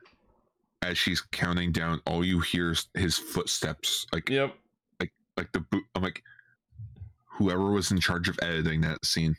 as 0.83 0.97
she's 0.97 1.21
counting 1.21 1.73
down, 1.73 2.01
all 2.07 2.25
you 2.25 2.41
hear 2.41 2.71
is 2.71 2.87
his 2.95 3.19
footsteps, 3.19 4.07
like 4.13 4.29
yep. 4.29 4.55
Like 4.99 5.13
like 5.37 5.53
the 5.53 5.61
boot. 5.61 5.85
I'm 5.95 6.03
like, 6.03 6.23
whoever 7.41 7.73
was 7.73 7.91
in 7.91 7.99
charge 7.99 8.29
of 8.29 8.39
editing 8.43 8.83
that 8.83 9.03
scene, 9.05 9.35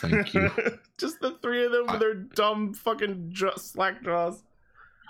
thank 0.00 0.32
you. 0.32 0.48
just 0.98 1.20
the 1.20 1.32
three 1.42 1.66
of 1.66 1.72
them 1.72 1.86
with 1.88 1.98
their 2.00 2.14
dumb 2.14 2.72
fucking 2.72 3.30
jaw- 3.32 3.56
slack 3.56 4.02
jaws. 4.04 4.42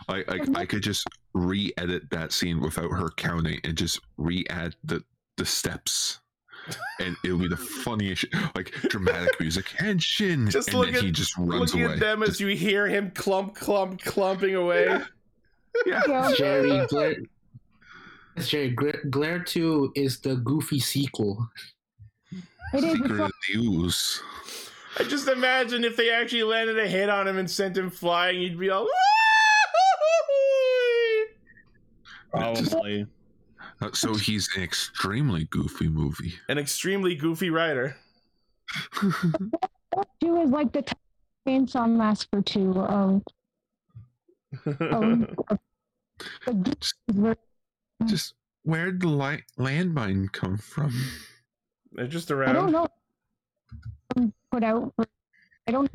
I, 0.09 0.25
I 0.27 0.41
I 0.63 0.67
could 0.67 0.83
just 0.83 1.07
re-edit 1.35 2.11
that 2.11 2.33
scene 2.33 2.61
without 2.61 2.91
her 2.91 3.11
counting 3.11 3.61
and 3.65 3.77
just 3.77 4.01
re-add 4.17 4.75
the 4.83 5.05
the 5.37 5.45
steps. 5.45 6.19
And 7.01 7.17
it'll 7.25 7.39
be 7.39 7.49
the 7.49 7.57
funniest, 7.57 8.25
like 8.55 8.71
dramatic 8.89 9.39
music, 9.41 9.67
Henshin, 9.79 10.49
Just 10.51 10.69
and 10.69 10.79
look 10.79 10.87
then 10.87 10.97
at- 10.97 11.03
he 11.03 11.11
just 11.11 11.37
runs 11.37 11.73
Looking 11.75 11.85
away. 11.85 11.95
at 11.95 12.01
them 12.01 12.23
as 12.23 12.41
you 12.41 12.47
hear 12.49 12.87
him 12.87 13.11
clump, 13.11 13.55
clump, 13.57 14.01
clumping 14.03 14.55
away. 14.55 14.87
yeah. 15.87 16.03
Yeah. 16.09 16.33
Jerry 16.37 16.87
Glare. 16.89 17.17
Jerry 18.39 18.71
Glare, 18.71 19.03
Glare 19.11 19.41
Two 19.41 19.93
is 19.97 20.21
the 20.21 20.37
Goofy 20.37 20.79
sequel. 20.81 21.49
It 22.73 22.85
is. 22.85 22.93
Secret 22.93 23.11
like, 23.11 23.21
of 23.21 23.33
the 23.49 23.59
Ooze. 23.59 24.23
I 24.99 25.05
just 25.05 25.29
imagine 25.29 25.85
if 25.85 25.97
they 25.97 26.11
actually 26.11 26.43
landed 26.43 26.79
a 26.79 26.87
hit 26.87 27.09
on 27.09 27.27
him 27.27 27.39
and 27.39 27.51
sent 27.51 27.77
him 27.77 27.91
flying, 27.91 28.41
he'd 28.41 28.59
be 28.59 28.71
all. 28.71 28.89
Probably. 32.31 33.07
Uh, 33.81 33.91
So 33.93 34.15
he's 34.15 34.49
an 34.57 34.63
extremely 34.63 35.45
goofy 35.45 35.89
movie. 35.89 36.35
An 36.49 36.59
extremely 36.59 37.15
goofy 37.15 37.51
writer. 37.51 37.97
two 40.21 40.41
is 40.41 40.51
like 40.51 40.73
the 40.73 40.85
chainsaw 41.47 41.91
massacre 41.91 42.41
two 42.43 42.79
of, 42.81 43.23
of, 44.81 45.59
of 46.47 46.63
just, 46.63 46.95
just 48.07 48.35
where'd 48.63 49.01
the 49.01 49.09
li- 49.09 49.45
landmine 49.59 50.31
come 50.33 50.57
from? 50.57 50.95
They're 51.95 52.07
just 52.07 52.31
around. 52.31 52.51
I 52.51 52.53
don't 52.53 52.73
know. 52.73 52.89
Um, 54.17 54.33
Put 54.51 54.65
out. 54.65 54.93
I 55.67 55.71
don't. 55.73 55.91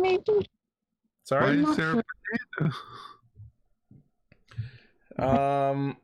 Maybe. 0.00 0.48
Sorry. 1.24 1.62
is 1.62 1.76
there 1.76 1.98
a 1.98 2.02
banana? 2.58 2.74
Um. 5.18 5.96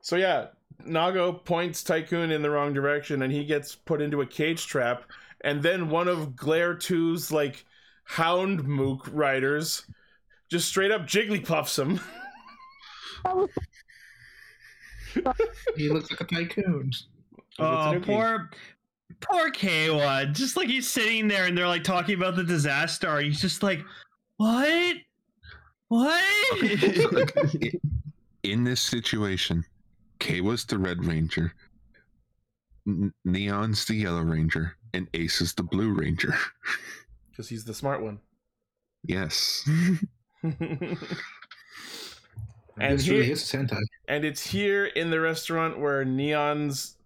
So 0.00 0.16
yeah, 0.16 0.48
Nago 0.86 1.44
points 1.44 1.82
Tycoon 1.82 2.30
in 2.30 2.42
the 2.42 2.50
wrong 2.50 2.72
direction, 2.72 3.22
and 3.22 3.32
he 3.32 3.44
gets 3.44 3.74
put 3.74 4.02
into 4.02 4.20
a 4.20 4.26
cage 4.26 4.66
trap. 4.66 5.04
And 5.42 5.62
then 5.62 5.88
one 5.88 6.08
of 6.08 6.34
Glare 6.34 6.74
2's 6.74 7.30
like 7.30 7.64
Hound 8.04 8.64
Mook 8.64 9.08
riders 9.12 9.84
just 10.50 10.68
straight 10.68 10.90
up 10.90 11.02
Jigglypuffs 11.02 11.78
him. 11.78 12.00
He 15.76 15.88
looks 15.88 16.10
like 16.10 16.20
a 16.20 16.24
tycoon. 16.24 16.90
Oh, 17.58 18.00
poor, 18.02 18.50
poor 19.20 19.50
K1. 19.50 20.32
Just 20.32 20.56
like 20.56 20.68
he's 20.68 20.88
sitting 20.88 21.28
there 21.28 21.46
and 21.46 21.56
they're 21.58 21.66
like 21.68 21.84
talking 21.84 22.14
about 22.16 22.36
the 22.36 22.44
disaster. 22.44 23.16
And 23.16 23.26
he's 23.26 23.40
just 23.40 23.62
like, 23.62 23.80
what? 24.36 24.96
What? 25.88 26.24
So, 26.60 27.24
in 28.42 28.64
this 28.64 28.80
situation, 28.80 29.64
Kay 30.18 30.40
was 30.40 30.64
the 30.64 30.78
Red 30.78 31.04
Ranger, 31.04 31.52
N- 32.86 33.12
Neon's 33.24 33.84
the 33.86 33.94
Yellow 33.94 34.22
Ranger, 34.22 34.76
and 34.94 35.08
Ace 35.14 35.40
is 35.40 35.54
the 35.54 35.62
Blue 35.62 35.92
Ranger. 35.92 36.34
Because 37.30 37.48
he's 37.50 37.64
the 37.64 37.72
smart 37.74 38.02
one. 38.02 38.18
yes. 39.04 39.64
And 42.80 43.00
here- 43.00 43.18
really 43.18 43.32
is 43.32 43.54
and 43.54 44.24
it's 44.24 44.44
here 44.46 44.86
in 44.86 45.10
the 45.10 45.20
restaurant 45.20 45.78
where 45.78 46.04
Neon's 46.04 46.96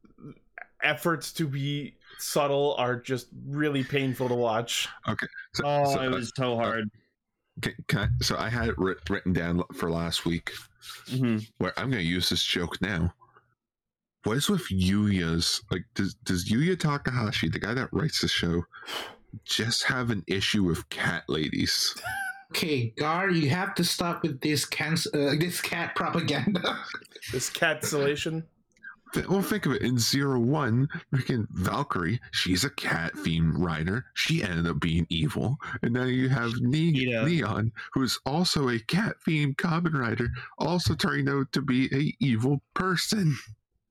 efforts 0.82 1.32
to 1.34 1.46
be 1.46 1.94
subtle 2.18 2.74
are 2.78 2.96
just 2.96 3.28
really 3.46 3.82
painful 3.84 4.28
to 4.28 4.34
watch. 4.34 4.88
So, 5.54 5.64
oh, 5.64 5.94
so, 5.94 6.02
it 6.02 6.08
uh, 6.08 6.10
was 6.10 6.32
so 6.36 6.56
hard. 6.56 6.90
Okay, 7.58 7.74
can 7.88 7.98
I, 7.98 8.08
so 8.24 8.36
I 8.38 8.48
had 8.48 8.68
it 8.68 8.78
writ- 8.78 9.08
written 9.10 9.32
down 9.32 9.62
for 9.74 9.90
last 9.90 10.24
week. 10.24 10.52
Mhm. 11.06 11.46
Where 11.58 11.72
I'm 11.78 11.90
going 11.90 12.02
to 12.02 12.08
use 12.08 12.28
this 12.28 12.44
joke 12.44 12.80
now. 12.80 13.12
What 14.24 14.36
is 14.36 14.48
with 14.48 14.66
Yuya's 14.68 15.62
like? 15.70 15.84
Does 15.94 16.14
does 16.14 16.48
Yuya 16.48 16.78
Takahashi, 16.78 17.48
the 17.48 17.58
guy 17.58 17.74
that 17.74 17.92
writes 17.92 18.20
the 18.20 18.28
show, 18.28 18.62
just 19.44 19.82
have 19.84 20.10
an 20.10 20.22
issue 20.28 20.62
with 20.62 20.88
cat 20.90 21.24
ladies? 21.28 21.94
Okay, 22.52 22.92
Gar, 22.98 23.30
you 23.30 23.48
have 23.48 23.74
to 23.76 23.84
stop 23.84 24.22
with 24.22 24.40
this 24.40 24.64
canc- 24.64 25.06
uh, 25.14 25.38
this 25.40 25.60
cat 25.60 25.94
propaganda. 25.96 26.78
This 27.32 27.48
cat 27.50 27.80
cancellation. 27.80 28.44
Th- 29.14 29.26
Well, 29.28 29.42
think 29.42 29.66
of 29.66 29.72
it. 29.72 29.82
In 29.82 29.98
Zero 29.98 30.38
One, 30.40 30.88
freaking 31.14 31.46
Valkyrie, 31.50 32.20
she's 32.30 32.64
a 32.64 32.70
cat 32.70 33.12
themed 33.14 33.52
rider. 33.58 34.06
She 34.14 34.42
ended 34.42 34.66
up 34.66 34.80
being 34.80 35.06
evil, 35.10 35.58
and 35.82 35.92
now 35.92 36.04
you 36.04 36.28
have 36.28 36.52
ne- 36.60 36.92
Nikita. 36.92 37.24
Neon, 37.26 37.72
who's 37.92 38.18
also 38.24 38.68
a 38.70 38.78
cat 38.78 39.16
themed 39.26 39.56
Kamen 39.56 39.92
Rider, 39.94 40.28
also 40.58 40.94
turning 40.94 41.28
out 41.28 41.52
to 41.52 41.60
be 41.62 41.88
a 41.94 42.14
evil 42.24 42.62
person. 42.74 43.36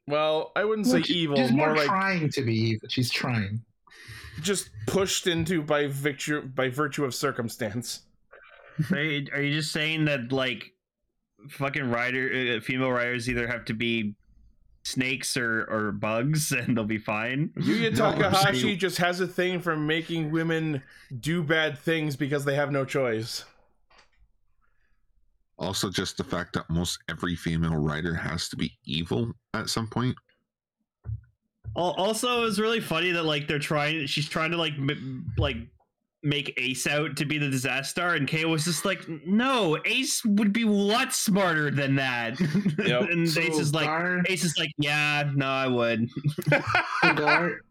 Well, 0.08 0.52
I 0.56 0.66
wouldn't 0.66 0.88
say 0.88 1.04
she- 1.04 1.14
evil, 1.14 1.38
She's 1.38 1.52
more 1.52 1.68
more 1.68 1.76
like 1.78 1.86
trying 1.88 2.30
to 2.30 2.42
be 2.42 2.56
evil. 2.56 2.90
She's 2.90 3.12
trying. 3.12 3.62
just 4.42 4.70
pushed 4.88 5.28
into 5.28 5.62
by 5.62 5.88
virtue 5.88 6.42
by 6.42 6.70
virtue 6.70 7.06
of 7.06 7.14
circumstance. 7.14 8.02
Are 8.92 9.00
you, 9.00 9.28
are 9.34 9.42
you 9.42 9.54
just 9.54 9.72
saying 9.72 10.06
that 10.06 10.32
like 10.32 10.72
fucking 11.50 11.90
rider 11.92 12.56
uh, 12.58 12.62
female 12.62 12.92
riders 12.92 13.30
either 13.30 13.46
have 13.48 13.66
to 13.66 13.74
be 13.74 14.16
snakes 14.84 15.38
or 15.38 15.64
or 15.70 15.92
bugs 15.92 16.52
and 16.52 16.76
they'll 16.76 16.84
be 16.86 16.98
fine? 16.98 17.50
Yuya 17.58 17.96
Takahashi 17.96 18.76
just 18.76 18.98
has 18.98 19.20
a 19.20 19.28
thing 19.28 19.60
for 19.60 19.76
making 19.78 20.32
women 20.32 20.82
do 21.20 21.44
bad 21.44 21.78
things 21.78 22.16
because 22.16 22.46
they 22.46 22.56
have 22.56 22.72
no 22.72 22.86
choice. 22.86 23.46
Also, 25.60 25.90
just 25.92 26.18
the 26.18 26.24
fact 26.24 26.54
that 26.54 26.68
most 26.70 26.98
every 27.08 27.36
female 27.36 27.76
writer 27.76 28.16
has 28.16 28.50
to 28.50 28.56
be 28.56 28.72
evil 28.86 29.32
at 29.54 29.70
some 29.70 29.88
point. 29.88 30.16
Al- 31.78 31.94
Also, 31.98 32.46
it's 32.48 32.58
really 32.58 32.80
funny 32.80 33.12
that 33.12 33.24
like 33.24 33.48
they're 33.48 33.60
trying. 33.60 34.08
She's 34.08 34.28
trying 34.28 34.52
to 34.52 34.58
like 34.58 34.74
m- 34.74 35.32
like 35.38 35.58
make 36.24 36.54
Ace 36.58 36.86
out 36.88 37.16
to 37.18 37.26
be 37.26 37.38
the 37.38 37.50
disaster, 37.50 38.16
and 38.16 38.28
Kay 38.28 38.46
was 38.46 38.66
just 38.66 38.86
like, 38.86 39.08
"No, 39.26 39.78
Ace 39.86 40.24
would 40.26 40.54
be 40.54 40.64
a 40.64 40.68
lot 40.68 41.14
smarter 41.14 41.72
than 41.72 41.96
that." 41.96 42.40
Yep. 42.82 43.10
and 43.10 43.30
So, 43.30 43.42
Ace 43.42 43.60
is 43.60 43.74
like, 43.74 43.86
Gar, 43.86 44.24
Ace 44.28 44.44
is 44.44 44.58
like, 44.58 44.72
"Yeah, 44.78 45.30
no, 45.36 45.48
I 45.48 45.68
would." 45.68 46.10
so 46.50 47.14
Gar, 47.16 47.62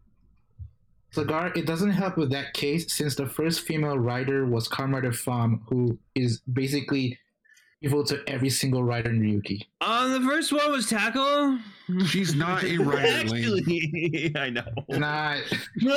so 1.11 1.23
Gar, 1.23 1.51
it 1.55 1.65
doesn't 1.65 1.91
help 1.91 2.17
with 2.17 2.31
that 2.31 2.53
case 2.53 2.91
since 2.93 3.15
the 3.15 3.25
first 3.25 3.61
female 3.61 3.97
rider 3.97 4.45
was 4.45 4.67
Comrade 4.67 5.15
Farm, 5.15 5.61
who 5.67 5.97
is 6.15 6.41
basically 6.53 7.17
evil 7.81 8.03
to 8.05 8.21
every 8.27 8.49
single 8.49 8.83
rider 8.83 9.09
in 9.09 9.21
Ryuki. 9.21 9.63
Um, 9.81 10.11
the 10.13 10.21
first 10.21 10.51
one 10.53 10.71
was 10.71 10.87
Tackle. 10.87 11.57
She's 12.07 12.35
not 12.35 12.63
a 12.63 12.77
rider, 12.79 13.27
Lane. 13.29 13.43
Actually, 13.43 14.31
I 14.35 14.49
know. 14.49 14.63
Not 14.89 15.37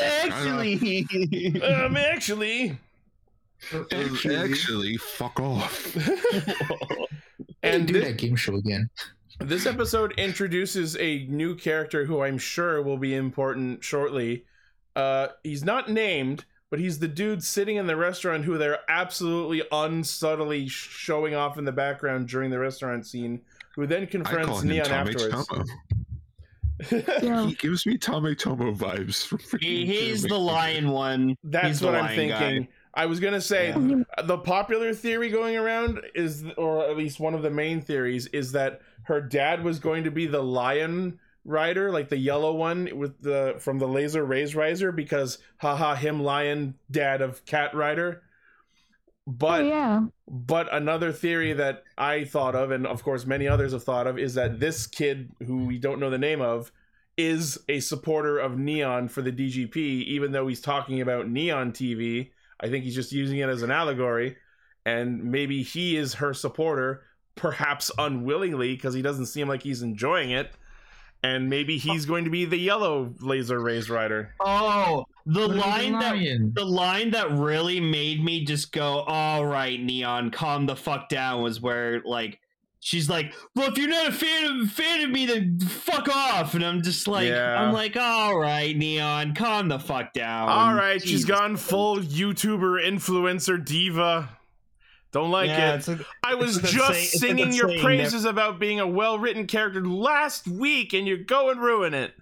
Actually, 0.03 1.07
um, 1.63 1.97
actually, 1.97 2.79
Actually, 3.93 4.37
Actually, 4.37 4.97
fuck 4.97 5.39
off. 5.41 5.97
and 7.63 7.87
do 7.87 7.95
thi- 7.95 8.01
that 8.01 8.19
game 8.19 8.37
show 8.37 8.57
again. 8.57 8.89
This 9.41 9.67
episode 9.67 10.13
introduces 10.19 10.97
a 10.97 11.25
new 11.27 11.55
character 11.57 12.05
who 12.05 12.23
I'm 12.23 12.39
sure 12.39 12.83
will 12.83 12.99
be 12.99 13.15
important 13.15 13.83
shortly. 13.83 14.45
Uh, 14.95 15.29
he's 15.43 15.65
not 15.65 15.91
named, 15.91 16.45
but 16.75 16.81
he's 16.81 16.99
the 16.99 17.07
dude 17.07 17.41
sitting 17.41 17.77
in 17.77 17.87
the 17.87 17.95
restaurant 17.95 18.45
who 18.45 18.59
they're 18.59 18.81
absolutely 18.89 19.63
unsubtly 19.71 20.67
showing 20.67 21.33
off 21.33 21.57
in 21.57 21.65
the 21.65 21.71
background 21.71 22.27
during 22.27 22.51
the 22.51 22.59
restaurant 22.59 23.07
scene, 23.07 23.41
who 23.77 23.87
then 23.87 24.03
I 24.03 24.07
confronts 24.07 24.49
call 24.49 24.59
him 24.59 24.71
Neon 24.71 24.87
Tame 24.87 24.95
afterwards. 24.95 25.47
Tomo. 25.47 25.65
Yeah. 27.23 27.47
He 27.47 27.55
gives 27.55 27.87
me 27.87 27.97
Tame 27.97 28.35
Tomo 28.35 28.73
vibes. 28.73 29.25
From 29.25 29.39
He, 29.61 29.87
he's 29.87 30.23
Tame 30.23 30.31
the 30.31 30.39
lion 30.41 30.91
one. 30.91 31.37
That's 31.45 31.69
He's 31.69 31.83
what 31.83 31.95
I'm 31.95 32.07
lion 32.07 32.29
guy. 32.31 32.39
thinking. 32.41 32.69
I 32.95 33.07
was 33.07 33.21
gonna 33.21 33.41
say 33.41 33.69
Yeah. 33.69 34.03
Uh, 34.19 34.23
the 34.23 34.39
popular 34.39 34.93
theory 34.93 35.31
going 35.31 35.57
around 35.57 36.01
is, 36.17 36.45
or 36.57 36.83
at 36.91 36.97
least 36.97 37.21
one 37.21 37.35
of 37.35 37.43
the 37.43 37.51
main 37.51 37.83
theories, 37.83 38.27
is 38.33 38.51
that 38.51 38.81
her 39.05 39.21
dad 39.21 39.63
was 39.63 39.79
going 39.79 40.03
to 40.03 40.11
be 40.11 40.27
the 40.27 40.43
lion 40.43 41.21
rider, 41.45 41.91
like 41.93 42.09
the 42.09 42.19
yellow 42.19 42.55
one 42.55 42.89
with 42.97 43.21
the 43.21 43.57
from 43.61 43.79
the 43.79 43.89
Laser 43.89 44.25
Raise 44.25 44.55
Riser, 44.55 44.93
because 44.93 45.39
haha, 45.59 45.95
him 45.95 46.23
lion 46.23 46.75
dad 46.91 47.23
of 47.23 47.45
cat 47.47 47.75
rider. 47.75 48.23
Oh, 49.49 49.57
But 49.57 49.65
yeah. 49.65 50.07
but 50.29 50.73
another 50.73 51.13
theory 51.13 51.53
that 51.55 51.85
I 51.97 52.25
thought 52.25 52.55
of, 52.55 52.71
and 52.71 52.87
of 52.87 53.03
course 53.03 53.27
many 53.27 53.49
others 53.49 53.73
have 53.73 53.85
thought 53.85 54.07
of, 54.07 54.19
is 54.19 54.35
that 54.35 54.61
this 54.61 54.87
kid, 54.87 55.33
who 55.47 55.67
we 55.67 55.79
don't 55.79 56.01
know 56.01 56.11
the 56.11 56.19
name 56.19 56.41
of, 56.41 56.73
is 57.17 57.59
a 57.69 57.81
supporter 57.81 58.39
of 58.39 58.59
Neon 58.59 59.09
for 59.09 59.23
the 59.23 59.33
DGP, 59.33 60.05
even 60.05 60.33
though 60.33 60.47
he's 60.47 60.61
talking 60.61 61.01
about 61.01 61.29
Neon 61.29 61.73
TV. 61.73 62.33
I 62.61 62.69
think 62.69 62.85
he's 62.85 62.95
just 62.95 63.13
using 63.13 63.39
it 63.39 63.49
as 63.49 63.63
an 63.63 63.71
allegory, 63.71 64.37
and 64.85 65.25
maybe 65.25 65.63
he 65.63 65.97
is 65.97 66.15
her 66.15 66.35
supporter, 66.35 67.03
perhaps 67.35 67.91
unwillingly, 67.99 68.75
because 68.75 68.95
he 68.95 69.03
doesn't 69.03 69.27
seem 69.27 69.49
like 69.49 69.63
he's 69.63 69.83
enjoying 69.83 70.31
it. 70.31 70.53
And 71.25 71.49
maybe 71.49 71.79
he's 71.79 72.05
going 72.05 72.25
to 72.25 72.31
be 72.31 72.45
the 72.45 72.59
yellow 72.59 73.15
Laser 73.21 73.59
Raise 73.59 73.89
rider. 73.89 74.35
Oh, 74.41 75.07
the 75.25 75.49
But 75.49 75.55
he's 75.55 75.65
a 75.65 75.67
line 75.67 75.93
that 76.01 76.51
the 76.55 76.65
line 76.67 77.11
that 77.13 77.31
really 77.31 77.81
made 77.81 78.23
me 78.23 78.45
just 78.45 78.73
go, 78.73 79.01
"All 79.01 79.47
right, 79.47 79.81
Neon, 79.81 80.31
calm 80.31 80.67
the 80.67 80.77
fuck 80.77 81.09
down," 81.09 81.43
was 81.43 81.63
where 81.63 82.03
like 82.05 82.41
she's 82.81 83.09
like, 83.09 83.33
"Well, 83.57 83.71
if 83.71 83.79
you're 83.79 83.89
not 83.89 84.09
a 84.09 84.13
fan 84.13 84.61
of 84.61 84.71
fan 84.71 85.01
of 85.01 85.11
me, 85.11 85.25
then 85.25 85.59
fuck 85.61 86.09
off." 86.09 86.55
And 86.55 86.63
I'm 86.63 86.83
just 86.83 87.09
like, 87.09 87.29
Yeah. 87.29 87.59
I'm 87.59 87.73
like, 87.73 87.97
"All 87.97 88.39
right, 88.39 88.77
Neon, 88.77 89.35
calm 89.35 89.69
the 89.69 89.79
fuck 89.79 90.13
down." 90.13 90.51
All 90.51 90.75
right, 90.75 91.01
she's 91.01 91.25
gone 91.25 91.57
full 91.57 91.97
YouTuber 91.97 92.87
influencer 92.87 93.65
diva. 93.65 94.29
Don't 95.15 95.31
like 95.31 95.47
yeah, 95.49 95.75
it. 95.75 95.77
It's 95.77 95.87
like, 95.89 96.01
I 96.25 96.35
was 96.35 96.57
just 96.59 96.75
that 96.75 96.95
saying- 96.95 97.05
it's 97.05 97.15
like 97.15 97.21
singing 97.21 97.53
your 97.53 97.69
saying 97.69 97.81
praises 97.83 98.25
about 98.25 98.59
being 98.59 98.81
a 98.81 98.87
well-written 98.87 99.47
character 99.47 99.81
last 99.87 100.49
week, 100.49 100.93
and 100.93 101.07
you 101.07 101.17
go 101.19 101.51
and 101.51 101.61
ruin 101.61 101.95
it. 101.95 102.15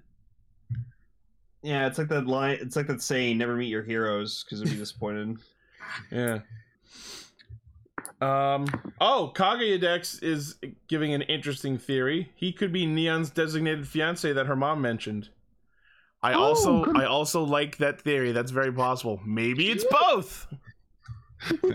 yeah, 1.62 1.86
it's 1.86 1.96
like 1.96 2.08
that 2.08 2.26
line. 2.26 2.58
It's 2.60 2.76
like 2.76 2.86
that 2.88 3.00
saying, 3.00 3.38
"Never 3.38 3.56
meet 3.56 3.68
your 3.68 3.82
heroes," 3.82 4.44
because 4.44 4.60
you'll 4.60 4.70
be 4.70 4.76
disappointed. 4.76 5.38
Yeah. 6.10 6.40
Um. 8.20 8.66
Oh, 9.00 9.32
Kagayadex 9.34 10.22
is 10.22 10.56
giving 10.88 11.12
an 11.12 11.22
interesting 11.22 11.76
theory. 11.78 12.30
He 12.34 12.52
could 12.52 12.72
be 12.72 12.86
Neon's 12.86 13.30
designated 13.30 13.86
fiance 13.88 14.32
that 14.32 14.46
her 14.46 14.56
mom 14.56 14.80
mentioned. 14.80 15.30
I 16.22 16.34
Oh, 16.34 16.40
also, 16.42 16.84
good. 16.84 16.96
I 16.96 17.04
also 17.06 17.42
like 17.42 17.78
that 17.78 18.00
theory. 18.00 18.32
That's 18.32 18.50
very 18.52 18.72
possible. 18.72 19.20
Maybe 19.26 19.70
it's 19.70 19.84
both. 19.90 20.46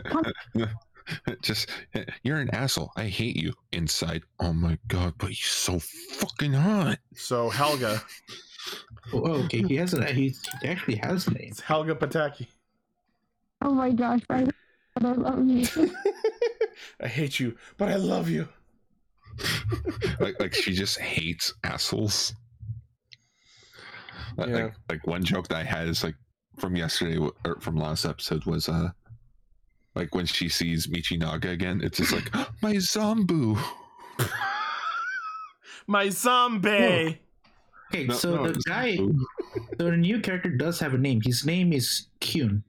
Just, 1.42 1.70
you're 2.24 2.38
an 2.40 2.50
asshole. 2.52 2.92
I 2.98 3.06
hate 3.06 3.36
you. 3.36 3.54
Inside, 3.72 4.24
oh 4.40 4.54
my 4.54 4.78
god, 4.88 5.14
but 5.18 5.28
you're 5.30 5.36
so 5.36 5.80
fucking 5.80 6.54
hot. 6.54 7.00
So 7.16 7.50
Helga, 7.50 8.02
Oh, 9.14 9.22
oh, 9.26 9.32
okay. 9.46 9.62
He 9.64 9.76
has 9.78 9.94
a 9.94 10.06
he, 10.12 10.36
he 10.62 10.68
actually 10.68 10.96
has 10.98 11.28
a 11.28 11.32
name. 11.32 11.48
it's 11.52 11.62
Helga 11.62 11.96
Pataki. 11.96 12.48
Oh 13.62 13.72
my 13.72 13.92
gosh. 13.92 14.20
I, 14.30 14.48
I 15.02 15.12
love 15.14 15.48
you. 15.48 15.66
I 17.02 17.08
hate 17.08 17.40
you, 17.40 17.56
but 17.78 17.90
I 17.90 17.96
love 17.96 18.30
you. 18.30 18.48
like, 20.20 20.40
like 20.40 20.54
she 20.54 20.74
just 20.74 21.00
hates 21.00 21.54
assholes. 21.64 22.34
Like, 24.36 24.50
Yeah. 24.50 24.56
like, 24.66 24.74
like 24.90 25.08
one 25.08 25.24
joke 25.24 25.48
that 25.50 25.58
I 25.58 25.64
had 25.64 25.88
is 25.88 26.04
like 26.04 26.16
from 26.60 26.76
yesterday 26.76 27.18
or 27.46 27.60
from 27.62 27.78
last 27.78 28.04
episode 28.06 28.46
was 28.46 28.68
uh 28.68 28.90
like 29.98 30.14
when 30.14 30.26
she 30.26 30.48
sees 30.48 30.88
Michinaga 30.88 31.52
again, 31.52 31.82
it's 31.84 31.98
just 31.98 32.14
like 32.14 32.32
my 32.61 32.74
Zombu. 32.76 33.57
My 35.90 36.10
zombie. 36.10 37.22
Okay, 37.94 38.03
No, 38.07 38.14
so 38.14 38.36
no, 38.36 38.52
the 38.52 38.60
guy, 38.68 38.98
so 38.98 39.10
the 39.78 39.95
new 39.95 40.19
character 40.19 40.49
does 40.49 40.82
have 40.82 40.94
a 40.94 40.98
name. 40.98 41.22
His 41.24 41.45
name 41.45 41.72
is 41.72 42.07
Kyun. 42.19 42.64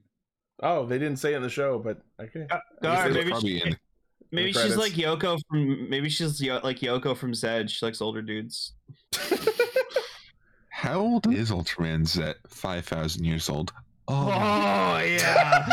Oh, 0.63 0.85
they 0.85 0.97
didn't 0.97 1.17
say 1.17 1.33
it 1.33 1.35
in 1.35 1.41
the 1.41 1.49
show, 1.49 1.79
but 1.79 2.01
okay. 2.21 2.47
Uh, 2.49 2.59
guess 2.81 3.05
or 3.07 3.13
they 3.13 3.25
maybe 3.25 3.39
she, 3.41 3.61
in 3.61 3.77
maybe 4.31 4.53
the 4.53 4.63
she's 4.63 4.77
like 4.77 4.93
Yoko 4.93 5.37
from. 5.49 5.89
Maybe 5.89 6.07
she's 6.07 6.41
Yo- 6.41 6.61
like 6.63 6.79
Yoko 6.79 7.15
from 7.17 7.33
Zed. 7.33 7.69
She 7.69 7.85
likes 7.85 7.99
older 8.01 8.21
dudes. 8.21 8.71
How 10.69 10.99
old 11.01 11.27
is 11.33 11.51
Ultraman 11.51 12.07
Z? 12.07 12.35
Five 12.47 12.85
thousand 12.85 13.25
years 13.25 13.49
old. 13.49 13.73
Oh, 14.07 14.29
Oh 14.31 14.99
yeah. 14.99 15.67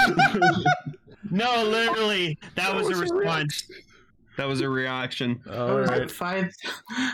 No, 1.30 1.64
literally, 1.64 2.38
that 2.54 2.74
was 2.74 2.86
a 2.86 2.90
was 2.90 3.00
a 3.10 3.14
response. 3.14 3.66
That 4.36 4.46
was 4.46 4.60
a 4.60 4.68
reaction. 4.68 5.40
All 5.50 5.82
How 5.86 5.94
is 5.94 6.12
five? 6.12 6.52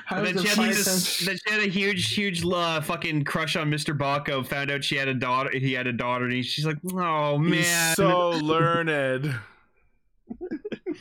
How 0.06 0.16
And 0.16 0.26
is 0.26 0.34
then 0.34 0.36
it 0.36 0.40
she, 0.42 0.48
had 0.48 0.56
five? 0.56 0.68
this, 0.74 0.84
thousand- 0.86 1.26
then 1.26 1.38
she 1.46 1.54
had 1.54 1.62
a 1.62 1.70
huge, 1.70 2.12
huge 2.12 2.44
uh, 2.44 2.80
fucking 2.80 3.24
crush 3.24 3.54
on 3.54 3.70
Mr. 3.70 3.96
Baco. 3.96 4.44
Found 4.44 4.72
out 4.72 4.82
she 4.82 4.96
had 4.96 5.06
a 5.06 5.14
daughter. 5.14 5.50
He 5.50 5.72
had 5.72 5.86
a 5.86 5.92
daughter, 5.92 6.24
and 6.24 6.34
he, 6.34 6.42
she's 6.42 6.66
like, 6.66 6.78
"Oh 6.92 7.38
man." 7.38 7.52
He's 7.52 7.94
so 7.94 8.30
learned. 8.30 9.36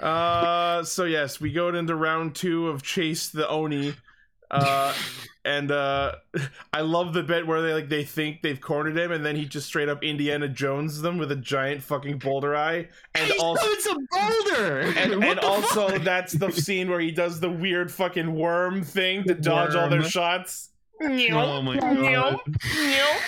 uh 0.00 0.82
so 0.84 1.04
yes, 1.04 1.40
we 1.40 1.52
go 1.52 1.68
into 1.68 1.94
round 1.94 2.34
two 2.34 2.68
of 2.68 2.82
Chase 2.82 3.28
the 3.28 3.48
Oni. 3.48 3.94
Uh 4.50 4.94
and 5.44 5.70
uh 5.70 6.12
I 6.72 6.80
love 6.80 7.12
the 7.12 7.22
bit 7.22 7.46
where 7.46 7.60
they 7.62 7.72
like 7.74 7.88
they 7.88 8.04
think 8.04 8.42
they've 8.42 8.60
cornered 8.60 8.96
him 8.96 9.12
and 9.12 9.24
then 9.24 9.36
he 9.36 9.44
just 9.44 9.66
straight 9.66 9.88
up 9.88 10.02
Indiana 10.02 10.48
Jones 10.48 11.00
them 11.02 11.18
with 11.18 11.30
a 11.32 11.36
giant 11.36 11.82
fucking 11.82 12.18
boulder 12.18 12.56
eye. 12.56 12.88
And 13.14 13.30
He's 13.30 13.40
also 13.40 13.66
it's 13.66 13.86
a 13.86 13.94
boulder. 14.10 14.80
and, 14.96 15.22
and 15.24 15.38
also 15.40 15.88
fuck? 15.88 16.02
that's 16.02 16.32
the 16.32 16.50
scene 16.50 16.88
where 16.90 17.00
he 17.00 17.10
does 17.10 17.40
the 17.40 17.50
weird 17.50 17.90
fucking 17.92 18.34
worm 18.34 18.82
thing 18.82 19.24
to 19.24 19.34
dodge 19.34 19.74
all 19.74 19.88
their 19.88 20.02
shots. 20.02 20.70
Oh 21.02 21.08
my 21.62 21.74
Yeah. 21.74 22.36
god! 22.36 22.40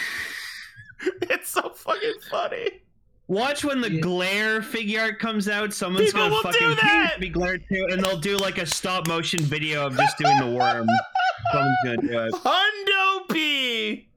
It's 1.23 1.49
so 1.49 1.71
fucking 1.71 2.15
funny. 2.31 2.83
Watch 3.31 3.65
when 3.65 3.81
the 3.81 3.93
Yeah. 3.93 4.01
glare 4.01 4.61
figure 4.61 5.03
art 5.03 5.21
comes 5.21 5.49
out. 5.49 5.73
Someone's 5.73 6.07
People 6.07 6.23
gonna 6.23 6.35
will 6.35 6.43
do 6.43 6.59
fucking 6.59 6.77
that! 6.83 7.17
be 7.21 7.29
glare 7.29 7.59
too, 7.59 7.87
and 7.93 8.03
they'll 8.03 8.19
do 8.19 8.37
like 8.37 8.59
a 8.59 8.67
stop 8.67 9.07
motion 9.07 9.39
video 9.39 9.87
of 9.87 9.97
just 9.97 10.19
doing 10.19 10.37
the 10.41 10.47
worm. 10.51 10.89
Someone's 11.53 11.77
gonna 11.85 11.97
do 11.99 12.19
it. 12.19 12.33
Hundo 12.35 13.29
P. 13.33 14.09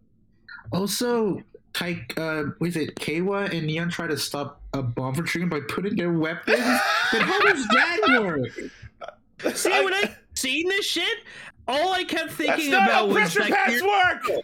Also, 0.71 1.43
Tyke, 1.73 2.11
uh, 2.17 2.45
was 2.59 2.75
it 2.75 2.99
Kawa 2.99 3.43
and 3.53 3.67
Neon 3.67 3.89
try 3.91 4.07
to 4.07 4.17
stop 4.17 4.61
a 4.73 4.81
bomb 4.81 5.13
from 5.13 5.27
triggering 5.27 5.49
by 5.51 5.59
putting 5.69 5.95
their 5.95 6.11
weapons? 6.11 6.57
but 7.11 7.21
how 7.21 7.39
does 7.41 7.67
that 7.67 8.19
work? 8.19 9.55
See, 9.55 9.69
when 9.83 9.93
I 9.93 10.15
seen 10.33 10.67
this 10.69 10.87
shit, 10.87 11.19
all 11.67 11.93
I 11.93 12.03
kept 12.03 12.29
That's 12.29 12.35
thinking 12.35 12.71
not 12.71 12.83
about 12.89 12.93
how 12.93 13.05
was 13.05 13.15
pressure 13.15 13.39
that. 13.41 13.51
pads 13.51 13.79
clear- 13.79 13.91
work. 13.91 14.43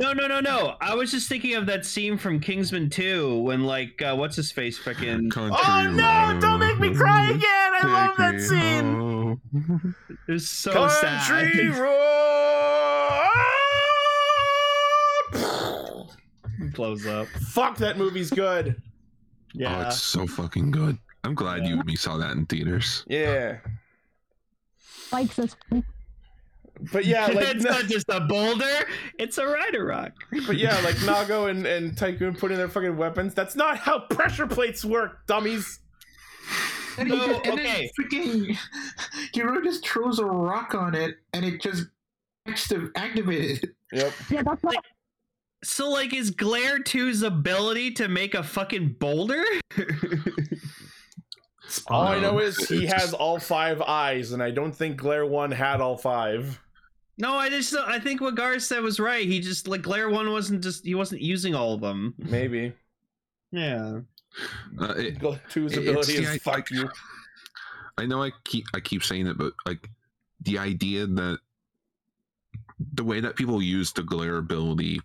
No, 0.00 0.14
no, 0.14 0.26
no, 0.26 0.40
no. 0.40 0.76
I 0.80 0.94
was 0.94 1.10
just 1.10 1.28
thinking 1.28 1.54
of 1.56 1.66
that 1.66 1.84
scene 1.84 2.16
from 2.16 2.40
Kingsman 2.40 2.88
2 2.88 3.42
when, 3.42 3.64
like, 3.64 4.00
uh, 4.00 4.16
what's 4.16 4.34
his 4.34 4.50
face? 4.50 4.78
Freaking. 4.78 5.30
country 5.30 5.58
Oh 5.62 5.90
no! 5.90 6.38
Don't 6.40 6.58
make 6.58 6.80
me 6.80 6.94
cry 6.94 7.28
again. 7.28 7.42
I 7.42 7.80
love 7.84 8.16
that 8.16 8.40
scene. 8.40 8.94
home. 8.94 9.94
It 10.26 10.32
was 10.32 10.48
so 10.48 10.72
Country 10.72 10.96
sad. 11.00 11.78
road. 11.78 11.96
Blows 16.74 17.06
up. 17.06 17.26
Fuck 17.52 17.76
that 17.76 17.98
movie's 17.98 18.30
good. 18.30 18.80
Yeah. 19.52 19.82
Oh, 19.84 19.88
it's 19.88 20.00
so 20.00 20.26
fucking 20.26 20.70
good. 20.70 20.96
I'm 21.24 21.34
glad 21.34 21.66
you 21.66 21.74
and 21.74 21.84
me 21.84 21.96
saw 21.96 22.16
that 22.16 22.30
in 22.32 22.46
theaters. 22.46 23.04
Yeah, 23.06 23.58
Likes 25.12 25.36
this. 25.36 25.54
But 26.92 27.04
yeah, 27.04 27.26
like 27.26 27.56
it's 27.56 27.64
not 27.64 27.84
just 27.86 28.06
a 28.08 28.20
boulder; 28.20 28.86
it's 29.18 29.38
a 29.38 29.46
rider 29.46 29.84
rock. 29.84 30.12
but 30.46 30.56
yeah, 30.56 30.78
like 30.80 30.94
Nago 31.06 31.50
and 31.50 31.66
and 31.66 31.96
Tycoon 31.96 32.34
putting 32.34 32.56
their 32.56 32.68
fucking 32.68 32.96
weapons. 32.96 33.34
That's 33.34 33.56
not 33.56 33.78
how 33.78 34.00
pressure 34.00 34.46
plates 34.46 34.84
work, 34.84 35.26
dummies. 35.26 35.80
And, 36.98 37.08
he 37.08 37.16
No, 37.16 37.26
just, 37.26 37.46
and 37.46 37.60
okay. 37.60 37.90
then 37.98 38.06
freaking 38.06 38.56
Hero 39.32 39.62
just 39.62 39.86
throws 39.86 40.18
a 40.18 40.24
rock 40.24 40.74
on 40.74 40.94
it, 40.94 41.16
and 41.32 41.44
it 41.44 41.60
just 41.60 41.84
active 42.46 42.90
activated. 42.96 43.70
Yep. 43.92 44.12
Yeah, 44.30 44.42
that's 44.42 44.62
not. 44.62 44.84
So, 45.62 45.90
like, 45.90 46.14
is 46.14 46.30
Glare 46.30 46.78
2's 46.78 47.22
ability 47.22 47.90
to 47.92 48.08
make 48.08 48.34
a 48.34 48.42
fucking 48.42 48.96
boulder? 48.98 49.44
All 51.88 52.08
I 52.08 52.18
know 52.18 52.38
is 52.38 52.68
he 52.68 52.86
has 52.86 53.12
all 53.12 53.38
five 53.38 53.80
eyes, 53.82 54.32
and 54.32 54.42
I 54.42 54.50
don't 54.50 54.72
think 54.72 54.96
Glare 54.96 55.26
One 55.26 55.52
had 55.52 55.80
all 55.80 55.96
five. 55.96 56.58
No, 57.20 57.34
I 57.34 57.48
just 57.50 57.74
I 57.74 57.98
think 58.00 58.20
what 58.20 58.34
Gar 58.34 58.58
said 58.58 58.82
was 58.82 58.98
right. 58.98 59.26
He 59.26 59.40
just 59.40 59.68
like 59.68 59.82
Glare 59.82 60.10
one 60.10 60.30
wasn't 60.32 60.62
just 60.62 60.84
he 60.84 60.94
wasn't 60.94 61.20
using 61.20 61.54
all 61.54 61.74
of 61.74 61.80
them. 61.80 62.14
Maybe 62.18 62.72
Yeah. 63.52 64.00
Uh, 64.80 64.94
it- 64.96 65.20
Two's 65.50 65.76
ability 65.76 66.16
the 66.16 66.22
is 66.22 66.28
i- 66.30 66.38
fuck 66.38 66.54
like- 66.54 66.70
you. 66.70 66.88
I 67.98 68.06
know 68.06 68.22
I 68.22 68.30
keep 68.44 68.64
I 68.74 68.80
keep 68.80 69.02
saying 69.04 69.26
it, 69.26 69.36
but 69.36 69.52
like 69.66 69.88
the 70.42 70.58
idea 70.58 71.06
that 71.06 71.38
the 72.94 73.04
way 73.04 73.20
that 73.20 73.36
people 73.36 73.60
use 73.60 73.92
the 73.92 74.02
glare 74.02 74.38
ability 74.38 75.00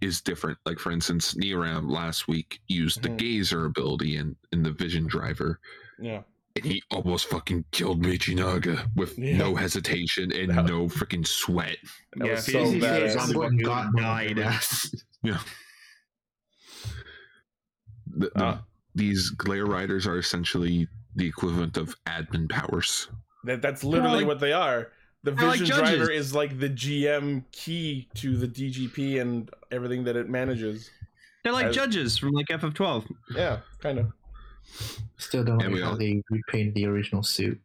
is 0.00 0.20
different. 0.20 0.58
Like 0.66 0.78
for 0.78 0.90
instance, 0.90 1.34
Neoram 1.34 1.88
last 1.90 2.26
week 2.26 2.60
used 2.66 3.02
the 3.02 3.10
Mhm. 3.10 3.18
gazer 3.18 3.66
ability 3.66 4.16
in, 4.16 4.34
in 4.50 4.62
the 4.62 4.72
vision 4.72 5.06
driver. 5.06 5.60
Yeah, 6.00 6.22
And 6.56 6.64
he 6.64 6.82
almost 6.90 7.26
fucking 7.28 7.64
killed 7.70 8.02
Michinaga 8.02 8.88
with 8.96 9.16
Yeah. 9.18 9.36
no 9.38 9.54
hesitation 9.54 10.32
and 10.32 10.50
That- 10.50 10.66
no 10.66 10.86
freaking 10.86 11.26
sweat. 11.26 11.76
that 12.16 12.26
Yeah, 12.26 12.32
was 12.32 12.44
so 12.46 12.70
you 12.70 12.80
bad. 12.80 13.02
Phase 13.02 13.12
Zombo 13.14 13.42
Fucking 13.42 13.58
got 13.58 13.94
died. 13.96 14.36
died. 14.36 14.60
The, 18.12 18.30
the- 18.34 18.42
Uh. 18.44 18.58
these 18.94 19.30
glare 19.30 19.66
riders 19.66 20.06
are 20.06 20.18
essentially 20.18 20.88
the 21.14 21.26
equivalent 21.26 21.76
of 21.76 21.94
admin 22.06 22.48
powers. 22.48 23.08
That 23.44 23.62
that's 23.62 23.84
literally 23.84 24.18
like- 24.18 24.26
what 24.26 24.40
they 24.40 24.52
are. 24.52 24.88
The 25.22 25.32
They're 25.32 25.48
like 25.48 25.60
vision 25.60 25.76
driver 25.76 26.10
is 26.10 26.34
like 26.34 26.58
the 26.58 26.68
GM 26.70 27.44
key 27.52 28.08
to 28.14 28.36
the 28.36 28.48
DGP 28.48 29.20
and 29.20 29.50
everything 29.70 30.04
that 30.04 30.16
it 30.16 30.28
manages. 30.30 30.90
They're 31.44 31.52
like 31.52 31.66
I- 31.66 31.72
judges 31.72 32.16
from 32.18 32.30
like 32.32 32.46
FF12. 32.48 33.06
Yeah, 33.36 33.60
kind 33.80 33.98
of. 33.98 34.12
Still 35.18 35.44
don't 35.44 35.60
And 35.62 35.72
we 35.72 35.80
know 35.80 35.86
how 35.86 35.90
all- 35.92 35.96
they 35.98 36.22
repainted 36.30 36.74
the 36.74 36.86
original 36.86 37.22
suit. 37.22 37.60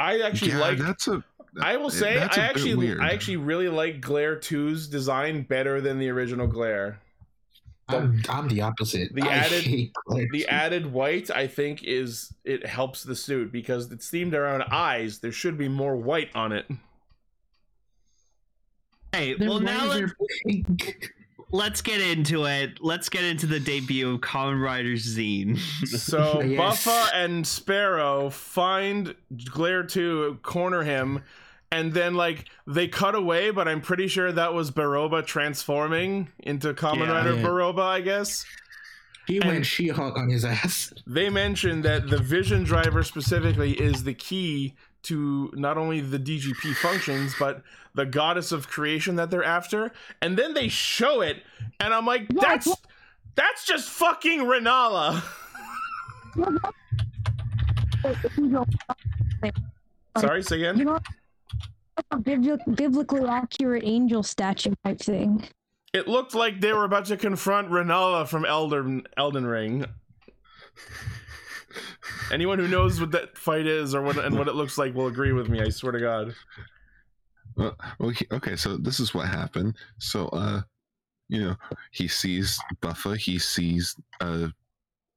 I 0.00 0.20
actually 0.20 0.52
yeah, 0.52 0.58
like. 0.60 0.78
that's 0.78 1.08
a. 1.08 1.24
I 1.60 1.76
will 1.76 1.90
say, 1.90 2.14
that's 2.14 2.36
a 2.36 2.42
I 2.42 2.46
bit 2.48 2.56
actually, 2.56 2.74
weird. 2.76 3.00
I 3.00 3.10
actually 3.10 3.38
really 3.38 3.68
like 3.68 4.00
Glare 4.00 4.36
2's 4.36 4.86
design 4.86 5.42
better 5.42 5.80
than 5.80 5.98
the 5.98 6.08
original 6.10 6.46
Glare. 6.46 7.00
I'm, 7.88 8.22
I'm 8.28 8.46
the 8.48 8.60
opposite. 8.60 9.14
The 9.14 9.22
I 9.22 9.28
added- 9.32 9.64
hate 9.64 9.92
The 10.30 10.46
added 10.46 10.92
white, 10.92 11.30
I 11.30 11.46
think, 11.48 11.82
is 11.82 12.32
it 12.44 12.64
helps 12.66 13.02
the 13.02 13.16
suit 13.16 13.50
because 13.50 13.90
it's 13.90 14.08
themed 14.10 14.34
around 14.34 14.62
eyes. 14.70 15.18
There 15.20 15.32
should 15.32 15.56
be 15.58 15.68
more 15.68 15.96
white 15.96 16.28
on 16.34 16.52
it. 16.52 16.66
Hey, 19.12 19.34
The 19.34 19.46
well 19.48 19.58
now 19.60 19.86
razor 19.90 20.14
let's, 20.20 20.40
pink. 20.46 21.12
let's 21.50 21.80
get 21.82 22.00
into 22.00 22.44
it. 22.46 22.78
Let's 22.80 23.08
get 23.08 23.24
into 23.24 23.46
the 23.46 23.60
debut 23.60 24.14
of 24.14 24.20
Kamen 24.20 24.62
Riders 24.62 25.16
Zine. 25.16 25.58
So 25.86 26.40
Yes. 26.42 26.58
Buffa 26.84 27.08
and 27.14 27.46
Sparrow 27.46 28.30
find 28.30 29.14
Glare 29.50 29.82
2, 29.84 30.40
corner 30.42 30.82
him, 30.82 31.22
and 31.70 31.92
then 31.92 32.14
like 32.14 32.46
they 32.66 32.88
cut 32.88 33.14
away, 33.14 33.50
but 33.50 33.68
I'm 33.68 33.80
pretty 33.80 34.08
sure 34.08 34.32
that 34.32 34.54
was 34.54 34.70
Beroba 34.70 35.24
transforming 35.26 36.28
into 36.40 36.72
Common 36.74 37.08
Yeah. 37.08 37.14
Rider 37.16 37.34
Yeah. 37.36 37.42
Beroba, 37.42 37.80
I 37.82 38.00
guess. 38.00 38.44
He 39.26 39.36
And- 39.36 39.44
went 39.46 39.66
She-Hulk 39.66 40.16
on 40.16 40.30
his 40.30 40.44
ass. 40.44 40.92
They 41.06 41.28
mentioned 41.28 41.84
that 41.84 42.08
the 42.08 42.16
vision 42.18 42.64
driver 42.64 43.02
specifically 43.02 43.72
is 43.72 44.04
the 44.04 44.14
key 44.14 44.74
to 45.04 45.50
not 45.54 45.78
only 45.78 46.00
the 46.00 46.18
DGP 46.18 46.74
functions, 46.76 47.34
but 47.38 47.62
the 47.94 48.06
goddess 48.06 48.52
of 48.52 48.68
creation 48.68 49.16
that 49.16 49.30
they're 49.30 49.44
after. 49.44 49.92
And 50.20 50.36
then 50.38 50.54
they 50.54 50.68
show 50.68 51.20
it, 51.20 51.42
and 51.80 51.94
I'm 51.94 52.06
like, 52.06 52.28
that's 52.28 52.68
that's 53.34 53.64
just 53.64 53.88
fucking 53.88 54.40
Renala. 54.40 55.22
Sorry, 60.18 60.42
say 60.42 60.56
again. 60.56 60.78
You 60.78 60.84
know, 60.84 60.98
a 62.10 62.16
bibli- 62.16 62.76
biblically 62.76 63.24
accurate 63.28 63.84
angel 63.84 64.22
statue 64.22 64.74
type 64.84 64.98
thing. 64.98 65.44
It 65.92 66.06
looked 66.06 66.34
like 66.34 66.60
they 66.60 66.72
were 66.72 66.84
about 66.84 67.06
to 67.06 67.16
confront 67.16 67.70
Renala 67.70 68.28
from 68.28 68.44
Elden 68.44 69.06
Elden 69.16 69.46
Ring. 69.46 69.86
Anyone 72.32 72.58
who 72.58 72.68
knows 72.68 73.00
what 73.00 73.10
that 73.12 73.36
fight 73.36 73.66
is 73.66 73.94
or 73.94 74.02
what 74.02 74.16
and 74.18 74.38
what 74.38 74.48
it 74.48 74.54
looks 74.54 74.78
like 74.78 74.94
will 74.94 75.06
agree 75.06 75.32
with 75.32 75.48
me. 75.48 75.60
I 75.60 75.68
swear 75.68 75.92
to 75.92 76.00
God. 76.00 76.34
Well, 77.56 77.76
well, 77.98 78.12
okay, 78.32 78.56
so 78.56 78.76
this 78.76 79.00
is 79.00 79.14
what 79.14 79.28
happened. 79.28 79.76
So, 79.98 80.28
uh, 80.28 80.62
you 81.28 81.42
know, 81.42 81.56
he 81.90 82.06
sees 82.08 82.58
Buffa, 82.80 83.16
he 83.16 83.38
sees 83.38 83.96
uh, 84.20 84.48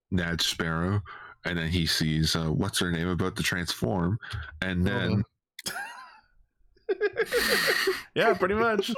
Nad 0.09 0.41
Sparrow, 0.41 1.01
and 1.45 1.57
then 1.57 1.67
he 1.69 1.85
sees 1.85 2.35
uh, 2.35 2.47
what's 2.47 2.79
her 2.79 2.91
name 2.91 3.07
about 3.07 3.35
to 3.35 3.43
transform, 3.43 4.17
and 4.61 4.85
then 4.85 5.23
Yeah, 8.15 8.33
pretty 8.33 8.55
much. 8.55 8.91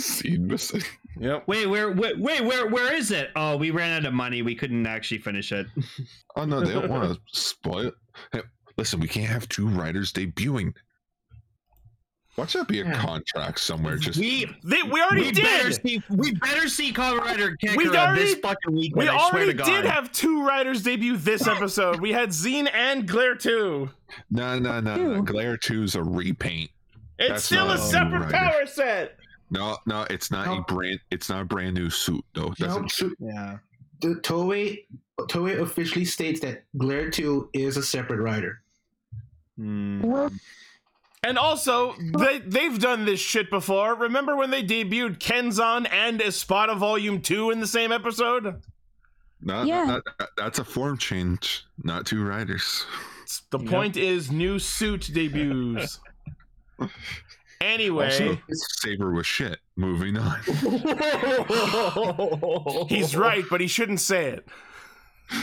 scene 0.07 0.47
missing. 0.47 0.83
Yep. 1.19 1.45
wait, 1.47 1.65
where, 1.66 1.91
wait, 1.93 2.19
wait, 2.19 2.45
where, 2.45 2.66
where 2.66 2.93
is 2.95 3.11
it? 3.11 3.31
Oh, 3.37 3.57
we 3.57 3.70
ran 3.70 3.91
out 4.03 4.05
of 4.07 4.12
money. 4.12 4.43
We 4.43 4.55
couldn't 4.55 4.87
actually 4.87 5.16
finish 5.19 5.51
it. 5.51 5.66
Oh 6.37 6.45
no, 6.45 6.61
they 6.61 6.74
don't 6.74 6.91
want 6.91 7.11
to 7.11 7.19
spoil. 7.28 7.91
Hey, 8.33 8.43
listen, 8.77 9.01
we 9.01 9.09
can't 9.09 9.27
have 9.31 9.49
two 9.49 9.66
writers 9.69 10.12
debuting. 10.12 10.74
Watch 12.37 12.53
that 12.53 12.69
be 12.69 12.81
a 12.81 12.85
Yeah. 12.85 13.01
contract 13.01 13.61
somewhere. 13.61 13.97
Just 13.97 14.19
We, 14.19 14.45
They, 14.62 14.83
we 14.83 15.01
already 15.01 15.23
we 15.23 15.33
better 15.33 15.70
did. 15.70 15.83
see, 15.83 16.03
we 16.11 16.33
better 16.35 16.69
see 16.69 16.93
Kamen 16.93 17.20
Rider 17.20 17.57
We'd 17.77 17.89
already- 17.97 18.20
this 18.24 18.35
fucking 18.35 18.74
weekend. 18.74 18.97
We 18.97 19.09
I 19.09 19.16
swear 19.31 19.43
already 19.43 19.53
to 19.53 19.57
God. 19.59 19.65
did 19.66 19.85
have 19.87 20.12
two 20.12 20.47
writers 20.47 20.83
debut 20.83 21.16
this 21.16 21.47
episode. 21.47 22.01
We 22.01 22.12
had 22.12 22.28
Zine 22.31 22.69
and 22.74 23.09
Glare 23.09 23.35
2. 23.37 23.89
no, 24.31 24.59
no, 24.59 24.81
no, 24.81 24.97
no. 24.97 25.23
Glare 25.23 25.57
Two 25.57 25.85
is 25.85 25.95
a 25.95 26.03
repaint. 26.03 26.70
It's 27.19 27.31
That's 27.31 27.45
still 27.45 27.65
a 27.65 27.69
not 27.69 27.78
a 27.78 27.81
separate 27.81 28.20
writer. 28.20 28.33
power 28.33 28.66
set. 28.66 29.16
No, 29.51 29.77
no, 29.86 30.06
it's 30.10 30.31
not 30.31 30.47
a 30.48 30.60
brand. 30.62 30.98
It's 31.10 31.28
not 31.28 31.43
a 31.43 31.44
brand 31.44 31.74
new 31.74 31.89
suit 31.90 32.24
though. 32.35 32.48
No, 32.48 32.66
Doesn't 32.66 32.90
so 32.90 33.10
Yeah. 33.20 33.59
the 34.01 34.16
Toei 34.16 34.85
Toei 35.20 35.60
officially 35.60 36.05
states 36.05 36.40
that 36.40 36.64
Glare 36.77 37.10
2 37.10 37.51
is 37.55 37.77
a 37.77 37.82
separate 37.82 38.20
rider. 38.20 38.60
Hmm. 39.56 40.02
Well, 40.02 40.31
And 41.23 41.39
also, 41.39 41.94
they, 42.18 42.39
they've 42.40 42.78
done 42.78 43.05
this 43.06 43.18
shit 43.18 43.48
before. 43.51 43.94
Remember 43.94 44.36
when 44.36 44.51
they 44.51 44.62
debuted 44.62 45.18
Kenzan 45.18 45.89
and 45.90 46.20
Espada 46.20 46.74
Volume 46.74 47.20
2 47.23 47.51
in 47.51 47.60
the 47.60 47.66
same 47.66 47.90
episode? 47.93 48.62
No, 49.40 49.62
Yeah. 49.62 49.85
no, 49.85 50.02
no, 50.20 50.27
that's 50.36 50.59
a 50.59 50.64
form 50.64 50.98
change, 50.98 51.64
not 51.82 52.05
two 52.06 52.23
riders. 52.23 52.85
The 53.51 53.59
Yep. 53.59 53.68
point 53.70 53.97
is 53.97 54.31
new 54.31 54.59
suit 54.59 55.10
debuts. 55.12 55.98
Anyway, 57.61 58.07
Also, 58.07 58.39
Saber 58.81 59.11
was 59.12 59.27
shit. 59.27 59.59
Moving 59.77 60.16
on. 60.16 60.41
he's 62.89 63.15
right, 63.16 63.45
but 63.51 63.61
he 63.61 63.66
shouldn't 63.66 64.01
say 64.01 64.27
it. 64.27 64.49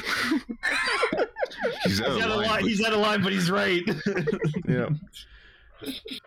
He's 1.86 2.02
out 2.02 2.16
He's 2.16 2.18
of 2.18 2.22
out 2.22 2.30
line, 2.30 2.48
line. 2.48 2.62
but- 2.62 2.70
He's 2.70 2.86
out 2.86 2.94
of 2.94 3.00
line, 3.00 3.22
but 3.24 3.32
he's 3.34 3.52
right. 3.52 3.84
Yeah. 4.68 4.90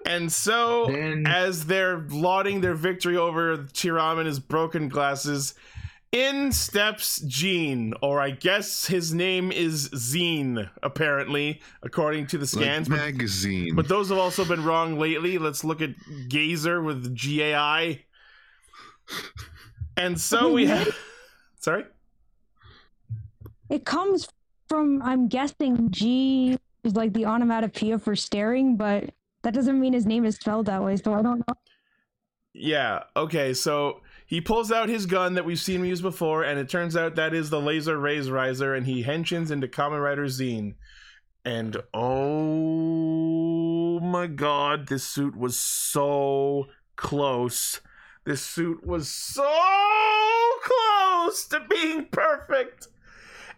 And 0.05 0.31
so, 0.31 0.87
Then 0.89 1.25
as 1.27 1.65
they're 1.65 2.01
lauding 2.11 2.61
their 2.61 2.75
victory 2.75 3.17
over 3.17 3.57
Chiram 3.59 4.19
and 4.19 4.27
his 4.27 4.39
broken 4.39 4.89
glasses, 4.89 5.55
in 6.17 6.51
steps 6.51 7.21
Gene, 7.27 7.93
or 8.01 8.21
I 8.21 8.31
guess 8.31 8.87
his 8.87 9.13
name 9.13 9.53
is 9.53 9.91
Zine, 9.91 10.71
apparently, 10.83 11.61
according 11.83 12.27
to 12.29 12.39
the 12.39 12.45
like 12.45 12.65
scans. 12.65 12.89
but, 12.89 12.97
magazine. 12.97 13.75
but 13.75 13.87
those 13.87 14.09
have 14.09 14.19
also 14.19 14.45
been 14.45 14.65
wrong 14.65 14.99
lately. 14.99 15.37
Let's 15.37 15.63
look 15.63 15.83
at 15.83 15.91
Gazer 16.29 16.83
with 16.83 17.15
G 17.15 17.43
A 17.43 17.55
I. 17.55 18.05
And 19.99 20.19
so 20.19 20.53
we 20.53 20.67
have. 20.67 20.89
Sorry? 21.61 21.85
it 23.69 23.85
comes 23.85 24.29
from, 24.69 25.03
I'm 25.03 25.29
guessing, 25.29 25.91
G 25.91 26.59
is 26.85 26.95
like 26.95 27.13
the 27.13 27.27
onomatopoeia 27.27 27.99
for 27.99 28.17
staring, 28.17 28.77
but 28.77 29.11
that 29.43 29.55
doesn't 29.55 29.79
mean 29.79 29.93
his 29.93 30.07
name 30.07 30.25
is 30.25 30.37
spelled 30.37 30.67
that 30.67 30.83
way, 30.83 30.97
so 30.97 31.13
I 31.13 31.23
don't 31.23 31.39
know. 31.47 31.55
Yeah. 32.53 33.03
Okay. 33.17 33.53
So 33.53 34.01
he 34.27 34.41
pulls 34.41 34.73
out 34.73 34.89
his 34.89 35.07
gun 35.07 35.35
that 35.35 35.45
we've 35.45 35.61
seen 35.61 35.81
him 35.81 35.87
use 35.87 36.03
before, 36.03 36.43
and 36.43 36.59
it 36.59 36.69
turns 36.69 36.97
out 36.97 37.15
that 37.15 37.33
is 37.33 37.51
the 37.51 37.61
laser 37.61 37.97
raise 37.99 38.29
riser, 38.31 38.75
and 38.75 38.87
he 38.87 39.05
henshins 39.05 39.53
into 39.53 39.69
Kamen 39.69 40.03
Rider 40.03 40.27
Zine. 40.27 40.75
And 41.45 41.77
oh 41.95 44.01
my 44.01 44.27
god, 44.27 44.89
this 44.89 45.05
suit 45.05 45.37
was 45.37 45.57
so 45.57 46.67
close. 46.97 47.81
This 48.25 48.43
suit 48.43 48.85
was 48.85 49.09
so 49.09 49.49
close 50.65 51.47
to 51.47 51.61
being 51.71 52.07
perfect. 52.07 52.89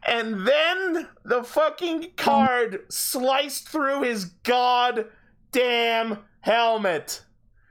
And 0.06 0.46
then 0.46 1.08
the 1.24 1.42
fucking 1.42 2.10
card 2.16 2.84
sliced 2.90 3.68
through 3.68 4.02
his 4.02 4.26
goddamn 4.26 6.18
helmet. 6.40 7.22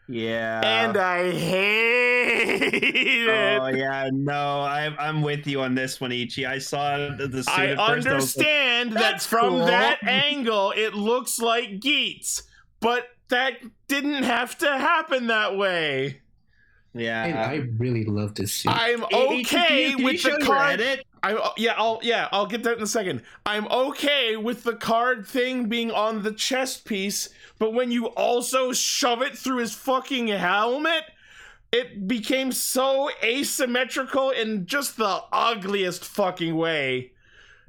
Yeah. 0.09 0.61
and 0.63 0.95
I 0.97 1.31
hate 1.31 2.73
it. 2.73 3.59
Oh 3.61 3.67
yeah, 3.67 4.09
no, 4.13 4.61
I'm 4.61 4.95
I'm 4.99 5.21
with 5.21 5.45
you 5.47 5.61
on 5.61 5.75
this 5.75 5.99
one, 5.99 6.11
Ichi. 6.11 6.45
I 6.45 6.59
saw 6.59 6.97
the, 7.15 7.27
the 7.27 7.43
suit 7.43 7.53
I 7.53 7.67
at 7.67 7.77
first, 7.77 7.79
I 7.79 7.93
like, 7.93 8.07
understand 8.07 8.91
that 8.93 8.99
"That's 8.99 9.25
from 9.25 9.49
cool." 9.49 9.65
that 9.65 9.99
angle 10.03 10.71
it 10.75 10.93
looks 10.93 11.39
like 11.39 11.79
Geats, 11.79 12.43
but 12.79 13.07
that 13.29 13.53
didn't 13.87 14.23
have 14.23 14.57
to 14.59 14.67
happen 14.77 15.27
that 15.27 15.57
way. 15.57 16.21
I, 16.95 16.99
yeah. 16.99 17.47
I 17.51 17.55
really 17.77 18.05
love 18.05 18.33
this 18.35 18.53
suit. 18.53 18.71
I'm 18.73 19.03
okay 19.03 19.43
can 19.43 19.77
you- 19.77 19.89
can 19.89 19.99
you 19.99 20.05
with 20.05 20.19
show 20.19 20.37
the 20.39 20.45
card. 20.45 20.79
edit? 20.81 21.05
I'm 21.21 21.37
oh, 21.37 21.51
yeah, 21.57 21.73
I'll 21.77 21.99
yeah, 22.01 22.29
I'll 22.31 22.45
get 22.47 22.63
that 22.63 22.77
in 22.77 22.83
a 22.83 22.87
second. 22.87 23.23
I'm 23.45 23.67
okay 23.67 24.37
with 24.37 24.63
the 24.63 24.73
card 24.75 25.27
thing 25.27 25.65
being 25.67 25.91
on 25.91 26.23
the 26.23 26.31
chest 26.31 26.85
piece, 26.85 27.29
but 27.59 27.73
when 27.73 27.91
you 27.91 28.07
also 28.07 28.73
shove 28.73 29.21
it 29.21 29.37
through 29.37 29.57
his 29.57 29.73
fucking 29.73 30.27
helmet, 30.27 31.03
it 31.71 32.07
became 32.07 32.51
so 32.51 33.09
asymmetrical 33.23 34.29
in 34.29 34.65
just 34.65 34.97
the 34.97 35.21
ugliest 35.31 36.05
fucking 36.05 36.55
way. 36.55 37.11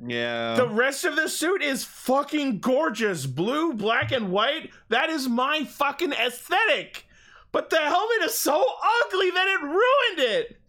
Yeah. 0.05 0.55
The 0.55 0.69
rest 0.69 1.05
of 1.05 1.17
the 1.17 1.29
suit 1.29 1.63
is 1.63 1.85
fucking 1.85 2.61
gorgeous. 2.61 3.27
Blue, 3.27 3.73
black, 3.73 4.13
and 4.13 4.31
white. 4.31 4.71
That 4.89 5.11
is 5.11 5.29
my 5.29 5.65
fucking 5.65 6.13
aesthetic. 6.13 7.07
But 7.51 7.71
the 7.71 7.79
helmet 7.79 8.23
is 8.25 8.39
so 8.39 8.65
ugly 9.05 9.31
that 9.31 9.49
it 9.49 9.63
ruined 9.63 10.19
it. 10.19 10.61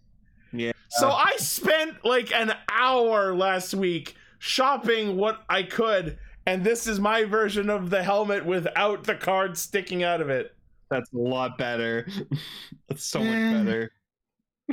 Yeah. 0.51 0.71
So 0.89 1.09
I 1.09 1.33
spent 1.37 2.03
like 2.03 2.33
an 2.33 2.53
hour 2.71 3.35
last 3.35 3.75
week 3.75 4.15
shopping 4.39 5.17
what 5.17 5.43
I 5.47 5.63
could, 5.63 6.17
and 6.49 6.63
this 6.63 6.87
is 6.87 6.99
my 6.99 7.23
version 7.25 7.69
of 7.69 7.91
the 7.91 8.01
helmet 8.01 8.43
without 8.43 9.03
the 9.03 9.13
card 9.13 9.55
sticking 9.55 10.03
out 10.03 10.19
of 10.19 10.29
it. 10.31 10.55
That's 10.89 11.13
a 11.13 11.17
lot 11.17 11.59
better. 11.59 12.07
That's 12.89 13.03
so 13.03 13.19
Eh. 13.21 13.23
much 13.53 13.65
better. 13.65 13.91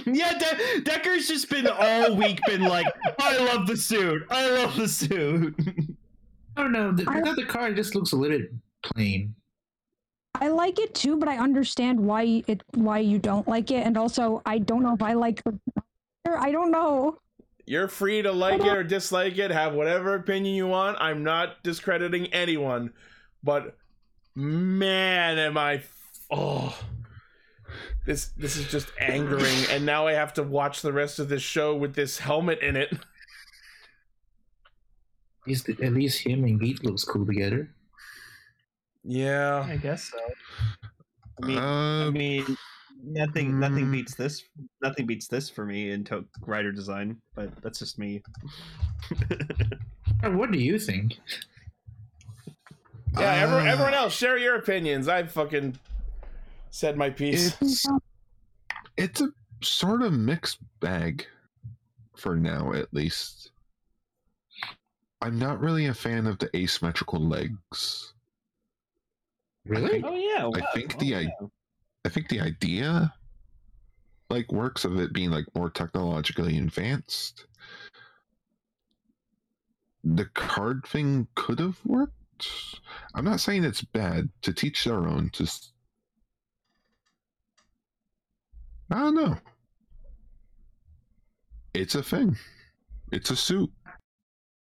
Yeah, 0.07 0.37
De- 0.39 0.83
Decker's 0.83 1.27
just 1.27 1.49
been 1.49 1.67
all 1.67 2.17
week 2.17 2.39
been 2.47 2.61
like, 2.65 2.87
I 3.19 3.39
love 3.39 3.67
the 3.67 3.77
suit. 3.79 4.25
I 4.31 4.47
love 4.51 4.77
the 4.77 4.87
suit. 4.89 5.55
I 6.57 6.63
don't 6.63 6.73
know. 6.73 6.93
The, 6.93 7.05
without 7.05 7.37
the 7.37 7.47
card, 7.47 7.73
it 7.73 7.77
just 7.77 7.95
looks 7.95 8.13
a 8.13 8.17
little 8.17 8.39
bit 8.39 8.53
plain. 8.83 9.35
I 10.35 10.49
like 10.49 10.79
it 10.79 10.95
too, 10.95 11.17
but 11.17 11.31
I 11.31 11.39
understand 11.39 11.99
why 11.99 12.43
it 12.47 12.63
why 12.75 12.99
you 12.99 13.19
don't 13.19 13.49
like 13.49 13.71
it, 13.71 13.87
and 13.87 13.97
also 13.97 14.43
I 14.45 14.59
don't 14.59 14.83
know 14.83 14.93
if 14.93 15.03
I 15.03 15.15
like 15.15 15.43
the. 15.45 15.59
I 16.39 16.53
don't 16.53 16.71
know. 16.71 17.19
You're 17.67 17.89
free 17.89 18.23
to 18.23 18.31
like 18.31 18.61
it 18.61 18.69
or 18.69 18.85
dislike 18.85 19.37
it, 19.39 19.51
have 19.51 19.75
whatever 19.75 20.15
opinion 20.15 20.55
you 20.55 20.69
want. 20.69 20.99
I'm 21.01 21.25
not 21.25 21.63
discrediting 21.65 22.29
anyone, 22.33 22.93
but 23.43 23.77
man, 24.37 25.39
am 25.39 25.59
I 25.59 25.83
oh 26.31 26.79
this 28.05 28.29
this 28.37 28.57
is 28.57 28.71
just 28.71 28.93
angering 29.01 29.65
and 29.71 29.85
now 29.85 30.07
I 30.07 30.13
have 30.13 30.35
to 30.35 30.43
watch 30.45 30.83
the 30.83 30.93
rest 30.93 31.19
of 31.19 31.29
this 31.29 31.43
show 31.43 31.75
with 31.75 31.95
this 31.95 32.19
helmet 32.19 32.61
in 32.61 32.77
it. 32.77 32.93
At 35.43 35.51
least, 35.51 35.69
at 35.69 35.93
least 35.93 36.27
him 36.27 36.43
and 36.43 36.59
Geet 36.61 36.85
looks 36.85 37.05
cool 37.05 37.25
together. 37.25 37.71
Yeah. 39.05 39.65
I 39.65 39.77
guess 39.77 40.11
so. 40.11 40.19
I 41.41 41.47
mean, 41.47 41.59
Uh, 41.59 42.07
I 42.07 42.11
mean, 42.11 42.57
nothing, 43.07 43.59
nothing 43.59 43.87
mm. 43.87 43.93
beats 43.93 44.15
this. 44.15 44.43
Nothing 44.83 45.07
beats 45.07 45.29
this 45.29 45.49
for 45.49 45.65
me 45.65 45.91
in 45.93 46.05
to- 46.05 46.27
rider 46.41 46.73
design, 46.73 47.17
but 47.35 47.51
that's 47.63 47.79
just 47.79 47.99
me. 47.99 48.23
What 50.23 50.51
do 50.51 50.59
you 50.59 50.79
think? 50.79 51.19
Yeah, 53.19 53.35
everyone, 53.35 53.67
Uh, 53.67 53.71
everyone 53.71 53.95
else 53.95 54.15
share 54.15 54.37
your 54.37 54.57
opinions. 54.57 55.09
I 55.09 55.25
fucking 55.25 55.79
said 56.71 56.97
my 56.97 57.11
piece. 57.11 57.57
It's 57.61 57.87
it's 58.97 59.21
a 59.21 59.29
sort 59.63 60.03
of 60.03 60.13
mixed 60.13 60.59
bag 60.81 61.27
for 62.17 62.37
now, 62.37 62.73
at 62.73 62.93
least. 62.93 63.53
I'm 65.23 65.39
not 65.39 65.61
really 65.61 65.87
a 65.87 65.95
fan 65.95 66.27
of 66.27 66.39
the 66.39 66.55
asymmetrical 66.57 67.21
legs. 67.21 68.13
Really? 69.65 70.03
Oh 70.05 70.15
yeah, 70.15 70.49
I 70.55 70.75
think 70.75 70.95
Oh, 70.97 70.99
the 71.01 71.15
i- 71.17 71.21
yeah. 71.21 71.47
I 72.07 72.09
think 72.09 72.29
the 72.29 72.41
idea 72.41 73.13
like 74.31 74.53
works 74.53 74.85
of 74.85 74.97
it 75.01 75.13
being 75.13 75.31
like 75.31 75.45
more 75.57 75.69
technologically 75.69 76.57
advanced. 76.57 77.47
The 80.05 80.27
card 80.27 80.87
thing 80.87 81.27
could 81.35 81.59
have 81.59 81.79
worked. 81.85 82.13
I'm 83.17 83.25
not 83.25 83.41
saying 83.41 83.65
it's 83.65 83.83
bad 83.83 84.29
to 84.43 84.53
teach 84.53 84.85
their 84.85 85.09
own. 85.09 85.31
Just 85.33 85.73
I 88.89 89.01
don't 89.01 89.17
know. 89.17 89.37
It's 91.75 91.97
a 91.97 92.05
thing. 92.05 92.37
It's 93.11 93.31
a 93.31 93.37
suit. 93.37 93.73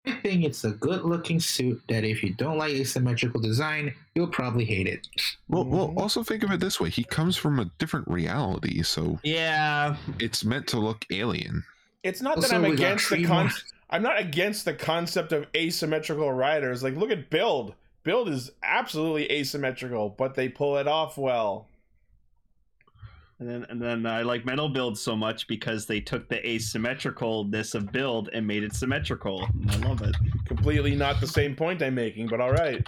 I 0.07 0.13
think 0.13 0.45
it's 0.45 0.65
a 0.65 0.71
good 0.71 1.03
looking 1.03 1.41
suit 1.41 1.81
that 1.89 2.05
if 2.05 2.23
you 2.23 2.35
don't 2.35 2.59
like 2.59 2.73
asymmetrical 2.73 3.41
design, 3.41 3.95
you'll 4.15 4.27
probably 4.27 4.65
hate 4.65 4.87
it. 4.87 5.07
Well, 5.49 5.65
well, 5.65 5.89
Mhm. 5.89 5.99
also 5.99 6.23
think 6.23 6.43
of 6.43 6.51
it 6.51 6.61
this 6.61 6.79
way: 6.81 6.91
he 6.91 7.05
comes 7.05 7.37
from 7.37 7.59
a 7.59 7.67
different 7.79 8.07
reality, 8.09 8.83
so 8.83 9.19
yeah. 9.23 9.97
it's 10.19 10.45
meant 10.45 10.67
to 10.69 10.79
look 10.79 11.07
alien. 11.11 11.65
It's 12.03 12.21
not 12.21 12.41
that 12.43 12.53
I'm 12.53 12.65
against 12.67 13.09
the 13.09 13.17
three 13.17 13.25
con- 13.25 13.51
I'm 13.91 14.03
not 14.03 14.19
against 14.19 14.65
the 14.67 14.75
concept 14.75 15.33
of 15.33 15.47
asymmetrical 15.57 16.31
riders. 16.33 16.83
Like 16.83 16.97
look 16.97 17.11
at 17.11 17.31
Build. 17.31 17.75
Build 18.03 18.29
is 18.29 18.51
absolutely 18.63 19.31
asymmetrical, 19.33 20.11
but 20.11 20.35
they 20.35 20.49
pull 20.51 20.77
it 20.77 20.87
off 20.87 21.17
well. 21.17 21.67
And 23.41 23.49
then, 23.49 23.67
and 23.69 23.83
then 23.83 24.07
I 24.07 24.23
like 24.23 24.45
metal 24.45 24.69
build 24.69 24.97
so 24.97 25.17
much 25.17 25.49
because 25.49 25.87
they 25.87 26.01
took 26.01 26.29
the 26.29 26.37
asymmetricalness 26.37 27.75
of 27.75 27.91
build 27.91 28.31
and 28.33 28.47
made 28.47 28.63
it 28.63 28.75
symmetrical. 28.75 29.49
I 29.69 29.77
love 29.79 30.03
it. 30.03 30.15
Completely 30.47 30.95
not 30.95 31.21
the 31.21 31.27
same 31.27 31.57
point 31.57 31.83
I'm 31.83 31.97
making, 31.97 32.29
but 32.29 32.41
all 32.41 32.53
right. 32.53 32.87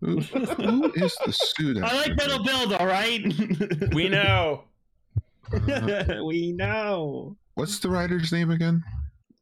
Who, 0.00 0.20
who 0.20 0.92
is 0.94 1.16
the 1.24 1.32
suit? 1.32 1.78
I 1.82 1.94
like 1.96 2.16
metal 2.16 2.42
build, 2.44 2.74
all 2.74 2.86
right. 2.86 3.22
We 3.94 4.08
know. 4.08 4.64
Uh, 5.52 6.22
we 6.24 6.52
know. 6.52 7.36
what's 7.54 7.78
the 7.78 7.88
writer's 7.88 8.32
name 8.32 8.50
again? 8.50 8.82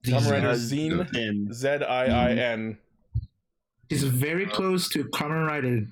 Kamen 0.04 0.30
Rider 0.30 0.48
Uh, 0.50 0.54
Zine. 0.54 1.52
Z 1.52 1.68
I 1.68 2.04
I 2.06 2.30
N. 2.32 2.78
He's 3.88 4.04
very 4.04 4.46
close 4.46 4.88
to 4.90 5.04
Kamen 5.04 5.46
Rider, 5.46 5.86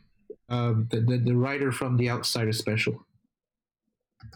um, 0.48 0.86
the, 0.90 1.00
the 1.00 1.18
the 1.18 1.36
writer 1.36 1.70
from 1.72 1.96
the 1.96 2.08
Outsider 2.10 2.52
special. 2.52 3.04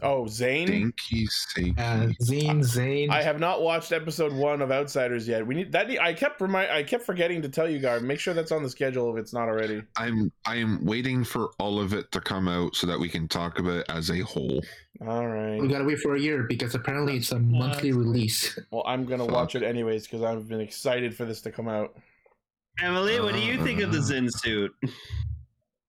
Oh, 0.00 0.26
Zane. 0.26 0.66
Dinky 0.66 1.26
Seiki. 1.26 1.78
Uh, 1.78 2.12
Zane 2.22 2.62
Zane. 2.62 3.10
I 3.10 3.22
have 3.22 3.38
not 3.40 3.62
watched 3.62 3.92
episode 3.92 4.32
one 4.32 4.62
of 4.62 4.70
Outsiders 4.70 5.26
yet. 5.28 5.46
We 5.46 5.54
need 5.54 5.72
that. 5.72 5.90
I 6.00 6.12
kept 6.14 6.40
remind. 6.40 6.70
I 6.70 6.82
kept 6.82 7.04
forgetting 7.04 7.42
to 7.42 7.48
tell 7.48 7.68
you, 7.68 7.78
Gar. 7.80 8.00
Make 8.00 8.20
sure 8.20 8.32
that's 8.32 8.52
on 8.52 8.62
the 8.62 8.70
schedule 8.70 9.12
if 9.14 9.20
it's 9.20 9.32
not 9.32 9.48
already. 9.48 9.82
I'm 9.96 10.30
I'm 10.46 10.84
waiting 10.84 11.24
for 11.24 11.50
all 11.58 11.80
of 11.80 11.92
it 11.94 12.10
to 12.12 12.20
come 12.20 12.48
out 12.48 12.74
so 12.76 12.86
that 12.86 12.98
we 12.98 13.08
can 13.08 13.26
talk 13.28 13.58
about 13.58 13.78
it 13.78 13.86
as 13.88 14.10
a 14.10 14.20
whole. 14.20 14.62
All 15.06 15.26
right. 15.26 15.60
we 15.60 15.66
gotta 15.68 15.84
wait 15.84 15.98
for 15.98 16.14
a 16.14 16.20
year 16.20 16.44
because 16.44 16.74
apparently 16.76 17.16
it's 17.16 17.32
a 17.32 17.38
monthly 17.38 17.92
release. 17.92 18.56
Well, 18.70 18.84
I'm 18.86 19.04
gonna 19.04 19.24
Fuck. 19.24 19.34
watch 19.34 19.54
it 19.56 19.62
anyways 19.64 20.04
because 20.06 20.22
I've 20.22 20.48
been 20.48 20.60
excited 20.60 21.14
for 21.16 21.24
this 21.24 21.40
to 21.42 21.50
come 21.50 21.68
out. 21.68 21.96
Emily, 22.80 23.20
what 23.20 23.34
do 23.34 23.40
you 23.40 23.62
think 23.64 23.80
of 23.80 23.90
the 23.92 23.98
Uh, 23.98 24.02
Zin 24.02 24.28
suit? 24.30 24.72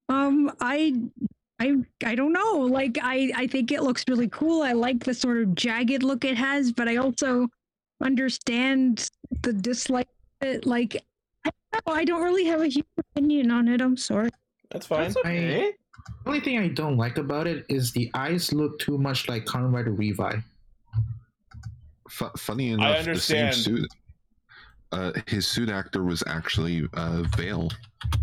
Um, 0.09 0.51
I, 0.59 0.93
I, 1.63 2.09
I 2.11 2.15
don't 2.15 2.33
know. 2.33 2.57
Like, 2.79 2.97
I, 3.01 3.31
I 3.35 3.47
think 3.47 3.71
it 3.71 3.83
looks 3.83 4.03
really 4.07 4.27
cool. 4.29 4.61
I 4.63 4.73
like 4.73 5.03
the 5.03 5.13
sort 5.13 5.37
of 5.37 5.55
jagged 5.55 6.03
look 6.03 6.25
it 6.25 6.35
has, 6.35 6.71
but 6.71 6.87
I 6.87 6.97
also 6.97 7.47
understand 8.01 9.09
the 9.43 9.53
dislike. 9.53 10.09
of 10.41 10.47
It 10.49 10.65
like, 10.65 11.01
I 11.45 11.51
don't, 11.71 11.87
know, 11.87 11.93
I 11.93 12.05
don't 12.05 12.23
really 12.23 12.45
have 12.45 12.61
a 12.61 12.67
huge 12.67 12.85
opinion 12.97 13.51
on 13.51 13.67
it. 13.67 13.81
I'm 13.81 13.97
sorry. 13.97 14.29
That's 14.71 14.87
fine. 14.87 15.03
That's 15.03 15.17
okay. 15.17 15.71
The 16.23 16.29
only 16.29 16.41
thing 16.41 16.57
I 16.57 16.67
don't 16.67 16.97
like 16.97 17.17
about 17.17 17.47
it 17.47 17.65
is 17.69 17.91
the 17.91 18.11
eyes 18.13 18.51
look 18.51 18.79
too 18.79 18.97
much 18.97 19.29
like 19.29 19.45
Kamen 19.45 19.73
Rider 19.73 19.93
Revi. 19.93 20.43
Fu 22.09 22.25
funny 22.37 22.71
enough, 22.71 23.05
the 23.05 23.19
same 23.19 23.45
understand. 23.45 23.55
suit. 23.55 23.89
Uh, 24.91 25.11
his 25.25 25.47
suit 25.47 25.69
actor 25.69 26.03
was 26.03 26.23
actually 26.27 26.87
uh, 26.93 27.23
Vail, 27.35 27.71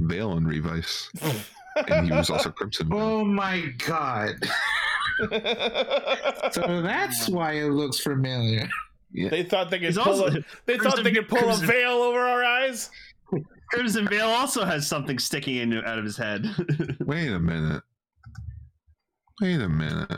Vail 0.01 0.31
on 0.31 0.45
Revice, 0.45 1.11
and 1.89 2.07
he 2.07 2.13
was 2.13 2.31
also 2.31 2.51
Crimson. 2.51 2.89
Vail. 2.89 2.99
Oh 2.99 3.25
my 3.25 3.63
god! 3.87 4.37
So 6.53 6.81
that's 6.83 7.29
why 7.29 7.53
it 7.53 7.71
looks 7.71 8.01
familiar. 8.01 8.69
they 9.13 9.43
thought 9.43 9.71
they 9.71 9.79
could 9.79 9.89
He's 9.89 9.99
pull. 9.99 10.23
also- 10.25 10.39
a, 10.39 10.45
they 10.67 10.79
thought 10.79 11.03
they 11.05 11.13
could 11.13 11.29
pull 11.29 11.49
a 11.51 11.57
veil 11.57 11.91
over 11.93 12.21
our 12.21 12.43
eyes. 12.45 12.91
Crimson 13.71 14.09
Vail 14.09 14.29
also 14.29 14.65
has 14.65 14.87
something 14.87 15.19
sticking 15.19 15.57
in 15.57 15.73
out 15.85 15.99
of 15.99 16.05
his 16.05 16.17
head. 16.17 16.47
Wait 17.01 17.29
a 17.31 17.39
minute. 17.39 17.83
Wait 19.41 19.61
a 19.61 19.69
minute. 19.69 20.11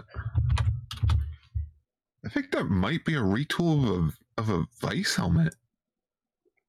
I 2.24 2.28
think 2.28 2.50
that 2.52 2.64
might 2.64 3.04
be 3.04 3.14
a 3.14 3.20
retool 3.20 3.84
of 3.84 4.08
a 4.08 4.40
of 4.40 4.48
a 4.50 4.64
Vice 4.80 5.16
helmet. 5.16 5.54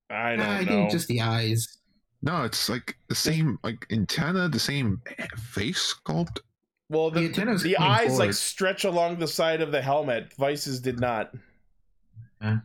I 0.09 0.35
don't 0.35 0.45
I 0.45 0.59
know. 0.61 0.65
think 0.65 0.91
just 0.91 1.07
the 1.07 1.21
eyes. 1.21 1.77
No, 2.23 2.43
it's 2.43 2.69
like 2.69 2.95
the 3.09 3.15
same 3.15 3.59
like 3.63 3.85
antenna, 3.91 4.47
the 4.47 4.57
same 4.57 5.01
face 5.37 5.93
sculpt. 5.93 6.39
Well, 6.87 7.11
the, 7.11 7.19
The 7.19 7.27
the, 7.27 7.27
antenna's 7.27 7.63
the 7.63 7.75
coming 7.75 7.91
eyes 7.91 8.17
like 8.17 8.33
stretch 8.33 8.85
along 8.85 9.19
the 9.19 9.27
side 9.27 9.61
of 9.61 9.71
the 9.71 9.81
helmet. 9.81 10.33
Vices 10.39 10.79
did 10.79 11.01
not. 11.01 11.33
Yeah. 12.41 12.59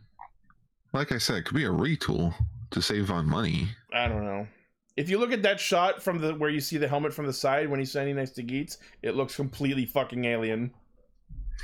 Like 0.93 1.11
I 1.11 1.17
said, 1.17 1.37
it 1.37 1.45
could 1.45 1.57
be 1.57 1.65
a 1.65 1.69
retool 1.69 2.33
to 2.71 2.81
save 2.81 3.11
on 3.11 3.27
money. 3.27 3.67
I 3.93 4.07
don't 4.07 4.23
know. 4.23 4.47
If 4.95 5.09
you 5.09 5.19
look 5.19 5.33
at 5.33 5.41
that 5.43 5.59
shot 5.59 6.01
from 6.01 6.19
the 6.19 6.35
where 6.35 6.49
you 6.49 6.61
see 6.61 6.77
the 6.77 6.87
helmet 6.87 7.13
from 7.13 7.25
the 7.25 7.33
side 7.33 7.69
when 7.69 7.79
he's 7.79 7.89
standing 7.89 8.15
next 8.15 8.31
to 8.31 8.43
Geats, 8.43 8.77
it 9.01 9.15
looks 9.15 9.35
completely 9.35 9.85
fucking 9.85 10.23
alien. 10.23 10.71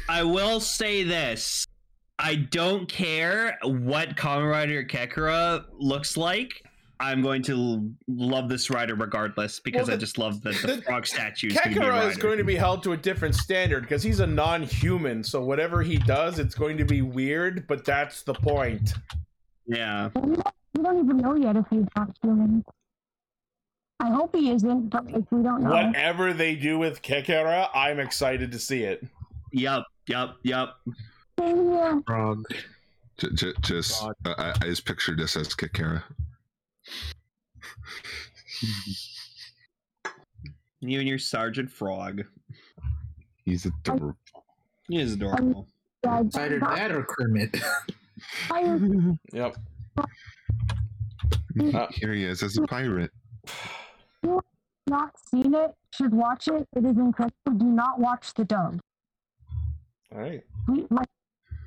I 0.09 0.23
will 0.23 0.59
say 0.59 1.03
this. 1.03 1.65
I 2.19 2.35
don't 2.35 2.89
care 2.89 3.57
what 3.63 4.17
Kamen 4.17 4.49
Rider 4.49 4.83
Kekera 4.83 5.65
looks 5.77 6.17
like. 6.17 6.64
I'm 6.99 7.21
going 7.21 7.41
to 7.43 7.91
love 8.07 8.47
this 8.49 8.69
rider 8.69 8.95
regardless 8.95 9.59
because 9.59 9.87
Well, 9.87 9.95
I 9.97 9.99
just 9.99 10.17
love 10.17 10.41
the, 10.41 10.51
the 10.51 10.75
the- 10.75 10.81
frog 10.83 11.05
statue. 11.05 11.47
is 11.47 11.53
gonna 11.53 11.69
be 11.69 11.75
a 11.75 11.81
Kekara 11.81 12.09
is 12.11 12.17
going 12.17 12.37
to 12.37 12.43
be 12.43 12.55
held 12.55 12.83
to 12.83 12.93
a 12.93 12.97
different 12.97 13.35
standard 13.35 13.81
because 13.81 14.01
he's 14.01 14.19
a 14.21 14.27
non-human. 14.27 15.23
So 15.23 15.43
whatever 15.43 15.81
he 15.81 15.97
does, 15.97 16.39
it's 16.39 16.55
going 16.55 16.77
to 16.77 16.85
be 16.85 17.01
weird. 17.01 17.67
But 17.67 17.83
that's 17.85 18.21
the 18.23 18.33
point. 18.33 18.93
Yeah. 19.67 20.09
We 20.15 20.83
don't, 20.83 21.03
even 21.03 21.17
know 21.17 21.35
yet 21.35 21.55
if 21.57 21.65
he's 21.69 21.85
not 21.95 22.15
human. 22.21 22.63
I 23.99 24.09
hope 24.11 24.35
he 24.35 24.51
isn't, 24.51 24.89
but 24.89 25.05
if 25.07 25.23
we 25.31 25.41
don't 25.41 25.63
know, 25.63 25.71
Whatever 25.71 26.33
they 26.33 26.55
do 26.55 26.77
with 26.77 27.01
Kekara, 27.01 27.69
I'm 27.73 27.99
excited 27.99 28.51
to 28.51 28.59
see 28.59 28.83
it. 28.83 29.03
Yup. 29.51 29.87
Yup. 30.07 30.37
Yup. 30.43 30.79
yeah, 31.39 31.99
Frog. 32.05 32.43
J- 33.17 33.29
j- 33.33 33.53
just 33.61 34.03
uh, 34.03 34.11
I, 34.25 34.51
I 34.61 34.65
just 34.65 34.85
pictured 34.85 35.17
this 35.17 35.35
as 35.37 35.47
Kikara. 35.55 36.03
You 40.81 40.99
and 40.99 41.07
your 41.07 41.17
Sergeant 41.17 41.71
Frog. 41.71 42.21
He's 43.43 43.65
adorable. 43.65 44.15
He 44.87 44.99
is 44.99 45.13
adorable. 45.13 45.67
yeah, 46.03 46.21
It's 46.21 46.37
either 46.37 46.59
that 46.59 46.91
or 46.91 47.03
Kermit. 47.03 47.57
I- 48.51 48.63
Yep. 49.33 49.55
Uh, 51.73 51.87
Here 51.91 52.13
he 52.13 52.25
is 52.25 52.43
as 52.43 52.57
a 52.57 52.61
pirate. 52.63 53.11
not 54.87 55.11
seen 55.31 55.55
it 55.55 55.71
should 55.91 56.13
watch 56.13 56.47
it. 56.49 56.67
It 56.75 56.85
is 56.85 56.97
incredible. 56.97 57.33
Do 57.57 57.65
not 57.65 57.99
watch 57.99 58.33
the 58.35 58.45
dub. 58.45 58.79
All 60.13 60.19
right. 60.21 60.43
We 60.67 60.85
like 60.91 61.07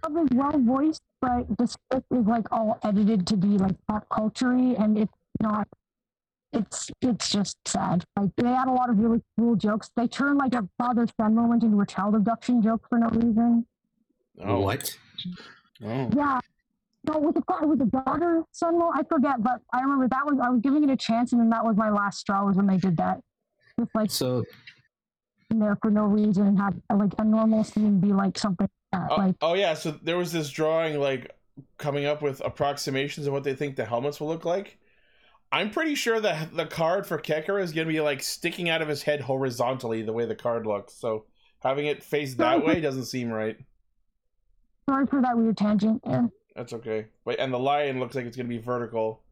dub 0.02 0.16
is 0.18 0.28
well 0.32 0.58
voiced, 0.58 1.02
but 1.20 1.46
the 1.58 1.66
script 1.66 2.06
is 2.12 2.26
like 2.26 2.46
all 2.52 2.78
edited 2.82 3.26
to 3.28 3.36
be 3.36 3.58
like 3.58 3.76
pop 3.86 4.08
culture 4.08 4.52
and 4.52 4.98
it's 4.98 5.12
not. 5.40 5.68
It's 6.52 6.90
it's 7.02 7.28
just 7.28 7.58
sad. 7.66 8.04
Like 8.16 8.30
they 8.36 8.48
add 8.48 8.68
a 8.68 8.72
lot 8.72 8.88
of 8.88 8.98
really 8.98 9.20
cool 9.38 9.54
jokes. 9.54 9.90
They 9.96 10.08
turn 10.08 10.38
like 10.38 10.54
a 10.54 10.66
father 10.78 11.06
son 11.20 11.34
moment 11.34 11.62
into 11.62 11.78
a 11.80 11.86
child 11.86 12.14
abduction 12.14 12.62
joke 12.62 12.86
for 12.88 12.98
no 12.98 13.08
reason. 13.08 13.66
Oh. 14.42 14.60
What? 14.60 14.96
Oh. 15.84 16.10
Yeah. 16.16 16.40
No, 17.06 17.18
with 17.18 17.34
the 17.34 17.66
with 17.66 17.78
the 17.78 17.84
daughter 17.86 18.42
son 18.52 18.78
mo- 18.78 18.92
I 18.94 19.02
forget, 19.02 19.42
but 19.42 19.60
I 19.72 19.80
remember 19.80 20.08
that 20.08 20.24
was 20.24 20.38
I 20.42 20.48
was 20.48 20.60
giving 20.60 20.84
it 20.84 20.90
a 20.90 20.96
chance, 20.96 21.32
and 21.32 21.40
then 21.40 21.50
that 21.50 21.64
was 21.64 21.76
my 21.76 21.90
last 21.90 22.18
straw 22.20 22.44
was 22.46 22.56
when 22.56 22.66
they 22.66 22.78
did 22.78 22.96
that. 22.96 23.20
Just 23.78 23.94
like 23.94 24.10
So 24.10 24.38
in 24.38 24.44
there 25.50 25.78
for 25.80 25.90
no 25.90 26.04
reason 26.04 26.46
and 26.48 26.58
have 26.58 26.74
like 26.94 27.12
a 27.18 27.24
normal 27.24 27.64
scene 27.64 27.98
be 28.00 28.12
like 28.12 28.36
something 28.38 28.68
like 28.92 29.00
that. 29.00 29.08
Oh, 29.10 29.16
like 29.16 29.34
oh 29.40 29.54
yeah. 29.54 29.74
So 29.74 29.92
there 30.02 30.18
was 30.18 30.32
this 30.32 30.50
drawing 30.50 31.00
like 31.00 31.34
coming 31.78 32.04
up 32.04 32.22
with 32.22 32.40
approximations 32.44 33.26
of 33.26 33.32
what 33.32 33.44
they 33.44 33.54
think 33.54 33.76
the 33.76 33.84
helmets 33.84 34.20
will 34.20 34.28
look 34.28 34.44
like. 34.44 34.78
I'm 35.50 35.70
pretty 35.70 35.94
sure 35.94 36.20
that 36.20 36.54
the 36.54 36.66
card 36.66 37.06
for 37.06 37.18
Kekera 37.18 37.62
is 37.62 37.72
going 37.72 37.86
to 37.86 37.92
be 37.92 38.00
like 38.00 38.22
sticking 38.22 38.68
out 38.68 38.82
of 38.82 38.88
his 38.88 39.02
head 39.02 39.22
horizontally 39.22 40.02
the 40.02 40.12
way 40.12 40.26
the 40.26 40.34
card 40.34 40.66
looks. 40.66 40.92
So 40.94 41.24
having 41.60 41.86
it 41.86 42.02
face 42.02 42.34
that 42.34 42.64
way 42.64 42.80
doesn't 42.80 43.06
seem 43.06 43.30
right. 43.30 43.56
sorry 44.88 45.06
for 45.06 45.22
that 45.22 45.36
weird 45.36 45.56
tangent. 45.56 46.02
And 46.04 46.30
That's 46.54 46.74
okay. 46.74 47.06
Wait, 47.24 47.38
and 47.38 47.52
the 47.52 47.58
lion 47.58 47.98
looks 47.98 48.14
like 48.14 48.26
it's 48.26 48.36
going 48.36 48.46
to 48.46 48.54
be 48.54 48.60
vertical. 48.60 49.22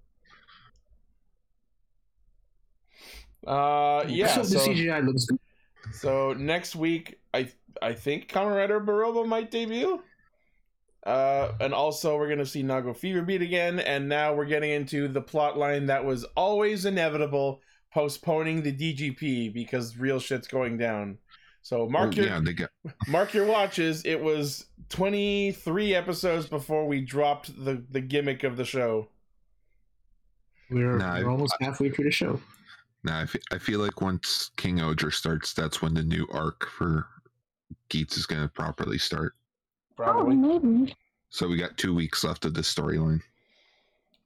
Uh, 3.47 4.05
yeah. 4.09 4.29
so 4.29 4.43
the 4.43 4.57
CGI 4.57 5.07
looks 5.07 5.27
good. 5.27 5.39
So 5.93 6.33
next 6.35 6.77
week, 6.77 7.19
I 7.35 7.51
I 7.83 7.93
think 7.95 8.29
Kamen 8.29 8.57
Rider 8.57 8.81
Beroba 8.81 9.27
might 9.27 9.51
debut. 9.51 10.03
Uh, 11.05 11.53
and 11.61 11.73
also 11.73 12.17
we're 12.17 12.29
gonna 12.29 12.45
see 12.45 12.63
Nago 12.65 12.97
Fever 12.97 13.23
Beat 13.23 13.43
again, 13.43 13.79
and 13.79 14.09
now 14.09 14.35
we're 14.35 14.45
getting 14.47 14.71
into 14.71 15.07
the 15.09 15.21
plot 15.21 15.57
line 15.57 15.87
that 15.87 16.05
was 16.05 16.25
always 16.37 16.85
inevitable, 16.85 17.61
postponing 17.95 18.63
the 18.63 18.73
DGP 18.73 19.53
because 19.55 19.97
real 19.97 20.19
shit's 20.19 20.49
going 20.49 20.77
down. 20.79 21.19
So 21.63 21.89
mark 21.89 22.13
Oh, 22.15 22.17
your 22.17 22.27
yeah, 22.27 22.41
they 22.43 22.53
got 22.55 22.71
mark 23.09 23.35
your 23.35 23.45
watches. 23.47 24.05
It 24.05 24.21
was 24.21 24.67
23 24.89 25.95
episodes 25.95 26.47
before 26.47 26.87
we 26.89 27.01
dropped 27.03 27.53
the 27.65 27.85
the 27.91 28.01
gimmick 28.01 28.43
of 28.43 28.57
the 28.57 28.65
show. 28.65 29.09
We're, 30.71 30.99
Nah, 30.99 31.19
we're 31.21 31.27
I- 31.29 31.31
almost 31.31 31.55
halfway 31.61 31.91
through 31.91 32.07
the 32.07 32.11
show. 32.11 32.41
Nah, 33.07 33.21
I 33.21 33.27
fe- 33.27 33.41
I 33.53 33.59
feel 33.59 33.79
like 33.79 34.01
once 34.01 34.51
King 34.57 34.81
Oger 34.81 35.13
starts, 35.13 35.55
that's 35.55 35.81
when 35.81 35.95
the 35.95 36.03
new 36.03 36.27
arc 36.33 36.67
for 36.69 37.07
Geats 37.89 38.17
is 38.17 38.27
going 38.27 38.43
to 38.43 38.49
properly 38.49 38.99
start. 38.99 39.35
oh, 39.93 39.95
Probably 40.03 40.35
maybe. 40.35 40.95
So 41.31 41.47
we 41.47 41.57
got 41.57 41.79
two 41.79 41.95
weeks 41.95 42.25
left 42.25 42.45
of 42.45 42.55
this 42.55 42.73
storyline. 42.73 43.21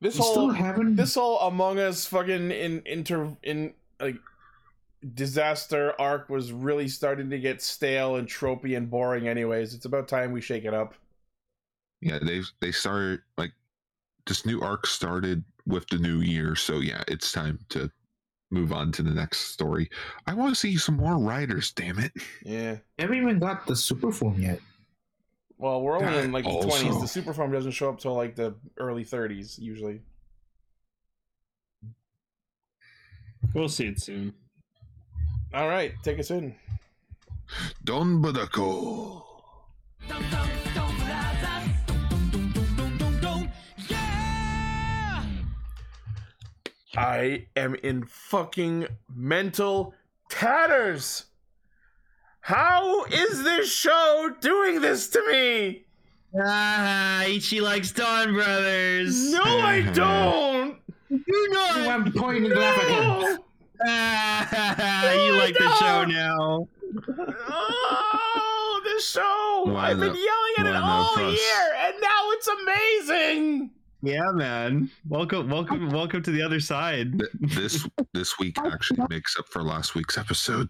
this 0.01 0.15
We 0.15 0.23
whole 0.23 0.51
haven't. 0.51 0.97
this 0.97 1.15
whole 1.15 1.39
Among 1.41 1.79
Us 1.79 2.07
fucking 2.07 2.51
in 2.51 2.83
inter 2.87 3.37
in 3.43 3.75
like 4.01 4.17
disaster 5.15 5.93
arc 6.01 6.31
was 6.31 6.51
really 6.53 6.89
starting 6.89 7.29
to 7.31 7.39
get 7.39 7.61
stale 7.61 8.17
and 8.17 8.27
tropey 8.27 8.79
and 8.79 8.89
boring. 8.91 9.29
Anyways, 9.29 9.75
it's 9.75 9.85
about 9.85 10.09
time 10.09 10.33
we 10.33 10.41
shake 10.41 10.65
it 10.65 10.73
up. 10.73 10.95
Yeah, 12.01 12.19
they 12.19 12.41
they 12.61 12.73
started 12.73 13.21
like 13.37 13.53
this 14.27 14.47
new 14.47 14.63
arc 14.63 14.87
started 14.87 15.45
with 15.67 15.87
the 15.89 15.99
new 15.99 16.21
year, 16.21 16.57
so 16.57 16.79
yeah, 16.79 17.03
it's 17.09 17.31
time 17.31 17.59
to 17.71 17.91
move 18.51 18.73
on 18.73 18.93
to 18.93 19.03
the 19.03 19.11
next 19.11 19.41
story. 19.53 19.89
I 20.27 20.35
want 20.35 20.53
to 20.53 20.59
see 20.59 20.77
some 20.77 20.97
more 20.97 21.19
riders. 21.19 21.73
Damn 21.73 21.99
it! 21.99 22.13
Yeah. 22.45 22.77
haven't 22.99 23.17
even 23.17 23.39
got 23.39 23.67
the 23.67 23.77
super 23.77 24.11
form 24.13 24.41
yet. 24.41 24.61
Well, 25.59 25.83
we're 25.83 25.97
only 25.99 26.19
in 26.21 26.33
like 26.33 26.45
the 26.45 26.51
Also- 26.51 26.69
twenties. 26.69 27.01
The 27.01 27.09
super 27.09 27.33
form 27.35 27.53
doesn't 27.53 27.73
show 27.73 27.89
up 27.91 27.99
till 28.01 28.15
like 28.15 28.35
the 28.35 28.55
early 28.79 29.05
thirties 29.05 29.59
usually. 29.59 30.01
We'll 33.55 33.69
see 33.69 33.87
it 33.87 34.01
soon. 34.01 34.35
All 35.53 35.69
right, 35.69 35.93
take 36.03 36.19
us 36.19 36.31
in. 36.31 36.55
Don 37.85 38.23
Badako. 38.23 39.25
I 46.97 47.47
am 47.57 47.75
in 47.77 48.05
fucking 48.07 48.87
mental 49.15 49.95
tatters. 50.29 51.27
How 52.41 53.05
is 53.05 53.43
this 53.45 53.73
show 53.73 54.31
doing 54.41 54.81
this 54.81 55.09
to 55.11 55.25
me? 55.31 55.85
Ah, 56.43 57.25
Ichi 57.25 57.61
likes 57.61 57.93
Don 57.93 58.33
Brothers. 58.33 59.33
No, 59.33 59.43
I 59.43 59.83
don't. 59.95 60.79
you 61.11 61.49
know 61.51 61.91
I'm 61.91 62.13
pointing 62.13 62.51
to 62.51 62.57
point 62.57 62.67
and 62.67 62.91
at 62.91 63.33
him. 63.33 63.39
No. 63.83 63.89
Ah, 63.89 65.13
you 65.25 65.33
like 65.39 65.55
the 65.55 65.75
show 65.77 66.05
now. 66.05 66.69
Oh, 67.49 68.81
this 68.85 69.11
show! 69.11 69.63
One 69.65 69.77
I've 69.77 69.99
been 69.99 70.09
yelling 70.15 70.55
at 70.59 70.67
it 70.67 70.77
all 70.77 71.15
of 71.15 71.21
year, 71.33 71.75
and 71.87 71.95
now 72.03 72.31
it's 72.33 72.49
amazing. 72.49 73.71
Yeah, 74.03 74.31
man. 74.33 74.91
Welcome, 75.09 75.51
welcome, 75.51 75.91
welcome 75.91 76.23
to 76.23 76.31
the 76.31 76.41
other 76.41 76.61
side. 76.61 77.21
This 77.39 77.87
this 78.15 78.39
week 78.39 78.57
actually 78.59 79.05
makes 79.11 79.39
up 79.39 79.47
for 79.49 79.63
last 79.63 79.95
week's 79.95 80.17
episode. 80.17 80.69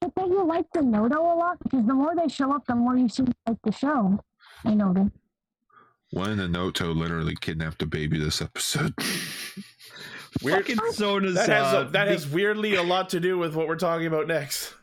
But 0.00 0.12
then 0.16 0.32
you 0.32 0.44
like 0.44 0.66
the 0.74 0.82
Noto 0.82 1.20
a 1.20 1.34
lot 1.36 1.58
because 1.62 1.86
the 1.86 1.94
more 1.94 2.14
they 2.16 2.28
show 2.28 2.52
up, 2.52 2.66
the 2.66 2.74
more 2.74 2.96
you 2.96 3.08
seem 3.08 3.26
to 3.26 3.34
like 3.46 3.58
the 3.62 3.72
show. 3.72 4.18
I 4.64 4.74
know 4.74 4.92
them. 4.92 5.12
One 6.10 6.40
and 6.40 6.52
Noto 6.52 6.92
literally 6.92 7.36
kidnapped 7.40 7.82
a 7.82 7.86
baby 7.86 8.18
this 8.18 8.42
episode. 8.42 8.92
Weird. 10.42 10.66
Fucking 10.66 10.92
Sona's 10.92 11.34
That 11.34 11.48
has 11.48 11.74
uh, 11.74 11.86
a, 11.86 11.90
that 11.90 12.08
has 12.08 12.28
weirdly 12.28 12.74
a 12.74 12.82
lot 12.82 13.08
to 13.10 13.20
do 13.20 13.38
with 13.38 13.54
what 13.54 13.68
we're 13.68 13.76
talking 13.76 14.06
about 14.06 14.26
next. 14.26 14.74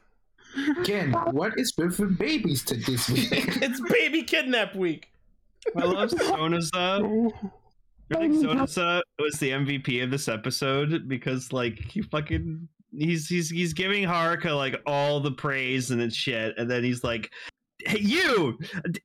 Ken, 0.85 1.11
what 1.31 1.59
is 1.59 1.73
with 1.77 2.17
babies 2.17 2.63
to 2.65 2.75
this 2.75 3.09
week? 3.09 3.29
It's 3.61 3.81
baby 3.81 4.23
kidnap 4.23 4.75
week. 4.75 5.09
I 5.75 5.83
love 5.83 6.11
Sonoza. 6.11 7.31
I 8.11 8.17
think 8.17 8.35
Sonoza 8.35 9.01
was 9.19 9.39
the 9.39 9.49
MVP 9.49 10.03
of 10.03 10.11
this 10.11 10.27
episode 10.27 11.07
because 11.07 11.51
like 11.51 11.79
he 11.79 12.01
fucking 12.01 12.67
he's 12.97 13.27
he's 13.27 13.49
he's 13.49 13.73
giving 13.73 14.03
Haruka 14.03 14.55
like 14.55 14.81
all 14.85 15.19
the 15.19 15.31
praise 15.31 15.91
and 15.91 16.13
shit, 16.13 16.53
and 16.57 16.69
then 16.69 16.83
he's 16.83 17.03
like, 17.03 17.31
"Hey, 17.83 17.99
you! 17.99 18.59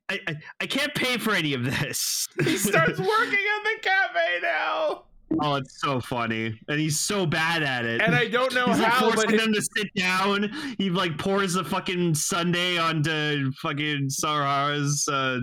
I 0.09 0.21
I, 0.27 0.37
I 0.61 0.67
can't 0.67 0.95
pay 0.95 1.19
for 1.19 1.33
any 1.35 1.55
of 1.55 1.65
this." 1.65 2.27
He 2.45 2.57
starts 2.57 2.99
working 2.99 3.07
at 3.07 3.65
the 3.65 3.81
cafe 3.83 4.39
now. 4.43 5.05
Oh, 5.41 5.55
it's 5.57 5.81
so 5.81 6.01
funny, 6.01 6.59
and 6.69 6.81
he's 6.81 6.99
so 6.99 7.25
bad 7.25 7.63
at 7.63 7.85
it. 7.85 8.01
And 8.03 8.15
I 8.15 8.29
don't 8.29 8.53
know 8.53 8.67
He's 8.67 8.79
how, 8.79 9.11
but 9.11 9.15
forcing 9.15 9.37
them 9.37 9.53
to 9.53 9.63
sit 9.63 9.95
down. 9.95 10.51
He 10.79 10.91
like 10.91 11.19
pours 11.19 11.55
the 11.55 11.65
fucking 11.65 12.15
sundae 12.15 12.79
onto 12.79 13.53
fucking 13.63 14.11
Sarah's. 14.11 15.07
Uh, 15.09 15.41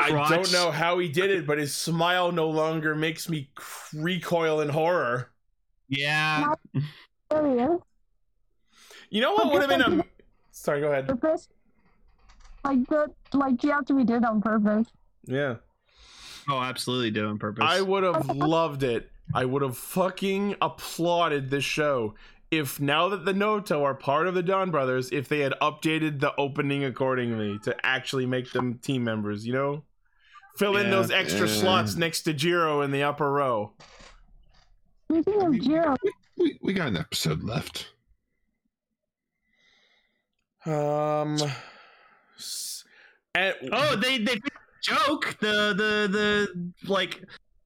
I 0.00 0.28
don't 0.28 0.52
know 0.52 0.70
how 0.70 0.98
he 0.98 1.08
did 1.08 1.30
it, 1.30 1.46
but 1.46 1.58
his 1.58 1.74
smile 1.74 2.32
no 2.32 2.48
longer 2.48 2.94
makes 2.94 3.28
me 3.28 3.50
recoil 3.94 4.60
in 4.60 4.68
horror. 4.68 5.30
Yeah, 5.88 6.54
There 7.30 7.46
he 7.46 7.62
is. 7.62 7.80
You 9.10 9.20
know 9.20 9.32
what 9.32 9.52
would 9.52 9.60
have 9.62 9.70
been 9.70 10.00
a. 10.00 10.04
Sorry, 10.52 10.80
go 10.80 10.88
ahead. 10.88 11.08
Purpose. 11.08 11.48
Like 12.64 12.86
the 12.88 13.10
like 13.32 13.62
you 13.64 13.70
have 13.72 13.86
to 13.86 13.94
be 13.94 14.04
did 14.04 14.24
on 14.24 14.40
purpose. 14.40 14.86
Yeah. 15.24 15.56
oh, 16.48 16.60
absolutely 16.60 17.10
did 17.10 17.24
on 17.24 17.38
purpose. 17.38 17.64
I 17.66 17.80
would 17.80 18.04
have 18.04 18.36
loved 18.36 18.82
it. 18.82 19.10
I 19.34 19.44
would 19.44 19.62
have 19.62 19.76
fucking 19.76 20.56
applauded 20.60 21.50
this 21.50 21.64
show 21.64 22.14
if 22.50 22.80
now 22.80 23.08
that 23.08 23.24
the 23.24 23.32
Noto 23.32 23.84
are 23.84 23.94
part 23.94 24.26
of 24.26 24.34
the 24.34 24.42
Don 24.42 24.70
Brothers, 24.70 25.10
if 25.12 25.28
they 25.28 25.40
had 25.40 25.54
updated 25.62 26.20
the 26.20 26.34
opening 26.36 26.84
accordingly 26.84 27.58
to 27.60 27.74
actually 27.86 28.26
make 28.26 28.52
them 28.52 28.78
team 28.78 29.04
members, 29.04 29.46
you 29.46 29.52
know? 29.52 29.84
Fill 30.56 30.76
in 30.76 30.90
those 30.90 31.10
extra 31.10 31.46
Yeah. 31.48 31.54
slots 31.60 31.96
next 31.96 32.22
to 32.22 32.32
Jiro 32.34 32.82
in 32.82 32.90
the 32.90 33.02
upper 33.02 33.30
row. 33.30 33.72
Speaking 35.10 35.42
of 35.42 35.60
Jiro, 35.60 35.96
We, 36.36 36.58
we 36.62 36.72
got 36.72 36.88
an 36.88 36.96
episode 36.96 37.42
left. 37.42 37.88
Um 40.66 41.38
s- 42.36 42.84
and, 43.34 43.54
Oh, 43.72 43.96
they 43.96 44.18
they 44.18 44.38
joke 44.82 45.36
the 45.40 45.74
the 45.76 46.08
the 46.10 46.72
like 46.88 47.22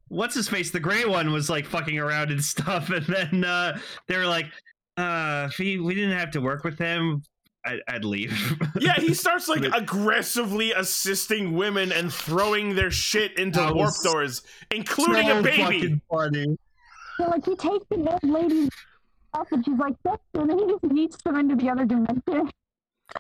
what's 0.09 0.35
his 0.35 0.49
face 0.49 0.71
the 0.71 0.81
gray 0.81 1.05
one 1.05 1.33
was 1.33 1.51
like 1.51 1.67
fucking 1.67 1.99
around 1.99 2.31
and 2.31 2.43
stuff, 2.45 2.91
and 2.91 3.05
then 3.07 3.45
uh 3.45 3.79
they 4.07 4.17
were 4.17 4.27
like, 4.27 4.47
uh, 4.97 5.49
if 5.51 5.57
he, 5.57 5.79
we 5.79 5.95
didn't 5.95 6.17
have 6.17 6.31
to 6.33 6.41
work 6.41 6.63
with 6.63 6.79
him, 6.79 7.23
I, 7.65 7.81
I'd 7.89 8.05
leave. 8.05 8.33
Yeah, 8.81 8.95
he 9.01 9.15
starts 9.15 9.49
like 9.49 9.63
But- 9.63 9.79
aggressively 9.81 10.73
assisting 10.73 11.53
women 11.55 11.93
and 11.93 12.13
throwing 12.13 12.75
their 12.75 12.91
shit 12.91 13.39
into 13.39 13.73
warp 13.75 13.95
doors, 14.03 14.43
including 14.71 15.31
a 15.31 15.41
baby. 15.43 15.63
fucking 15.63 16.01
funny. 16.11 16.59
so 17.17 17.25
like 17.29 17.45
he 17.45 17.57
takes 17.57 17.87
the 17.91 17.97
old 18.11 18.23
lady's 18.25 18.69
stuff 19.35 19.49
and 19.53 19.65
she's 19.65 19.79
like, 19.79 19.95
"Yes," 20.05 20.19
and 20.35 20.51
then 20.51 20.59
he 20.59 20.67
just 20.67 20.83
yeets 20.85 21.23
them 21.23 21.37
into 21.37 21.55
the 21.57 21.71
other 21.71 21.85
dimension. 21.85 22.51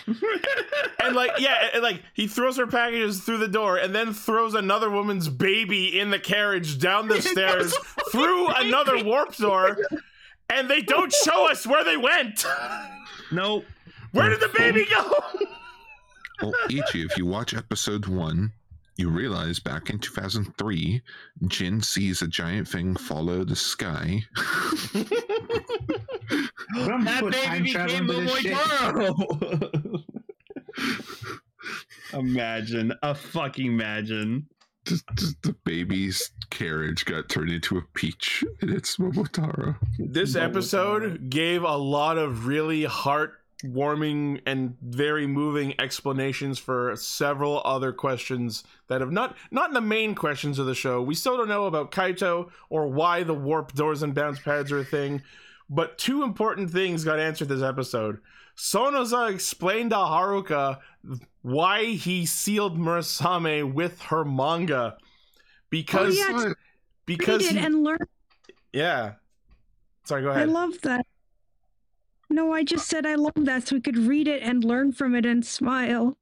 And 1.02 1.14
like, 1.14 1.32
yeah, 1.38 1.68
and 1.74 1.82
like 1.82 2.02
he 2.14 2.26
throws 2.26 2.56
her 2.56 2.66
packages 2.66 3.20
through 3.20 3.38
the 3.38 3.48
door 3.48 3.76
and 3.76 3.94
then 3.94 4.12
throws 4.14 4.54
another 4.54 4.88
woman's 4.90 5.28
baby 5.28 5.98
in 6.00 6.10
the 6.10 6.18
carriage 6.18 6.78
down 6.78 7.08
the 7.08 7.20
stairs 7.32 7.74
through 8.10 8.48
another 8.48 9.04
warp 9.04 9.36
door. 9.36 9.76
And 10.48 10.68
they 10.70 10.80
don't 10.80 11.12
show 11.12 11.50
us 11.50 11.66
where 11.66 11.84
they 11.84 11.96
went. 11.98 12.44
Nope. 13.30 13.64
Where 14.14 14.30
did 14.30 14.40
the 14.40 14.50
baby 14.56 14.86
go? 14.88 15.12
Well, 16.42 16.52
Ichi, 16.68 17.02
if 17.02 17.16
you 17.16 17.26
watch 17.26 17.54
episode 17.54 18.06
one, 18.06 18.52
you 18.96 19.08
realize 19.08 19.60
back 19.60 19.88
in 19.88 20.00
2003, 20.00 21.00
Jin 21.46 21.80
sees 21.80 22.22
a 22.22 22.26
giant 22.26 22.66
thing 22.66 22.96
follow 22.96 23.44
the 23.44 23.54
sky. 23.54 24.24
I'm 26.74 27.04
That 27.04 27.20
put 27.20 27.32
baby 27.32 27.46
time 27.46 27.66
travel 27.66 28.06
became 28.06 28.10
into 28.10 28.24
this 28.24 30.02
shit. 30.76 30.94
Imagine 32.12 32.92
a 33.02 33.14
fucking 33.14 33.66
imagine. 33.66 34.48
just, 34.84 35.04
just 35.14 35.40
the 35.42 35.52
baby's 35.64 36.32
carriage 36.50 37.04
got 37.04 37.28
turned 37.28 37.50
into 37.50 37.78
a 37.78 37.82
peach, 37.94 38.42
and 38.60 38.70
it's 38.70 38.96
Momotaro. 38.96 39.76
This 39.98 40.34
episode 40.34 41.30
gave 41.30 41.62
a 41.62 41.76
lot 41.76 42.18
of 42.18 42.46
really 42.46 42.82
heartwarming 43.62 44.40
and 44.46 44.76
very 44.82 45.26
moving 45.26 45.74
explanations 45.80 46.58
for 46.58 46.94
several 46.96 47.62
other 47.64 47.92
questions 47.92 48.64
that 48.88 49.00
have 49.00 49.12
not 49.12 49.36
not 49.50 49.70
in 49.70 49.74
the 49.74 49.80
main 49.80 50.14
questions 50.14 50.58
of 50.58 50.66
the 50.66 50.74
show. 50.74 51.02
We 51.02 51.14
still 51.14 51.36
don't 51.36 51.48
know 51.48 51.66
about 51.66 51.90
Kaito 51.90 52.50
or 52.70 52.88
why 52.88 53.22
the 53.22 53.34
warp 53.34 53.72
doors 53.74 54.02
and 54.02 54.14
bounce 54.14 54.38
pads 54.40 54.72
are 54.72 54.78
a 54.80 54.84
thing, 54.84 55.22
but 55.68 55.98
two 55.98 56.22
important 56.22 56.70
things 56.70 57.04
got 57.04 57.18
answered 57.18 57.48
this 57.48 57.62
episode. 57.62 58.18
Sonoza 58.56 59.32
explained 59.32 59.90
to 59.90 59.96
Haruka 59.96 60.78
why 61.42 61.86
he 61.86 62.24
sealed 62.24 62.78
Murasame 62.78 63.72
with 63.72 64.00
her 64.02 64.24
manga 64.24 64.96
because 65.70 66.16
Oh, 66.20 66.38
yeah, 66.46 66.52
because 67.04 67.48
he- 67.48 67.58
and 67.58 67.82
learn. 67.82 67.98
yeah. 68.72 69.14
Sorry, 70.04 70.22
go 70.22 70.28
ahead. 70.28 70.42
I 70.42 70.44
love 70.52 70.74
that. 70.82 71.06
No, 72.30 72.52
I 72.52 72.64
just 72.64 72.88
said 72.88 73.06
I 73.06 73.14
love 73.14 73.32
that 73.36 73.68
so 73.68 73.76
we 73.76 73.80
could 73.80 73.96
read 73.98 74.26
it 74.28 74.42
and 74.42 74.64
learn 74.64 74.92
from 74.92 75.14
it 75.14 75.24
and 75.26 75.44
smile. 75.44 76.16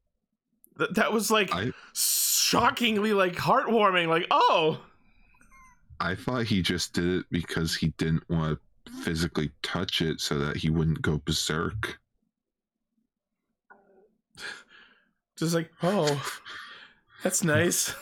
Th- 0.78 0.90
that 0.90 1.12
was 1.12 1.30
like 1.30 1.54
I- 1.54 1.72
shockingly 1.94 3.12
like 3.12 3.34
heartwarming 3.36 4.08
like 4.08 4.26
oh 4.30 4.80
I 6.00 6.14
thought 6.14 6.46
he 6.46 6.62
just 6.62 6.92
did 6.94 7.20
it 7.20 7.26
because 7.30 7.74
he 7.76 7.88
didn't 7.98 8.28
want 8.28 8.58
to 8.86 8.92
physically 9.02 9.50
touch 9.62 10.00
it 10.02 10.20
so 10.20 10.38
that 10.38 10.56
he 10.56 10.68
wouldn't 10.70 11.00
go 11.02 11.20
berserk. 11.24 11.98
just 15.36 15.54
like 15.54 15.70
oh 15.82 16.22
that's 17.22 17.44
nice 17.44 17.94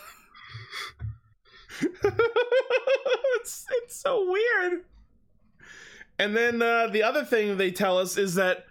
it's, 1.82 3.66
it's 3.70 3.96
so 3.96 4.30
weird 4.30 4.84
and 6.20 6.36
then 6.36 6.60
uh, 6.60 6.86
the 6.86 7.02
other 7.02 7.24
thing 7.24 7.56
they 7.56 7.70
tell 7.70 7.98
us 7.98 8.16
is 8.16 8.34
that 8.34 8.66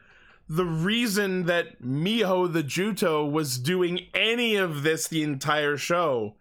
the 0.47 0.65
reason 0.65 1.45
that 1.45 1.81
miho 1.81 2.51
the 2.51 2.63
juto 2.63 3.25
was 3.25 3.57
doing 3.57 4.07
any 4.13 4.55
of 4.55 4.83
this 4.83 5.07
the 5.07 5.23
entire 5.23 5.75
show 5.75 6.35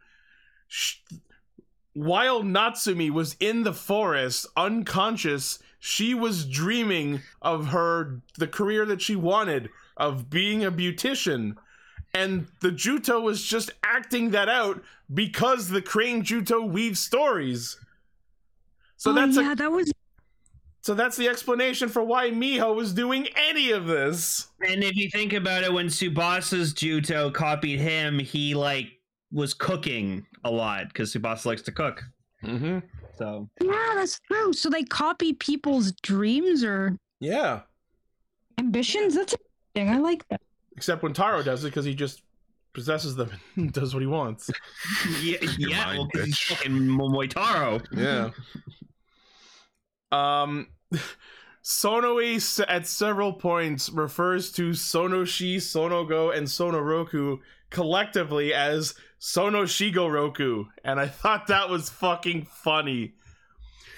sh- 0.67 0.97
while 1.95 2.43
natsumi 2.43 3.11
was 3.11 3.37
in 3.41 3.65
the 3.65 3.73
forest 3.73 4.47
unconscious 4.57 5.59
she 5.81 6.15
was 6.15 6.45
dreaming 6.45 7.21
of 7.41 7.69
her 7.69 8.21
the 8.37 8.47
career 8.47 8.85
that 8.85 9.01
she 9.01 9.17
wanted 9.17 9.69
of 9.97 10.29
being 10.31 10.65
a 10.65 10.71
beautician 10.71 11.57
and 12.15 12.47
the 12.61 12.71
Juto 12.71 13.21
was 13.21 13.43
just 13.45 13.71
acting 13.83 14.31
that 14.31 14.49
out 14.49 14.83
because 15.13 15.69
the 15.69 15.83
Crane 15.83 16.23
Juto 16.23 16.63
weaves 16.63 17.01
stories. 17.01 17.77
So 18.97 19.11
oh, 19.11 19.15
that's 19.15 19.37
yeah, 19.37 19.53
a, 19.53 19.57
that 19.57 19.71
was 19.71 19.93
so 20.81 20.95
that's 20.95 21.17
the 21.17 21.29
explanation 21.29 21.89
for 21.89 22.03
why 22.03 22.31
Miho 22.31 22.75
was 22.75 22.93
doing 22.95 23.27
any 23.37 23.71
of 23.73 23.87
this. 23.87 24.49
And 24.61 24.83
if 24.83 24.97
you 24.97 25.11
think 25.11 25.33
about 25.33 25.65
it, 25.65 25.73
when 25.73 25.87
Tsubasa's 25.87 26.73
Juto 26.73 27.31
copied 27.31 27.81
him, 27.81 28.19
he 28.19 28.55
like 28.55 28.87
was 29.33 29.53
cooking 29.55 30.25
a 30.45 30.51
lot 30.51 30.89
because 30.89 31.13
Subasa 31.13 31.47
likes 31.47 31.63
to 31.63 31.73
cook. 31.73 32.03
Mm-hmm. 32.45 32.79
So 33.17 33.49
yeah, 33.63 33.93
that's 33.97 34.21
true. 34.31 34.53
So 34.53 34.71
they 34.71 34.85
copy 34.85 35.33
people's 35.35 35.93
dreams 36.03 36.63
or 36.65 36.97
Yeah, 37.21 37.63
ambitions. 38.59 39.15
That's 39.17 39.35
interesting. 39.75 39.95
I 39.95 39.99
like 40.01 40.27
that. 40.29 40.41
except 40.77 41.03
when 41.03 41.13
Taro 41.13 41.43
does 41.43 41.65
it 41.65 41.69
because 41.69 41.85
he 41.85 41.95
just 41.95 42.23
possesses 42.75 43.17
them 43.17 43.31
and 43.57 43.73
does 43.73 43.93
what 43.95 44.01
he 44.01 44.07
wants. 44.07 44.51
yeah, 45.21 45.39
yeah, 45.59 45.85
mind, 45.87 45.99
well, 45.99 46.09
'cause 46.15 46.25
he's 46.25 46.37
bitch. 46.37 46.57
fucking 46.57 46.73
Momoitaro. 46.73 47.85
Yeah. 47.93 48.31
Um, 50.13 50.69
Sonoi 51.63 52.65
at 52.69 52.87
several 52.87 53.33
points 53.33 53.91
refers 53.91 54.53
to 54.53 54.71
Sonoshi, 54.71 55.57
Sonogo, 55.57 56.35
and 56.37 56.47
Sonoroku 56.47 57.39
collectively 57.71 58.55
as 58.55 58.95
Sonoshigoroku, 59.21 60.67
and 60.85 60.99
I 60.99 61.09
thought 61.09 61.49
that 61.49 61.69
was 61.69 61.91
fucking 61.91 62.47
funny. 62.47 63.15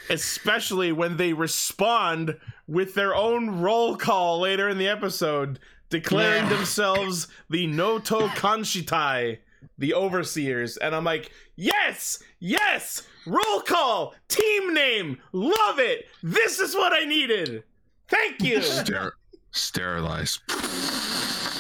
Especially 0.09 0.91
when 0.91 1.17
they 1.19 1.33
respond 1.33 2.37
with 2.67 2.95
their 2.95 3.15
own 3.15 3.61
roll 3.61 3.97
call 3.97 4.41
later 4.41 4.69
in 4.69 4.79
the 4.79 4.89
episode, 4.89 5.61
declaring 5.89 6.45
Yeah. 6.45 6.49
themselves 6.57 7.29
the 7.49 7.69
Noto 7.69 8.27
Kanshitai, 8.29 9.39
the 9.81 9.95
overseers. 9.95 10.77
And 10.77 10.95
I'm 10.95 11.05
like, 11.05 11.33
yes, 11.57 12.23
yes, 12.39 13.03
roll 13.27 13.61
call, 13.67 14.15
team 14.29 14.73
name, 14.73 15.19
love 15.33 15.81
it. 15.81 16.07
This 16.23 16.61
is 16.61 16.75
what 16.75 16.93
I 16.93 17.05
needed. 17.05 17.65
Thank 18.09 18.43
you. 18.43 18.63
Ster- 18.63 19.15
sterilize. 19.51 20.39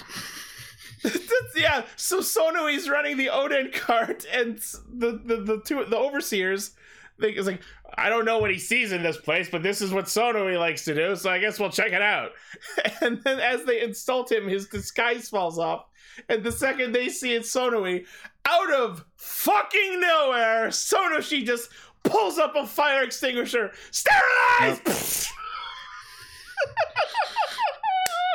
Yeah, 1.56 1.84
so 1.96 2.20
Sonoi's 2.20 2.88
running 2.88 3.16
the 3.16 3.26
oden 3.26 3.72
cart, 3.72 4.24
and 4.32 4.58
the 4.92 5.20
the, 5.24 5.36
the 5.42 5.62
two 5.64 5.84
the 5.84 5.96
overseers. 5.96 6.72
Think 7.20 7.36
is 7.36 7.46
like 7.46 7.60
I 7.96 8.08
don't 8.08 8.24
know 8.24 8.38
what 8.38 8.50
he 8.50 8.58
sees 8.58 8.92
in 8.92 9.02
this 9.02 9.16
place, 9.18 9.48
but 9.50 9.62
this 9.62 9.82
is 9.82 9.92
what 9.92 10.06
Sonoe 10.06 10.58
likes 10.58 10.84
to 10.84 10.94
do, 10.94 11.16
so 11.16 11.28
I 11.30 11.38
guess 11.38 11.58
we'll 11.58 11.70
check 11.70 11.92
it 11.92 12.02
out. 12.02 12.30
And 13.02 13.22
then 13.24 13.40
as 13.40 13.64
they 13.64 13.82
insult 13.82 14.30
him, 14.30 14.46
his 14.48 14.68
disguise 14.68 15.28
falls 15.28 15.58
off, 15.58 15.86
and 16.28 16.42
the 16.44 16.52
second 16.52 16.92
they 16.92 17.08
see 17.08 17.34
it, 17.34 17.42
Sonoi, 17.42 18.04
out 18.46 18.72
of 18.72 19.04
fucking 19.16 20.00
nowhere, 20.00 20.68
Sonoshi 20.68 21.44
just 21.44 21.70
pulls 22.04 22.38
up 22.38 22.54
a 22.56 22.66
fire 22.66 23.02
extinguisher. 23.02 23.72
Sterilize. 23.90 25.28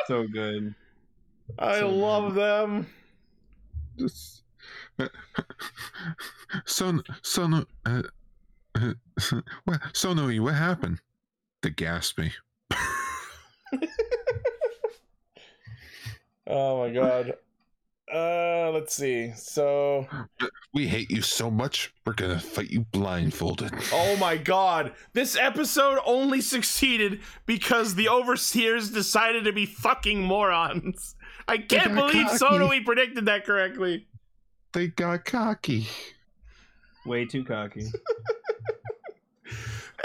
So 0.08 0.24
good. 0.28 0.72
I 1.58 1.80
So 1.80 1.88
love 1.88 2.34
them. 2.36 2.86
Just- 3.98 4.42
Son, 6.64 7.02
son, 7.22 7.66
uh, 7.84 8.02
uh, 8.76 8.92
what, 9.64 9.80
Sonoi, 9.94 10.38
what 10.38 10.54
happened? 10.54 11.00
They 11.62 11.70
gasped 11.70 12.18
me. 12.20 12.30
Oh 16.48 16.78
my 16.86 16.94
god. 16.94 17.34
Uh, 18.12 18.70
let's 18.70 18.94
see. 18.94 19.32
So, 19.34 20.06
We 20.72 20.86
hate 20.86 21.10
you 21.10 21.22
so 21.22 21.50
much, 21.50 21.92
we're 22.04 22.12
gonna 22.12 22.38
fight 22.38 22.70
you 22.70 22.82
blindfolded. 22.92 23.72
oh 23.92 24.16
my 24.18 24.36
god, 24.36 24.92
this 25.12 25.36
episode 25.36 25.98
only 26.06 26.40
succeeded 26.40 27.20
because 27.46 27.94
the 27.96 28.08
overseers 28.08 28.90
decided 28.90 29.44
to 29.44 29.52
be 29.52 29.66
fucking 29.66 30.22
morons. 30.22 31.16
I 31.48 31.58
can't 31.58 31.94
believe 31.94 32.26
cocky. 32.26 32.38
Sonoi 32.44 32.84
predicted 32.84 33.26
that 33.26 33.44
correctly. 33.44 34.06
They 34.72 34.88
got 34.88 35.24
cocky. 35.24 35.88
Way 37.06 37.24
too 37.24 37.44
cocky. 37.44 37.86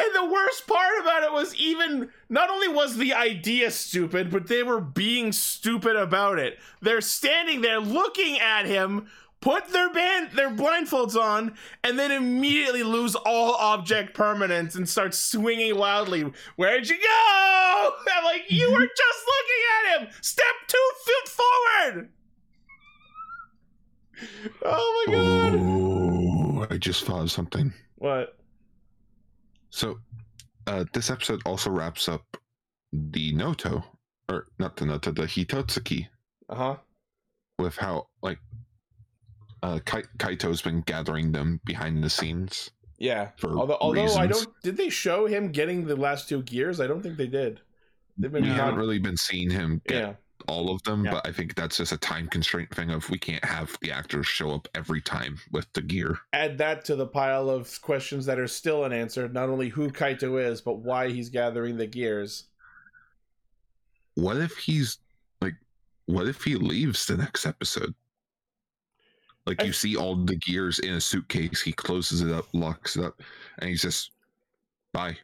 And 0.01 0.15
the 0.15 0.25
worst 0.33 0.65
part 0.65 0.99
about 0.99 1.21
it 1.23 1.31
was 1.31 1.53
even 1.55 2.09
not 2.27 2.49
only 2.49 2.67
was 2.67 2.97
the 2.97 3.13
idea 3.13 3.69
stupid, 3.69 4.31
but 4.31 4.47
they 4.47 4.63
were 4.63 4.81
being 4.81 5.31
stupid 5.31 5.95
about 5.95 6.39
it. 6.39 6.57
They're 6.81 7.01
standing 7.01 7.61
there 7.61 7.79
looking 7.79 8.39
at 8.39 8.65
him, 8.65 9.07
put 9.41 9.67
their 9.67 9.91
band 9.93 10.31
their 10.31 10.49
blindfolds 10.49 11.15
on, 11.15 11.53
and 11.83 11.99
then 11.99 12.09
immediately 12.09 12.81
lose 12.81 13.13
all 13.15 13.53
object 13.55 14.15
permanence 14.15 14.73
and 14.73 14.89
start 14.89 15.13
swinging 15.13 15.77
wildly. 15.77 16.31
Where'd 16.55 16.89
you 16.89 16.97
go? 16.97 17.89
I'm 18.11 18.23
like, 18.23 18.45
you 18.49 18.71
were 18.71 18.79
just 18.97 19.23
looking 19.27 19.63
at 19.75 20.01
him. 20.01 20.09
Step 20.21 20.45
two 20.67 20.89
feet 21.05 21.29
forward. 21.29 22.09
Oh 24.63 25.03
my 25.07 25.13
god. 25.15 25.55
Oh, 25.59 26.67
I 26.69 26.77
just 26.77 27.05
thought 27.05 27.21
of 27.21 27.31
something. 27.31 27.73
What? 27.95 28.37
So, 29.71 29.99
uh, 30.67 30.85
this 30.93 31.09
episode 31.09 31.41
also 31.45 31.69
wraps 31.71 32.07
up 32.07 32.37
the 32.93 33.33
Noto, 33.33 33.83
or 34.29 34.47
not 34.59 34.75
the 34.77 34.85
Noto, 34.85 35.11
the 35.11 35.23
Hitotsuki, 35.23 36.07
Uh 36.49 36.55
huh. 36.55 36.75
with 37.57 37.75
how 37.77 38.07
like 38.21 38.37
uh, 39.63 39.79
Kai- 39.85 40.03
Kaito's 40.17 40.61
been 40.61 40.81
gathering 40.81 41.31
them 41.31 41.59
behind 41.65 42.03
the 42.03 42.09
scenes 42.09 42.71
Yeah. 42.99 43.29
for 43.37 43.57
Although, 43.57 43.77
although 43.79 44.13
I 44.15 44.27
don't, 44.27 44.47
did 44.63 44.75
they 44.77 44.89
show 44.89 45.25
him 45.27 45.51
getting 45.51 45.85
the 45.85 45.95
last 45.95 46.27
two 46.27 46.41
gears? 46.43 46.79
I 46.79 46.87
don't 46.87 47.01
think 47.01 47.17
they 47.17 47.27
did. 47.27 47.61
They've 48.17 48.31
been 48.31 48.43
We 48.43 48.49
haven't 48.49 48.75
really 48.75 48.99
been 48.99 49.17
seeing 49.17 49.49
him 49.49 49.81
get 49.87 49.97
yeah. 50.01 50.13
All 50.51 50.69
of 50.69 50.83
them, 50.83 51.05
Yeah. 51.05 51.11
but 51.11 51.27
I 51.27 51.31
think 51.31 51.55
that's 51.55 51.77
just 51.77 51.93
a 51.93 51.97
time 51.97 52.27
constraint 52.27 52.69
thing 52.75 52.91
of 52.91 53.09
we 53.09 53.17
can't 53.17 53.43
have 53.45 53.77
the 53.81 53.91
actors 53.91 54.27
show 54.27 54.51
up 54.51 54.67
every 54.75 55.01
time 55.01 55.39
with 55.51 55.71
the 55.73 55.81
gear. 55.81 56.19
Add 56.33 56.57
that 56.57 56.83
to 56.85 56.95
the 56.97 57.07
pile 57.07 57.49
of 57.49 57.81
questions 57.81 58.25
that 58.25 58.37
are 58.37 58.47
still 58.47 58.83
unanswered. 58.83 59.33
Not 59.33 59.47
only 59.49 59.69
who 59.69 59.89
Kaito 59.89 60.43
is, 60.43 60.59
but 60.61 60.79
why 60.79 61.09
he's 61.09 61.29
gathering 61.29 61.77
the 61.77 61.87
gears. 61.87 62.45
What 64.15 64.37
if 64.37 64.57
he's 64.57 64.99
like, 65.41 65.55
what 66.05 66.27
if 66.27 66.43
he 66.43 66.55
leaves 66.55 67.05
the 67.05 67.15
next 67.17 67.45
episode? 67.45 67.95
Like 69.45 69.61
I- 69.61 69.65
you 69.65 69.73
see 69.73 69.95
all 69.95 70.15
the 70.17 70.35
gears 70.35 70.79
in 70.79 70.93
a 70.93 71.01
suitcase, 71.01 71.61
he 71.61 71.71
closes 71.71 72.21
it 72.21 72.31
up, 72.31 72.45
locks 72.53 72.97
it 72.97 73.05
up, 73.05 73.21
and 73.59 73.69
he's 73.69 73.81
just 73.81 74.11
bye. 74.91 75.17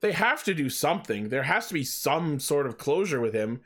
They 0.00 0.12
have 0.12 0.44
to 0.44 0.54
do 0.54 0.68
something. 0.70 1.28
There 1.30 1.42
has 1.42 1.66
to 1.68 1.74
be 1.74 1.82
some 1.84 2.38
sort 2.38 2.66
of 2.66 2.78
closure 2.78 3.20
with 3.20 3.34
him. 3.34 3.60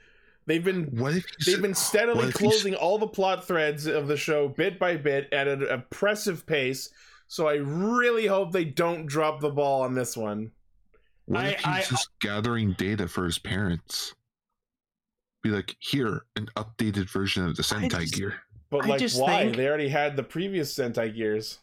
They've 0.49 0.65
been 0.65 0.85
What 0.99 1.15
if 1.15 1.27
they've 1.45 1.61
been 1.61 1.75
steadily 1.75 2.17
what 2.21 2.29
if 2.29 2.35
closing 2.35 2.75
all 2.75 2.97
the 2.99 3.07
plot 3.07 3.47
threads 3.47 3.87
of 3.87 4.09
the 4.09 4.17
show 4.17 4.49
bit 4.49 4.79
by 4.79 4.97
bit 4.97 5.29
at 5.31 5.47
an 5.47 5.63
oppressive 5.69 6.47
pace. 6.47 6.89
So 7.27 7.47
I 7.49 7.57
really 7.57 8.27
hope 8.27 8.51
they 8.51 8.65
don't 8.65 9.05
drop 9.05 9.41
the 9.41 9.51
ball 9.51 9.83
on 9.83 9.95
this 9.95 10.17
one. 10.17 10.51
What 11.27 11.45
I- 11.45 11.49
if 11.51 11.59
he's 11.59 11.67
I- 11.67 11.83
just 11.83 12.09
gathering 12.21 12.73
data 12.73 13.07
for 13.07 13.27
his 13.27 13.39
parents? 13.39 14.15
Be 15.43 15.51
like, 15.51 15.77
here, 15.81 16.25
an 16.37 16.47
updated 16.57 17.11
version 17.11 17.45
of 17.45 17.55
the 17.55 17.63
Sentai 17.63 18.01
just- 18.01 18.15
gear. 18.15 18.41
But 18.71 18.87
I 18.87 18.89
like, 18.89 19.11
why? 19.13 19.43
think- 19.45 19.57
They 19.57 19.69
already 19.69 19.89
had 19.89 20.17
the 20.17 20.23
previous 20.23 20.75
Sentai 20.75 21.15
gears. 21.15 21.59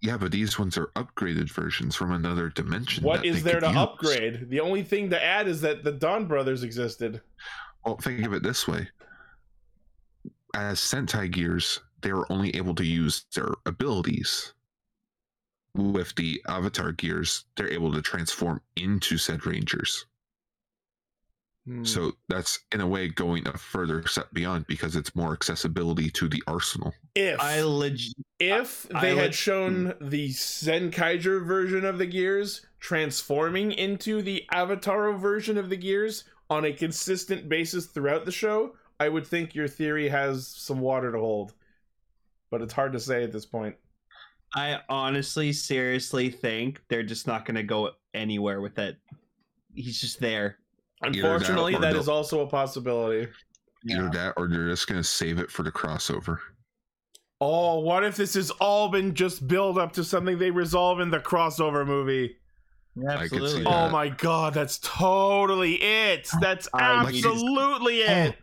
Yeah, 0.00 0.16
but 0.16 0.30
these 0.30 0.56
ones 0.60 0.78
are 0.78 0.86
upgraded 0.94 1.50
versions 1.50 1.96
from 1.96 2.12
another 2.12 2.50
dimension. 2.50 3.02
What 3.02 3.22
that 3.22 3.26
is 3.26 3.42
they 3.42 3.50
there 3.50 3.60
to 3.60 3.66
use. 3.66 3.76
upgrade? 3.76 4.48
The 4.48 4.60
only 4.60 4.84
thing 4.84 5.10
to 5.10 5.20
add 5.22 5.48
is 5.48 5.60
that 5.62 5.82
the 5.82 5.90
Don 5.90 6.26
Brothers 6.26 6.62
existed. 6.62 7.20
Well, 7.88 7.96
think 7.96 8.26
of 8.26 8.34
it 8.34 8.42
this 8.42 8.68
way: 8.68 8.86
as 10.54 10.78
Sentai 10.78 11.30
gears, 11.30 11.80
they 12.02 12.12
were 12.12 12.30
only 12.30 12.54
able 12.54 12.74
to 12.74 12.84
use 12.84 13.24
their 13.34 13.48
abilities. 13.64 14.52
With 15.74 16.14
the 16.16 16.42
Avatar 16.46 16.92
gears, 16.92 17.46
they're 17.56 17.72
able 17.72 17.90
to 17.94 18.02
transform 18.02 18.60
into 18.76 19.16
said 19.16 19.46
Rangers. 19.46 20.04
Hmm. 21.66 21.82
So 21.84 22.12
that's 22.28 22.58
in 22.72 22.82
a 22.82 22.86
way 22.86 23.08
going 23.08 23.48
a 23.48 23.56
further 23.56 24.06
step 24.06 24.28
beyond 24.34 24.66
because 24.66 24.94
it's 24.94 25.14
more 25.16 25.32
accessibility 25.32 26.10
to 26.10 26.28
the 26.28 26.42
arsenal. 26.46 26.92
if 27.14 27.40
I 27.40 27.62
legit. 27.62 28.14
if 28.38 28.86
I 28.94 29.00
they 29.00 29.16
had 29.16 29.28
would- 29.28 29.34
shown 29.34 29.94
the 29.98 30.28
Zenkaiger 30.28 31.42
version 31.46 31.86
of 31.86 31.96
the 31.96 32.06
gears 32.06 32.66
transforming 32.80 33.72
into 33.72 34.20
the 34.20 34.44
Avataro 34.52 35.18
version 35.18 35.56
of 35.56 35.70
the 35.70 35.76
gears 35.76 36.24
on 36.50 36.64
a 36.64 36.72
consistent 36.72 37.48
basis 37.48 37.86
throughout 37.86 38.24
the 38.24 38.32
show, 38.32 38.74
I 39.00 39.08
would 39.08 39.26
think 39.26 39.54
your 39.54 39.68
theory 39.68 40.08
has 40.08 40.46
some 40.46 40.80
water 40.80 41.12
to 41.12 41.18
hold. 41.18 41.54
But 42.50 42.62
it's 42.62 42.72
hard 42.72 42.92
to 42.94 43.00
say 43.00 43.22
at 43.22 43.32
this 43.32 43.46
point. 43.46 43.76
I 44.54 44.80
honestly, 44.88 45.52
seriously 45.52 46.30
think 46.30 46.80
they're 46.88 47.02
just 47.02 47.26
not 47.26 47.44
going 47.44 47.56
to 47.56 47.62
go 47.62 47.90
anywhere 48.14 48.60
with 48.60 48.78
it. 48.78 48.96
He's 49.74 50.00
just 50.00 50.20
there. 50.20 50.58
Unfortunately, 51.02 51.74
or 51.74 51.80
that 51.80 51.92
they'll- 51.92 52.10
also 52.10 52.40
a 52.40 52.46
possibility. 52.46 53.30
Either 53.88 54.10
that 54.10 54.34
or 54.36 54.48
they're 54.48 54.68
just 54.68 54.88
going 54.88 55.00
to 55.00 55.04
save 55.04 55.38
it 55.38 55.50
for 55.50 55.62
the 55.62 55.70
crossover. 55.70 56.38
Oh, 57.40 57.78
what 57.78 58.02
if 58.02 58.16
this 58.16 58.34
has 58.34 58.50
all 58.50 58.88
been 58.88 59.14
just 59.14 59.46
build 59.46 59.78
up 59.78 59.92
to 59.92 60.02
something 60.02 60.36
they 60.36 60.50
resolve 60.50 60.98
in 60.98 61.10
the 61.10 61.20
crossover 61.20 61.86
movie? 61.86 62.37
I 63.06 63.28
could 63.28 63.42
Absolutely. 63.42 63.64
that. 63.64 63.68
Oh 63.86 63.90
my 63.90 64.08
god, 64.08 64.54
that's 64.54 64.78
totally 64.78 65.74
it. 65.74 66.28
That's 66.40 66.68
I- 66.74 67.02
like- 67.02 67.14
absolutely 67.14 68.00
it. 68.02 68.36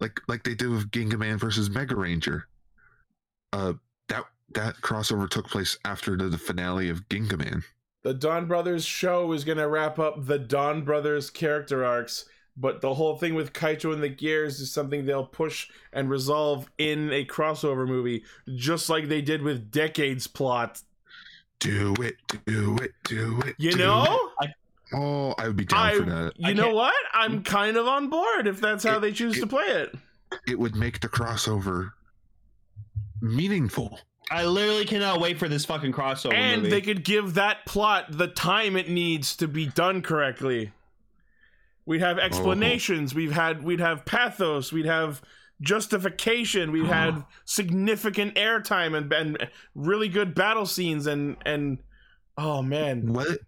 like 0.00 0.20
like 0.28 0.42
they 0.44 0.54
did 0.54 0.68
with 0.70 0.90
Gingaman 0.90 1.38
versus 1.38 1.70
Mega 1.70 1.96
Ranger. 1.96 2.46
Uh, 3.52 3.74
that 4.08 4.24
that 4.54 4.76
crossover 4.82 5.28
took 5.28 5.48
place 5.48 5.78
after 5.84 6.16
the, 6.16 6.24
the 6.28 6.38
finale 6.38 6.88
of 6.90 7.08
Gingaman. 7.08 7.62
The 8.02 8.14
Don 8.14 8.46
Brothers 8.46 8.84
show 8.84 9.32
is 9.32 9.44
going 9.44 9.58
to 9.58 9.66
wrap 9.68 9.98
up 9.98 10.26
the 10.26 10.38
Don 10.38 10.84
Brothers 10.84 11.28
character 11.30 11.84
arcs, 11.84 12.26
but 12.56 12.80
the 12.80 12.94
whole 12.94 13.16
thing 13.16 13.34
with 13.34 13.52
Kaito 13.52 13.92
and 13.92 14.00
the 14.02 14.08
Gears 14.08 14.60
is 14.60 14.70
something 14.72 15.04
they'll 15.06 15.26
push 15.26 15.68
and 15.92 16.08
resolve 16.08 16.70
in 16.78 17.10
a 17.12 17.24
crossover 17.24 17.88
movie, 17.88 18.22
just 18.54 18.88
like 18.88 19.08
they 19.08 19.22
did 19.22 19.42
with 19.42 19.70
Decades 19.72 20.26
plot. 20.28 20.82
Do 21.58 21.94
it, 22.00 22.16
do 22.46 22.76
it, 22.76 22.92
do 23.04 23.40
it. 23.46 23.54
You 23.58 23.72
do 23.72 23.78
know? 23.78 24.30
it. 24.42 24.50
Oh, 24.92 25.34
I 25.38 25.48
would 25.48 25.56
be 25.56 25.64
down 25.64 25.78
I, 25.80 25.94
for 25.96 26.02
that. 26.02 26.32
you 26.36 26.48
I 26.48 26.52
know 26.52 26.64
can't- 26.64 26.74
what? 26.76 26.94
I'm 27.12 27.42
kind 27.42 27.76
of 27.76 27.86
on 27.86 28.08
board 28.08 28.46
if 28.46 28.60
that's 28.60 28.84
how 28.84 28.98
It- 28.98 29.00
they 29.00 29.12
choose 29.12 29.36
it- 29.36 29.40
to 29.40 29.46
play 29.46 29.64
it. 29.64 29.94
It 30.46 30.58
would 30.58 30.76
make 30.76 31.00
the 31.00 31.08
crossover 31.08 31.92
meaningful. 33.20 34.00
I 34.30 34.44
literally 34.44 34.84
cannot 34.84 35.20
wait 35.20 35.38
for 35.38 35.48
this 35.48 35.64
fucking 35.64 35.92
crossover 35.92 36.34
and 36.34 36.62
movie. 36.62 36.70
they 36.70 36.80
could 36.80 37.04
give 37.04 37.34
that 37.34 37.64
plot 37.64 38.06
the 38.10 38.26
time 38.26 38.76
it 38.76 38.88
needs 38.88 39.36
to 39.36 39.46
be 39.46 39.66
done 39.66 40.02
correctly. 40.02 40.72
We'd 41.84 42.00
have 42.00 42.18
oh. 42.18 42.22
explanations. 42.22 43.14
We've 43.14 43.32
had 43.32 43.62
we'd 43.62 43.80
have 43.80 44.04
pathos. 44.04 44.72
We'd 44.72 44.86
have 44.86 45.22
justification. 45.60 46.72
We've 46.72 46.86
had 46.86 47.24
significant 47.44 48.34
airtime 48.34 48.96
and, 48.96 49.12
and 49.12 49.48
really 49.74 50.08
good 50.08 50.34
battle 50.34 50.66
scenes 50.66 51.06
and 51.06 51.36
and 51.44 51.78
oh 52.36 52.62
man, 52.62 53.12
What? 53.12 53.38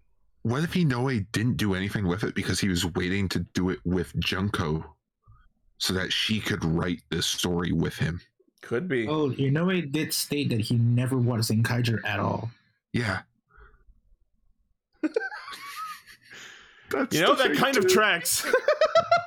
What 0.43 0.63
if 0.63 0.73
Inoue 0.73 1.25
didn't 1.33 1.57
do 1.57 1.75
anything 1.75 2.07
with 2.07 2.23
it 2.23 2.33
because 2.33 2.61
he 2.61 2.69
was 2.69 2.85
waiting 2.85 3.27
to 3.29 3.39
do 3.53 3.69
it 3.69 3.79
with 3.83 4.17
Junko, 4.19 4.95
so 5.79 5.93
that 5.93 6.13
she 6.13 6.39
could 6.39 6.63
write 6.63 7.01
this 7.09 7.25
story 7.25 7.73
with 7.73 7.97
him? 7.97 8.21
could 8.61 8.87
be. 8.87 9.07
Oh, 9.07 9.29
you 9.31 9.51
know, 9.51 9.69
it 9.69 9.91
did 9.91 10.13
state 10.13 10.49
that 10.49 10.61
he 10.61 10.77
never 10.77 11.17
was 11.17 11.49
in 11.49 11.63
Kaiser 11.63 12.01
at 12.05 12.19
all. 12.19 12.51
Yeah. 12.93 13.21
That's 16.91 17.15
you 17.15 17.21
know 17.21 17.35
that 17.35 17.51
thing, 17.51 17.55
kind 17.55 17.77
of 17.77 17.87
tracks. 17.87 18.45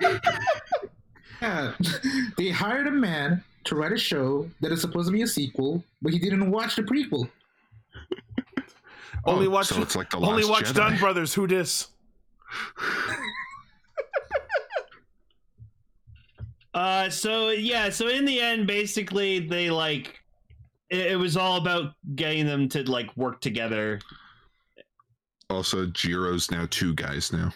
Yeah, 1.42 1.72
they 2.38 2.50
hired 2.50 2.86
a 2.86 2.90
man 2.92 3.42
to 3.64 3.74
write 3.74 3.92
a 3.92 3.98
show 3.98 4.48
that 4.60 4.70
is 4.72 4.80
supposed 4.80 5.08
to 5.08 5.12
be 5.12 5.22
a 5.22 5.26
sequel, 5.26 5.82
but 6.00 6.12
he 6.12 6.18
didn't 6.18 6.50
watch 6.50 6.76
the 6.76 6.82
prequel. 6.82 7.28
Only 9.24 9.46
Oh, 9.46 9.50
watch 9.50 9.66
So 9.66 9.82
it's 9.82 9.94
like 9.94 10.10
the 10.10 10.18
only 10.18 10.42
Last 10.42 10.50
watch 10.50 10.64
Jedi. 10.64 10.74
Don 10.74 10.98
Brothers. 10.98 11.34
Who 11.34 11.46
dis? 11.46 11.88
Uh, 16.74 17.10
so 17.10 17.50
yeah, 17.50 17.90
so 17.90 18.08
in 18.08 18.24
the 18.24 18.40
end, 18.40 18.66
basically, 18.66 19.40
they 19.40 19.70
like 19.70 20.18
it, 20.88 21.12
it 21.12 21.16
was 21.16 21.36
all 21.36 21.56
about 21.58 21.92
getting 22.14 22.46
them 22.46 22.68
to 22.70 22.90
like 22.90 23.14
work 23.14 23.42
together. 23.42 24.00
Also, 25.50 25.84
Jiro's 25.86 26.50
now 26.50 26.66
two 26.70 26.94
guys 26.94 27.30
now. 27.30 27.52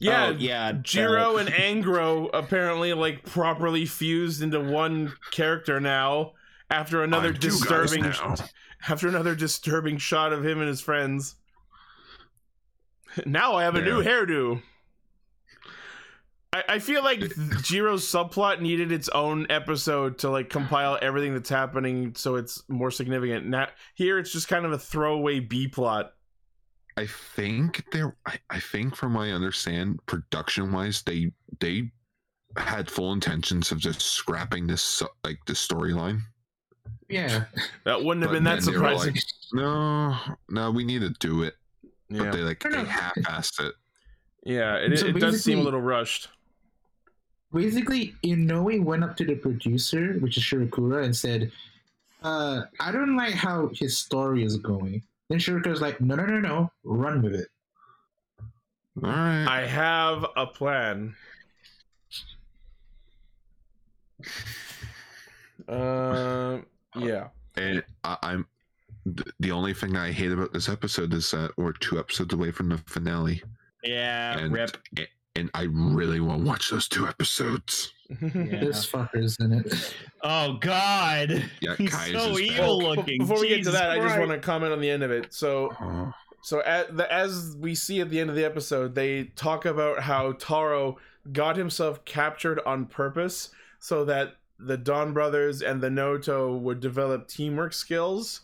Yeah, 0.00 0.28
Oh, 0.28 0.30
yeah, 0.30 0.72
Jiro 0.72 1.36
and 1.36 1.52
Angro 1.54 2.26
apparently 2.28 2.92
like 2.94 3.22
properly 3.24 3.84
fused 3.86 4.42
into 4.42 4.58
one 4.60 5.12
character 5.30 5.78
now 5.78 6.32
after 6.70 7.02
another 7.02 7.28
I'm 7.28 7.34
disturbing 7.34 8.04
after 8.88 9.08
another 9.08 9.34
disturbing 9.34 9.98
shot 9.98 10.32
of 10.32 10.44
him 10.44 10.58
and 10.60 10.68
his 10.68 10.80
friends. 10.80 11.36
Now 13.26 13.56
I 13.56 13.64
have 13.64 13.74
a 13.74 13.82
new 13.82 14.04
hairdo. 14.04 14.62
I, 16.52 16.64
I 16.68 16.78
feel 16.78 17.02
like 17.02 17.18
Jiro's 17.18 18.04
subplot 18.04 18.60
needed 18.60 18.92
its 18.92 19.08
own 19.08 19.48
episode 19.50 20.18
to 20.18 20.30
like 20.30 20.48
compile 20.48 20.96
everything 21.02 21.34
that's 21.34 21.48
happening 21.48 22.14
so 22.14 22.36
it's 22.36 22.62
more 22.68 22.92
significant. 22.92 23.46
Now 23.46 23.66
here 23.94 24.18
it's 24.18 24.32
just 24.32 24.46
kind 24.46 24.64
of 24.64 24.70
a 24.72 24.78
throwaway 24.78 25.40
B 25.40 25.66
plot. 25.66 26.12
I 27.00 27.06
think 27.06 27.84
there. 27.92 28.14
I, 28.26 28.38
I 28.50 28.60
think, 28.60 28.94
from 28.94 29.14
what 29.14 29.22
I 29.22 29.30
understand, 29.30 29.98
production 30.06 30.70
wise, 30.72 31.02
they 31.02 31.32
they 31.60 31.90
had 32.56 32.90
full 32.90 33.12
intentions 33.12 33.72
of 33.72 33.78
just 33.78 34.02
scrapping 34.02 34.66
this 34.66 35.02
like 35.24 35.38
the 35.46 35.54
storyline. 35.54 36.20
Yeah. 37.08 37.44
That 37.84 38.04
wouldn't 38.04 38.22
have 38.22 38.30
But 38.30 38.34
been 38.34 38.44
that 38.44 38.60
then 38.62 38.72
they 38.74 38.78
were 38.78 38.88
surprising. 38.94 39.14
like, 39.14 39.24
no, 39.52 40.16
no, 40.50 40.70
we 40.70 40.84
need 40.84 41.00
to 41.00 41.10
do 41.20 41.42
it. 41.44 41.54
But 42.10 42.24
yeah, 42.24 42.30
they 42.30 42.38
like 42.42 42.64
No, 42.64 42.70
no. 42.70 42.82
they 42.84 42.88
half-assed 42.90 43.60
it. 43.68 43.74
yeah, 44.44 44.74
it, 44.76 44.98
So 44.98 45.06
it 45.06 45.18
does 45.18 45.42
seem 45.42 45.58
a 45.60 45.62
little 45.62 45.80
rushed. 45.80 46.28
Basically, 47.52 48.14
Inoue 48.24 48.84
went 48.84 49.02
up 49.02 49.16
to 49.16 49.24
the 49.24 49.34
producer, 49.34 50.14
which 50.20 50.36
is 50.36 50.42
Shirakura, 50.44 51.04
and 51.04 51.16
said, 51.16 51.50
uh, 52.22 52.62
I 52.78 52.92
don't 52.92 53.16
like 53.16 53.34
how 53.34 53.70
his 53.74 53.96
story 53.98 54.44
is 54.44 54.56
going. 54.56 55.02
Then 55.30 55.38
Shirakura's 55.38 55.80
like, 55.80 56.00
no, 56.00 56.16
no, 56.16 56.26
no, 56.26 56.40
no, 56.40 56.72
run 56.82 57.22
with 57.22 57.36
it. 57.36 57.46
All 59.02 59.08
right. 59.10 59.46
I 59.46 59.64
have 59.64 60.26
a 60.36 60.44
plan. 60.44 61.14
Uh, 65.68 66.58
yeah. 66.96 67.28
And 67.56 67.84
I, 68.02 68.16
I'm 68.22 68.46
the 69.38 69.52
only 69.52 69.72
thing 69.72 69.96
I 69.96 70.10
hate 70.10 70.32
about 70.32 70.52
this 70.52 70.68
episode 70.68 71.14
is 71.14 71.30
that 71.30 71.52
we're 71.56 71.74
two 71.74 72.00
episodes 72.00 72.34
away 72.34 72.50
from 72.50 72.68
the 72.68 72.78
finale, 72.78 73.40
yeah, 73.84 74.36
and 74.36 74.52
rip. 74.52 74.76
And 75.36 75.50
I 75.54 75.62
really 75.62 76.20
want 76.20 76.42
to 76.42 76.46
watch 76.46 76.70
those 76.70 76.88
two 76.88 77.06
episodes. 77.06 77.92
Yeah. 78.20 78.28
There's 78.34 78.90
fuckers 78.90 79.38
in 79.40 79.52
it. 79.52 79.94
Oh 80.22 80.54
God, 80.54 81.48
Yeah, 81.60 81.76
he's 81.76 81.94
Kai's 81.94 82.12
so 82.12 82.32
is 82.32 82.40
evil 82.40 82.78
Well, 82.78 82.96
looking. 82.96 83.18
Before 83.18 83.38
we 83.40 83.48
get 83.48 83.58
to 83.58 83.60
Jesus 83.60 83.74
that, 83.74 83.90
I 83.90 84.00
just 84.00 84.18
want 84.18 84.30
to 84.32 84.38
comment 84.38 84.72
on 84.72 84.80
the 84.80 84.90
end 84.90 85.02
of 85.04 85.10
it. 85.10 85.32
So, 85.32 85.72
Oh, 85.80 86.12
so 86.42 86.60
at 86.62 86.96
the, 86.96 87.12
as 87.12 87.56
we 87.58 87.74
see 87.74 88.00
at 88.00 88.10
the 88.10 88.18
end 88.18 88.30
of 88.30 88.36
the 88.36 88.44
episode, 88.44 88.94
they 88.94 89.24
talk 89.36 89.64
about 89.64 90.00
how 90.00 90.32
Taro 90.32 90.98
got 91.32 91.56
himself 91.56 92.04
captured 92.04 92.60
on 92.66 92.86
purpose 92.86 93.50
so 93.78 94.04
that 94.06 94.36
the 94.58 94.76
Don 94.76 95.12
brothers 95.12 95.62
and 95.62 95.80
the 95.80 95.90
Noto 95.90 96.56
would 96.56 96.80
develop 96.80 97.28
teamwork 97.28 97.72
skills. 97.72 98.40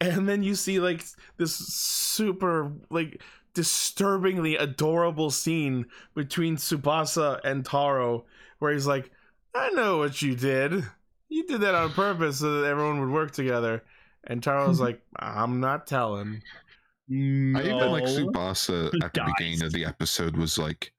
And 0.00 0.28
then 0.28 0.42
you 0.42 0.54
see 0.54 0.78
like 0.80 1.04
this 1.38 1.54
super 1.54 2.72
like 2.90 3.22
disturbingly 3.56 4.54
adorable 4.56 5.30
scene 5.30 5.86
between 6.14 6.58
Tsubasa 6.58 7.40
and 7.42 7.64
Taro 7.64 8.26
where 8.58 8.72
he's 8.72 8.86
like, 8.86 9.10
"I 9.54 9.70
know 9.70 9.96
what 9.96 10.20
you 10.20 10.36
did. 10.36 10.84
You 11.30 11.46
did 11.46 11.62
that 11.62 11.74
on 11.74 11.90
purpose 11.92 12.40
so 12.40 12.60
that 12.60 12.68
everyone 12.68 13.00
would 13.00 13.10
work 13.10 13.32
together." 13.32 13.82
And 14.24 14.42
Taro's 14.42 14.78
like, 14.86 15.00
"I'm 15.18 15.58
not 15.58 15.86
telling." 15.86 16.42
I 17.08 17.12
even 17.12 17.92
like 17.92 18.04
Tsubasa 18.04 18.86
at 19.02 19.14
the 19.14 19.20
Dies. 19.20 19.32
beginning 19.38 19.62
of 19.62 19.72
the 19.72 19.86
episode 19.86 20.36
was 20.36 20.58
like, 20.58 20.92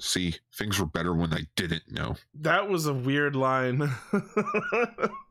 "See, 0.00 0.34
things 0.56 0.80
were 0.80 0.86
better 0.86 1.14
when 1.14 1.34
I 1.34 1.42
didn't 1.56 1.92
know." 1.92 2.16
That 2.40 2.70
was 2.70 2.86
a 2.86 2.94
weird 2.94 3.36
line. 3.36 3.90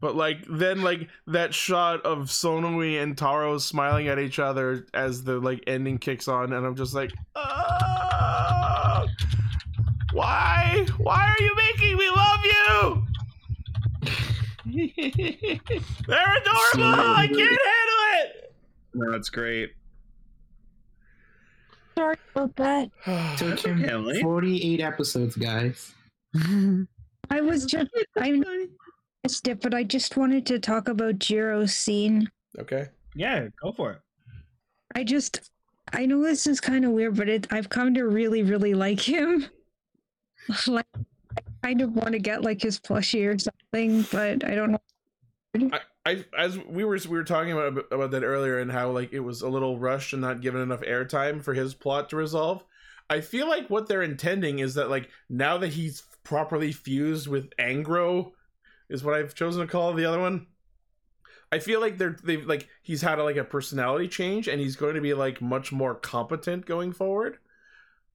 but 0.00 0.16
like 0.16 0.44
then 0.48 0.82
like 0.82 1.08
that 1.26 1.54
shot 1.54 2.00
of 2.02 2.28
Sonoi 2.28 3.02
and 3.02 3.16
Taro 3.16 3.58
smiling 3.58 4.08
at 4.08 4.18
each 4.18 4.38
other 4.38 4.86
as 4.94 5.24
the 5.24 5.38
like 5.38 5.62
ending 5.66 5.98
kicks 5.98 6.28
on 6.28 6.52
and 6.52 6.66
I'm 6.66 6.76
just 6.76 6.94
like 6.94 7.12
"Ah! 7.36 9.04
Why? 10.12 10.86
Why 10.98 11.34
are 11.38 11.42
you 11.42 11.54
making 11.56 11.96
me 11.96 12.08
love 12.10 12.40
you? 12.44 13.02
They're 16.06 16.36
adorable. 16.36 17.00
I 17.00 17.26
can't 17.26 17.38
handle 17.38 18.02
it. 18.20 18.54
no, 18.94 19.10
that's 19.12 19.28
great. 19.30 19.72
Sorry 21.96 22.16
about 22.34 22.54
that. 22.56 22.90
Took 23.38 23.60
him 23.60 23.84
Emily. 23.84 24.20
48 24.20 24.80
episodes, 24.80 25.36
guys. 25.36 25.94
I 27.30 27.40
was 27.40 27.64
just 27.66 27.90
I 28.16 28.30
missed 29.24 29.48
it, 29.48 29.60
but 29.60 29.74
I 29.74 29.82
just 29.82 30.16
wanted 30.16 30.46
to 30.46 30.58
talk 30.58 30.88
about 30.88 31.18
Jiro's 31.18 31.74
scene. 31.74 32.30
okay. 32.58 32.88
Yeah, 33.16 33.48
go 33.62 33.72
for 33.72 33.92
it. 33.92 34.00
I 34.94 35.02
just 35.02 35.50
I 35.92 36.06
know 36.06 36.22
this 36.22 36.46
is 36.46 36.60
kind 36.60 36.84
of 36.84 36.92
weird, 36.92 37.16
but 37.16 37.28
it 37.28 37.46
I've 37.50 37.68
come 37.68 37.94
to 37.94 38.04
really, 38.04 38.42
really 38.42 38.74
like 38.74 39.00
him. 39.00 39.46
like 40.66 40.86
I 41.36 41.40
kind 41.62 41.80
of 41.80 41.92
want 41.94 42.12
to 42.12 42.18
get 42.18 42.42
like 42.42 42.62
his 42.62 42.78
plushie 42.78 43.26
or 43.26 43.38
something, 43.38 44.06
but 44.12 44.44
I 44.44 44.54
don't 44.54 44.72
know. 44.72 45.70
I 46.06 46.24
as 46.36 46.58
we 46.58 46.84
were 46.84 46.98
we 47.08 47.16
were 47.16 47.24
talking 47.24 47.52
about 47.52 47.86
about 47.92 48.10
that 48.10 48.24
earlier 48.24 48.58
and 48.58 48.70
how 48.70 48.90
like 48.90 49.12
it 49.12 49.20
was 49.20 49.42
a 49.42 49.48
little 49.48 49.78
rushed 49.78 50.12
and 50.12 50.22
not 50.22 50.42
given 50.42 50.60
enough 50.60 50.82
airtime 50.82 51.42
for 51.42 51.54
his 51.54 51.74
plot 51.74 52.10
to 52.10 52.16
resolve. 52.16 52.64
I 53.08 53.20
feel 53.20 53.48
like 53.48 53.68
what 53.68 53.88
they're 53.88 54.02
intending 54.02 54.58
is 54.58 54.74
that 54.74 54.90
like 54.90 55.08
now 55.30 55.58
that 55.58 55.72
he's 55.72 56.02
properly 56.24 56.72
fused 56.72 57.28
with 57.28 57.52
Angro 57.58 58.33
is 58.88 59.02
what 59.04 59.14
I've 59.14 59.34
chosen 59.34 59.62
to 59.62 59.70
call 59.70 59.92
the 59.94 60.04
other 60.06 60.20
one. 60.20 60.46
I 61.52 61.58
feel 61.60 61.80
like 61.80 61.98
they're 61.98 62.16
they've 62.24 62.44
like 62.44 62.68
he's 62.82 63.02
had 63.02 63.18
a, 63.18 63.24
like 63.24 63.36
a 63.36 63.44
personality 63.44 64.08
change 64.08 64.48
and 64.48 64.60
he's 64.60 64.76
going 64.76 64.94
to 64.94 65.00
be 65.00 65.14
like 65.14 65.40
much 65.40 65.70
more 65.72 65.94
competent 65.94 66.66
going 66.66 66.92
forward. 66.92 67.38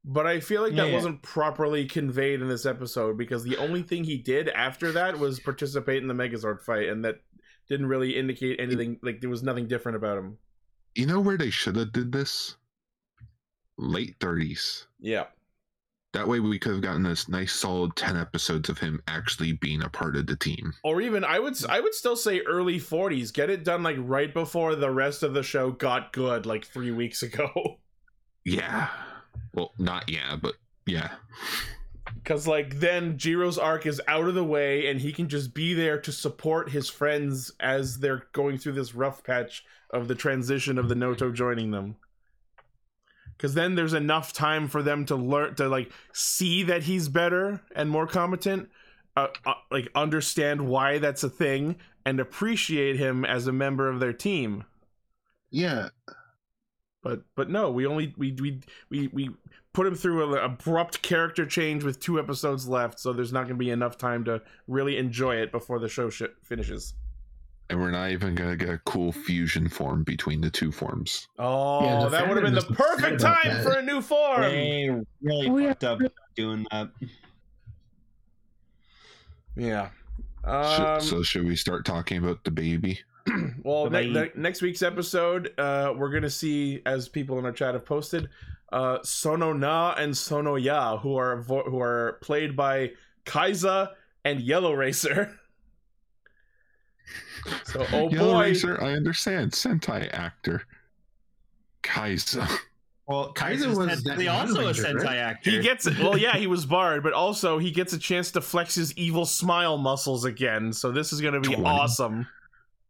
But 0.04 0.26
I 0.28 0.40
feel 0.40 0.62
like 0.62 0.76
that 0.76 0.88
Yeah. 0.88 0.94
wasn't 0.94 1.22
properly 1.22 1.86
conveyed 1.86 2.42
in 2.42 2.48
this 2.48 2.66
episode 2.66 3.18
because 3.18 3.44
the 3.44 3.58
only 3.58 3.82
thing 3.84 4.04
he 4.04 4.18
did 4.18 4.50
after 4.50 4.92
that 4.94 5.20
was 5.20 5.40
participate 5.40 6.02
in 6.02 6.08
the 6.08 6.14
Megazord 6.14 6.62
fight, 6.62 6.88
and 6.90 7.04
that 7.06 7.22
didn't 7.68 7.88
really 7.88 8.18
indicate 8.18 8.60
anything. 8.60 8.98
Like 9.04 9.22
there 9.22 9.30
was 9.30 9.44
nothing 9.44 9.68
different 9.68 9.98
about 9.98 10.18
him. 10.18 10.38
You 10.96 11.06
know 11.06 11.20
where 11.20 11.38
they 11.38 11.50
should 11.50 11.76
have 11.76 11.92
did 11.92 12.12
this? 12.12 12.56
Late 13.78 14.16
thirties. 14.20 14.88
Yeah, 15.00 15.26
That 16.14 16.28
way 16.28 16.40
we 16.40 16.58
could 16.58 16.72
have 16.72 16.82
gotten 16.82 17.04
this 17.04 17.30
nice 17.30 17.54
solid 17.54 17.96
ten 17.96 18.18
episodes 18.18 18.68
of 18.70 18.80
him 18.80 19.00
actually 19.08 19.54
being 19.54 19.84
a 19.84 19.90
part 19.90 20.16
of 20.16 20.26
the 20.26 20.36
team. 20.36 20.74
or 20.84 21.02
even 21.02 21.24
I 21.24 21.38
would 21.40 21.64
I 21.66 21.80
would 21.80 21.94
still 21.94 22.16
say 22.16 22.40
early 22.42 22.80
forties. 22.80 23.32
Get 23.32 23.50
it 23.52 23.64
done 23.64 23.84
like 23.84 23.98
right 24.00 24.34
before 24.34 24.76
the 24.76 24.90
rest 24.90 25.22
of 25.22 25.34
the 25.36 25.44
show 25.44 25.72
got 25.72 26.12
good, 26.12 26.46
like 26.48 26.66
three 26.66 26.92
weeks 26.92 27.22
ago. 27.24 27.52
Yeah. 28.46 28.88
Well, 29.54 29.74
not 29.78 30.10
yeah, 30.10 30.38
but 30.42 30.56
yeah. 30.88 31.12
Because 32.16 32.48
like 32.48 32.80
then 32.80 33.18
Jiro's 33.18 33.58
arc 33.60 33.86
is 33.86 34.02
out 34.08 34.28
of 34.28 34.34
the 34.34 34.44
way, 34.46 34.88
and 34.88 35.00
he 35.02 35.12
can 35.12 35.28
just 35.28 35.54
be 35.54 35.74
there 35.76 36.00
to 36.02 36.12
support 36.12 36.72
his 36.72 36.90
friends 36.90 37.52
as 37.60 38.00
they're 38.00 38.24
going 38.32 38.58
through 38.58 38.72
this 38.72 38.96
rough 38.96 39.24
patch 39.24 39.64
of 39.92 40.08
the 40.08 40.16
transition 40.16 40.80
of 40.80 40.90
the 40.90 40.96
Noto 40.96 41.32
joining 41.32 41.70
them. 41.72 41.98
Because 43.40 43.54
then 43.54 43.76
there's 43.76 43.94
enough 43.94 44.34
time 44.34 44.68
for 44.68 44.84
them 44.84 45.06
to 45.06 45.16
learn 45.16 45.56
to 45.56 45.70
like 45.70 45.94
see 46.12 46.62
that 46.64 46.84
he's 46.84 47.08
better 47.08 47.62
and 47.74 47.90
more 47.90 48.06
competent, 48.06 48.68
uh, 49.16 49.28
uh, 49.46 49.54
like 49.72 49.88
understand 49.96 50.68
why 50.68 50.98
that's 50.98 51.24
a 51.24 51.30
thing, 51.30 51.78
and 52.06 52.20
appreciate 52.20 52.98
him 52.98 53.24
as 53.24 53.48
a 53.48 53.54
member 53.54 53.88
of 53.88 54.02
their 54.02 54.12
team. 54.12 54.66
Yeah. 55.52 55.88
But 57.02 57.22
but 57.38 57.50
no, 57.50 57.72
we 57.72 57.86
only 57.86 58.14
we 58.18 58.34
we 58.34 58.60
we 58.90 59.08
we 59.08 59.30
put 59.72 59.88
him 59.88 59.96
through 59.96 60.36
an 60.36 60.44
abrupt 60.44 61.02
character 61.02 61.46
change 61.46 61.86
with 61.86 62.02
two 62.02 62.20
episodes 62.20 62.68
left, 62.68 63.00
so 63.00 63.14
there's 63.14 63.32
not 63.32 63.44
going 63.44 63.56
to 63.56 63.66
be 63.66 63.70
enough 63.70 63.98
time 63.98 64.26
to 64.26 64.42
really 64.68 64.98
enjoy 64.98 65.38
it 65.38 65.54
before 65.54 65.80
the 65.80 65.88
show 65.88 66.10
sh- 66.10 66.24
finishes. 66.44 66.94
And 67.72 67.80
we're 67.80 67.92
not 67.92 68.10
even 68.10 68.34
gonna 68.34 68.56
get 68.56 68.70
a 68.70 68.80
cool 68.80 69.12
fusion 69.12 69.70
form 69.70 70.04
between 70.04 70.42
the 70.42 70.50
two 70.50 70.72
forms. 70.72 71.28
Oh, 71.38 71.84
Yeah, 71.86 72.00
the 72.04 72.10
that 72.10 72.28
would 72.28 72.38
have 72.38 72.46
been 72.46 72.56
the 72.56 72.74
perfect 72.74 73.20
time 73.22 73.38
that. 73.46 73.64
for 73.64 73.74
a 73.78 73.82
new 73.84 74.02
form. 74.02 74.42
They 74.42 74.90
really 75.22 75.64
yeah. 75.64 75.70
fucked 75.70 75.84
up 75.84 76.02
doing 76.36 76.66
that. 76.72 76.90
Yeah. 79.56 79.90
Um, 80.44 81.02
so 81.02 81.22
should 81.22 81.46
we 81.46 81.56
start 81.56 81.86
talking 81.86 82.18
about 82.18 82.44
the 82.44 82.52
baby? 82.52 83.00
well, 83.64 83.90
ne- 83.90 84.08
Bye-bye. 84.12 84.32
ne- 84.36 84.42
next 84.42 84.62
week's 84.62 84.82
episode, 84.82 85.54
uh, 85.60 85.94
we're 85.96 86.10
gonna 86.12 86.30
see, 86.30 86.82
as 86.86 87.08
people 87.10 87.38
in 87.40 87.46
our 87.46 87.52
chat 87.52 87.74
have 87.74 87.86
posted, 87.86 88.30
uh, 88.72 89.00
Sono 89.04 89.54
Na 89.54 89.94
and 89.98 90.16
Sono 90.18 90.56
Ya, 90.56 90.98
who 90.98 91.16
are 91.18 91.42
vo- 91.42 91.64
who 91.64 91.80
are 91.80 92.18
played 92.22 92.56
by 92.56 92.92
Kaixa 93.26 93.90
and 94.26 94.40
Yellow 94.42 94.74
Racer. 94.74 95.36
So, 97.66 97.86
oh 97.94 98.10
Yellow 98.10 98.34
boy, 98.34 98.42
Racer, 98.42 98.82
I 98.82 98.94
understand. 98.94 99.52
Sentai 99.52 100.14
actor. 100.14 100.64
Kaixa. 101.84 102.48
Well, 103.08 103.34
Kaiser 103.34 103.70
was 103.70 103.78
that 103.80 103.90
technically 103.90 104.28
also 104.28 104.68
a 104.68 104.72
Sentai 104.72 105.04
right? 105.04 105.18
actor. 105.18 105.50
he 105.50 105.60
gets 105.62 105.88
it. 105.88 105.98
Well, 105.98 106.16
yeah, 106.16 106.38
he 106.38 106.46
was 106.46 106.68
barred, 106.68 107.02
but 107.02 107.14
also 107.14 107.58
he 107.58 107.72
gets 107.72 107.92
a 107.94 107.98
chance 107.98 108.30
to 108.32 108.42
flex 108.42 108.76
his 108.76 108.96
evil 108.96 109.26
smile 109.26 109.78
muscles 109.80 110.26
again. 110.26 110.72
So 110.72 110.92
this 110.92 111.12
is 111.12 111.20
gonna 111.20 111.40
be 111.40 111.56
20. 111.56 111.64
awesome. 111.64 112.28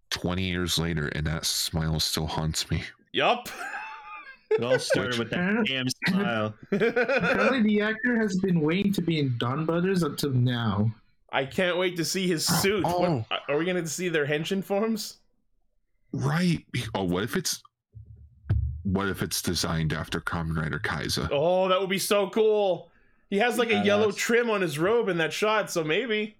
20 0.09 0.43
years 0.43 0.77
later, 0.77 1.07
and 1.15 1.25
that 1.25 1.45
smile 1.45 2.01
still 2.01 2.27
haunts 2.27 2.69
me. 2.69 2.83
Yup. 3.13 3.47
It 4.51 4.63
all 4.63 4.79
started 4.79 5.19
with 5.19 5.29
that 5.29 5.63
damn 5.67 5.87
smile. 6.07 6.53
Apparently, 6.71 7.61
the 7.61 7.81
actor 7.81 8.19
has 8.19 8.37
been 8.39 8.59
waiting 8.59 8.91
to 8.93 9.01
be 9.01 9.19
in 9.19 9.35
Don 9.37 9.65
Brothers 9.65 10.03
until 10.03 10.31
now. 10.31 10.91
I 11.31 11.45
can't 11.45 11.77
wait 11.77 11.95
to 11.97 12.05
see 12.05 12.27
his 12.27 12.45
suit. 12.45 12.83
What- 12.83 12.95
Oh. 13.09 13.25
Uh, 13.29 13.37
are 13.49 13.57
we 13.57 13.65
gonna 13.65 13.85
see 13.87 14.09
their 14.09 14.25
henshin 14.25 14.63
forms? 14.63 15.17
Right. 16.11 16.65
Oh, 16.95 17.03
what 17.03 17.23
if 17.23 17.35
it's. 17.35 17.61
What 18.83 19.07
if 19.09 19.21
it's 19.21 19.41
designed 19.41 19.93
after 19.93 20.19
Kamen 20.19 20.57
Rider 20.57 20.79
Kaixa? 20.79 21.29
Oh, 21.31 21.67
that 21.67 21.79
would 21.79 21.89
be 21.89 21.99
so 21.99 22.29
cool. 22.29 22.89
He 23.29 23.37
has 23.37 23.57
like 23.59 23.69
a 23.69 23.83
yellow 23.85 24.07
that's- 24.07 24.15
trim 24.15 24.49
on 24.49 24.61
his 24.61 24.79
robe 24.79 25.09
in 25.09 25.17
that 25.19 25.31
shot, 25.33 25.69
so 25.69 25.83
maybe. 25.83 26.35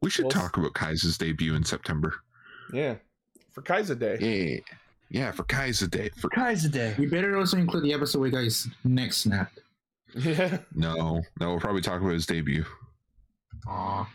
We 0.00 0.10
should 0.10 0.24
Well, 0.26 0.30
talk 0.32 0.56
about 0.56 0.72
Kaixa's 0.72 1.16
debut 1.18 1.54
in 1.54 1.64
September. 1.64 2.14
Yeah. 2.72 2.96
For 3.52 3.62
Kaiser 3.62 3.94
Day. 3.94 4.16
Yeah. 4.20 4.74
Yeah, 5.10 5.30
for 5.32 5.44
Kaiza 5.44 5.90
Day. 5.90 6.08
For 6.16 6.30
Kaiser 6.30 6.70
Day. 6.70 6.94
We 6.98 7.06
better 7.06 7.36
also 7.36 7.58
include 7.58 7.84
the 7.84 7.92
episode 7.92 8.20
where 8.20 8.30
guys 8.30 8.66
neck 8.82 9.12
snapped. 9.12 9.60
Yeah. 10.16 10.58
No, 10.74 11.22
no, 11.40 11.50
we'll 11.50 11.60
probably 11.60 11.82
talk 11.82 12.00
about 12.00 12.12
his 12.12 12.26
debut. 12.26 12.64
Aw. 13.68 14.08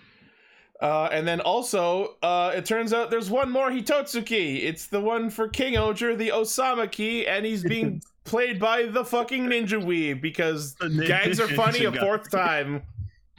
Uh, 0.80 1.10
and 1.12 1.28
then 1.28 1.42
also, 1.42 2.18
uh, 2.22 2.52
it 2.56 2.66
turns 2.66 2.94
out 2.94 3.10
there's 3.10 3.30
one 3.32 3.50
more 3.50 3.72
Hitotsuki. 3.72 4.64
It's 4.64 4.86
the 4.88 5.02
one 5.02 5.30
for 5.32 5.48
King 5.48 5.76
Oger, 5.76 6.16
the 6.16 6.30
Osama 6.30 6.92
key, 6.92 7.26
and 7.26 7.46
he's 7.46 7.64
being 7.64 8.02
played 8.26 8.60
by 8.60 8.84
the 8.84 9.04
fucking 9.04 9.46
Ninja 9.48 9.84
Weeb 9.84 10.22
because 10.22 10.76
The 10.76 11.06
gags 11.08 11.40
are 11.40 11.48
funny 11.48 11.86
a 11.86 11.92
fourth 11.92 12.30
time. 12.30 12.84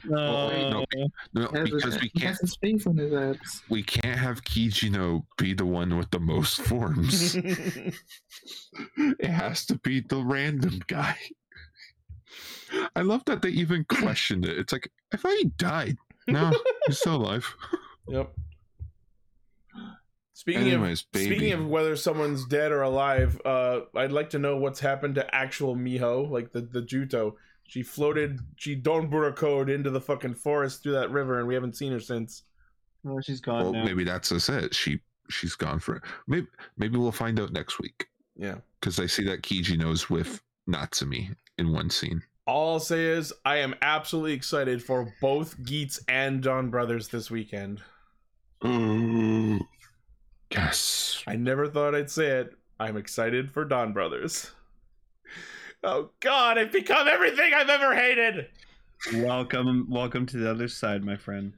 No. 0.05 0.85
No, 1.33 1.47
He 1.51 1.57
has, 1.59 1.69
because 1.69 1.99
we 2.01 2.09
can't 2.11 2.23
has 2.29 2.39
his 2.39 2.55
face 2.55 2.87
on 2.87 2.95
his 2.95 3.13
abs. 3.13 3.61
we 3.69 3.83
can't 3.83 4.17
have 4.17 4.41
Kijino 4.45 5.25
be 5.37 5.53
the 5.53 5.65
one 5.65 5.97
with 5.97 6.09
the 6.11 6.21
most 6.21 6.61
forms. 6.61 7.35
it 7.35 7.93
has 9.29 9.65
to 9.65 9.77
be 9.79 9.99
the 9.99 10.23
random 10.23 10.79
guy. 10.87 11.17
I 12.95 13.01
love 13.01 13.23
that 13.25 13.41
they 13.41 13.49
even 13.49 13.83
questioned 13.85 14.45
it. 14.45 14.57
It's 14.57 14.73
like 14.73 14.91
I 15.13 15.17
thought 15.17 15.37
he 15.37 15.45
died. 15.57 15.97
No, 16.27 16.51
he's 16.85 16.99
still 16.99 17.15
alive. 17.15 17.45
Yep. 18.07 18.31
Speaking 20.33 20.61
Anyways, 20.67 21.01
of 21.01 21.11
baby. 21.11 21.35
speaking 21.35 21.53
of 21.53 21.67
whether 21.67 21.95
someone's 21.95 22.45
dead 22.45 22.71
or 22.71 22.83
alive, 22.83 23.41
uh, 23.43 23.81
I'd 23.95 24.11
like 24.13 24.29
to 24.31 24.39
know 24.39 24.55
what's 24.57 24.79
happened 24.79 25.15
to 25.15 25.35
actual 25.35 25.75
Miho, 25.75 26.29
like 26.29 26.51
the 26.51 26.61
the 26.61 26.81
Juto. 26.81 27.35
She 27.63 27.83
floated, 27.83 28.39
she 28.55 28.73
Don 28.73 29.11
code 29.33 29.69
into 29.69 29.91
the 29.91 30.01
fucking 30.01 30.35
forest 30.35 30.81
through 30.81 30.93
that 30.93 31.11
river, 31.11 31.39
and 31.39 31.47
we 31.47 31.53
haven't 31.53 31.75
seen 31.75 31.91
her 31.91 31.99
since. 31.99 32.43
Well, 33.03 33.21
she's 33.21 33.41
gone 33.41 33.63
Well, 33.63 33.73
now. 33.73 33.83
maybe 33.85 34.03
that's 34.03 34.29
just 34.29 34.49
it. 34.49 34.73
She 34.73 34.99
she's 35.29 35.55
gone 35.55 35.79
for 35.79 35.97
it. 35.97 36.03
Maybe 36.27 36.47
maybe 36.77 36.97
we'll 36.97 37.11
find 37.11 37.39
out 37.39 37.51
next 37.53 37.79
week 37.79 38.07
Yeah. 38.37 38.55
because 38.79 38.99
I 38.99 39.05
see 39.07 39.23
that 39.25 39.41
Kiji 39.43 39.77
knows 39.77 40.09
with 40.09 40.41
Natsumi 40.69 41.35
in 41.57 41.71
one 41.71 41.89
scene. 41.89 42.21
All 42.49 42.73
I'll 42.73 42.79
say 42.79 43.05
is 43.05 43.31
I 43.45 43.57
am 43.57 43.75
absolutely 43.79 44.33
excited 44.33 44.81
for 44.81 45.13
both 45.21 45.61
Geats 45.61 45.99
and 46.07 46.41
Don 46.41 46.71
Brothers 46.71 47.09
this 47.09 47.29
weekend. 47.29 47.79
Ooh. 48.65 49.59
Yes. 50.49 51.23
I 51.27 51.35
never 51.35 51.67
thought 51.67 51.93
I'd 51.93 52.09
say 52.09 52.39
it. 52.39 52.55
I'm 52.79 52.97
excited 52.97 53.51
for 53.51 53.65
Don 53.65 53.93
Brothers. 53.93 54.49
Oh 55.83 56.09
God, 56.21 56.57
I've 56.57 56.71
become 56.71 57.07
everything 57.07 57.53
I've 57.53 57.69
ever 57.69 57.93
hated. 57.93 58.47
Welcome, 59.13 59.85
welcome 59.87 60.25
to 60.25 60.37
the 60.37 60.49
other 60.49 60.67
side, 60.67 61.03
my 61.03 61.17
friend. 61.17 61.53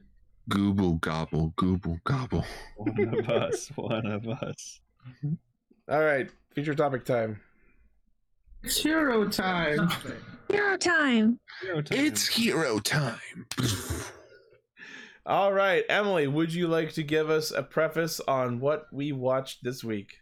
Gooble 0.50 1.00
gobble, 1.00 1.54
gooble 1.56 2.04
gobble. 2.04 2.44
One 2.76 3.14
of 3.18 3.30
us. 3.30 3.68
One 3.76 4.04
of 4.04 4.28
us. 4.28 4.80
All 5.88 6.04
right, 6.04 6.30
feature 6.54 6.74
topic 6.74 7.06
time. 7.06 7.40
It's 8.64 8.78
hero 8.78 9.28
time. 9.28 9.88
Hero 10.48 10.76
time. 10.76 11.40
It's 11.90 12.28
hero 12.28 12.78
time. 12.78 13.46
All 15.26 15.52
right, 15.52 15.84
Emily, 15.88 16.26
would 16.26 16.52
you 16.52 16.68
like 16.68 16.92
to 16.94 17.02
give 17.02 17.30
us 17.30 17.50
a 17.50 17.62
preface 17.62 18.20
on 18.20 18.60
what 18.60 18.86
we 18.92 19.12
watched 19.12 19.62
this 19.62 19.82
week? 19.82 20.16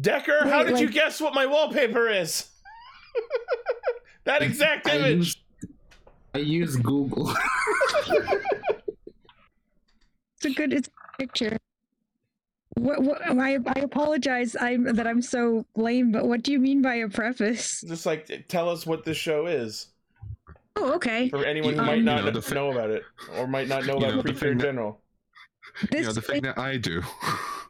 Decker, 0.00 0.48
how 0.48 0.64
Wait, 0.64 0.68
did 0.68 0.80
you 0.80 0.90
guess 0.90 1.20
what 1.20 1.34
my 1.34 1.46
wallpaper 1.46 2.08
is? 2.08 2.48
that 4.24 4.42
exact 4.42 4.88
I 4.88 4.96
image. 4.96 5.16
use, 5.16 5.36
I 6.34 6.38
use 6.38 6.76
Google. 6.76 7.32
It's 10.36 10.44
a 10.44 10.50
good. 10.50 10.72
It's 10.74 10.88
a 10.88 11.16
picture. 11.16 11.56
What? 12.76 13.02
What? 13.02 13.22
I 13.22 13.58
I 13.66 13.80
apologize. 13.80 14.54
I'm 14.60 14.84
that 14.96 15.06
I'm 15.06 15.22
so 15.22 15.64
lame. 15.76 16.12
But 16.12 16.26
what 16.26 16.42
do 16.42 16.52
you 16.52 16.58
mean 16.58 16.82
by 16.82 16.96
a 16.96 17.08
preface? 17.08 17.82
Just 17.86 18.06
like 18.06 18.46
tell 18.48 18.68
us 18.68 18.86
what 18.86 19.04
this 19.04 19.16
show 19.16 19.46
is 19.46 19.88
Oh, 20.76 20.92
okay. 20.94 21.28
for 21.30 21.44
anyone 21.44 21.74
who 21.74 21.80
Um, 21.80 21.86
might 21.86 21.94
You 21.96 22.02
not 22.02 22.24
know, 22.24 22.30
the 22.38 22.54
know, 22.54 22.70
about 22.70 22.90
it 22.90 23.02
or 23.36 23.46
might 23.46 23.66
not 23.68 23.86
know 23.86 23.96
about 23.96 24.10
know, 24.10 24.16
the 24.18 24.22
Preacher 24.24 24.48
in 24.48 24.58
thing 24.58 24.58
that- 24.58 24.64
general. 24.64 25.00
you 25.82 25.88
This 25.90 26.06
know, 26.06 26.12
the 26.12 26.20
thing 26.22 26.42
that 26.42 26.58
I 26.58 26.76
do. 26.76 27.02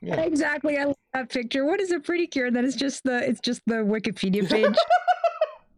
Yeah. 0.03 0.21
exactly. 0.21 0.77
I 0.77 0.85
love 0.85 0.97
that 1.15 1.31
picture. 1.31 1.65
What 1.65 1.81
is 1.81 1.91
a 1.91 1.99
pretty 1.99 2.27
cure? 2.27 2.51
That 2.51 2.65
is 2.65 2.77
just 2.77 3.03
the. 3.05 3.27
It's 3.27 3.41
just 3.41 3.63
the 3.67 3.77
Wikipedia 3.77 4.47
page. 4.51 4.77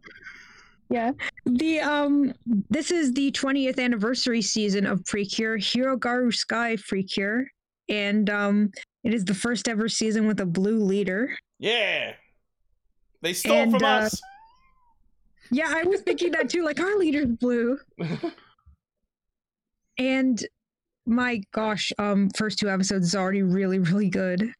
yeah. 0.89 1.11
The 1.45 1.79
um. 1.79 2.33
This 2.69 2.91
is 2.91 3.13
the 3.13 3.31
20th 3.31 3.79
anniversary 3.79 4.41
season 4.41 4.85
of 4.85 5.05
Precure 5.05 5.57
Hirogaru 5.57 6.33
Sky 6.35 6.75
Precure, 6.85 7.45
and 7.87 8.29
um. 8.29 8.71
It 9.03 9.13
is 9.13 9.25
the 9.25 9.33
first 9.33 9.67
ever 9.67 9.87
season 9.89 10.27
with 10.27 10.39
a 10.41 10.45
blue 10.45 10.83
leader. 10.83 11.35
Yeah. 11.59 12.13
They 13.21 13.33
stole 13.33 13.55
And, 13.57 13.71
from 13.71 13.83
uh, 13.83 13.87
us. 13.87 14.21
Yeah, 15.51 15.71
I 15.75 15.83
was 15.83 16.01
thinking 16.01 16.31
that 16.33 16.49
too. 16.49 16.63
Like 16.63 16.79
our 16.79 16.97
leader's 16.97 17.27
blue. 17.27 17.79
And 19.97 20.41
my 21.05 21.41
gosh, 21.51 21.91
um, 21.97 22.29
first 22.29 22.59
two 22.59 22.69
episodes 22.69 23.07
is 23.07 23.15
already 23.15 23.41
really, 23.43 23.79
really 23.79 24.09
good. 24.09 24.53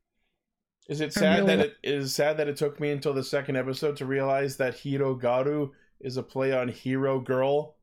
Is 0.89 1.01
it 1.01 1.13
sad 1.13 1.45
really 1.45 1.55
that 1.55 1.65
it 1.65 1.75
is 1.83 2.13
sad 2.13 2.35
that 2.37 2.47
it 2.47 2.57
took 2.57 2.79
me 2.79 2.91
until 2.91 3.13
the 3.13 3.23
second 3.23 3.55
episode 3.55 3.95
to 3.97 4.05
realize 4.05 4.57
that 4.57 4.73
Hirogaru 4.75 5.69
is 6.01 6.17
a 6.17 6.23
play 6.23 6.51
on 6.51 6.67
Hero 6.67 7.19
Girl? 7.19 7.75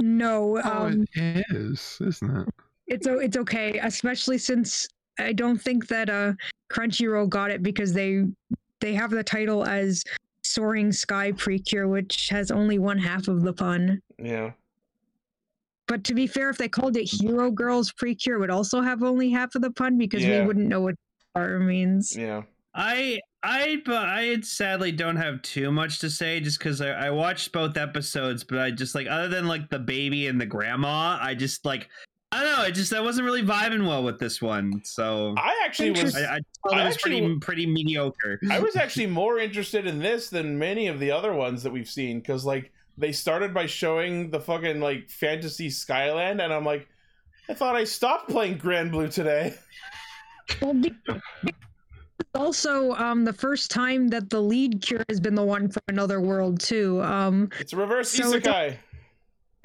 No, 0.00 0.60
Oh, 0.64 0.86
um, 0.86 1.06
it 1.14 1.44
is, 1.50 1.98
isn't 2.00 2.36
it? 2.38 2.48
it's 2.86 3.06
it's 3.06 3.36
okay, 3.36 3.78
especially 3.78 4.38
since 4.38 4.88
I 5.18 5.32
don't 5.32 5.60
think 5.60 5.86
that 5.88 6.08
uh 6.10 6.32
Crunchyroll 6.70 7.28
got 7.28 7.50
it 7.50 7.62
because 7.62 7.92
they 7.92 8.24
they 8.80 8.94
have 8.94 9.10
the 9.10 9.24
title 9.24 9.64
as 9.64 10.04
Soaring 10.42 10.92
Sky 10.92 11.32
Precure, 11.32 11.88
which 11.88 12.28
has 12.28 12.50
only 12.50 12.78
one 12.78 12.98
half 12.98 13.28
of 13.28 13.42
the 13.42 13.52
pun. 13.52 14.00
Yeah. 14.18 14.52
But 15.86 16.04
to 16.04 16.14
be 16.14 16.26
fair, 16.26 16.50
if 16.50 16.58
they 16.58 16.68
called 16.68 16.96
it 16.96 17.04
Hero 17.04 17.50
Girls 17.50 17.92
Precure, 17.92 18.36
it 18.36 18.40
would 18.40 18.50
also 18.50 18.80
have 18.82 19.02
only 19.02 19.30
half 19.30 19.54
of 19.54 19.62
the 19.62 19.70
pun 19.70 19.96
because 19.98 20.22
Yeah. 20.24 20.40
we 20.40 20.46
wouldn't 20.46 20.68
know 20.68 20.80
what 20.80 20.94
R 21.34 21.58
means. 21.58 22.16
Yeah. 22.16 22.42
I 22.74 23.20
I 23.42 23.82
but 23.84 24.08
I 24.08 24.40
sadly 24.42 24.92
don't 24.92 25.16
have 25.16 25.42
too 25.42 25.72
much 25.72 25.98
to 26.00 26.10
say 26.10 26.40
just 26.40 26.58
because 26.58 26.80
I, 26.80 26.90
I 26.90 27.10
watched 27.10 27.52
both 27.52 27.76
episodes, 27.76 28.44
but 28.44 28.58
I 28.58 28.70
just 28.70 28.94
like 28.94 29.06
other 29.08 29.28
than 29.28 29.48
like 29.48 29.68
the 29.70 29.78
baby 29.78 30.26
and 30.28 30.40
the 30.40 30.46
grandma, 30.46 31.18
I 31.20 31.34
just 31.34 31.64
like 31.64 31.88
I 32.30 32.42
don't 32.44 32.56
know. 32.56 32.62
I 32.62 32.70
just 32.70 32.92
I 32.92 33.00
wasn't 33.00 33.24
really 33.24 33.42
vibing 33.42 33.86
well 33.88 34.04
with 34.04 34.18
this 34.18 34.42
one, 34.42 34.82
so 34.84 35.34
I 35.38 35.54
actually 35.64 35.92
was 35.92 36.14
I, 36.14 36.36
I 36.36 36.38
thought 36.62 36.74
I 36.74 36.82
it 36.82 36.84
was 36.84 36.94
actually 36.94 37.20
pretty 37.20 37.38
pretty 37.40 37.66
mediocre. 37.66 38.38
I 38.50 38.58
was 38.60 38.76
actually 38.84 39.06
more 39.06 39.38
interested 39.38 39.86
in 39.86 39.98
this 39.98 40.28
than 40.28 40.58
many 40.58 40.88
of 40.88 41.00
the 41.00 41.10
other 41.10 41.32
ones 41.32 41.62
that 41.62 41.72
we've 41.72 41.88
seen 41.88 42.18
because 42.20 42.44
like 42.44 42.70
they 42.98 43.12
started 43.12 43.54
by 43.54 43.64
showing 43.66 44.30
the 44.30 44.40
fucking 44.40 44.78
like 44.80 45.08
fantasy 45.08 45.70
Skyland 45.70 46.40
and 46.42 46.52
I'm 46.52 46.64
like 46.66 46.86
I 47.48 47.54
thought 47.54 47.76
I 47.76 47.84
stopped 47.84 48.28
playing 48.28 48.58
Granblue 48.58 49.10
today. 49.12 49.54
Also 52.34 52.92
um 52.94 53.24
the 53.24 53.32
first 53.32 53.70
time 53.70 54.08
that 54.08 54.28
the 54.30 54.40
lead 54.40 54.82
cure 54.82 55.02
has 55.08 55.18
been 55.18 55.34
the 55.34 55.42
one 55.44 55.68
from 55.70 55.82
another 55.88 56.20
world 56.20 56.60
too. 56.60 57.00
Um 57.02 57.48
It's 57.58 57.72
a 57.72 57.76
reverse 57.76 58.10
So 58.10 58.32
it's 58.34 58.46
a- 58.46 58.50
isekai. 58.50 58.76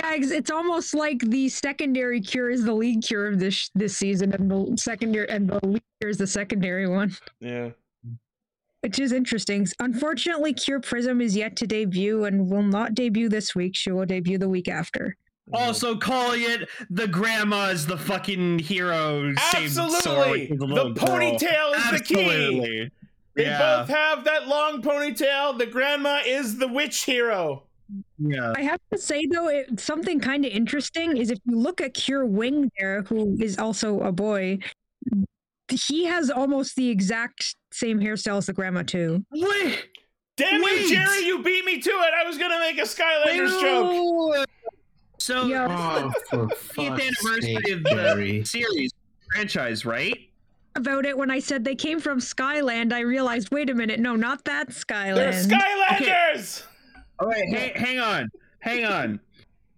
Yeah, 0.04 0.16
it's- 0.16 0.32
it's 0.32 0.52
almost 0.52 0.94
like 0.94 1.20
the 1.20 1.48
secondary 1.50 2.20
cure 2.20 2.50
is 2.50 2.64
the 2.66 2.74
league 2.74 3.02
cure 3.04 3.28
of 3.28 3.40
this 3.40 3.70
this 3.74 3.96
season, 3.98 4.34
and 4.34 4.52
the 4.52 4.76
secondary 4.78 5.30
and 5.30 5.50
the 5.50 5.66
league 5.66 5.82
cure 6.02 6.10
is 6.10 6.18
the 6.18 6.28
secondary 6.28 6.88
one, 6.88 7.16
Yeah. 7.40 7.70
which 8.82 9.00
is 9.00 9.14
interesting. 9.14 9.66
Unfortunately, 9.80 10.54
Cure 10.54 10.82
Prism 10.82 11.22
is 11.22 11.38
yet 11.38 11.56
to 11.58 11.68
debut 11.68 12.26
and 12.26 12.50
will 12.50 12.64
not 12.64 12.94
debut 12.96 13.30
this 13.30 13.56
week. 13.56 13.76
She 13.78 13.92
will 13.92 14.06
debut 14.06 14.38
the 14.38 14.50
week 14.50 14.68
after. 14.68 15.16
Also 15.54 15.96
calling 15.98 16.42
it 16.44 16.68
the 16.90 17.08
grandma's 17.08 17.86
the 17.86 17.98
fucking 17.98 18.60
hero. 18.60 19.34
Absolutely. 19.54 20.32
which 20.32 20.52
is 20.52 20.58
The 20.60 20.66
little 20.66 20.94
girl. 20.94 21.08
ponytail 21.08 21.76
is 21.78 21.92
the 22.00 22.04
key. 22.04 22.24
Absolutely. 22.26 22.92
They 23.36 23.44
yeah. 23.46 23.80
both 23.80 23.90
have 23.90 24.24
that 24.26 24.48
long 24.48 24.82
ponytail. 24.82 25.58
The 25.58 25.66
grandma 25.66 26.20
is 26.26 26.58
the 26.58 26.68
witch 26.68 27.04
hero. 27.06 27.64
Yeah. 28.18 28.54
I 28.56 28.62
have 28.62 28.80
to 28.92 28.98
say 28.98 29.26
though, 29.26 29.50
it, 29.50 29.80
something 29.80 30.20
kind 30.20 30.46
of 30.46 30.52
interesting 30.52 31.18
is 31.18 31.32
if 31.32 31.40
you 31.46 31.58
look 31.58 31.82
at 31.82 31.94
Cure 31.94 32.26
Wing 32.26 32.72
there, 32.78 33.04
who 33.04 33.38
is 33.40 33.58
also 33.58 34.00
a 34.02 34.12
boy, 34.12 34.60
he 35.70 36.06
has 36.06 36.30
almost 36.30 36.76
the 36.76 36.90
exact 36.90 37.56
same 37.72 38.00
hairstyle 38.00 38.38
as 38.38 38.46
the 38.46 38.54
grandma 38.54 38.84
too. 38.84 39.26
Wait. 39.32 39.88
Damn 40.36 40.62
Wait. 40.64 40.82
you, 40.82 40.96
Jerry! 40.96 41.26
You 41.26 41.44
beat 41.44 41.64
me 41.64 41.80
to 41.80 41.90
it. 41.90 42.14
I 42.20 42.26
was 42.26 42.38
gonna 42.38 42.60
make 42.60 42.78
a 42.80 42.82
Skylanders 42.82 43.62
joke. 43.62 43.94
Ew. 43.94 44.46
So 45.20 45.46
Yeah. 45.46 45.68
Oh, 45.70 46.12
for 46.30 46.48
50th 46.48 47.02
anniversary 47.02 47.42
sake, 47.42 47.70
of 47.70 47.84
the 47.84 47.90
Jerry. 47.92 48.44
series 48.44 48.92
franchise, 49.32 49.86
right? 49.86 50.30
About 50.76 51.06
it 51.06 51.16
when 51.16 51.30
I 51.30 51.38
said 51.40 51.64
they 51.64 51.76
came 51.76 52.00
from 52.00 52.20
Skyland, 52.20 52.94
I 52.94 53.02
realized, 53.02 53.52
wait 53.52 53.70
a 53.70 53.76
minute, 53.76 54.00
no, 54.00 54.16
not 54.16 54.44
that 54.46 54.74
Skyland. 54.74 55.18
They're 55.18 55.60
Skylanders. 55.60 56.64
All 57.20 57.28
right, 57.28 57.48
hang, 57.50 57.72
hang 57.76 58.00
on, 58.00 58.30
hang 58.60 58.86
on. 58.86 59.20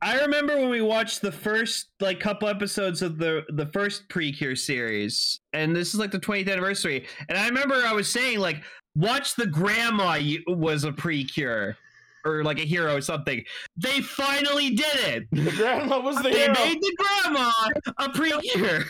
I 0.01 0.19
remember 0.21 0.57
when 0.57 0.69
we 0.69 0.81
watched 0.81 1.21
the 1.21 1.31
first 1.31 1.87
like 1.99 2.19
couple 2.19 2.47
episodes 2.47 3.01
of 3.01 3.17
the 3.17 3.43
the 3.49 3.65
first 3.67 4.07
Precure 4.09 4.55
series, 4.55 5.39
and 5.53 5.75
this 5.75 5.93
is 5.93 5.99
like 5.99 6.11
the 6.11 6.19
20th 6.19 6.49
anniversary. 6.51 7.07
And 7.29 7.37
I 7.37 7.47
remember 7.47 7.75
I 7.75 7.93
was 7.93 8.09
saying 8.09 8.39
like, 8.39 8.63
watch 8.95 9.35
the 9.35 9.47
grandma 9.47 10.19
was 10.47 10.83
a 10.83 10.91
Precure 10.91 11.75
or 12.23 12.43
like 12.43 12.59
a 12.59 12.65
hero 12.65 12.95
or 12.95 13.01
something. 13.01 13.43
They 13.77 14.01
finally 14.01 14.71
did 14.75 14.95
it. 14.95 15.23
The 15.31 15.51
grandma 15.51 15.99
was 15.99 16.17
the 16.17 16.23
They 16.23 16.39
hero. 16.41 16.53
made 16.53 16.81
the 16.81 16.95
grandma 16.97 17.51
a 17.97 18.09
Precure. 18.09 18.83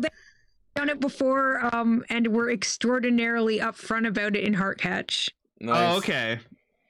They 0.00 0.08
done 0.74 0.88
it 0.90 1.00
before, 1.00 1.74
um, 1.74 2.04
and 2.10 2.28
were 2.28 2.50
extraordinarily 2.50 3.58
upfront 3.60 4.06
about 4.06 4.36
it 4.36 4.44
in 4.44 4.54
Heartcatch. 4.54 5.30
Nice. 5.60 5.94
Oh, 5.94 5.96
okay. 5.98 6.38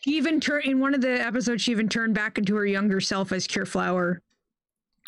She 0.06 0.16
even 0.18 0.38
turned 0.40 0.66
in 0.66 0.78
one 0.78 0.94
of 0.94 1.00
the 1.00 1.20
episodes. 1.20 1.62
She 1.62 1.72
even 1.72 1.88
turned 1.88 2.14
back 2.14 2.38
into 2.38 2.54
her 2.54 2.64
younger 2.64 3.00
self 3.00 3.32
as 3.32 3.48
Cure 3.48 3.66
Flower. 3.66 4.22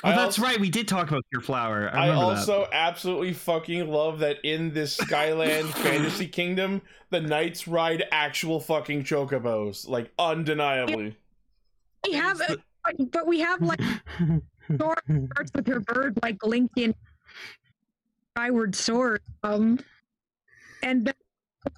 Oh, 0.03 0.09
I 0.09 0.11
that's 0.11 0.41
also- 0.41 0.43
right. 0.43 0.59
We 0.61 0.71
did 0.71 0.89
talk 0.89 1.07
about 1.09 1.25
your 1.33 1.41
flower. 1.41 1.89
I 1.93 2.07
I 2.07 2.09
remember 2.09 2.35
that. 2.35 2.39
also 2.41 2.69
absolutely 2.73 3.33
fucking 3.33 3.89
love 3.89 4.19
that 4.19 4.39
in 4.45 4.73
this 4.75 4.97
Skyland 4.97 5.69
fantasy 5.75 6.27
kingdom, 6.27 6.83
the 7.11 7.21
knights 7.21 7.69
ride 7.69 8.07
actual 8.11 8.59
fucking 8.59 9.05
chocobos, 9.05 9.87
like 9.89 10.11
undeniably. 10.19 11.17
We 12.05 12.15
have, 12.15 12.41
uh, 12.41 12.57
but 13.13 13.27
we 13.29 13.39
have 13.39 13.63
like 13.63 13.81
Thor 14.79 14.97
starts 15.07 15.53
with 15.55 15.69
her 15.69 15.79
bird, 15.79 16.19
like 16.25 16.45
Link 16.45 16.73
in 16.77 16.93
Skyward 18.37 18.75
Sword. 18.75 19.21
Um, 19.45 19.79
and 20.83 21.05
then 21.07 21.15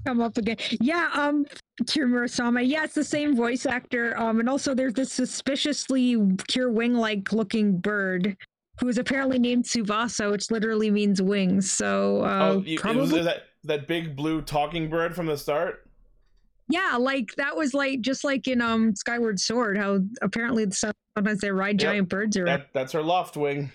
come 0.04 0.20
up 0.20 0.36
again. 0.38 0.56
Yeah, 0.80 1.10
um, 1.14 1.46
Cure 1.86 2.06
Murasama. 2.06 2.66
Yeah, 2.66 2.84
it's 2.84 2.94
the 2.94 3.04
same 3.04 3.36
voice 3.36 3.66
actor. 3.66 4.18
Um, 4.18 4.40
and 4.40 4.48
also 4.48 4.74
there's 4.74 4.94
this 4.94 5.12
suspiciously 5.12 6.16
Cure 6.48 6.70
Wing-like 6.70 7.32
looking 7.32 7.78
bird. 7.78 8.36
Who 8.80 8.88
is 8.88 8.96
apparently 8.96 9.38
named 9.38 9.64
Tsubasa, 9.64 10.30
which 10.30 10.50
literally 10.50 10.90
means 10.90 11.20
wings. 11.20 11.70
So 11.70 12.22
uh, 12.24 12.38
oh, 12.40 12.62
you, 12.62 12.78
it 12.78 12.96
was 12.96 13.10
probably 13.10 13.22
that 13.22 13.42
that 13.64 13.86
big 13.86 14.16
blue 14.16 14.40
talking 14.40 14.88
bird 14.88 15.14
from 15.14 15.26
the 15.26 15.36
start. 15.36 15.86
Yeah, 16.70 16.96
like 16.98 17.34
that 17.36 17.54
was 17.54 17.74
like 17.74 18.00
just 18.00 18.24
like 18.24 18.48
in 18.48 18.62
um 18.62 18.96
Skyward 18.96 19.38
Sword, 19.38 19.76
how 19.76 20.00
apparently 20.22 20.66
sometimes 20.70 21.40
they 21.42 21.50
ride 21.50 21.78
Yep, 21.78 21.90
giant 21.90 22.08
birds 22.08 22.38
around. 22.38 22.60
That 22.60 22.72
that's 22.72 22.92
her 22.92 23.02
loft 23.02 23.36
wing. 23.36 23.70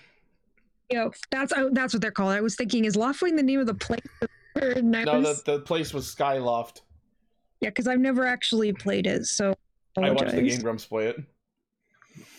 You 0.90 0.98
know, 0.98 1.12
that's 1.30 1.52
oh, 1.54 1.70
that's 1.72 1.94
what 1.94 2.00
they're 2.00 2.10
called. 2.10 2.32
I 2.32 2.40
was 2.40 2.56
thinking, 2.56 2.84
is 2.84 2.96
Loftwing 2.96 3.36
the 3.36 3.44
name 3.44 3.60
of 3.60 3.66
the 3.66 3.74
place? 3.74 4.00
And 4.56 4.96
I 4.96 5.04
No, 5.04 5.20
the, 5.22 5.42
the 5.44 5.58
place 5.60 5.92
was 5.94 6.12
Skyloft. 6.14 6.80
yeah, 7.60 7.68
because 7.70 7.86
I've 7.86 8.00
never 8.00 8.24
actually 8.24 8.72
played 8.72 9.06
it, 9.06 9.26
so 9.26 9.54
I 9.98 10.10
watched 10.10 10.32
the. 10.34 10.42
Game 10.42 10.60
Grumps 10.60 10.84
play 10.84 11.08
it. 11.08 11.16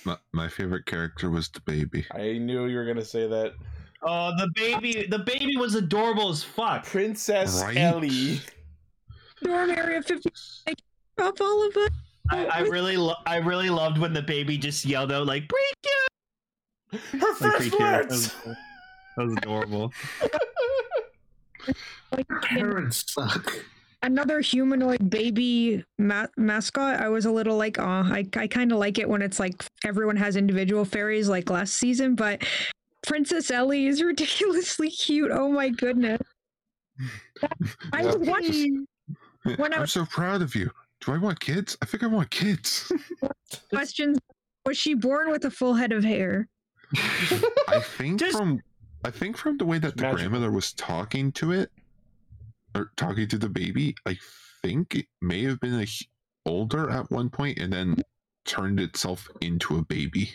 My, 0.06 0.18
my 0.31 0.48
favorite 0.48 0.85
character 0.85 1.30
was 1.30 1.49
the 1.49 1.60
baby. 1.61 2.06
I 2.11 2.38
knew 2.38 2.65
you 2.65 2.77
were 2.77 2.85
gonna 2.85 3.06
say 3.06 3.27
that. 3.27 3.53
Oh, 4.03 4.31
the 4.38 4.49
baby, 4.56 5.07
the 5.10 5.19
baby 5.19 5.57
was 5.57 5.76
adorable 5.76 6.30
as 6.30 6.44
fuck. 6.44 6.85
Princess 6.85 7.61
Right? 7.64 7.77
Ellie. 7.77 8.39
Dorm 9.44 9.69
Area 9.72 10.02
50 10.02 10.30
like, 10.68 10.77
up 11.19 11.39
all 11.41 11.68
of 11.68 11.76
us. 11.77 11.89
I, 12.31 12.45
I 12.45 12.60
really, 12.61 12.98
lo- 12.98 13.15
I 13.26 13.38
really 13.38 13.69
loved 13.69 13.98
when 13.99 14.14
the 14.14 14.22
baby 14.22 14.57
just 14.57 14.85
yelled 14.85 15.11
out 15.11 15.26
like 15.27 15.48
"Break 15.48 15.76
you!" 15.85 16.99
Her 17.19 17.27
Like, 17.27 17.38
first 17.38 17.72
That 17.72 17.80
words. 18.10 18.11
was, 18.45 18.56
that 19.18 19.23
was 19.26 19.34
adorable. 19.38 19.94
Like, 22.11 22.27
Parents 22.44 23.03
suck. 23.11 23.53
another 24.03 24.39
humanoid 24.41 25.10
baby 25.10 25.84
ma- 25.98 26.27
mascot. 26.38 26.99
I 26.99 27.10
was 27.10 27.26
a 27.26 27.31
little 27.31 27.57
like, 27.57 27.80
oh, 27.80 27.84
I, 27.84 28.26
I 28.35 28.48
kind 28.48 28.72
of 28.72 28.77
like 28.80 28.98
it 28.99 29.07
when 29.10 29.22
it's 29.22 29.39
like 29.39 29.64
everyone 29.84 30.15
has 30.18 30.35
individual 30.35 30.85
fairies 30.85 31.27
like 31.30 31.49
last 31.49 31.73
season, 31.73 32.15
but 32.15 32.44
Princess 33.06 33.52
Ellie 33.52 33.88
is 33.88 34.02
ridiculously 34.11 34.89
cute. 34.89 35.31
Oh 35.31 35.49
my 35.52 35.69
goodness. 35.69 36.22
I 37.94 38.06
was 38.06 38.15
Yep. 38.15 38.27
watching 38.27 38.88
When 39.57 39.72
I 39.73 39.76
I'm 39.77 39.81
was- 39.81 39.91
so 39.91 40.06
proud 40.06 40.41
of 40.41 40.56
you. 40.56 40.69
Do 41.06 41.11
I 41.14 41.18
want 41.19 41.39
kids? 41.39 41.77
I 41.81 41.85
think 41.85 42.02
I 42.03 42.07
want 42.07 42.30
kids. 42.31 42.91
questions. 43.69 44.18
Was 44.65 44.77
she 44.77 44.95
born 44.95 45.30
with 45.30 45.45
a 45.45 45.52
full 45.52 45.76
head 45.76 45.91
of 45.94 46.03
hair? 46.03 46.48
I 47.68 47.80
think 47.98 48.19
Just- 48.19 48.35
from 48.38 48.61
I 49.08 49.12
think 49.12 49.38
from 49.38 49.58
the 49.58 49.64
way 49.64 49.80
that 49.80 49.96
the 49.96 50.02
Magical. 50.02 50.18
grandmother 50.18 50.52
was 50.52 50.74
talking 50.74 51.32
to 51.34 51.54
it 51.54 51.72
or 52.76 52.92
talking 52.98 53.26
to 53.30 53.38
the 53.38 53.48
baby, 53.48 53.96
I 54.06 54.18
think 54.62 54.96
it 54.96 55.06
may 55.22 55.44
have 55.46 55.62
been 55.62 55.76
a 55.76 55.84
h- 55.84 56.10
older 56.46 56.90
at 56.90 57.10
one 57.10 57.30
point 57.30 57.58
and 57.58 57.72
then 57.72 57.96
turned 58.44 58.82
itself 58.82 59.30
into 59.40 59.78
a 59.78 59.84
baby. 59.86 60.32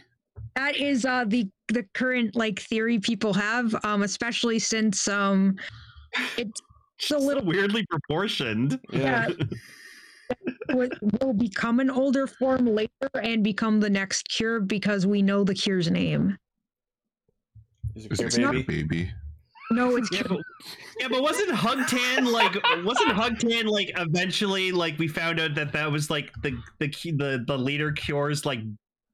That 0.57 0.77
is 0.77 1.05
uh 1.05 1.27
the 1.27 1.51
the 1.69 1.83
current 1.93 2.35
like 2.35 2.61
theory 2.61 2.99
people 2.99 3.35
have, 3.35 3.75
um, 3.85 4.03
especially 4.05 4.59
since 4.59 5.07
um 5.07 5.57
it's 6.39 6.63
a 7.11 7.19
little 7.19 7.45
weirdly 7.45 7.85
proportioned. 7.91 8.81
yeah. 8.91 9.29
will 10.71 10.89
will 11.21 11.35
become 11.35 11.79
an 11.79 11.91
older 11.91 12.27
form 12.27 12.65
later 12.65 13.11
and 13.23 13.45
become 13.45 13.81
the 13.81 13.91
next 13.91 14.31
cure 14.31 14.61
because 14.61 15.07
we 15.07 15.21
know 15.21 15.45
the 15.45 15.55
cure's 15.55 15.91
name. 15.91 16.39
Is 17.95 18.07
Is 18.07 18.21
it 18.21 18.35
it 18.35 18.41
your 18.41 18.53
baby? 18.53 18.83
baby? 18.83 19.13
No, 19.71 19.97
it's 19.97 20.11
Yeah, 20.13 20.23
but, 20.29 20.39
yeah, 21.01 21.09
but 21.09 21.23
wasn't 21.23 21.51
Hugtan 21.51 22.31
like 22.31 22.55
wasn't 22.85 23.11
Hugtan 23.11 23.65
like 23.67 23.91
eventually 23.97 24.71
like 24.73 24.99
we 24.99 25.09
found 25.09 25.41
out 25.41 25.55
that 25.55 25.73
that 25.73 25.91
was 25.91 26.11
like 26.11 26.31
the 26.43 26.59
the 26.79 26.89
the 26.89 27.45
the 27.47 27.57
leader 27.57 27.93
cures 27.93 28.45
like 28.45 28.61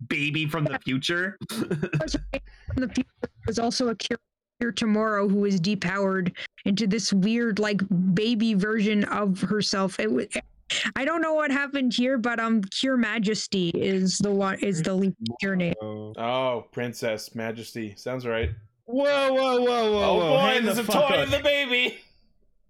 baby 0.09 0.46
from 0.46 0.64
the 0.64 0.78
future. 0.80 1.38
in 1.52 2.82
the 2.82 2.88
future 2.92 3.09
was 3.46 3.59
also 3.59 3.88
a 3.88 3.94
cure, 3.94 4.18
cure 4.60 4.72
tomorrow 4.72 5.28
who 5.28 5.44
is 5.44 5.60
depowered 5.60 6.34
into 6.64 6.86
this 6.86 7.12
weird 7.12 7.59
like 7.59 7.80
baby 8.14 8.55
version 8.55 9.05
of 9.05 9.40
herself. 9.40 9.98
It 10.00 10.10
was. 10.10 10.26
I 10.96 11.06
don't 11.06 11.22
know 11.22 11.32
what 11.32 11.50
happened 11.50 11.94
here, 11.94 12.18
but 12.18 12.38
um, 12.38 12.60
Cure 12.62 12.98
Majesty 12.98 13.70
is 13.70 14.18
the 14.18 14.30
one 14.30 14.59
is 14.59 14.82
the 14.82 14.92
lead 14.92 15.14
cure 15.40 15.56
name. 15.56 15.72
Oh, 15.80 16.66
Princess 16.72 17.34
Majesty. 17.34 17.94
Sounds 17.96 18.26
right. 18.26 18.50
Whoa, 18.89 19.32
whoa, 19.35 19.60
whoa, 19.60 19.93
whoa, 19.93 20.02
Oh 20.02 20.16
whoa! 20.16 20.31
boy, 20.31 20.39
hang 20.39 20.65
there's 20.65 20.77
the 20.77 20.82
a 20.82 20.85
fuck 20.86 21.09
toy 21.09 21.16
on. 21.16 21.23
of 21.24 21.31
the 21.31 21.40
baby. 21.40 21.98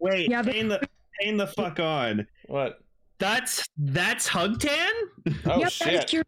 Wait, 0.01 0.29
Yeah, 0.29 0.43
but- 0.43 0.53
hang 0.55 0.69
the 0.69 0.89
hang 1.21 1.37
the 1.37 1.47
fuck 1.47 1.79
on. 1.79 2.27
What? 2.47 2.81
That's 3.19 3.65
that's 3.77 4.29
Hugtan. 4.29 4.91
Oh 5.47 5.59
yep, 5.61 5.73
that 5.81 5.93
is 5.95 6.11
shit. 6.11 6.27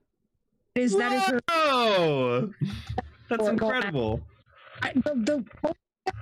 Is 0.76 0.96
that 0.96 1.12
is 1.12 1.22
her? 1.24 1.40
Whoa! 1.50 2.50
That's 3.28 3.48
incredible. 3.48 4.20
I, 4.82 4.92
the, 4.94 5.44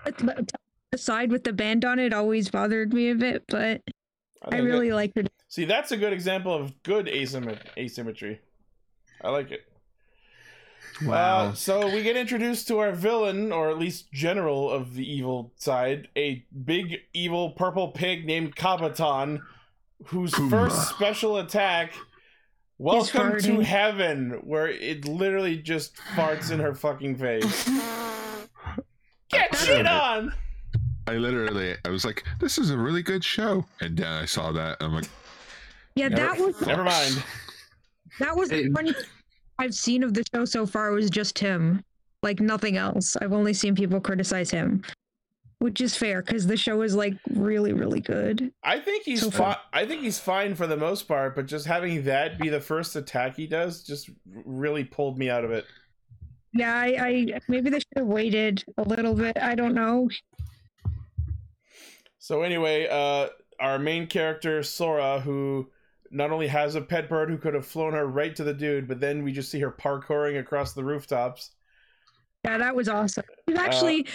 the 0.06 0.46
the 0.90 0.98
side 0.98 1.30
with 1.30 1.44
the 1.44 1.52
band 1.52 1.84
on 1.84 1.98
it 1.98 2.12
always 2.14 2.50
bothered 2.50 2.92
me 2.94 3.10
a 3.10 3.14
bit, 3.14 3.44
but 3.48 3.82
I 4.42 4.50
think 4.50 4.64
really 4.64 4.88
it- 4.88 4.94
liked 4.94 5.16
it. 5.18 5.30
see. 5.48 5.64
That's 5.66 5.92
a 5.92 5.96
good 5.98 6.12
example 6.14 6.54
of 6.54 6.82
good 6.82 7.06
asymmet- 7.06 7.66
asymmetry. 7.76 8.40
I 9.22 9.28
like 9.30 9.50
it. 9.50 9.60
Wow. 11.04 11.38
Uh, 11.48 11.52
so 11.54 11.86
we 11.94 12.02
get 12.02 12.16
introduced 12.16 12.66
to 12.68 12.78
our 12.78 12.92
villain, 12.92 13.52
or 13.52 13.70
at 13.70 13.78
least 13.78 14.10
general 14.12 14.70
of 14.70 14.94
the 14.94 15.08
evil 15.08 15.52
side, 15.56 16.08
a 16.16 16.44
big 16.64 16.98
evil 17.12 17.50
purple 17.50 17.88
pig 17.88 18.26
named 18.26 18.56
Kabaton, 18.56 19.40
whose 20.06 20.32
Pumbaa. 20.32 20.50
first 20.50 20.88
special 20.90 21.38
attack 21.38 21.92
Welcome 22.80 23.40
to 23.40 23.58
heaven, 23.60 24.40
where 24.44 24.68
it 24.68 25.04
literally 25.04 25.56
just 25.56 25.96
farts 26.14 26.52
in 26.52 26.60
her 26.60 26.76
fucking 26.76 27.16
face. 27.16 27.68
Get 29.30 29.54
shit 29.56 29.84
on! 29.84 30.32
I 31.08 31.14
literally, 31.14 31.74
I 31.84 31.88
was 31.88 32.04
like, 32.04 32.24
"This 32.38 32.56
is 32.56 32.70
a 32.70 32.78
really 32.78 33.02
good 33.02 33.24
show," 33.24 33.64
and 33.80 33.96
then 33.96 34.06
I 34.06 34.26
saw 34.26 34.52
that. 34.52 34.76
I'm 34.80 34.94
like, 34.94 35.08
Yeah, 35.96 36.06
Never- 36.06 36.22
that 36.22 36.38
was 36.38 36.66
Never 36.66 36.84
mind. 36.84 37.24
that 38.20 38.36
was 38.36 38.48
the 38.48 38.70
funny 38.70 38.94
I've 39.58 39.74
seen 39.74 40.02
of 40.02 40.14
the 40.14 40.24
show 40.32 40.44
so 40.44 40.66
far 40.66 40.92
was 40.92 41.10
just 41.10 41.38
him. 41.38 41.82
Like 42.22 42.40
nothing 42.40 42.76
else. 42.76 43.16
I've 43.16 43.32
only 43.32 43.54
seen 43.54 43.74
people 43.74 44.00
criticize 44.00 44.50
him. 44.50 44.82
Which 45.60 45.80
is 45.80 45.96
fair 45.96 46.22
because 46.22 46.46
the 46.46 46.56
show 46.56 46.82
is 46.82 46.94
like 46.94 47.14
really, 47.30 47.72
really 47.72 48.00
good. 48.00 48.52
I 48.62 48.78
think 48.78 49.02
he's 49.04 49.20
So 49.22 49.30
fi- 49.30 49.58
I 49.72 49.86
think 49.86 50.02
he's 50.02 50.18
fine 50.18 50.54
for 50.54 50.68
the 50.68 50.76
most 50.76 51.08
part, 51.08 51.34
but 51.34 51.46
just 51.46 51.66
having 51.66 52.04
that 52.04 52.38
be 52.38 52.48
the 52.48 52.60
first 52.60 52.94
attack 52.94 53.34
he 53.34 53.48
does 53.48 53.82
just 53.82 54.08
really 54.24 54.84
pulled 54.84 55.18
me 55.18 55.28
out 55.28 55.44
of 55.44 55.50
it. 55.50 55.64
Yeah, 56.54 56.74
I, 56.74 56.86
I 57.34 57.40
maybe 57.48 57.70
they 57.70 57.80
should 57.80 57.86
have 57.96 58.06
waited 58.06 58.64
a 58.78 58.82
little 58.82 59.14
bit. 59.14 59.36
I 59.36 59.56
don't 59.56 59.74
know. 59.74 60.08
So 62.20 62.42
anyway, 62.42 62.86
uh, 62.88 63.28
our 63.58 63.80
main 63.80 64.06
character 64.06 64.62
Sora, 64.62 65.18
who 65.20 65.68
not 66.10 66.30
only 66.30 66.46
has 66.46 66.74
a 66.74 66.80
pet 66.80 67.08
bird 67.08 67.28
who 67.30 67.38
could 67.38 67.54
have 67.54 67.66
flown 67.66 67.92
her 67.92 68.06
right 68.06 68.34
to 68.36 68.44
the 68.44 68.54
dude, 68.54 68.88
but 68.88 69.00
then 69.00 69.22
we 69.22 69.32
just 69.32 69.50
see 69.50 69.60
her 69.60 69.70
parkouring 69.70 70.38
across 70.40 70.72
the 70.72 70.84
rooftops. 70.84 71.52
Yeah, 72.44 72.58
that 72.58 72.74
was 72.74 72.88
awesome. 72.88 73.24
Uh, 73.28 73.50
She's 73.50 73.58
actually, 73.58 74.06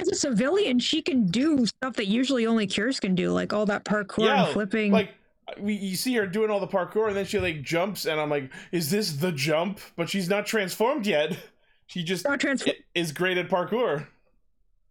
as 0.00 0.08
a 0.08 0.14
civilian, 0.14 0.78
she 0.78 1.00
can 1.02 1.26
do 1.26 1.64
stuff 1.66 1.94
that 1.96 2.06
usually 2.08 2.46
only 2.46 2.66
Cures 2.66 3.00
can 3.00 3.14
do, 3.14 3.30
like 3.30 3.52
all 3.52 3.66
that 3.66 3.84
parkour 3.84 4.24
Yeah, 4.26 4.44
and 4.44 4.52
flipping. 4.52 4.92
Like 4.92 5.10
we, 5.58 5.74
you 5.74 5.94
see 5.96 6.14
her 6.14 6.26
doing 6.26 6.50
all 6.50 6.60
the 6.60 6.66
parkour, 6.66 7.08
and 7.08 7.16
then 7.16 7.24
she 7.26 7.38
like 7.38 7.62
jumps, 7.62 8.06
and 8.06 8.20
I'm 8.20 8.30
like, 8.30 8.50
"Is 8.72 8.90
this 8.90 9.12
the 9.12 9.30
jump?" 9.30 9.78
But 9.96 10.08
she's 10.10 10.28
not 10.28 10.46
transformed 10.46 11.06
yet. 11.06 11.36
She 11.86 12.02
just 12.02 12.24
not 12.24 12.40
transfer. 12.40 12.70
i- 12.70 12.76
is 12.94 13.12
great 13.12 13.36
at 13.36 13.50
parkour. 13.50 14.06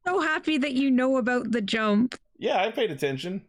So 0.05 0.22
happy 0.22 0.60
that 0.60 0.73
you 0.73 0.91
know 0.91 1.18
about 1.18 1.51
the 1.51 1.60
jump. 1.60 2.14
Yeah, 2.38 2.57
I 2.61 2.69
paid 2.69 2.91
attention. 2.91 3.41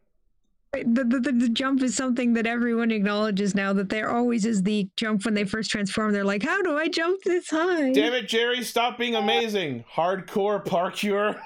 The, 0.82 1.04
the, 1.04 1.20
the, 1.20 1.32
the 1.32 1.48
jump 1.48 1.82
is 1.82 1.94
something 1.94 2.32
that 2.34 2.46
everyone 2.46 2.90
acknowledges 2.90 3.54
now 3.54 3.72
that 3.74 3.88
there 3.88 4.10
always 4.10 4.44
is 4.44 4.62
the 4.62 4.88
jump 4.96 5.24
when 5.24 5.34
they 5.34 5.44
first 5.44 5.70
transform. 5.70 6.12
They're 6.12 6.24
like, 6.24 6.42
how 6.42 6.62
do 6.62 6.76
I 6.76 6.88
jump 6.88 7.22
this 7.22 7.50
high? 7.50 7.92
Damn 7.92 8.12
it, 8.14 8.28
Jerry! 8.28 8.62
Stop 8.64 8.98
being 8.98 9.14
amazing. 9.14 9.84
Hardcore 9.94 10.64
parkour. 10.64 11.38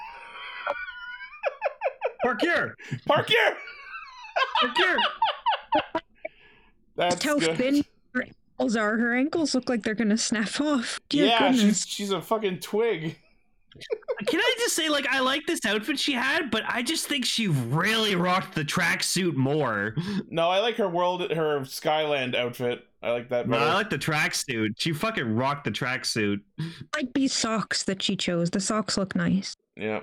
Parkour! 2.25 2.73
Parkour. 3.07 3.55
Parkour! 4.61 4.97
That's 6.95 7.23
how 7.23 7.39
good. 7.39 7.57
thin 7.57 7.85
her 8.13 8.23
ankles 8.23 8.75
are. 8.75 8.97
Her 8.97 9.15
ankles 9.15 9.55
look 9.55 9.69
like 9.69 9.83
they're 9.83 9.95
gonna 9.95 10.17
snap 10.17 10.59
off. 10.59 10.99
Dear 11.07 11.27
yeah, 11.27 11.51
goodness. 11.51 11.83
she's 11.83 11.87
she's 11.87 12.11
a 12.11 12.21
fucking 12.21 12.59
twig. 12.59 13.17
Can 14.27 14.39
I 14.39 14.55
just 14.59 14.75
say, 14.75 14.89
like, 14.89 15.07
I 15.07 15.19
like 15.21 15.45
this 15.45 15.65
outfit 15.65 15.99
she 15.99 16.13
had, 16.13 16.51
but 16.51 16.63
I 16.67 16.81
just 16.81 17.07
think 17.07 17.25
she 17.25 17.47
really 17.47 18.15
rocked 18.15 18.55
the 18.55 18.65
tracksuit 18.65 19.35
more. 19.35 19.95
No, 20.29 20.49
I 20.49 20.59
like 20.59 20.75
her 20.75 20.89
world, 20.89 21.31
her 21.31 21.63
Skyland 21.65 22.35
outfit. 22.35 22.85
I 23.01 23.11
like 23.11 23.29
that 23.29 23.47
No. 23.47 23.57
I 23.57 23.73
like 23.73 23.89
the 23.89 23.97
tracksuit. 23.97 24.73
She 24.77 24.91
fucking 24.91 25.35
rocked 25.35 25.63
the 25.63 25.71
tracksuit. 25.71 26.41
like 26.95 27.13
these 27.13 27.33
socks 27.33 27.83
that 27.83 28.01
she 28.01 28.15
chose. 28.15 28.49
The 28.49 28.59
socks 28.59 28.97
look 28.97 29.15
nice. 29.15 29.55
Yeah. 29.77 30.01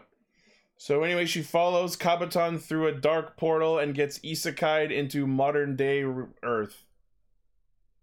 So 0.78 1.02
anyway, 1.02 1.26
she 1.26 1.42
follows 1.42 1.96
Kabaton 1.96 2.60
through 2.60 2.86
a 2.86 2.92
dark 2.92 3.36
portal 3.36 3.78
and 3.78 3.94
gets 3.94 4.18
isekai'd 4.20 4.92
into 4.92 5.26
modern 5.26 5.76
day 5.76 6.04
Earth. 6.42 6.85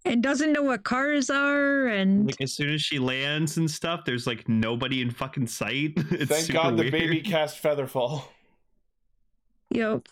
And 0.05 0.21
doesn't 0.21 0.51
know 0.51 0.63
what 0.63 0.83
cars 0.83 1.29
are 1.29 1.87
and 1.87 2.25
Like, 2.27 2.41
as 2.41 2.51
soon 2.53 2.69
as 2.73 2.81
she 2.81 2.99
lands 2.99 3.55
and 3.57 3.71
stuff, 3.71 4.03
there's 4.05 4.27
like 4.27 4.49
nobody 4.49 5.01
in 5.01 5.11
fucking 5.11 5.47
sight. 5.47 5.93
It's 6.11 6.25
Thank 6.29 6.45
super 6.47 6.59
God 6.61 6.77
the 6.77 6.83
weird. 6.83 6.91
baby 6.91 7.21
cast 7.33 7.61
Featherfall. 7.63 8.25
yep. 9.69 10.07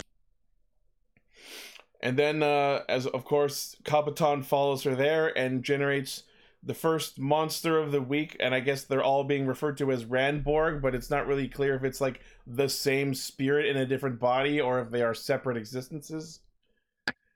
And 2.03 2.17
then, 2.17 2.41
uh, 2.41 2.81
as 2.89 3.05
of 3.05 3.25
course, 3.25 3.75
Kabaton 3.83 4.43
follows 4.43 4.83
her 4.83 4.95
there 4.95 5.37
and 5.37 5.63
generates 5.63 6.23
the 6.63 6.73
first 6.73 7.19
monster 7.19 7.77
of 7.77 7.91
the 7.91 8.01
week. 8.01 8.37
And 8.39 8.55
I 8.55 8.59
guess 8.59 8.83
they're 8.83 9.03
all 9.03 9.23
being 9.23 9.45
referred 9.45 9.77
to 9.79 9.91
as 9.91 10.05
Randborg, 10.05 10.81
but 10.81 10.95
it's 10.95 11.09
not 11.09 11.27
really 11.27 11.47
clear 11.47 11.75
if 11.75 11.83
it's 11.83 12.01
like 12.01 12.21
the 12.47 12.69
same 12.69 13.13
spirit 13.13 13.65
in 13.67 13.77
a 13.77 13.85
different 13.85 14.19
body 14.19 14.59
or 14.61 14.79
if 14.79 14.89
they 14.89 15.01
are 15.03 15.13
separate 15.13 15.57
existences. 15.57 16.39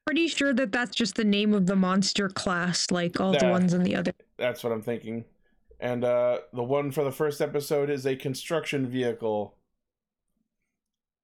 Pretty 0.06 0.27
sure 0.27 0.53
that 0.53 0.72
that's 0.72 0.95
just 0.95 1.15
the 1.15 1.23
name 1.23 1.53
of 1.53 1.65
the 1.65 1.76
monster 1.76 2.30
class, 2.30 2.91
like 2.91 3.19
all 3.19 3.32
the 3.34 3.48
ones 3.49 3.73
in 3.73 3.84
the 3.84 3.95
other. 3.95 4.11
That's 4.38 4.64
what 4.64 4.72
I'm 4.72 4.82
thinking. 4.84 5.26
And 5.80 6.03
uh, 6.03 6.40
the 6.53 6.64
one 6.64 6.91
for 6.91 7.03
the 7.03 7.11
first 7.11 7.41
episode 7.41 7.90
is 7.90 8.06
a 8.06 8.15
construction 8.15 8.88
vehicle. 8.88 9.56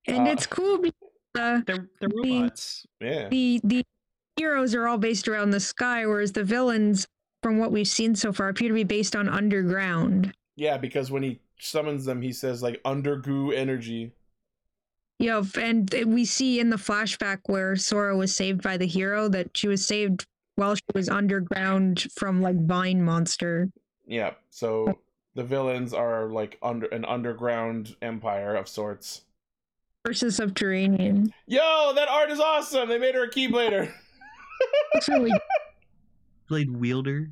And 0.08 0.28
Uh, 0.28 0.32
it's 0.32 0.48
cool 0.48 0.80
because 0.80 1.12
uh, 1.38 1.62
They're, 1.66 1.90
they're 2.00 2.10
The- 2.10 2.52
Yeah. 3.00 3.30
the 3.30 3.62
the 3.64 3.84
heroes 4.38 4.74
are 4.74 4.88
all 4.88 4.98
based 4.98 5.28
around 5.28 5.52
the 5.52 5.60
sky, 5.60 6.06
whereas 6.08 6.32
the 6.32 6.44
villains, 6.44 7.06
from 7.44 7.60
what 7.60 7.72
we've 7.72 7.88
seen 7.88 8.16
so 8.16 8.34
far, 8.34 8.50
appear 8.50 8.70
to 8.70 8.74
be 8.74 8.84
based 8.84 9.16
on 9.16 9.30
underground. 9.30 10.34
Yeah, 10.56 10.78
because 10.78 11.12
when 11.12 11.22
he 11.22 11.40
summons 11.60 12.06
them, 12.06 12.22
he 12.22 12.34
says 12.34 12.64
like 12.64 12.82
undergoo 12.84 13.56
energy. 13.56 14.12
Yep, 15.22 15.58
and 15.58 15.94
we 16.08 16.26
see 16.26 16.60
in 16.60 16.72
the 16.72 16.78
flashback 16.78 17.42
where 17.46 17.76
Sora 17.76 18.18
was 18.18 18.36
saved 18.36 18.64
by 18.64 18.76
the 18.78 18.88
hero 18.88 19.28
that 19.30 19.56
she 19.56 19.68
was 19.68 19.86
saved 19.86 20.26
while 20.56 20.74
she 20.74 20.82
was 20.96 21.10
underground 21.10 22.08
from 22.16 22.42
like 22.42 22.60
Vine 22.66 23.04
Monster. 23.04 23.70
Yeah. 24.08 24.32
So 24.50 24.98
the 25.36 25.44
villains 25.44 25.94
are 25.94 26.28
like 26.28 26.58
under 26.64 26.88
an 26.88 27.06
underground 27.06 27.96
empire 28.02 28.56
of 28.56 28.68
sorts. 28.68 29.24
versus 30.06 30.38
Subterranean. 30.38 31.32
Yo, 31.46 31.94
that 31.96 32.10
art 32.10 32.32
is 32.32 32.40
awesome. 32.40 32.90
They 32.90 32.98
made 32.98 33.14
her 33.14 33.26
a 33.26 33.30
keyblader. 33.30 33.92
It's 34.96 35.08
really 35.08 35.32
Blade 36.50 36.76
wielder. 36.76 37.30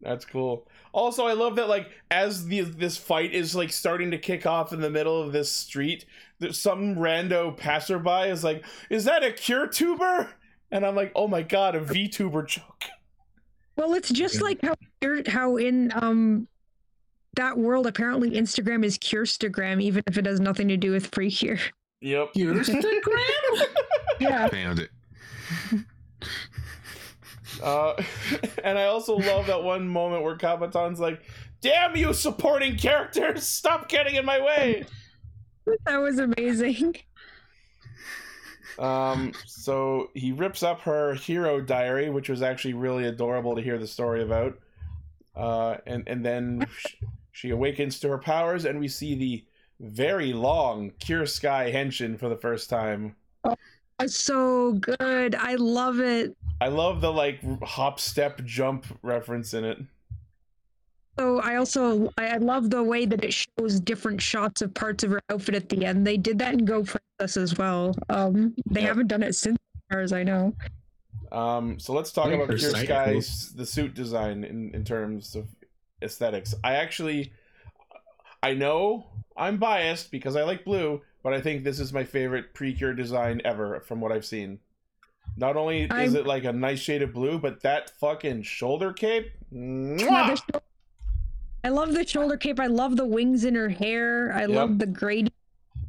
That's 0.00 0.24
cool. 0.24 0.68
Also, 0.92 1.26
I 1.26 1.32
love 1.32 1.56
that 1.56 1.68
like 1.68 1.88
as 2.10 2.46
the 2.46 2.60
this 2.60 2.96
fight 2.96 3.34
is 3.34 3.56
like 3.56 3.72
starting 3.72 4.10
to 4.12 4.18
kick 4.18 4.46
off 4.46 4.72
in 4.72 4.80
the 4.80 4.90
middle 4.90 5.20
of 5.20 5.32
this 5.32 5.50
street, 5.50 6.04
there's 6.04 6.08
some 6.52 6.96
rando 6.96 7.56
passerby 7.56 8.30
is 8.30 8.44
like, 8.44 8.64
"Is 8.90 9.04
that 9.04 9.22
a 9.24 9.32
cure 9.32 9.66
tuber?" 9.66 10.30
And 10.70 10.84
I'm 10.84 10.94
like, 10.94 11.12
"Oh 11.14 11.28
my 11.28 11.42
god, 11.42 11.74
a 11.74 11.80
VTuber 11.80 12.46
joke." 12.46 12.84
well, 13.76 13.94
it's 13.94 14.10
just 14.10 14.40
like 14.42 14.60
how 14.62 14.74
you're- 15.00 15.22
how 15.28 15.56
in 15.56 15.92
um 15.94 16.48
that 17.36 17.56
world 17.56 17.86
apparently 17.86 18.30
Instagram 18.32 18.84
is 18.84 18.98
Curestagram, 18.98 19.80
even 19.80 20.02
if 20.08 20.18
it 20.18 20.26
has 20.26 20.40
nothing 20.40 20.66
to 20.68 20.76
do 20.76 20.90
with 20.90 21.10
Precure. 21.12 21.58
Yep. 22.00 22.34
Instagram? 22.34 23.66
Yeah. 24.20 24.48
Found 24.48 24.80
it. 24.80 24.90
Uh, 27.62 27.94
and 28.64 28.78
I 28.78 28.86
also 28.86 29.16
love 29.16 29.46
that 29.46 29.62
one 29.62 29.88
moment 29.88 30.22
where 30.22 30.36
Kabaton's 30.36 31.00
like, 31.00 31.22
"Damn 31.60 31.96
you, 31.96 32.12
supporting 32.12 32.76
characters! 32.76 33.46
Stop 33.46 33.88
getting 33.88 34.16
in 34.16 34.24
my 34.24 34.40
way." 34.40 34.84
That 35.86 35.98
was 35.98 36.18
amazing. 36.18 36.96
Um, 38.78 39.32
so 39.46 40.10
he 40.14 40.32
rips 40.32 40.62
up 40.62 40.80
her 40.82 41.14
hero 41.14 41.60
diary, 41.60 42.10
which 42.10 42.28
was 42.28 42.42
actually 42.42 42.74
really 42.74 43.06
adorable 43.06 43.56
to 43.56 43.62
hear 43.62 43.78
the 43.78 43.86
story 43.86 44.22
about. 44.22 44.58
Uh, 45.34 45.78
and 45.86 46.06
and 46.06 46.24
then 46.24 46.66
sh- 46.76 46.94
she 47.32 47.50
awakens 47.50 47.98
to 48.00 48.08
her 48.08 48.18
powers, 48.18 48.64
and 48.64 48.78
we 48.78 48.88
see 48.88 49.14
the 49.14 49.44
very 49.80 50.32
long 50.32 50.90
Cure 50.98 51.26
Sky 51.26 51.72
Henshin 51.72 52.18
for 52.18 52.28
the 52.28 52.36
first 52.36 52.68
time. 52.68 53.14
It's 54.00 54.16
so 54.16 54.74
good. 54.74 55.34
I 55.34 55.54
love 55.54 56.00
it. 56.00 56.36
I 56.60 56.68
love 56.68 57.00
the 57.00 57.12
like 57.12 57.40
hop, 57.62 58.00
step, 58.00 58.44
jump 58.44 58.86
reference 59.02 59.54
in 59.54 59.64
it. 59.64 59.78
So 61.18 61.40
I 61.40 61.56
also 61.56 62.12
I 62.16 62.28
I 62.28 62.36
love 62.36 62.70
the 62.70 62.82
way 62.82 63.04
that 63.06 63.24
it 63.24 63.32
shows 63.34 63.80
different 63.80 64.20
shots 64.22 64.62
of 64.62 64.72
parts 64.74 65.02
of 65.04 65.10
her 65.10 65.20
outfit 65.30 65.54
at 65.54 65.68
the 65.68 65.84
end. 65.84 66.06
They 66.06 66.16
did 66.16 66.38
that 66.38 66.54
in 66.54 66.64
Go 66.64 66.84
Princess 66.84 67.36
as 67.36 67.56
well. 67.58 67.94
Um, 68.08 68.54
they 68.66 68.80
Yep. 68.82 68.88
haven't 68.88 69.06
done 69.08 69.22
it 69.22 69.34
since, 69.34 69.58
as 69.74 69.82
far 69.90 70.00
as 70.00 70.12
I 70.12 70.22
know. 70.22 70.54
Um, 71.32 71.78
so 71.78 71.92
let's 71.92 72.12
talk 72.12 72.30
about 72.32 72.48
her 72.50 72.56
Cure 72.56 72.70
Sky's 72.70 73.52
the 73.54 73.66
suit 73.66 73.94
design 73.94 74.44
in 74.44 74.70
in 74.74 74.84
terms 74.84 75.34
of 75.34 75.48
aesthetics. 76.00 76.54
I 76.62 76.74
actually, 76.74 77.32
I 78.42 78.54
know 78.54 79.06
I'm 79.36 79.56
biased 79.58 80.10
because 80.12 80.36
I 80.36 80.44
like 80.44 80.64
blue, 80.64 81.02
but 81.24 81.34
I 81.34 81.40
think 81.40 81.64
this 81.64 81.80
is 81.80 81.92
my 81.92 82.04
favorite 82.04 82.54
pre-Cure 82.54 82.94
design 82.94 83.42
ever 83.44 83.80
from 83.80 84.00
what 84.00 84.12
I've 84.12 84.24
seen. 84.24 84.60
Not 85.36 85.56
only 85.56 85.82
is 85.82 85.90
I'm- 85.90 86.16
it 86.16 86.26
like 86.26 86.44
a 86.44 86.52
nice 86.52 86.78
shade 86.78 87.02
of 87.02 87.12
blue, 87.12 87.38
but 87.38 87.60
that 87.62 87.90
fucking 87.90 88.42
shoulder 88.44 88.92
cape. 88.92 89.32
Yeah, 89.50 89.58
mwah! 90.38 90.60
I 91.68 91.70
love 91.70 91.92
the 91.92 92.06
shoulder 92.06 92.38
cape. 92.38 92.58
I 92.60 92.66
love 92.66 92.96
the 92.96 93.04
wings 93.04 93.44
in 93.44 93.54
her 93.54 93.68
hair. 93.68 94.32
I 94.32 94.40
Yep. 94.46 94.48
love 94.48 94.78
the 94.78 94.86
gradient, 94.86 95.34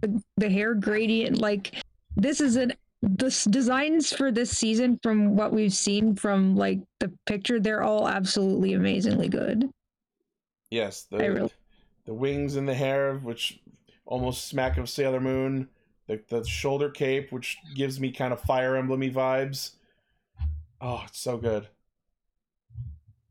the, 0.01 0.21
the 0.35 0.49
hair 0.49 0.73
gradient. 0.75 1.37
Like 1.37 1.81
this 2.17 2.41
is 2.41 2.57
an 2.57 2.73
this 3.01 3.45
designs 3.45 4.11
for 4.11 4.29
this 4.29 4.51
season, 4.57 4.99
from 5.01 5.37
what 5.37 5.53
we've 5.53 5.71
seen 5.73 6.17
from 6.17 6.57
like 6.57 6.79
the 6.99 7.09
picture, 7.25 7.61
they're 7.61 7.81
all 7.81 8.09
absolutely 8.09 8.73
amazingly 8.73 9.29
good. 9.29 9.69
Yes, 10.69 11.03
the 11.09 11.17
really- 11.17 11.53
the 12.03 12.13
wings 12.13 12.57
and 12.57 12.67
the 12.67 12.73
hair, 12.73 13.15
which 13.19 13.61
almost 14.05 14.47
smack 14.49 14.77
of 14.77 14.89
Sailor 14.89 15.21
Moon. 15.21 15.69
The 16.07 16.21
the 16.27 16.43
shoulder 16.43 16.89
cape, 16.89 17.31
which 17.31 17.57
gives 17.73 18.01
me 18.01 18.11
kind 18.11 18.33
of 18.33 18.41
Fire 18.41 18.73
Emblemy 18.73 19.13
vibes. 19.13 19.75
Oh, 20.81 21.03
it's 21.07 21.19
so 21.21 21.37
good. 21.37 21.69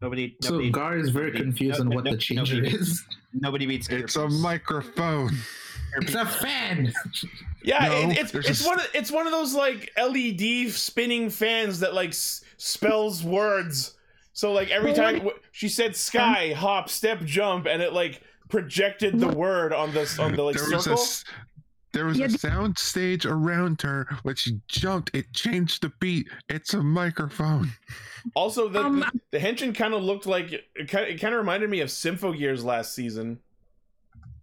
Nobody. 0.01 0.37
So 0.43 0.69
Gar 0.71 0.97
is 0.99 1.11
very 1.11 1.27
nobody- 1.27 1.45
confused 1.45 1.79
no- 1.81 1.87
on 1.91 1.95
what 1.97 2.05
no- 2.05 2.13
the 2.13 2.17
changer 2.19 2.57
nobody- 2.57 2.77
is. 2.77 3.05
Nobody 3.33 3.67
beats. 3.67 3.89
It's 3.89 4.17
a 4.17 4.29
microphone. 4.29 5.37
It's 6.01 6.15
a 6.15 6.25
fan. 6.27 6.93
Yeah, 7.65 7.89
No, 7.89 8.11
it, 8.11 8.19
it's 8.19 8.35
it's 8.35 8.47
a 8.49 8.51
s- 8.51 8.67
one 8.67 8.79
of 8.79 8.87
it's 8.95 9.11
one 9.11 9.27
of 9.27 9.33
those 9.33 9.55
like 9.55 9.93
LED 9.97 10.71
spinning 10.71 11.29
fans 11.31 11.81
that 11.81 11.95
like 11.95 12.11
s- 12.11 12.43
spells 12.57 13.25
words. 13.25 13.95
So 14.33 14.53
like 14.53 14.71
every 14.71 14.93
Well, 14.93 15.01
time 15.03 15.15
w- 15.19 15.39
she 15.53 15.69
said 15.69 15.97
sky, 15.97 16.53
hop, 16.53 16.89
step, 16.89 17.25
jump, 17.25 17.67
and 17.67 17.83
it 17.83 17.93
like 17.93 18.23
projected 18.49 19.19
the 19.19 19.29
word 19.29 19.73
on 19.73 19.93
the 19.93 20.03
on 20.21 20.35
the 20.37 20.43
like 20.43 20.55
there 20.57 20.65
was 20.65 20.73
a 20.73 20.81
circle. 20.81 21.01
s- 21.03 21.25
there 21.99 22.07
was 22.07 22.17
Yeah, 22.17 22.27
a 22.27 22.31
sound 22.31 22.79
stage 22.79 23.27
around 23.27 23.83
her 23.83 24.07
when 24.23 24.37
she 24.37 24.61
jumped. 24.69 25.11
It 25.15 25.33
changed 25.33 25.83
the 25.83 25.89
beat. 25.99 26.29
It's 26.49 26.73
a 26.73 26.81
microphone. 26.81 27.71
Also, 28.37 28.69
the 28.69 28.85
Um, 28.85 29.01
the, 29.01 29.21
the 29.33 29.39
henshin 29.41 29.75
kind 29.75 29.95
of 29.95 30.05
looked 30.05 30.25
like 30.25 30.53
it 30.53 30.89
kind 30.89 31.07
of, 31.07 31.11
it 31.11 31.21
kind 31.21 31.35
of 31.35 31.39
reminded 31.39 31.69
me 31.71 31.81
of 31.81 31.89
Symphogears 31.89 32.63
last 32.63 32.95
season. 32.95 33.41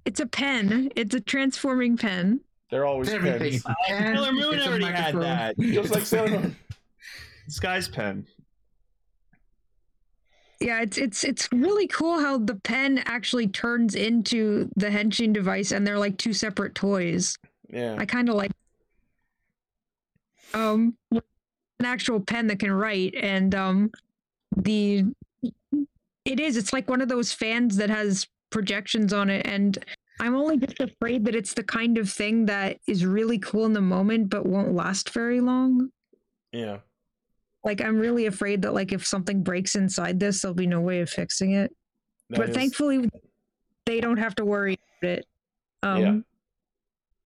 It's 0.03 0.19
a 0.19 0.25
pen. 0.25 0.91
It's 0.97 1.15
a 1.15 1.21
transforming 1.21 1.95
pen. 1.95 2.41
They're 2.71 2.85
always 2.85 3.07
Everything. 3.07 3.61
pens. 3.61 3.65
And 3.87 4.17
Sailor 4.17 4.33
Moon 4.33 4.53
it's 4.55 4.67
already 4.67 4.85
had 4.85 5.15
that. 5.21 5.57
Just 5.57 5.93
like 5.93 6.05
Sailor 6.05 6.41
Moon. 6.41 6.55
Sky's 7.47 7.87
pen. 7.87 8.27
Yeah, 10.65 10.81
it's 10.81 10.97
it's 10.97 11.23
it's 11.23 11.47
really 11.51 11.85
cool 11.85 12.19
how 12.19 12.39
the 12.39 12.55
pen 12.55 13.03
actually 13.05 13.47
turns 13.47 13.93
into 13.93 14.67
the 14.75 14.87
henshin 14.87 15.31
device, 15.31 15.71
and 15.71 15.85
they're 15.85 15.99
like 15.99 16.17
two 16.17 16.33
separate 16.33 16.73
toys. 16.73 17.37
Yeah. 17.69 17.95
I 17.99 18.07
kind 18.07 18.29
of 18.29 18.35
like 18.35 18.49
um 20.55 20.97
an 21.11 21.21
actual 21.83 22.19
pen 22.19 22.47
that 22.47 22.57
can 22.57 22.71
write, 22.71 23.13
and 23.13 23.53
um 23.53 23.91
the 24.57 25.03
it 26.25 26.39
is 26.39 26.57
it's 26.57 26.73
like 26.73 26.89
one 26.89 27.01
of 27.01 27.09
those 27.09 27.31
fans 27.31 27.77
that 27.77 27.91
has 27.91 28.27
projections 28.49 29.13
on 29.13 29.29
it, 29.29 29.45
and 29.45 29.77
I'm 30.19 30.33
only 30.33 30.57
just 30.57 30.79
afraid 30.79 31.25
that 31.25 31.35
it's 31.35 31.53
the 31.53 31.63
kind 31.63 31.99
of 31.99 32.09
thing 32.09 32.47
that 32.47 32.79
is 32.87 33.05
really 33.05 33.37
cool 33.37 33.67
in 33.67 33.73
the 33.73 33.81
moment, 33.81 34.31
but 34.31 34.47
won't 34.47 34.73
last 34.73 35.11
very 35.11 35.41
long. 35.41 35.91
Yeah. 36.51 36.79
Like 37.65 37.81
I'm 37.81 37.97
really 37.97 38.27
afraid 38.27 38.61
that 38.61 38.73
like 38.75 38.93
if 38.93 39.05
something 39.05 39.41
breaks 39.43 39.75
inside 39.75 40.19
this, 40.19 40.41
there'll 40.41 40.53
be 40.55 40.67
no 40.67 40.79
way 40.79 41.01
of 41.01 41.09
fixing 41.09 41.51
it. 41.51 41.75
That 42.29 42.37
but 42.37 42.49
is- 42.49 42.55
thankfully, 42.55 43.09
they 43.85 43.99
don't 43.99 44.17
have 44.17 44.35
to 44.35 44.45
worry 44.45 44.77
about 45.01 45.09
it. 45.11 45.25
Um, 45.83 46.01
Yeah. 46.01 46.17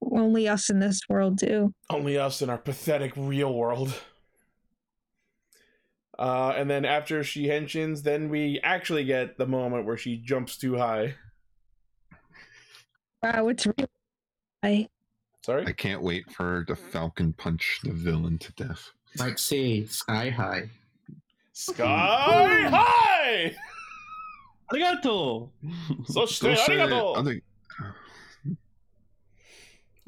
Only 0.02 0.48
us 0.48 0.70
in 0.70 0.80
this 0.80 1.02
world 1.10 1.38
do. 1.38 1.74
only 1.90 2.18
us 2.18 2.42
in 2.42 2.50
our 2.50 2.58
pathetic 2.58 3.12
real 3.18 3.54
world. 3.54 3.94
Uh, 6.18 6.54
and 6.56 6.70
then 6.70 6.86
after 6.86 7.22
she 7.24 7.48
henshins, 7.48 8.04
then 8.04 8.30
we 8.30 8.60
actually 8.64 9.04
get 9.04 9.38
the 9.38 9.46
moment 9.46 9.86
where 9.86 9.98
she 9.98 10.16
jumps 10.18 10.58
too 10.58 10.78
high. 10.78 11.16
Wow, 13.22 13.50
it's 13.50 13.66
really. 13.66 13.90
I 14.64 14.88
Sorry. 15.46 15.66
I 15.68 15.72
can't 15.74 16.02
wait 16.02 16.30
for 16.32 16.44
her 16.44 16.64
to 16.66 16.76
Falcon 16.76 17.34
punch 17.34 17.80
the 17.84 17.92
villain 17.94 18.38
to 18.40 18.52
death. 18.54 18.92
Like 19.18 19.38
say 19.40 19.86
sky 19.86 20.30
high. 20.30 20.70
Sky 21.54 22.68
high. 22.70 23.56
Arigato. 24.72 25.50
So 26.06 26.14
Go 26.22 26.26
stay 26.26 26.56
say 26.56 26.74
it. 26.76 26.90
arigato. 26.90 27.18
I 27.18 27.24
think- 27.24 27.44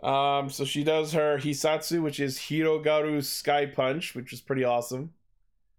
Um, 0.04 0.50
so 0.50 0.66
she 0.66 0.84
does 0.84 1.14
her 1.14 1.38
Hisatsu, 1.38 2.02
which 2.02 2.20
is 2.20 2.38
Hirogaru's 2.38 3.30
Sky 3.30 3.68
Punch, 3.68 4.16
which 4.16 4.34
is 4.34 4.42
pretty 4.42 4.64
awesome. 4.64 5.14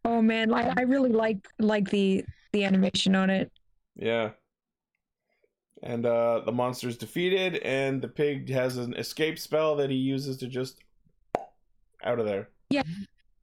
oh 0.04 0.22
man, 0.22 0.52
I, 0.54 0.72
I 0.76 0.82
really 0.82 1.10
like 1.10 1.48
like 1.58 1.90
the 1.90 2.24
the 2.52 2.64
animation 2.64 3.14
on 3.16 3.30
it. 3.30 3.50
Yeah. 3.96 4.30
And 5.82 6.06
uh, 6.06 6.42
the 6.46 6.52
monster's 6.52 6.96
defeated, 6.96 7.56
and 7.64 8.00
the 8.00 8.06
pig 8.06 8.48
has 8.50 8.76
an 8.76 8.94
escape 8.94 9.36
spell 9.40 9.74
that 9.76 9.90
he 9.90 9.96
uses 9.96 10.36
to 10.36 10.46
just 10.46 10.78
out 12.04 12.20
of 12.20 12.26
there. 12.26 12.48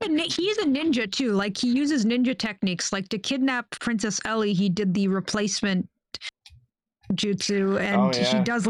Ni- 0.08 0.30
he's 0.30 0.58
a 0.60 0.66
ninja 0.66 1.12
too. 1.12 1.34
Like 1.34 1.58
he 1.58 1.70
uses 1.70 2.06
ninja 2.06 2.38
techniques. 2.38 2.94
Like 2.94 3.10
to 3.10 3.20
kidnap 3.20 3.70
Princess 3.80 4.20
Ellie, 4.26 4.54
he 4.54 4.70
did 4.70 4.94
the 4.94 5.08
replacement 5.10 5.90
jutsu, 7.14 7.74
oh, 7.74 7.78
and 7.78 8.02
Oh, 8.02 8.12
yeah. 8.14 8.38
he 8.38 8.44
does. 8.44 8.68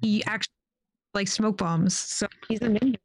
He 0.00 0.24
actually 0.24 0.52
like 1.14 1.26
smoke 1.28 1.56
bombs. 1.58 1.96
So 1.98 2.28
he's 2.48 2.60
a 2.62 2.66
ninja. 2.68 2.96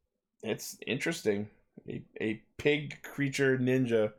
It's 0.43 0.77
interesting. 0.85 1.47
A, 1.89 2.01
a 2.22 2.41
pig 2.57 3.01
creature 3.01 3.57
ninja. 3.57 4.11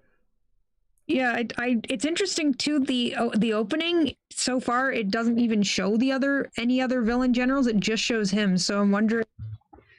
Yeah, 1.06 1.32
I, 1.32 1.46
I 1.58 1.80
it's 1.88 2.04
interesting 2.04 2.54
too. 2.54 2.80
The 2.80 3.14
the 3.36 3.52
opening 3.52 4.16
so 4.30 4.58
far 4.58 4.90
it 4.90 5.10
doesn't 5.10 5.38
even 5.38 5.62
show 5.62 5.96
the 5.98 6.10
other 6.10 6.50
any 6.56 6.80
other 6.80 7.02
villain 7.02 7.32
generals. 7.32 7.66
It 7.66 7.78
just 7.78 8.02
shows 8.02 8.30
him. 8.30 8.58
So 8.58 8.80
I'm 8.80 8.90
wondering 8.90 9.26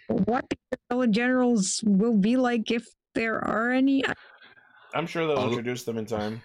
what 0.08 0.46
the 0.50 0.78
villain 0.90 1.14
generals 1.14 1.82
will 1.86 2.16
be 2.18 2.38
like 2.38 2.72
if 2.72 2.86
there 3.14 3.44
are 3.44 3.72
any. 3.72 4.04
I'm 4.94 5.08
sure 5.08 5.28
they'll 5.28 5.38
I'll- 5.40 5.48
introduce 5.50 5.84
them 5.84 5.98
in 5.98 6.06
time. 6.06 6.42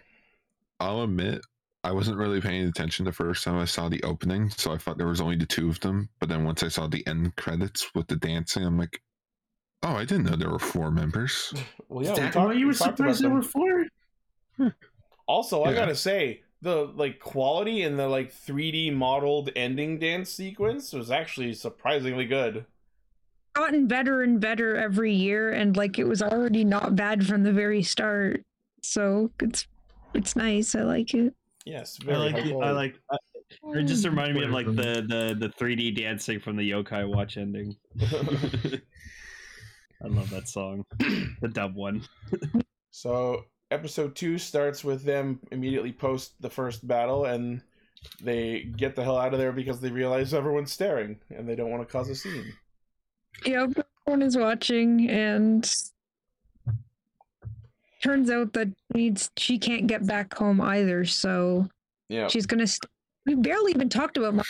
I'll 0.80 1.02
admit, 1.02 1.42
I 1.84 1.92
wasn't 1.92 2.16
really 2.16 2.40
paying 2.40 2.66
attention 2.66 3.04
the 3.04 3.12
first 3.12 3.44
time 3.44 3.58
I 3.58 3.66
saw 3.66 3.88
the 3.88 4.02
opening, 4.02 4.48
so 4.50 4.72
I 4.72 4.78
thought 4.78 4.96
there 4.98 5.06
was 5.06 5.20
only 5.20 5.36
the 5.36 5.46
two 5.46 5.68
of 5.68 5.78
them. 5.80 6.08
But 6.18 6.28
then 6.30 6.44
once 6.44 6.62
I 6.62 6.68
saw 6.68 6.86
the 6.86 7.06
end 7.06 7.36
credits 7.36 7.94
with 7.94 8.06
the 8.08 8.16
dancing, 8.16 8.64
I'm 8.64 8.78
like, 8.78 9.00
oh, 9.82 9.94
I 9.94 10.04
didn't 10.04 10.24
know 10.24 10.36
there 10.36 10.50
were 10.50 10.58
four 10.58 10.90
members. 10.90 11.52
Well, 11.88 12.04
yeah, 12.04 12.12
Is 12.12 12.18
we 12.18 12.24
that 12.24 12.32
talked- 12.32 12.56
you 12.56 12.66
were 12.66 12.72
talked 12.72 13.00
about 13.00 13.16
surprised 13.16 13.22
there 13.22 13.30
were 13.30 13.42
four? 13.42 13.86
Also, 15.26 15.62
I 15.62 15.72
gotta 15.74 15.94
say, 15.94 16.42
the 16.62 16.86
like 16.96 17.20
quality 17.20 17.82
in 17.82 17.96
the 17.96 18.08
like 18.08 18.32
3D 18.32 18.92
modeled 18.94 19.50
ending 19.54 19.98
dance 19.98 20.30
sequence 20.30 20.92
was 20.92 21.10
actually 21.10 21.54
surprisingly 21.54 22.26
good. 22.26 22.64
Gotten 23.54 23.86
better 23.86 24.22
and 24.22 24.40
better 24.40 24.76
every 24.76 25.12
year 25.12 25.52
and 25.52 25.76
like 25.76 25.98
it 25.98 26.04
was 26.04 26.22
already 26.22 26.64
not 26.64 26.96
bad 26.96 27.26
from 27.26 27.42
the 27.42 27.52
very 27.52 27.82
start 27.82 28.44
so 28.82 29.30
it's 29.40 29.66
it's 30.14 30.36
nice 30.36 30.74
i 30.74 30.82
like 30.82 31.14
it 31.14 31.34
Yes, 31.66 31.98
I 32.08 32.16
like. 32.16 32.32
high 32.32 32.38
it- 32.40 32.56
I 32.56 32.70
like. 32.70 32.98
I, 33.10 33.16
it 33.74 33.84
just 33.84 34.04
mm. 34.04 34.10
reminded 34.10 34.36
me 34.36 34.44
of 34.44 34.50
like 34.50 34.66
the 34.66 35.04
the 35.06 35.36
the 35.38 35.48
3D 35.48 35.96
dancing 35.96 36.40
from 36.40 36.56
the 36.56 36.70
Yokai 36.70 37.08
Watch 37.08 37.36
ending. 37.36 37.76
I 38.02 38.80
love 40.06 40.30
that 40.30 40.48
song, 40.48 40.84
the 40.98 41.50
dub 41.52 41.74
one. 41.74 42.02
So 42.90 43.44
episode 43.70 44.16
two 44.16 44.38
starts 44.38 44.82
with 44.82 45.04
them 45.04 45.40
immediately 45.52 45.92
post 45.92 46.40
the 46.40 46.48
first 46.48 46.88
battle, 46.88 47.26
and 47.26 47.60
they 48.22 48.70
get 48.76 48.96
the 48.96 49.04
hell 49.04 49.18
out 49.18 49.34
of 49.34 49.38
there 49.38 49.52
because 49.52 49.80
they 49.80 49.90
realize 49.90 50.32
everyone's 50.32 50.72
staring 50.72 51.18
and 51.28 51.46
they 51.46 51.54
don't 51.54 51.70
want 51.70 51.86
to 51.86 51.92
cause 51.92 52.08
a 52.08 52.14
scene. 52.14 52.54
Yeah 53.44 53.66
everyone 54.06 54.22
is 54.22 54.36
watching 54.36 55.08
and 55.10 55.74
turns 58.02 58.30
out 58.30 58.52
that 58.52 58.68
needs 58.94 59.30
she 59.36 59.58
can't 59.58 59.86
get 59.86 60.06
back 60.06 60.32
home 60.34 60.60
either 60.60 61.04
so 61.04 61.68
Yeah. 62.08 62.28
she's 62.28 62.46
gonna 62.46 62.66
st- 62.66 62.90
we 63.26 63.34
barely 63.34 63.72
even 63.72 63.88
talked 63.88 64.16
about 64.16 64.34
Ma- 64.34 64.42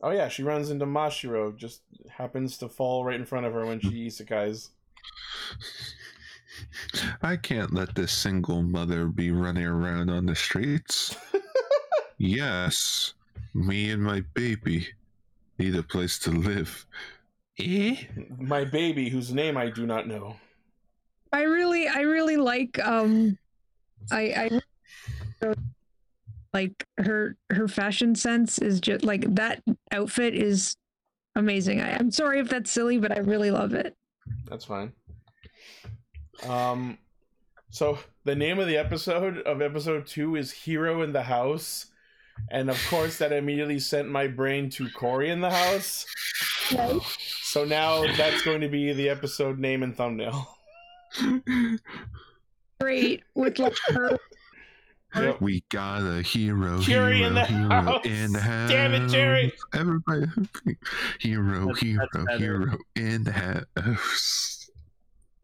Oh 0.00 0.10
yeah, 0.10 0.28
she 0.28 0.44
runs 0.44 0.70
into 0.70 0.86
Mashiro. 0.86 1.56
Just 1.56 1.82
happens 2.08 2.56
to 2.58 2.68
fall 2.68 3.04
right 3.04 3.18
in 3.18 3.26
front 3.26 3.46
of 3.46 3.52
her 3.52 3.66
when 3.66 3.80
she 3.80 4.06
isekais. 4.06 4.68
I 7.20 7.36
can't 7.36 7.74
let 7.74 7.96
this 7.96 8.12
single 8.12 8.62
mother 8.62 9.06
be 9.06 9.32
running 9.32 9.64
around 9.66 10.08
on 10.08 10.24
the 10.24 10.36
streets. 10.36 11.16
yes, 12.18 13.14
me 13.54 13.90
and 13.90 14.00
my 14.00 14.20
baby 14.34 14.86
need 15.58 15.74
a 15.74 15.82
place 15.82 16.16
to 16.20 16.30
live. 16.30 16.86
Eh? 17.60 17.96
My 18.38 18.64
baby, 18.64 19.08
whose 19.08 19.32
name 19.32 19.56
I 19.56 19.70
do 19.70 19.86
not 19.86 20.06
know. 20.06 20.36
i 21.32 21.42
really 21.42 21.86
i 21.88 22.00
really 22.00 22.36
like 22.38 22.78
um 22.86 23.36
i 24.10 24.50
i 25.42 25.52
like 26.54 26.86
her 26.96 27.36
her 27.50 27.68
fashion 27.68 28.14
sense 28.14 28.58
is 28.58 28.80
just 28.80 29.04
like 29.04 29.34
that 29.34 29.62
outfit 29.92 30.34
is 30.34 30.74
amazing 31.36 31.82
I, 31.82 31.96
i'm 31.96 32.10
sorry 32.10 32.40
if 32.40 32.48
that's 32.48 32.70
silly 32.70 32.96
but 32.98 33.12
i 33.14 33.20
really 33.20 33.50
love 33.50 33.74
it 33.74 33.94
That's 34.48 34.64
fine. 34.64 34.92
Um, 36.48 36.96
so 37.70 37.98
the 38.24 38.34
name 38.34 38.58
of 38.58 38.66
the 38.66 38.76
episode 38.78 39.38
of 39.40 39.60
episode 39.60 40.06
two 40.06 40.36
is 40.36 40.50
"Hero 40.52 41.02
in 41.02 41.12
the 41.12 41.22
House," 41.24 41.86
and 42.50 42.70
of 42.70 42.80
course 42.88 43.18
that 43.18 43.32
immediately 43.32 43.78
sent 43.78 44.08
my 44.08 44.26
brain 44.26 44.70
to 44.70 44.88
Corey 44.90 45.30
in 45.30 45.40
the 45.40 45.50
House. 45.50 46.06
Right? 46.74 47.00
So 47.42 47.64
now 47.64 48.02
that's 48.16 48.42
going 48.42 48.60
to 48.60 48.68
be 48.68 48.92
the 48.92 49.08
episode 49.08 49.58
name 49.58 49.82
and 49.82 49.96
thumbnail. 49.96 50.56
Great 52.80 53.22
with 53.34 53.58
like 53.58 53.76
her. 53.88 54.18
Yep. 55.16 55.40
We 55.40 55.64
got 55.70 56.02
a 56.02 56.20
hero, 56.22 56.80
Jerry 56.80 57.16
hero, 57.18 57.28
in 57.28 57.34
the 57.34 57.44
hero 57.46 57.70
house. 57.70 58.04
in 58.04 58.32
the 58.34 58.40
house. 58.40 58.70
Damn 58.70 58.92
it, 58.92 59.08
Jerry. 59.08 59.52
Everybody, 59.74 60.26
hero, 61.18 61.60
That's- 61.66 61.80
hero, 61.80 62.06
that's 62.12 62.38
hero 62.38 62.76
in 62.94 63.24
the 63.24 63.32
house. 63.32 64.57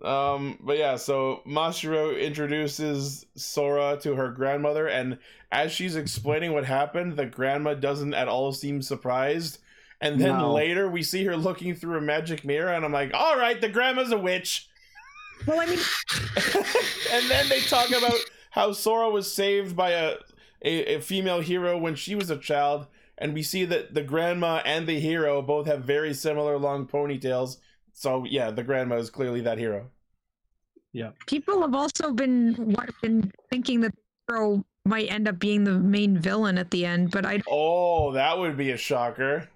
Um, 0.04 0.58
but 0.60 0.76
yeah, 0.76 0.96
so 0.96 1.40
Mashiro 1.46 2.20
introduces 2.20 3.24
Sora 3.36 3.98
to 4.02 4.14
her 4.16 4.28
grandmother, 4.30 4.86
and 4.86 5.18
as 5.50 5.72
she's 5.72 5.96
explaining 5.96 6.52
what 6.52 6.66
happened, 6.66 7.16
the 7.16 7.24
grandma 7.24 7.72
doesn't 7.74 8.12
at 8.12 8.28
all 8.28 8.52
seem 8.52 8.82
surprised. 8.82 9.58
And 10.00 10.20
then 10.20 10.36
No. 10.38 10.52
later 10.52 10.88
we 10.90 11.02
see 11.02 11.24
her 11.24 11.36
looking 11.36 11.74
through 11.74 11.96
a 11.96 12.02
magic 12.02 12.44
mirror, 12.44 12.70
and 12.72 12.84
I'm 12.84 12.92
like, 12.92 13.12
all 13.14 13.38
right, 13.38 13.58
the 13.58 13.70
grandma's 13.70 14.12
a 14.12 14.18
witch. 14.18 14.68
Well, 15.46 15.58
I 15.60 15.66
mean, 15.66 15.78
and 17.12 17.30
then 17.30 17.48
they 17.48 17.60
talk 17.60 17.88
about 17.90 18.18
how 18.50 18.72
Sora 18.72 19.08
was 19.08 19.32
saved 19.32 19.74
by 19.74 19.90
a, 19.92 20.16
a, 20.62 20.96
a 20.96 21.00
female 21.00 21.40
hero 21.40 21.78
when 21.78 21.94
she 21.94 22.14
was 22.14 22.28
a 22.28 22.36
child, 22.36 22.86
and 23.16 23.32
we 23.32 23.42
see 23.42 23.64
that 23.64 23.94
the 23.94 24.02
grandma 24.02 24.60
and 24.66 24.86
the 24.86 25.00
hero 25.00 25.40
both 25.40 25.66
have 25.66 25.84
very 25.84 26.12
similar 26.12 26.58
long 26.58 26.86
ponytails. 26.86 27.56
So 27.94 28.24
yeah, 28.24 28.50
the 28.50 28.64
grandma 28.64 28.96
is 28.96 29.08
clearly 29.08 29.40
that 29.42 29.56
hero. 29.58 29.90
People 31.26 31.60
have 31.62 31.74
also 31.74 32.12
been 32.12 32.74
been 33.02 33.30
thinking 33.50 33.80
that 33.80 33.92
Hero 34.28 34.64
might 34.86 35.10
end 35.10 35.28
up 35.28 35.38
being 35.38 35.64
the 35.64 35.78
main 35.78 36.16
villain 36.18 36.56
at 36.58 36.70
the 36.70 36.84
end, 36.86 37.10
but 37.10 37.24
I 37.26 37.42
Oh, 37.48 38.12
that 38.12 38.38
would 38.38 38.56
be 38.56 38.70
a 38.70 38.76
shocker. 38.76 39.48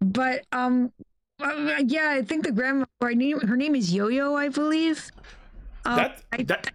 but 0.00 0.42
um 0.52 0.92
uh, 1.40 1.82
yeah, 1.86 2.10
I 2.10 2.22
think 2.22 2.44
the 2.44 2.52
grandma 2.52 2.86
her 3.00 3.14
name 3.14 3.40
her 3.40 3.56
name 3.56 3.74
is 3.74 3.92
Yo-Yo, 3.92 4.34
I 4.34 4.48
believe. 4.48 5.10
Uh, 5.84 5.96
that 5.96 6.22
I- 6.32 6.42
that 6.44 6.70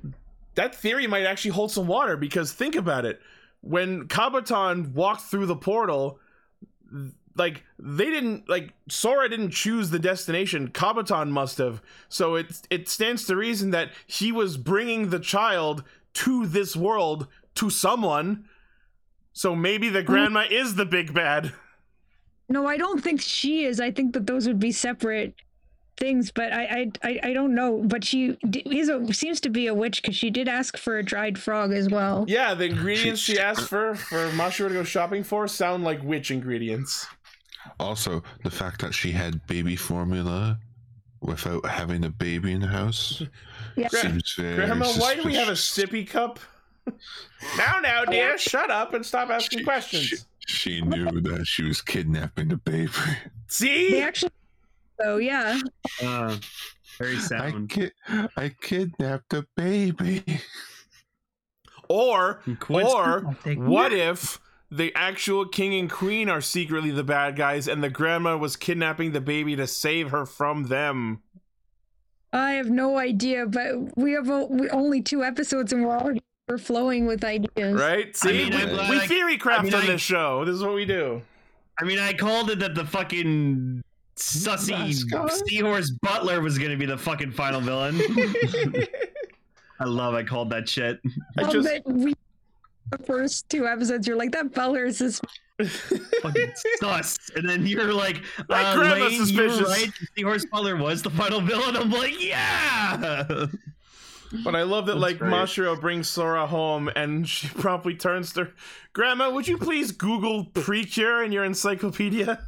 that 0.56 0.76
theory 0.76 1.08
might 1.08 1.24
actually 1.24 1.52
hold 1.52 1.72
some 1.72 1.88
water 1.88 2.18
because 2.18 2.52
think 2.54 2.76
about 2.76 3.06
it. 3.06 3.20
When 3.62 4.08
Kabaton 4.08 4.92
walked 4.94 5.22
through 5.22 5.46
the 5.46 5.56
portal, 5.56 6.20
like 7.36 7.64
they 7.80 8.10
didn't 8.10 8.50
like 8.50 8.74
Sora 8.90 9.30
didn't 9.30 9.52
choose 9.52 9.90
the 9.90 10.00
destination. 10.00 10.70
Kabaton 10.70 11.30
must 11.30 11.58
have. 11.58 11.82
So 12.10 12.36
it 12.36 12.62
it 12.70 12.90
stands 12.90 13.26
to 13.26 13.36
reason 13.36 13.72
that 13.72 13.90
he 14.08 14.32
was 14.32 14.58
bringing 14.58 15.10
the 15.10 15.20
child 15.20 15.84
to 16.14 16.46
this 16.46 16.76
world 16.76 17.28
to 17.56 17.70
someone. 17.70 18.46
So 19.34 19.56
maybe 19.56 19.90
the 19.90 20.04
grandma 20.04 20.46
is 20.50 20.76
the 20.76 20.86
big 20.86 21.14
bad. 21.14 21.54
No, 22.50 22.68
I 22.68 22.76
don't 22.76 23.02
think 23.02 23.22
she 23.22 23.64
is. 23.64 23.80
I 23.80 23.92
think 23.92 24.14
that 24.14 24.28
those 24.28 24.46
would 24.46 24.60
be 24.60 24.74
separate 24.74 25.36
things, 25.96 26.32
but 26.32 26.52
I 26.52 26.64
I 26.64 26.92
I, 27.04 27.20
I 27.24 27.34
don't 27.34 27.56
know. 27.56 27.82
But 27.86 28.04
she 28.04 28.38
d- 28.50 28.64
is 28.66 28.90
a 28.90 29.14
seems 29.14 29.40
to 29.42 29.50
be 29.50 29.68
a 29.68 29.74
witch 29.74 30.02
because 30.02 30.18
she 30.18 30.30
did 30.30 30.50
ask 30.50 30.78
for 30.78 30.98
a 30.98 31.04
dried 31.04 31.40
frog 31.40 31.72
as 31.72 31.90
well. 31.90 32.26
Yeah, 32.28 32.54
the 32.54 32.66
ingredients 32.66 33.22
she 33.22 33.40
asked 33.40 33.70
for 33.70 33.96
for 33.96 34.30
Mashiro 34.32 34.68
to 34.68 34.74
go 34.74 34.84
shopping 34.84 35.24
for 35.24 35.48
sound 35.48 35.86
like 35.86 36.04
witch 36.04 36.30
ingredients. 36.30 37.08
Also, 37.80 38.24
the 38.44 38.52
fact 38.52 38.82
that 38.82 38.94
she 38.94 39.12
had 39.12 39.46
baby 39.48 39.76
formula 39.76 40.60
without 41.22 41.66
having 41.66 42.04
a 42.06 42.10
baby 42.10 42.52
in 42.52 42.62
the 42.62 42.68
house 42.68 43.22
Yeah. 43.76 43.88
Seems 43.90 44.34
very 44.34 44.56
Grandma, 44.56 44.88
why 44.94 45.16
do 45.16 45.24
we 45.24 45.36
have 45.36 45.48
a 45.48 45.52
sippy 45.54 46.08
cup? 46.08 46.40
now, 47.58 47.80
now, 47.80 48.04
dear, 48.06 48.38
shut 48.38 48.70
up 48.72 48.94
and 48.94 49.06
stop 49.06 49.30
asking 49.30 49.60
She, 49.60 49.64
questions. 49.66 50.26
she 50.48 50.82
knew 50.82 51.22
that 51.22 51.46
she 51.46 51.64
was 51.64 51.82
kidnapping 51.82 52.50
the 52.50 52.58
baby. 52.58 52.92
They 53.06 53.18
See? 53.48 54.02
actually, 54.02 54.32
oh 55.04 55.18
yeah, 55.18 55.60
Uh, 56.04 56.38
very 56.98 57.16
I, 57.16 57.20
sound. 57.20 57.70
ki- 57.70 57.92
I 58.36 58.50
kidnapped 58.62 59.34
a 59.34 59.46
baby. 59.56 60.24
Or, 61.88 62.42
or, 62.70 63.22
what 63.56 63.94
if 63.94 64.40
the 64.72 64.94
actual 64.96 65.46
king 65.46 65.78
and 65.78 65.90
queen 65.92 66.30
are 66.30 66.40
secretly 66.42 66.92
the 66.92 67.04
bad 67.04 67.36
guys 67.36 67.68
and 67.68 67.84
the 67.84 67.90
grandma 67.90 68.38
was 68.38 68.56
kidnapping 68.56 69.12
the 69.12 69.20
baby 69.22 69.56
to 69.58 69.68
save 69.68 70.12
her 70.12 70.26
from 70.26 70.64
them? 70.68 71.22
I 72.34 72.52
have 72.54 72.70
no 72.70 72.98
idea. 72.98 73.46
But 73.46 73.98
we 73.98 74.14
have 74.14 74.30
o- 74.30 74.48
we- 74.48 74.70
only 74.70 75.02
two 75.02 75.24
episodes 75.24 75.74
and 75.74 75.84
we're 75.86 75.98
already 75.98 76.22
overflowing 76.50 77.06
with 77.06 77.24
ideas. 77.26 77.80
Right? 77.80 78.16
See? 78.16 78.50
I'm 78.52 78.70
we, 78.70 78.74
we 78.96 79.00
I- 79.02 79.08
theory 79.08 79.38
craft 79.38 79.62
I 79.62 79.64
mean, 79.66 79.74
on 79.74 79.82
I- 79.84 79.88
this 79.88 80.02
show. 80.02 80.46
This 80.46 80.56
is 80.56 80.64
what 80.64 80.74
we 80.76 80.86
do. 80.86 81.22
I 81.80 81.84
mean, 81.84 82.00
I 82.00 82.14
called 82.14 82.50
it 82.52 82.60
that 82.60 82.74
the 82.76 82.86
fucking 82.86 83.82
sussy 84.16 84.94
seahorse 85.48 85.90
butler 86.02 86.42
was 86.42 86.58
gonna 86.60 86.78
be 86.78 86.86
the 86.86 86.98
fucking 86.98 87.32
final 87.32 87.60
villain. 87.60 88.00
I 89.80 89.86
love 89.86 90.14
I 90.14 90.24
called 90.24 90.52
that 90.52 90.70
shit. 90.70 91.00
I 91.38 91.42
Well, 91.42 91.52
just. 91.52 91.86
we 91.86 92.14
the 92.92 92.98
first 93.00 93.50
two 93.50 93.68
episodes, 93.68 94.08
you're 94.08 94.18
like 94.18 94.32
that 94.32 94.54
Butler 94.54 94.86
is 94.86 95.00
this. 95.00 95.22
Fucking 96.22 96.52
sus. 96.80 97.18
And 97.36 97.48
then 97.48 97.66
you're 97.66 97.94
like, 97.94 98.22
That 98.50 98.66
uh, 98.66 98.76
grandma's 98.76 99.34
Lane, 99.34 99.50
you're 99.50 99.68
right. 99.68 99.92
The 100.00 100.08
seahorse 100.16 100.46
butler 100.46 100.76
was 100.76 101.02
the 101.02 101.10
final 101.10 101.42
villain. 101.42 101.76
I'm 101.78 101.92
like, 101.92 102.22
yeah. 102.22 103.48
But 104.44 104.56
I 104.56 104.64
love 104.64 104.86
that, 104.86 104.94
That's 104.94 105.02
like, 105.02 105.20
great. 105.20 105.32
Mashiro 105.32 105.80
brings 105.80 106.10
Sora 106.10 106.48
home 106.48 106.90
and 106.96 107.28
she 107.28 107.48
promptly 107.56 107.96
turns 107.96 108.34
to 108.34 108.46
her, 108.46 108.52
Grandma, 108.94 109.30
would 109.30 109.48
you 109.48 109.58
please 109.58 109.92
Google 109.92 110.46
Precure 110.46 111.24
in 111.24 111.32
your 111.32 111.44
encyclopedia? 111.44 112.40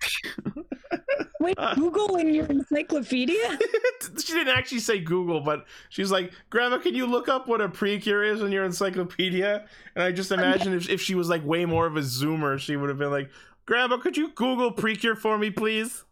Wait, 1.40 1.54
Uh. 1.58 1.74
Google 1.74 2.16
in 2.16 2.34
your 2.34 2.46
encyclopedia? 2.46 3.58
she 4.24 4.32
didn't 4.32 4.56
actually 4.56 4.80
say 4.80 4.98
Google, 4.98 5.40
but 5.40 5.66
she's 5.88 6.10
like, 6.10 6.32
Grandma, 6.50 6.78
can 6.78 6.94
you 6.94 7.06
look 7.06 7.28
up 7.28 7.46
what 7.46 7.60
a 7.60 7.68
Precure 7.68 8.24
is 8.24 8.40
in 8.42 8.50
your 8.50 8.64
encyclopedia? 8.64 9.66
And 9.94 10.02
I 10.04 10.10
just 10.12 10.32
imagine 10.32 10.72
if, 10.74 10.88
if 10.88 11.00
she 11.00 11.14
was, 11.14 11.28
like, 11.28 11.44
way 11.44 11.64
more 11.64 11.86
of 11.86 11.96
a 11.96 12.00
zoomer, 12.00 12.58
she 12.58 12.76
would 12.76 12.88
have 12.88 12.98
been 12.98 13.10
like, 13.10 13.30
Grandma, 13.66 13.98
could 13.98 14.16
you 14.16 14.30
Google 14.32 14.72
Precure 14.72 15.14
for 15.14 15.38
me, 15.38 15.50
please? 15.50 16.04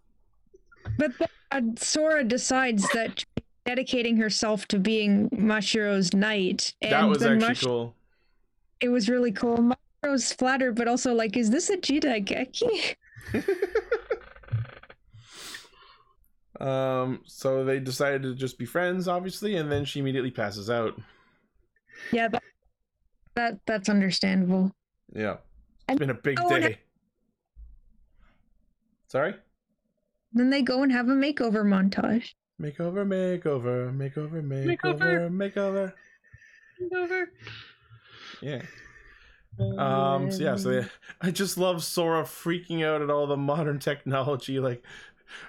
But 0.99 1.13
then, 1.19 1.29
uh, 1.51 1.61
Sora 1.77 2.23
decides 2.23 2.89
that 2.91 3.19
she's 3.21 3.45
dedicating 3.65 4.17
herself 4.19 4.67
to 4.69 4.79
being 4.79 5.29
Mashiro's 5.31 6.15
knight. 6.15 6.75
And 6.83 6.93
that 6.93 7.09
was 7.09 7.23
actually 7.23 7.39
Mash- 7.49 7.65
cool. 7.65 7.95
It 8.81 8.91
was 8.91 9.09
really 9.09 9.33
cool. 9.33 9.73
Mashiro's 10.05 10.33
flattered, 10.33 10.77
but 10.77 10.87
also 10.87 11.15
like, 11.15 11.37
is 11.37 11.51
this 11.51 11.71
a 11.71 11.77
Jidaigeki? 11.77 12.95
Um, 16.61 17.21
so 17.27 17.65
they 17.65 17.79
decided 17.81 18.23
to 18.23 18.35
just 18.35 18.59
be 18.59 18.65
friends, 18.65 19.09
obviously, 19.09 19.57
and 19.57 19.71
then 19.71 19.85
she 19.85 20.01
immediately 20.01 20.31
passes 20.31 20.71
out. 20.71 20.99
Yeah, 22.13 22.29
that, 22.29 22.43
that 23.35 23.61
that's 23.67 23.89
understandable. 23.89 24.73
Yeah. 25.15 25.35
It's 25.35 25.43
And- 25.89 25.99
been 25.99 26.11
a 26.11 26.15
big 26.15 26.39
and- 26.41 26.49
day. 26.49 26.79
Sorry? 29.09 29.35
Then 30.33 30.51
they 30.51 30.63
go 30.63 30.83
and 30.83 30.93
have 30.93 31.09
a 31.09 31.13
makeover 31.13 31.65
montage. 31.65 32.31
Makeover, 32.61 33.07
makeover, 33.07 33.95
makeover, 33.97 34.43
makeover, 34.43 35.31
makeover. 35.31 35.93
Over. 36.95 37.31
Yeah. 38.43 38.63
Um. 39.79 40.31
So 40.31 40.43
yeah. 40.43 40.57
So 40.57 40.69
they, 40.69 40.87
I 41.23 41.31
just 41.31 41.57
love 41.57 41.83
Sora 41.83 42.25
freaking 42.25 42.85
out 42.85 43.01
at 43.01 43.09
all 43.11 43.27
the 43.27 43.37
modern 43.37 43.79
technology, 43.79 44.59
like, 44.61 44.83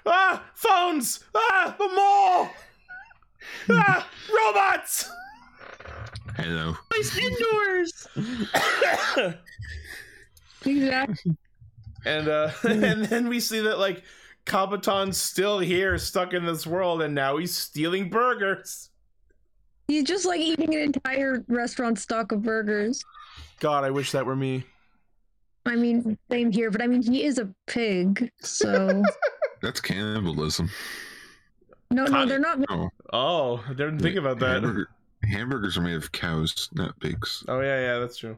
ah, 0.06 0.44
phones, 0.54 1.24
ah, 1.34 1.74
the 1.78 1.88
mall, 1.88 2.50
ah, 3.70 4.08
robots. 4.34 5.10
Hello. 6.36 6.76
Place 6.90 7.16
indoors. 7.18 8.08
Exactly. 10.64 11.36
and 12.04 12.28
uh, 12.28 12.50
and 12.62 13.04
then 13.04 13.28
we 13.28 13.40
see 13.40 13.60
that 13.60 13.78
like 13.78 14.02
Kabaton's 14.46 15.20
still 15.20 15.58
here, 15.58 15.98
stuck 15.98 16.32
in 16.32 16.44
this 16.44 16.66
world, 16.66 17.02
and 17.02 17.14
now 17.14 17.36
he's 17.36 17.54
stealing 17.54 18.08
burgers. 18.08 18.90
He's 19.88 20.04
just 20.04 20.26
like 20.26 20.40
eating 20.40 20.74
an 20.74 20.80
entire 20.80 21.44
restaurant 21.48 21.98
stock 21.98 22.32
of 22.32 22.42
burgers. 22.42 23.02
God, 23.60 23.84
I 23.84 23.90
wish 23.90 24.12
that 24.12 24.26
were 24.26 24.36
me. 24.36 24.64
I 25.66 25.76
mean, 25.76 26.16
same 26.30 26.50
here, 26.50 26.70
but 26.70 26.82
I 26.82 26.86
mean, 26.86 27.02
he 27.02 27.24
is 27.24 27.38
a 27.38 27.52
pig, 27.66 28.30
so 28.40 29.02
That's 29.62 29.80
cannibalism. 29.80 30.70
no, 31.90 32.04
no, 32.04 32.26
they're 32.26 32.38
not. 32.38 32.58
Oh, 32.68 32.90
Oh, 33.12 33.64
I 33.68 33.70
didn't 33.72 33.98
think 34.00 34.16
about 34.16 34.38
that. 34.40 34.62
Hamburger, 34.62 34.88
hamburgers 35.24 35.76
are 35.78 35.80
made 35.82 35.96
of 35.96 36.12
cows, 36.12 36.68
not 36.74 36.98
pigs. 37.00 37.44
Oh 37.48 37.60
yeah, 37.60 37.80
yeah, 37.80 37.98
that's 37.98 38.16
true. 38.16 38.36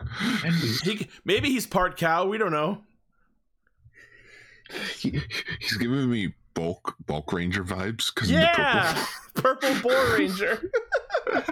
He 0.82 1.08
maybe 1.24 1.48
he's 1.50 1.66
part 1.66 1.96
cow. 1.96 2.26
We 2.26 2.38
don't 2.38 2.50
know. 2.50 2.82
He, 4.96 5.20
he's 5.60 5.76
giving 5.76 6.10
me 6.10 6.34
bulk 6.54 6.96
bulk 7.06 7.32
ranger 7.32 7.62
vibes 7.62 8.12
because 8.12 8.30
Yeah, 8.30 9.04
purple 9.34 9.74
boar 9.82 10.16
ranger. 10.16 10.60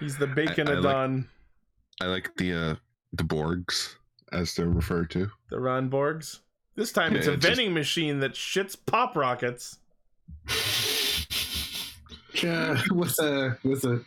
he's 0.00 0.16
the 0.18 0.26
bacon 0.26 0.68
I 0.68 0.74
like- 0.74 0.84
Adon. 0.84 1.28
I 2.00 2.06
like 2.06 2.30
the 2.36 2.52
uh 2.52 2.74
the 3.14 3.24
Borgs 3.24 3.94
as 4.32 4.54
they're 4.54 4.68
referred 4.68 5.10
to. 5.10 5.30
The 5.52 5.60
Ron 5.60 5.90
Borgs. 5.90 6.38
This 6.76 6.92
time 6.92 7.14
it's 7.14 7.26
Yeah, 7.26 7.34
a 7.34 7.36
just- 7.36 7.46
vending 7.46 7.74
machine 7.74 8.20
that 8.20 8.32
shits 8.32 8.74
pop 8.86 9.14
rockets. 9.14 9.78
Uh, 12.42 12.80
what's 12.90 13.18
a 13.20 13.58
what's 13.62 13.84
a? 13.84 14.00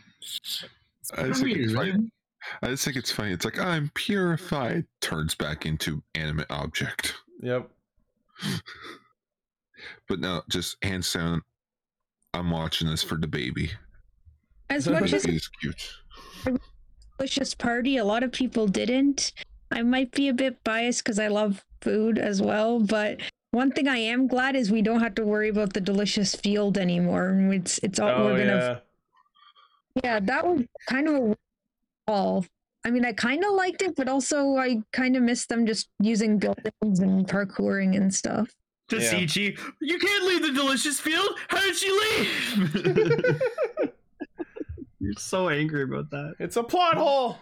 I 1.15 1.27
just 1.27 1.43
think 1.43 1.57
it's 1.57 1.71
Weird, 1.73 1.75
funny. 1.75 2.09
I 2.63 2.67
just 2.69 2.83
think 2.83 2.97
it's 2.97 3.11
funny. 3.11 3.31
It's 3.31 3.45
like 3.45 3.59
I'm 3.59 3.91
purified. 3.93 4.85
Turns 5.01 5.35
back 5.35 5.67
into 5.67 6.01
animate 6.15 6.47
object. 6.49 7.13
Yep. 7.41 7.69
But 10.09 10.19
no, 10.19 10.41
just 10.49 10.83
hands 10.83 11.13
down. 11.13 11.43
I'm 12.33 12.49
watching 12.49 12.89
this 12.89 13.03
for 13.03 13.15
the 13.17 13.27
baby. 13.27 13.69
As 14.71 14.87
much 14.89 15.13
as 15.13 15.23
baby 15.25 15.37
is 15.37 15.47
cute. 15.61 15.93
delicious 17.19 17.53
party, 17.53 17.97
a 17.97 18.03
lot 18.03 18.23
of 18.23 18.31
people 18.31 18.67
didn't. 18.67 19.31
I 19.71 19.81
might 19.81 20.11
be 20.11 20.27
a 20.27 20.33
bit 20.33 20.63
biased 20.63 21.03
because 21.03 21.19
I 21.19 21.27
love 21.27 21.65
food 21.81 22.17
as 22.17 22.41
well, 22.41 22.79
but 22.79 23.21
one 23.51 23.71
thing 23.71 23.87
I 23.87 23.97
am 23.97 24.27
glad 24.27 24.55
is 24.55 24.71
we 24.71 24.81
don't 24.81 24.99
have 24.99 25.15
to 25.15 25.25
worry 25.25 25.49
about 25.49 25.73
the 25.73 25.81
delicious 25.81 26.35
field 26.35 26.77
anymore. 26.77 27.35
It's 27.51 27.79
it's 27.79 27.99
all 27.99 28.09
Oh 28.09 28.25
we're 28.25 28.37
gonna 28.39 28.81
yeah. 29.95 30.03
Yeah, 30.03 30.19
that 30.19 30.45
was 30.45 30.63
kind 30.89 31.07
of 31.07 31.15
a 31.15 31.35
all. 32.07 32.45
I 32.83 32.91
mean, 32.91 33.05
I 33.05 33.13
kind 33.13 33.43
of 33.43 33.53
liked 33.53 33.81
it, 33.81 33.95
but 33.95 34.07
also 34.07 34.57
I 34.57 34.83
kind 34.93 35.15
of 35.15 35.23
missed 35.23 35.49
them 35.49 35.65
just 35.65 35.89
using 35.99 36.37
buildings 36.37 36.99
and 36.99 37.27
parkouring 37.27 37.95
and 37.95 38.13
stuff. 38.13 38.53
To 38.89 38.97
Yeah. 38.97 39.13
Sichi, 39.13 39.57
you 39.81 39.97
can't 39.97 40.25
leave 40.25 40.43
the 40.43 40.51
delicious 40.51 40.99
field. 40.99 41.29
How 41.47 41.61
did 41.61 41.75
she 41.75 41.89
leave? 41.89 43.41
You're 44.99 45.13
so 45.17 45.49
angry 45.49 45.83
about 45.83 46.11
that. 46.11 46.35
It's 46.39 46.57
a 46.57 46.63
plot 46.63 46.95
hole. 46.95 47.39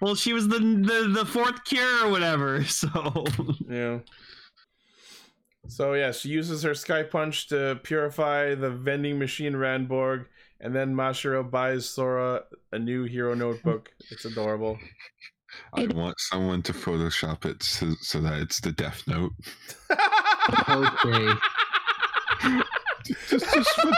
Well, 0.00 0.14
she 0.14 0.32
was 0.32 0.48
the 0.48 0.58
the, 0.58 1.12
the 1.20 1.26
fourth 1.26 1.64
cure 1.64 2.06
or 2.06 2.10
whatever. 2.10 2.62
So 2.68 3.24
Yeah. 3.68 3.98
So 5.68 5.94
yeah, 5.94 6.10
she 6.12 6.30
uses 6.30 6.62
her 6.62 6.74
sky 6.74 7.02
punch 7.02 7.48
to 7.48 7.78
purify 7.82 8.54
the 8.54 8.70
vending 8.70 9.18
machine 9.18 9.52
Randborg, 9.52 10.26
and 10.60 10.74
then 10.74 10.94
Mashiro 10.94 11.48
buys 11.48 11.88
Sora 11.88 12.42
a 12.72 12.78
new 12.78 13.04
hero 13.04 13.34
notebook. 13.34 13.90
It's 14.10 14.24
adorable. 14.24 14.78
I 15.74 15.86
want 15.86 16.18
someone 16.18 16.62
to 16.62 16.72
Photoshop 16.72 17.44
it 17.44 17.62
so, 17.62 17.92
so 18.00 18.20
that 18.20 18.40
it's 18.40 18.60
the 18.60 18.72
Death 18.72 19.02
Note. 19.06 19.32
Okay. 20.68 21.34
Just, 23.28 23.52
just 23.54 23.70
put- 23.76 23.94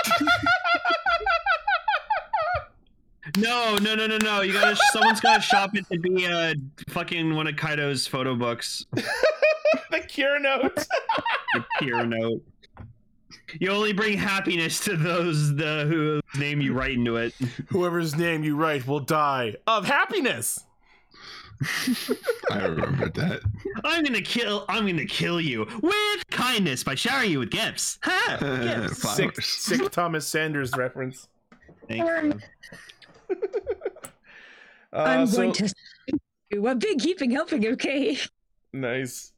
no, 3.37 3.77
no, 3.81 3.95
no, 3.95 4.07
no, 4.07 4.19
no. 4.19 4.41
You 4.41 4.53
gotta. 4.53 4.77
Someone's 4.93 5.21
gotta 5.21 5.43
shop 5.43 5.77
it 5.77 5.87
to 5.93 5.99
be 5.99 6.25
a 6.25 6.55
fucking 6.89 7.35
one 7.35 7.47
of 7.47 7.57
Kaido's 7.57 8.07
photo 8.07 8.35
books. 8.35 8.85
the 8.93 10.01
cure 10.09 10.39
note. 10.39 10.87
The 11.55 11.65
peer 11.79 12.05
note. 12.05 12.43
You 13.61 13.71
only 13.71 13.93
bring 13.93 14.17
happiness 14.17 14.81
to 14.85 14.97
those 14.97 15.55
the 15.55 15.87
whose 15.89 16.23
name 16.41 16.61
you 16.61 16.73
write 16.73 16.93
into 16.93 17.17
it. 17.17 17.35
Whoever's 17.69 18.17
name 18.17 18.43
you 18.43 18.57
write 18.57 18.87
will 18.87 19.01
die 19.01 19.57
of 19.67 19.85
happiness. 19.85 20.65
I 22.51 22.65
remember 22.65 23.09
that. 23.11 23.41
I'm 23.85 24.03
gonna 24.03 24.23
kill. 24.23 24.65
I'm 24.69 24.87
gonna 24.87 25.07
kill 25.07 25.41
you 25.41 25.67
with 25.81 26.31
kindness 26.31 26.83
by 26.83 26.95
showering 26.95 27.31
you 27.31 27.39
with 27.41 27.51
gifts. 27.51 27.99
Ha! 28.03 28.39
Gifts. 28.63 29.15
Sick, 29.15 29.41
sick 29.41 29.91
Thomas 29.91 30.27
Sanders 30.27 30.73
reference. 30.77 31.29
Thank 31.89 32.05
you. 32.05 32.41
Uh, 34.95 35.05
I'm 35.05 35.27
so- 35.27 35.39
going 35.39 35.53
to 35.55 35.73
do 36.51 36.67
a 36.67 36.75
big 36.75 37.01
heaping 37.01 37.31
helping, 37.31 37.67
okay? 37.67 38.19
Nice. 38.75 39.33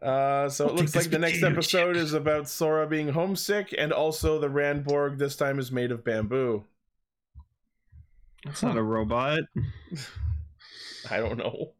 Uh, 0.00 0.48
so 0.48 0.66
it 0.66 0.70
I'll 0.70 0.74
looks 0.76 0.96
like 0.96 1.10
the 1.10 1.18
next 1.18 1.42
episode 1.42 1.94
chip. 1.94 2.02
is 2.02 2.14
about 2.14 2.48
Sora 2.48 2.86
being 2.86 3.08
homesick, 3.08 3.74
and 3.76 3.92
also 3.92 4.38
the 4.38 4.48
Randborg 4.48 5.18
this 5.18 5.36
time 5.36 5.58
is 5.58 5.70
made 5.70 5.90
of 5.92 6.02
bamboo. 6.02 6.64
It's 8.46 8.62
not 8.62 8.78
a 8.78 8.82
robot. 8.82 9.40
I 11.10 11.18
don't 11.18 11.36
know. 11.36 11.72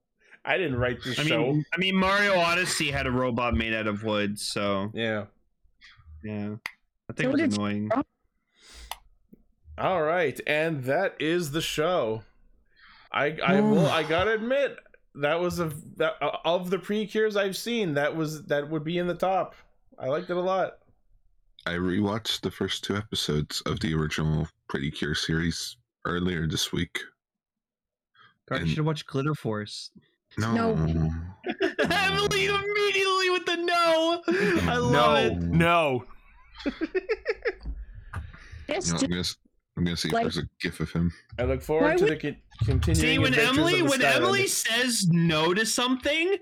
I 0.45 0.59
didn't 0.59 0.77
write 0.77 1.03
this 1.03 1.19
I 1.19 1.23
show. 1.25 1.53
mean, 1.53 1.65
I 1.73 1.79
mean, 1.79 1.97
Mario 1.97 2.37
Odyssey 2.39 2.91
had 2.91 3.07
a 3.07 3.11
robot 3.11 3.55
made 3.55 3.73
out 3.73 3.87
of 3.87 4.03
wood, 4.05 4.39
so 4.39 4.91
yeah. 4.93 5.25
yeah, 6.23 6.57
I 7.09 7.13
think 7.15 7.21
So 7.21 7.29
it 7.29 7.33
was 7.33 7.41
did- 7.41 7.53
annoying. 7.55 7.91
All 9.79 10.03
right, 10.03 10.39
and 10.47 10.85
that 10.85 11.15
is 11.21 11.51
the 11.53 11.61
show. 11.63 12.23
I 13.13 13.37
I 13.45 13.61
will 13.61 13.87
I 13.87 14.03
gotta 14.03 14.33
admit 14.33 14.77
that 15.15 15.41
was 15.41 15.59
a 15.61 15.73
that 15.97 16.15
uh, 16.21 16.37
of 16.45 16.71
the 16.71 16.79
pre 16.79 17.07
cures 17.07 17.37
I've 17.37 17.57
seen 17.57 17.95
that 17.95 18.15
was 18.15 18.45
that 18.47 18.69
would 18.69 18.85
be 18.85 18.99
in 18.99 19.07
the 19.07 19.15
top. 19.15 19.55
I 19.99 20.07
liked 20.09 20.31
it 20.31 20.37
a 20.37 20.41
lot. 20.41 20.79
I 21.67 21.73
rewatched 21.73 22.41
the 22.43 22.51
first 22.51 22.85
two 22.85 22.97
episodes 22.97 23.61
of 23.63 23.81
the 23.81 23.93
original 23.95 24.49
Pretty 24.69 24.91
Cure 24.91 25.15
series 25.15 25.77
earlier 26.07 26.47
this 26.47 26.73
week. 26.73 27.01
God, 28.49 28.57
you 28.57 28.63
And- 28.63 28.71
should 28.71 28.85
watch 28.85 29.05
Glitter 29.07 29.35
Force. 29.35 29.91
No. 30.39 30.75
No. 30.75 30.75
Emily 31.91 32.47
immediately 32.47 33.31
with 33.31 33.45
the 33.47 33.57
no. 33.57 34.23
I 34.71 34.77
love 34.77 34.93
no, 34.93 35.15
it. 35.17 35.43
no. 35.43 36.05
This 38.69 38.89
You 38.89 38.93
know, 38.93 38.99
I'm, 39.01 39.09
gonna, 39.09 39.21
s- 39.21 39.37
I'm 39.79 39.85
gonna 39.85 39.97
see 39.97 40.09
Like- 40.11 40.27
if 40.27 40.35
there's 40.35 40.45
a 40.45 40.49
gif 40.61 40.81
of 40.81 40.91
him. 40.93 41.13
I 41.39 41.45
look 41.45 41.63
forward 41.63 41.85
Why 41.87 41.97
to 41.97 42.05
would- 42.05 42.13
the 42.13 42.17
con- 42.17 42.37
continuing. 42.65 43.01
See, 43.15 43.19
when 43.19 43.35
Emily 43.35 43.75
of 43.81 43.85
the 43.87 43.91
when 43.91 44.01
Skylander. 44.01 44.17
Emily 44.17 44.47
says 44.49 45.07
no 45.09 45.55
to 45.55 45.65
something, 45.65 46.37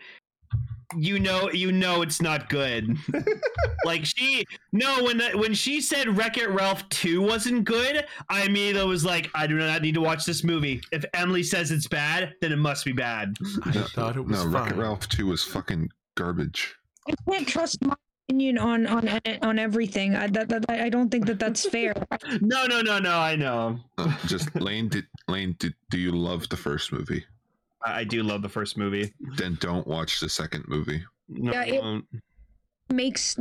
you 0.97 1.19
know 1.19 1.51
you 1.51 1.71
know 1.73 2.01
it's 2.03 2.23
not 2.23 2.49
good. 2.49 2.97
like 3.85 4.07
she 4.07 4.45
no 4.73 5.05
when 5.05 5.21
when 5.39 5.53
she 5.53 5.81
said 5.83 6.17
Wreck 6.17 6.39
It 6.39 6.49
Ralph 6.49 6.89
two 6.89 7.21
wasn't 7.21 7.65
good, 7.65 8.07
I 8.31 8.45
immediately 8.45 8.89
was 8.89 9.05
like, 9.05 9.29
I 9.35 9.47
do 9.47 9.59
not 9.59 9.83
need 9.83 9.95
to 9.97 10.01
watch 10.01 10.25
this 10.25 10.43
movie. 10.43 10.81
If 10.93 11.05
Emily 11.13 11.43
says 11.43 11.71
it's 11.71 11.89
bad, 11.89 12.35
then 12.41 12.53
it 12.53 12.57
must 12.57 12.85
be 12.87 12.93
bad. 12.93 13.35
I 13.65 13.73
thought 13.73 14.17
it 14.17 14.23
was 14.25 14.45
no, 14.45 14.51
Wreck-It. 14.51 14.77
Ralph 14.77 15.07
2 15.11 15.27
was 15.27 15.43
fucking 15.45 15.91
garbage. 16.17 16.75
I 17.09 17.15
can't 17.31 17.47
trust 17.47 17.85
my 17.85 17.95
opinion 18.29 18.59
on 18.59 18.87
on 18.87 19.09
on 19.43 19.59
everything. 19.59 20.15
I 20.17 20.27
that, 20.29 20.49
that 20.49 20.65
I 20.69 20.89
don't 20.89 21.11
think 21.11 21.27
that 21.27 21.39
that's 21.39 21.69
fair. 21.69 21.95
No, 22.41 22.67
no, 22.67 22.81
no, 22.83 22.99
no. 22.99 23.19
I 23.19 23.37
know. 23.37 23.79
Uh, 23.99 24.15
just 24.27 24.55
Lane, 24.57 24.89
did, 24.89 25.05
Lane, 25.29 25.55
did, 25.59 25.75
do 25.91 25.99
you 25.99 26.13
love 26.13 26.49
the 26.49 26.57
first 26.57 26.93
movie? 26.93 27.25
I, 27.85 28.01
I 28.01 28.05
do 28.05 28.23
love 28.23 28.43
the 28.43 28.49
first 28.49 28.77
movie. 28.77 29.15
Then 29.37 29.57
don't 29.61 29.87
watch 29.87 30.21
the 30.21 30.29
second 30.29 30.65
movie. 30.69 31.05
No, 31.29 31.53
Yeah, 31.53 31.65
it- 31.65 31.83
won't. 31.83 32.05
makes 32.93 33.37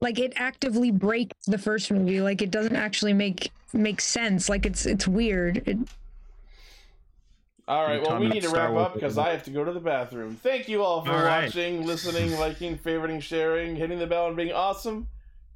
like 0.00 0.18
it 0.18 0.32
actively 0.36 0.90
breaks 0.90 1.36
the 1.46 1.58
first 1.58 1.90
movie. 1.90 2.20
Like 2.20 2.42
it 2.42 2.50
doesn't 2.50 2.76
actually 2.76 3.12
make 3.12 3.50
make 3.72 4.00
sense. 4.00 4.48
Like 4.48 4.66
it's 4.66 4.86
it's 4.86 5.06
weird. 5.08 5.62
It, 5.66 5.78
All 7.68 7.84
right, 7.84 8.02
well, 8.02 8.18
we 8.18 8.28
need 8.28 8.42
to 8.42 8.48
Star 8.48 8.62
wrap 8.64 8.70
Wars 8.72 8.86
up 8.86 8.94
because. 8.94 9.18
I 9.18 9.30
have 9.30 9.44
to 9.44 9.50
go 9.50 9.64
to 9.64 9.72
the 9.72 9.80
bathroom. 9.80 10.36
Thank 10.42 10.68
you 10.68 10.82
all 10.82 11.04
for 11.04 11.12
All 11.12 11.22
right. 11.22 11.44
watching, 11.44 11.86
listening, 11.86 12.36
liking, 12.38 12.76
favoriting, 12.76 13.22
sharing, 13.22 13.76
hitting 13.76 13.98
the 13.98 14.06
bell, 14.06 14.26
and 14.26 14.36
being 14.36 14.52
awesome. 14.52 15.08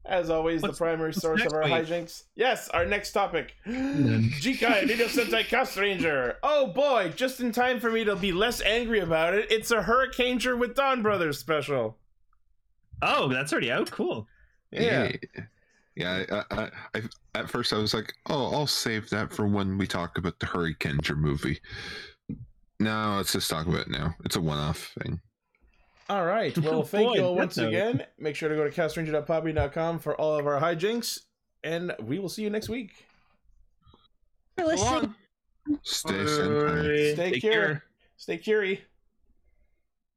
As 0.05 0.31
always, 0.31 0.63
What's- 0.63 0.79
the 0.79 0.85
primary 0.85 1.13
source 1.13 1.45
of 1.45 1.53
our 1.53 1.65
week? 1.65 1.73
hijinks. 1.73 2.23
Yes, 2.37 2.69
our 2.69 2.87
next 2.87 3.11
topic. 3.11 3.55
Jikai, 3.67 4.87
Video 4.87 5.09
Sentai 5.09 5.45
Cast 5.47 5.77
Ranger. 5.77 6.37
Oh 6.45 6.69
boy, 6.69 7.13
just 7.17 7.41
in 7.41 7.51
time 7.51 7.81
for 7.81 7.91
me 7.91 8.05
to 8.05 8.15
be 8.15 8.31
less 8.31 8.61
angry 8.63 9.01
about 9.01 9.35
it. 9.35 9.51
It's 9.51 9.73
a 9.73 9.83
Hurricaneger 9.83 10.57
with 10.57 10.77
Don 10.77 11.03
Brothers 11.03 11.39
special. 11.41 11.97
Oh, 13.03 13.29
that's 13.29 13.53
already 13.53 13.73
out. 13.73 13.91
Cool. 13.91 14.29
Yeah. 14.71 15.11
Yeah, 15.35 15.43
I, 15.99 16.27
I, 16.31 16.45
I, 16.51 16.71
I, 16.95 17.03
at 17.35 17.49
first 17.51 17.73
I 17.73 17.79
was 17.79 17.95
like, 17.95 18.13
oh, 18.29 18.53
I'll 18.55 18.67
save 18.67 19.09
that 19.11 19.33
for 19.33 19.47
when 19.47 19.79
we 19.79 19.87
talk 19.87 20.19
about 20.19 20.39
the 20.39 20.47
Hurry 20.47 20.75
Hurricaneger 20.75 21.17
movie. 21.17 21.61
No, 22.79 23.15
let's 23.17 23.33
just 23.33 23.49
talk 23.51 23.67
about 23.67 23.83
it 23.83 23.91
now. 23.91 24.15
It's 24.25 24.37
a 24.37 24.41
one-off 24.41 24.93
thing. 25.03 25.21
All 26.09 26.25
right. 26.27 26.57
Well, 26.63 26.83
thank 26.83 27.09
Boy, 27.09 27.15
you 27.15 27.25
all 27.25 27.35
once 27.35 27.57
Note. 27.57 27.69
again. 27.69 28.05
Make 28.19 28.37
sure 28.37 28.49
to 28.49 28.55
go 28.55 28.69
to 28.69 28.71
castranger.poppy.com 28.71 29.99
for 29.99 30.15
all 30.21 30.39
of 30.39 30.47
our 30.47 30.61
hijinks, 30.61 31.21
and 31.65 31.95
we 32.03 32.19
will 32.19 32.29
see 32.29 32.43
you 32.43 32.51
next 32.51 32.69
week. 32.69 32.93
for 34.57 34.67
listening. 34.67 35.15
Stay 35.83 36.13
senpai. 36.15 37.15
Stay 37.15 37.31
Take 37.33 37.41
cure. 37.41 37.53
care. 37.53 37.85
Stay 38.19 38.39
curie. 38.39 38.83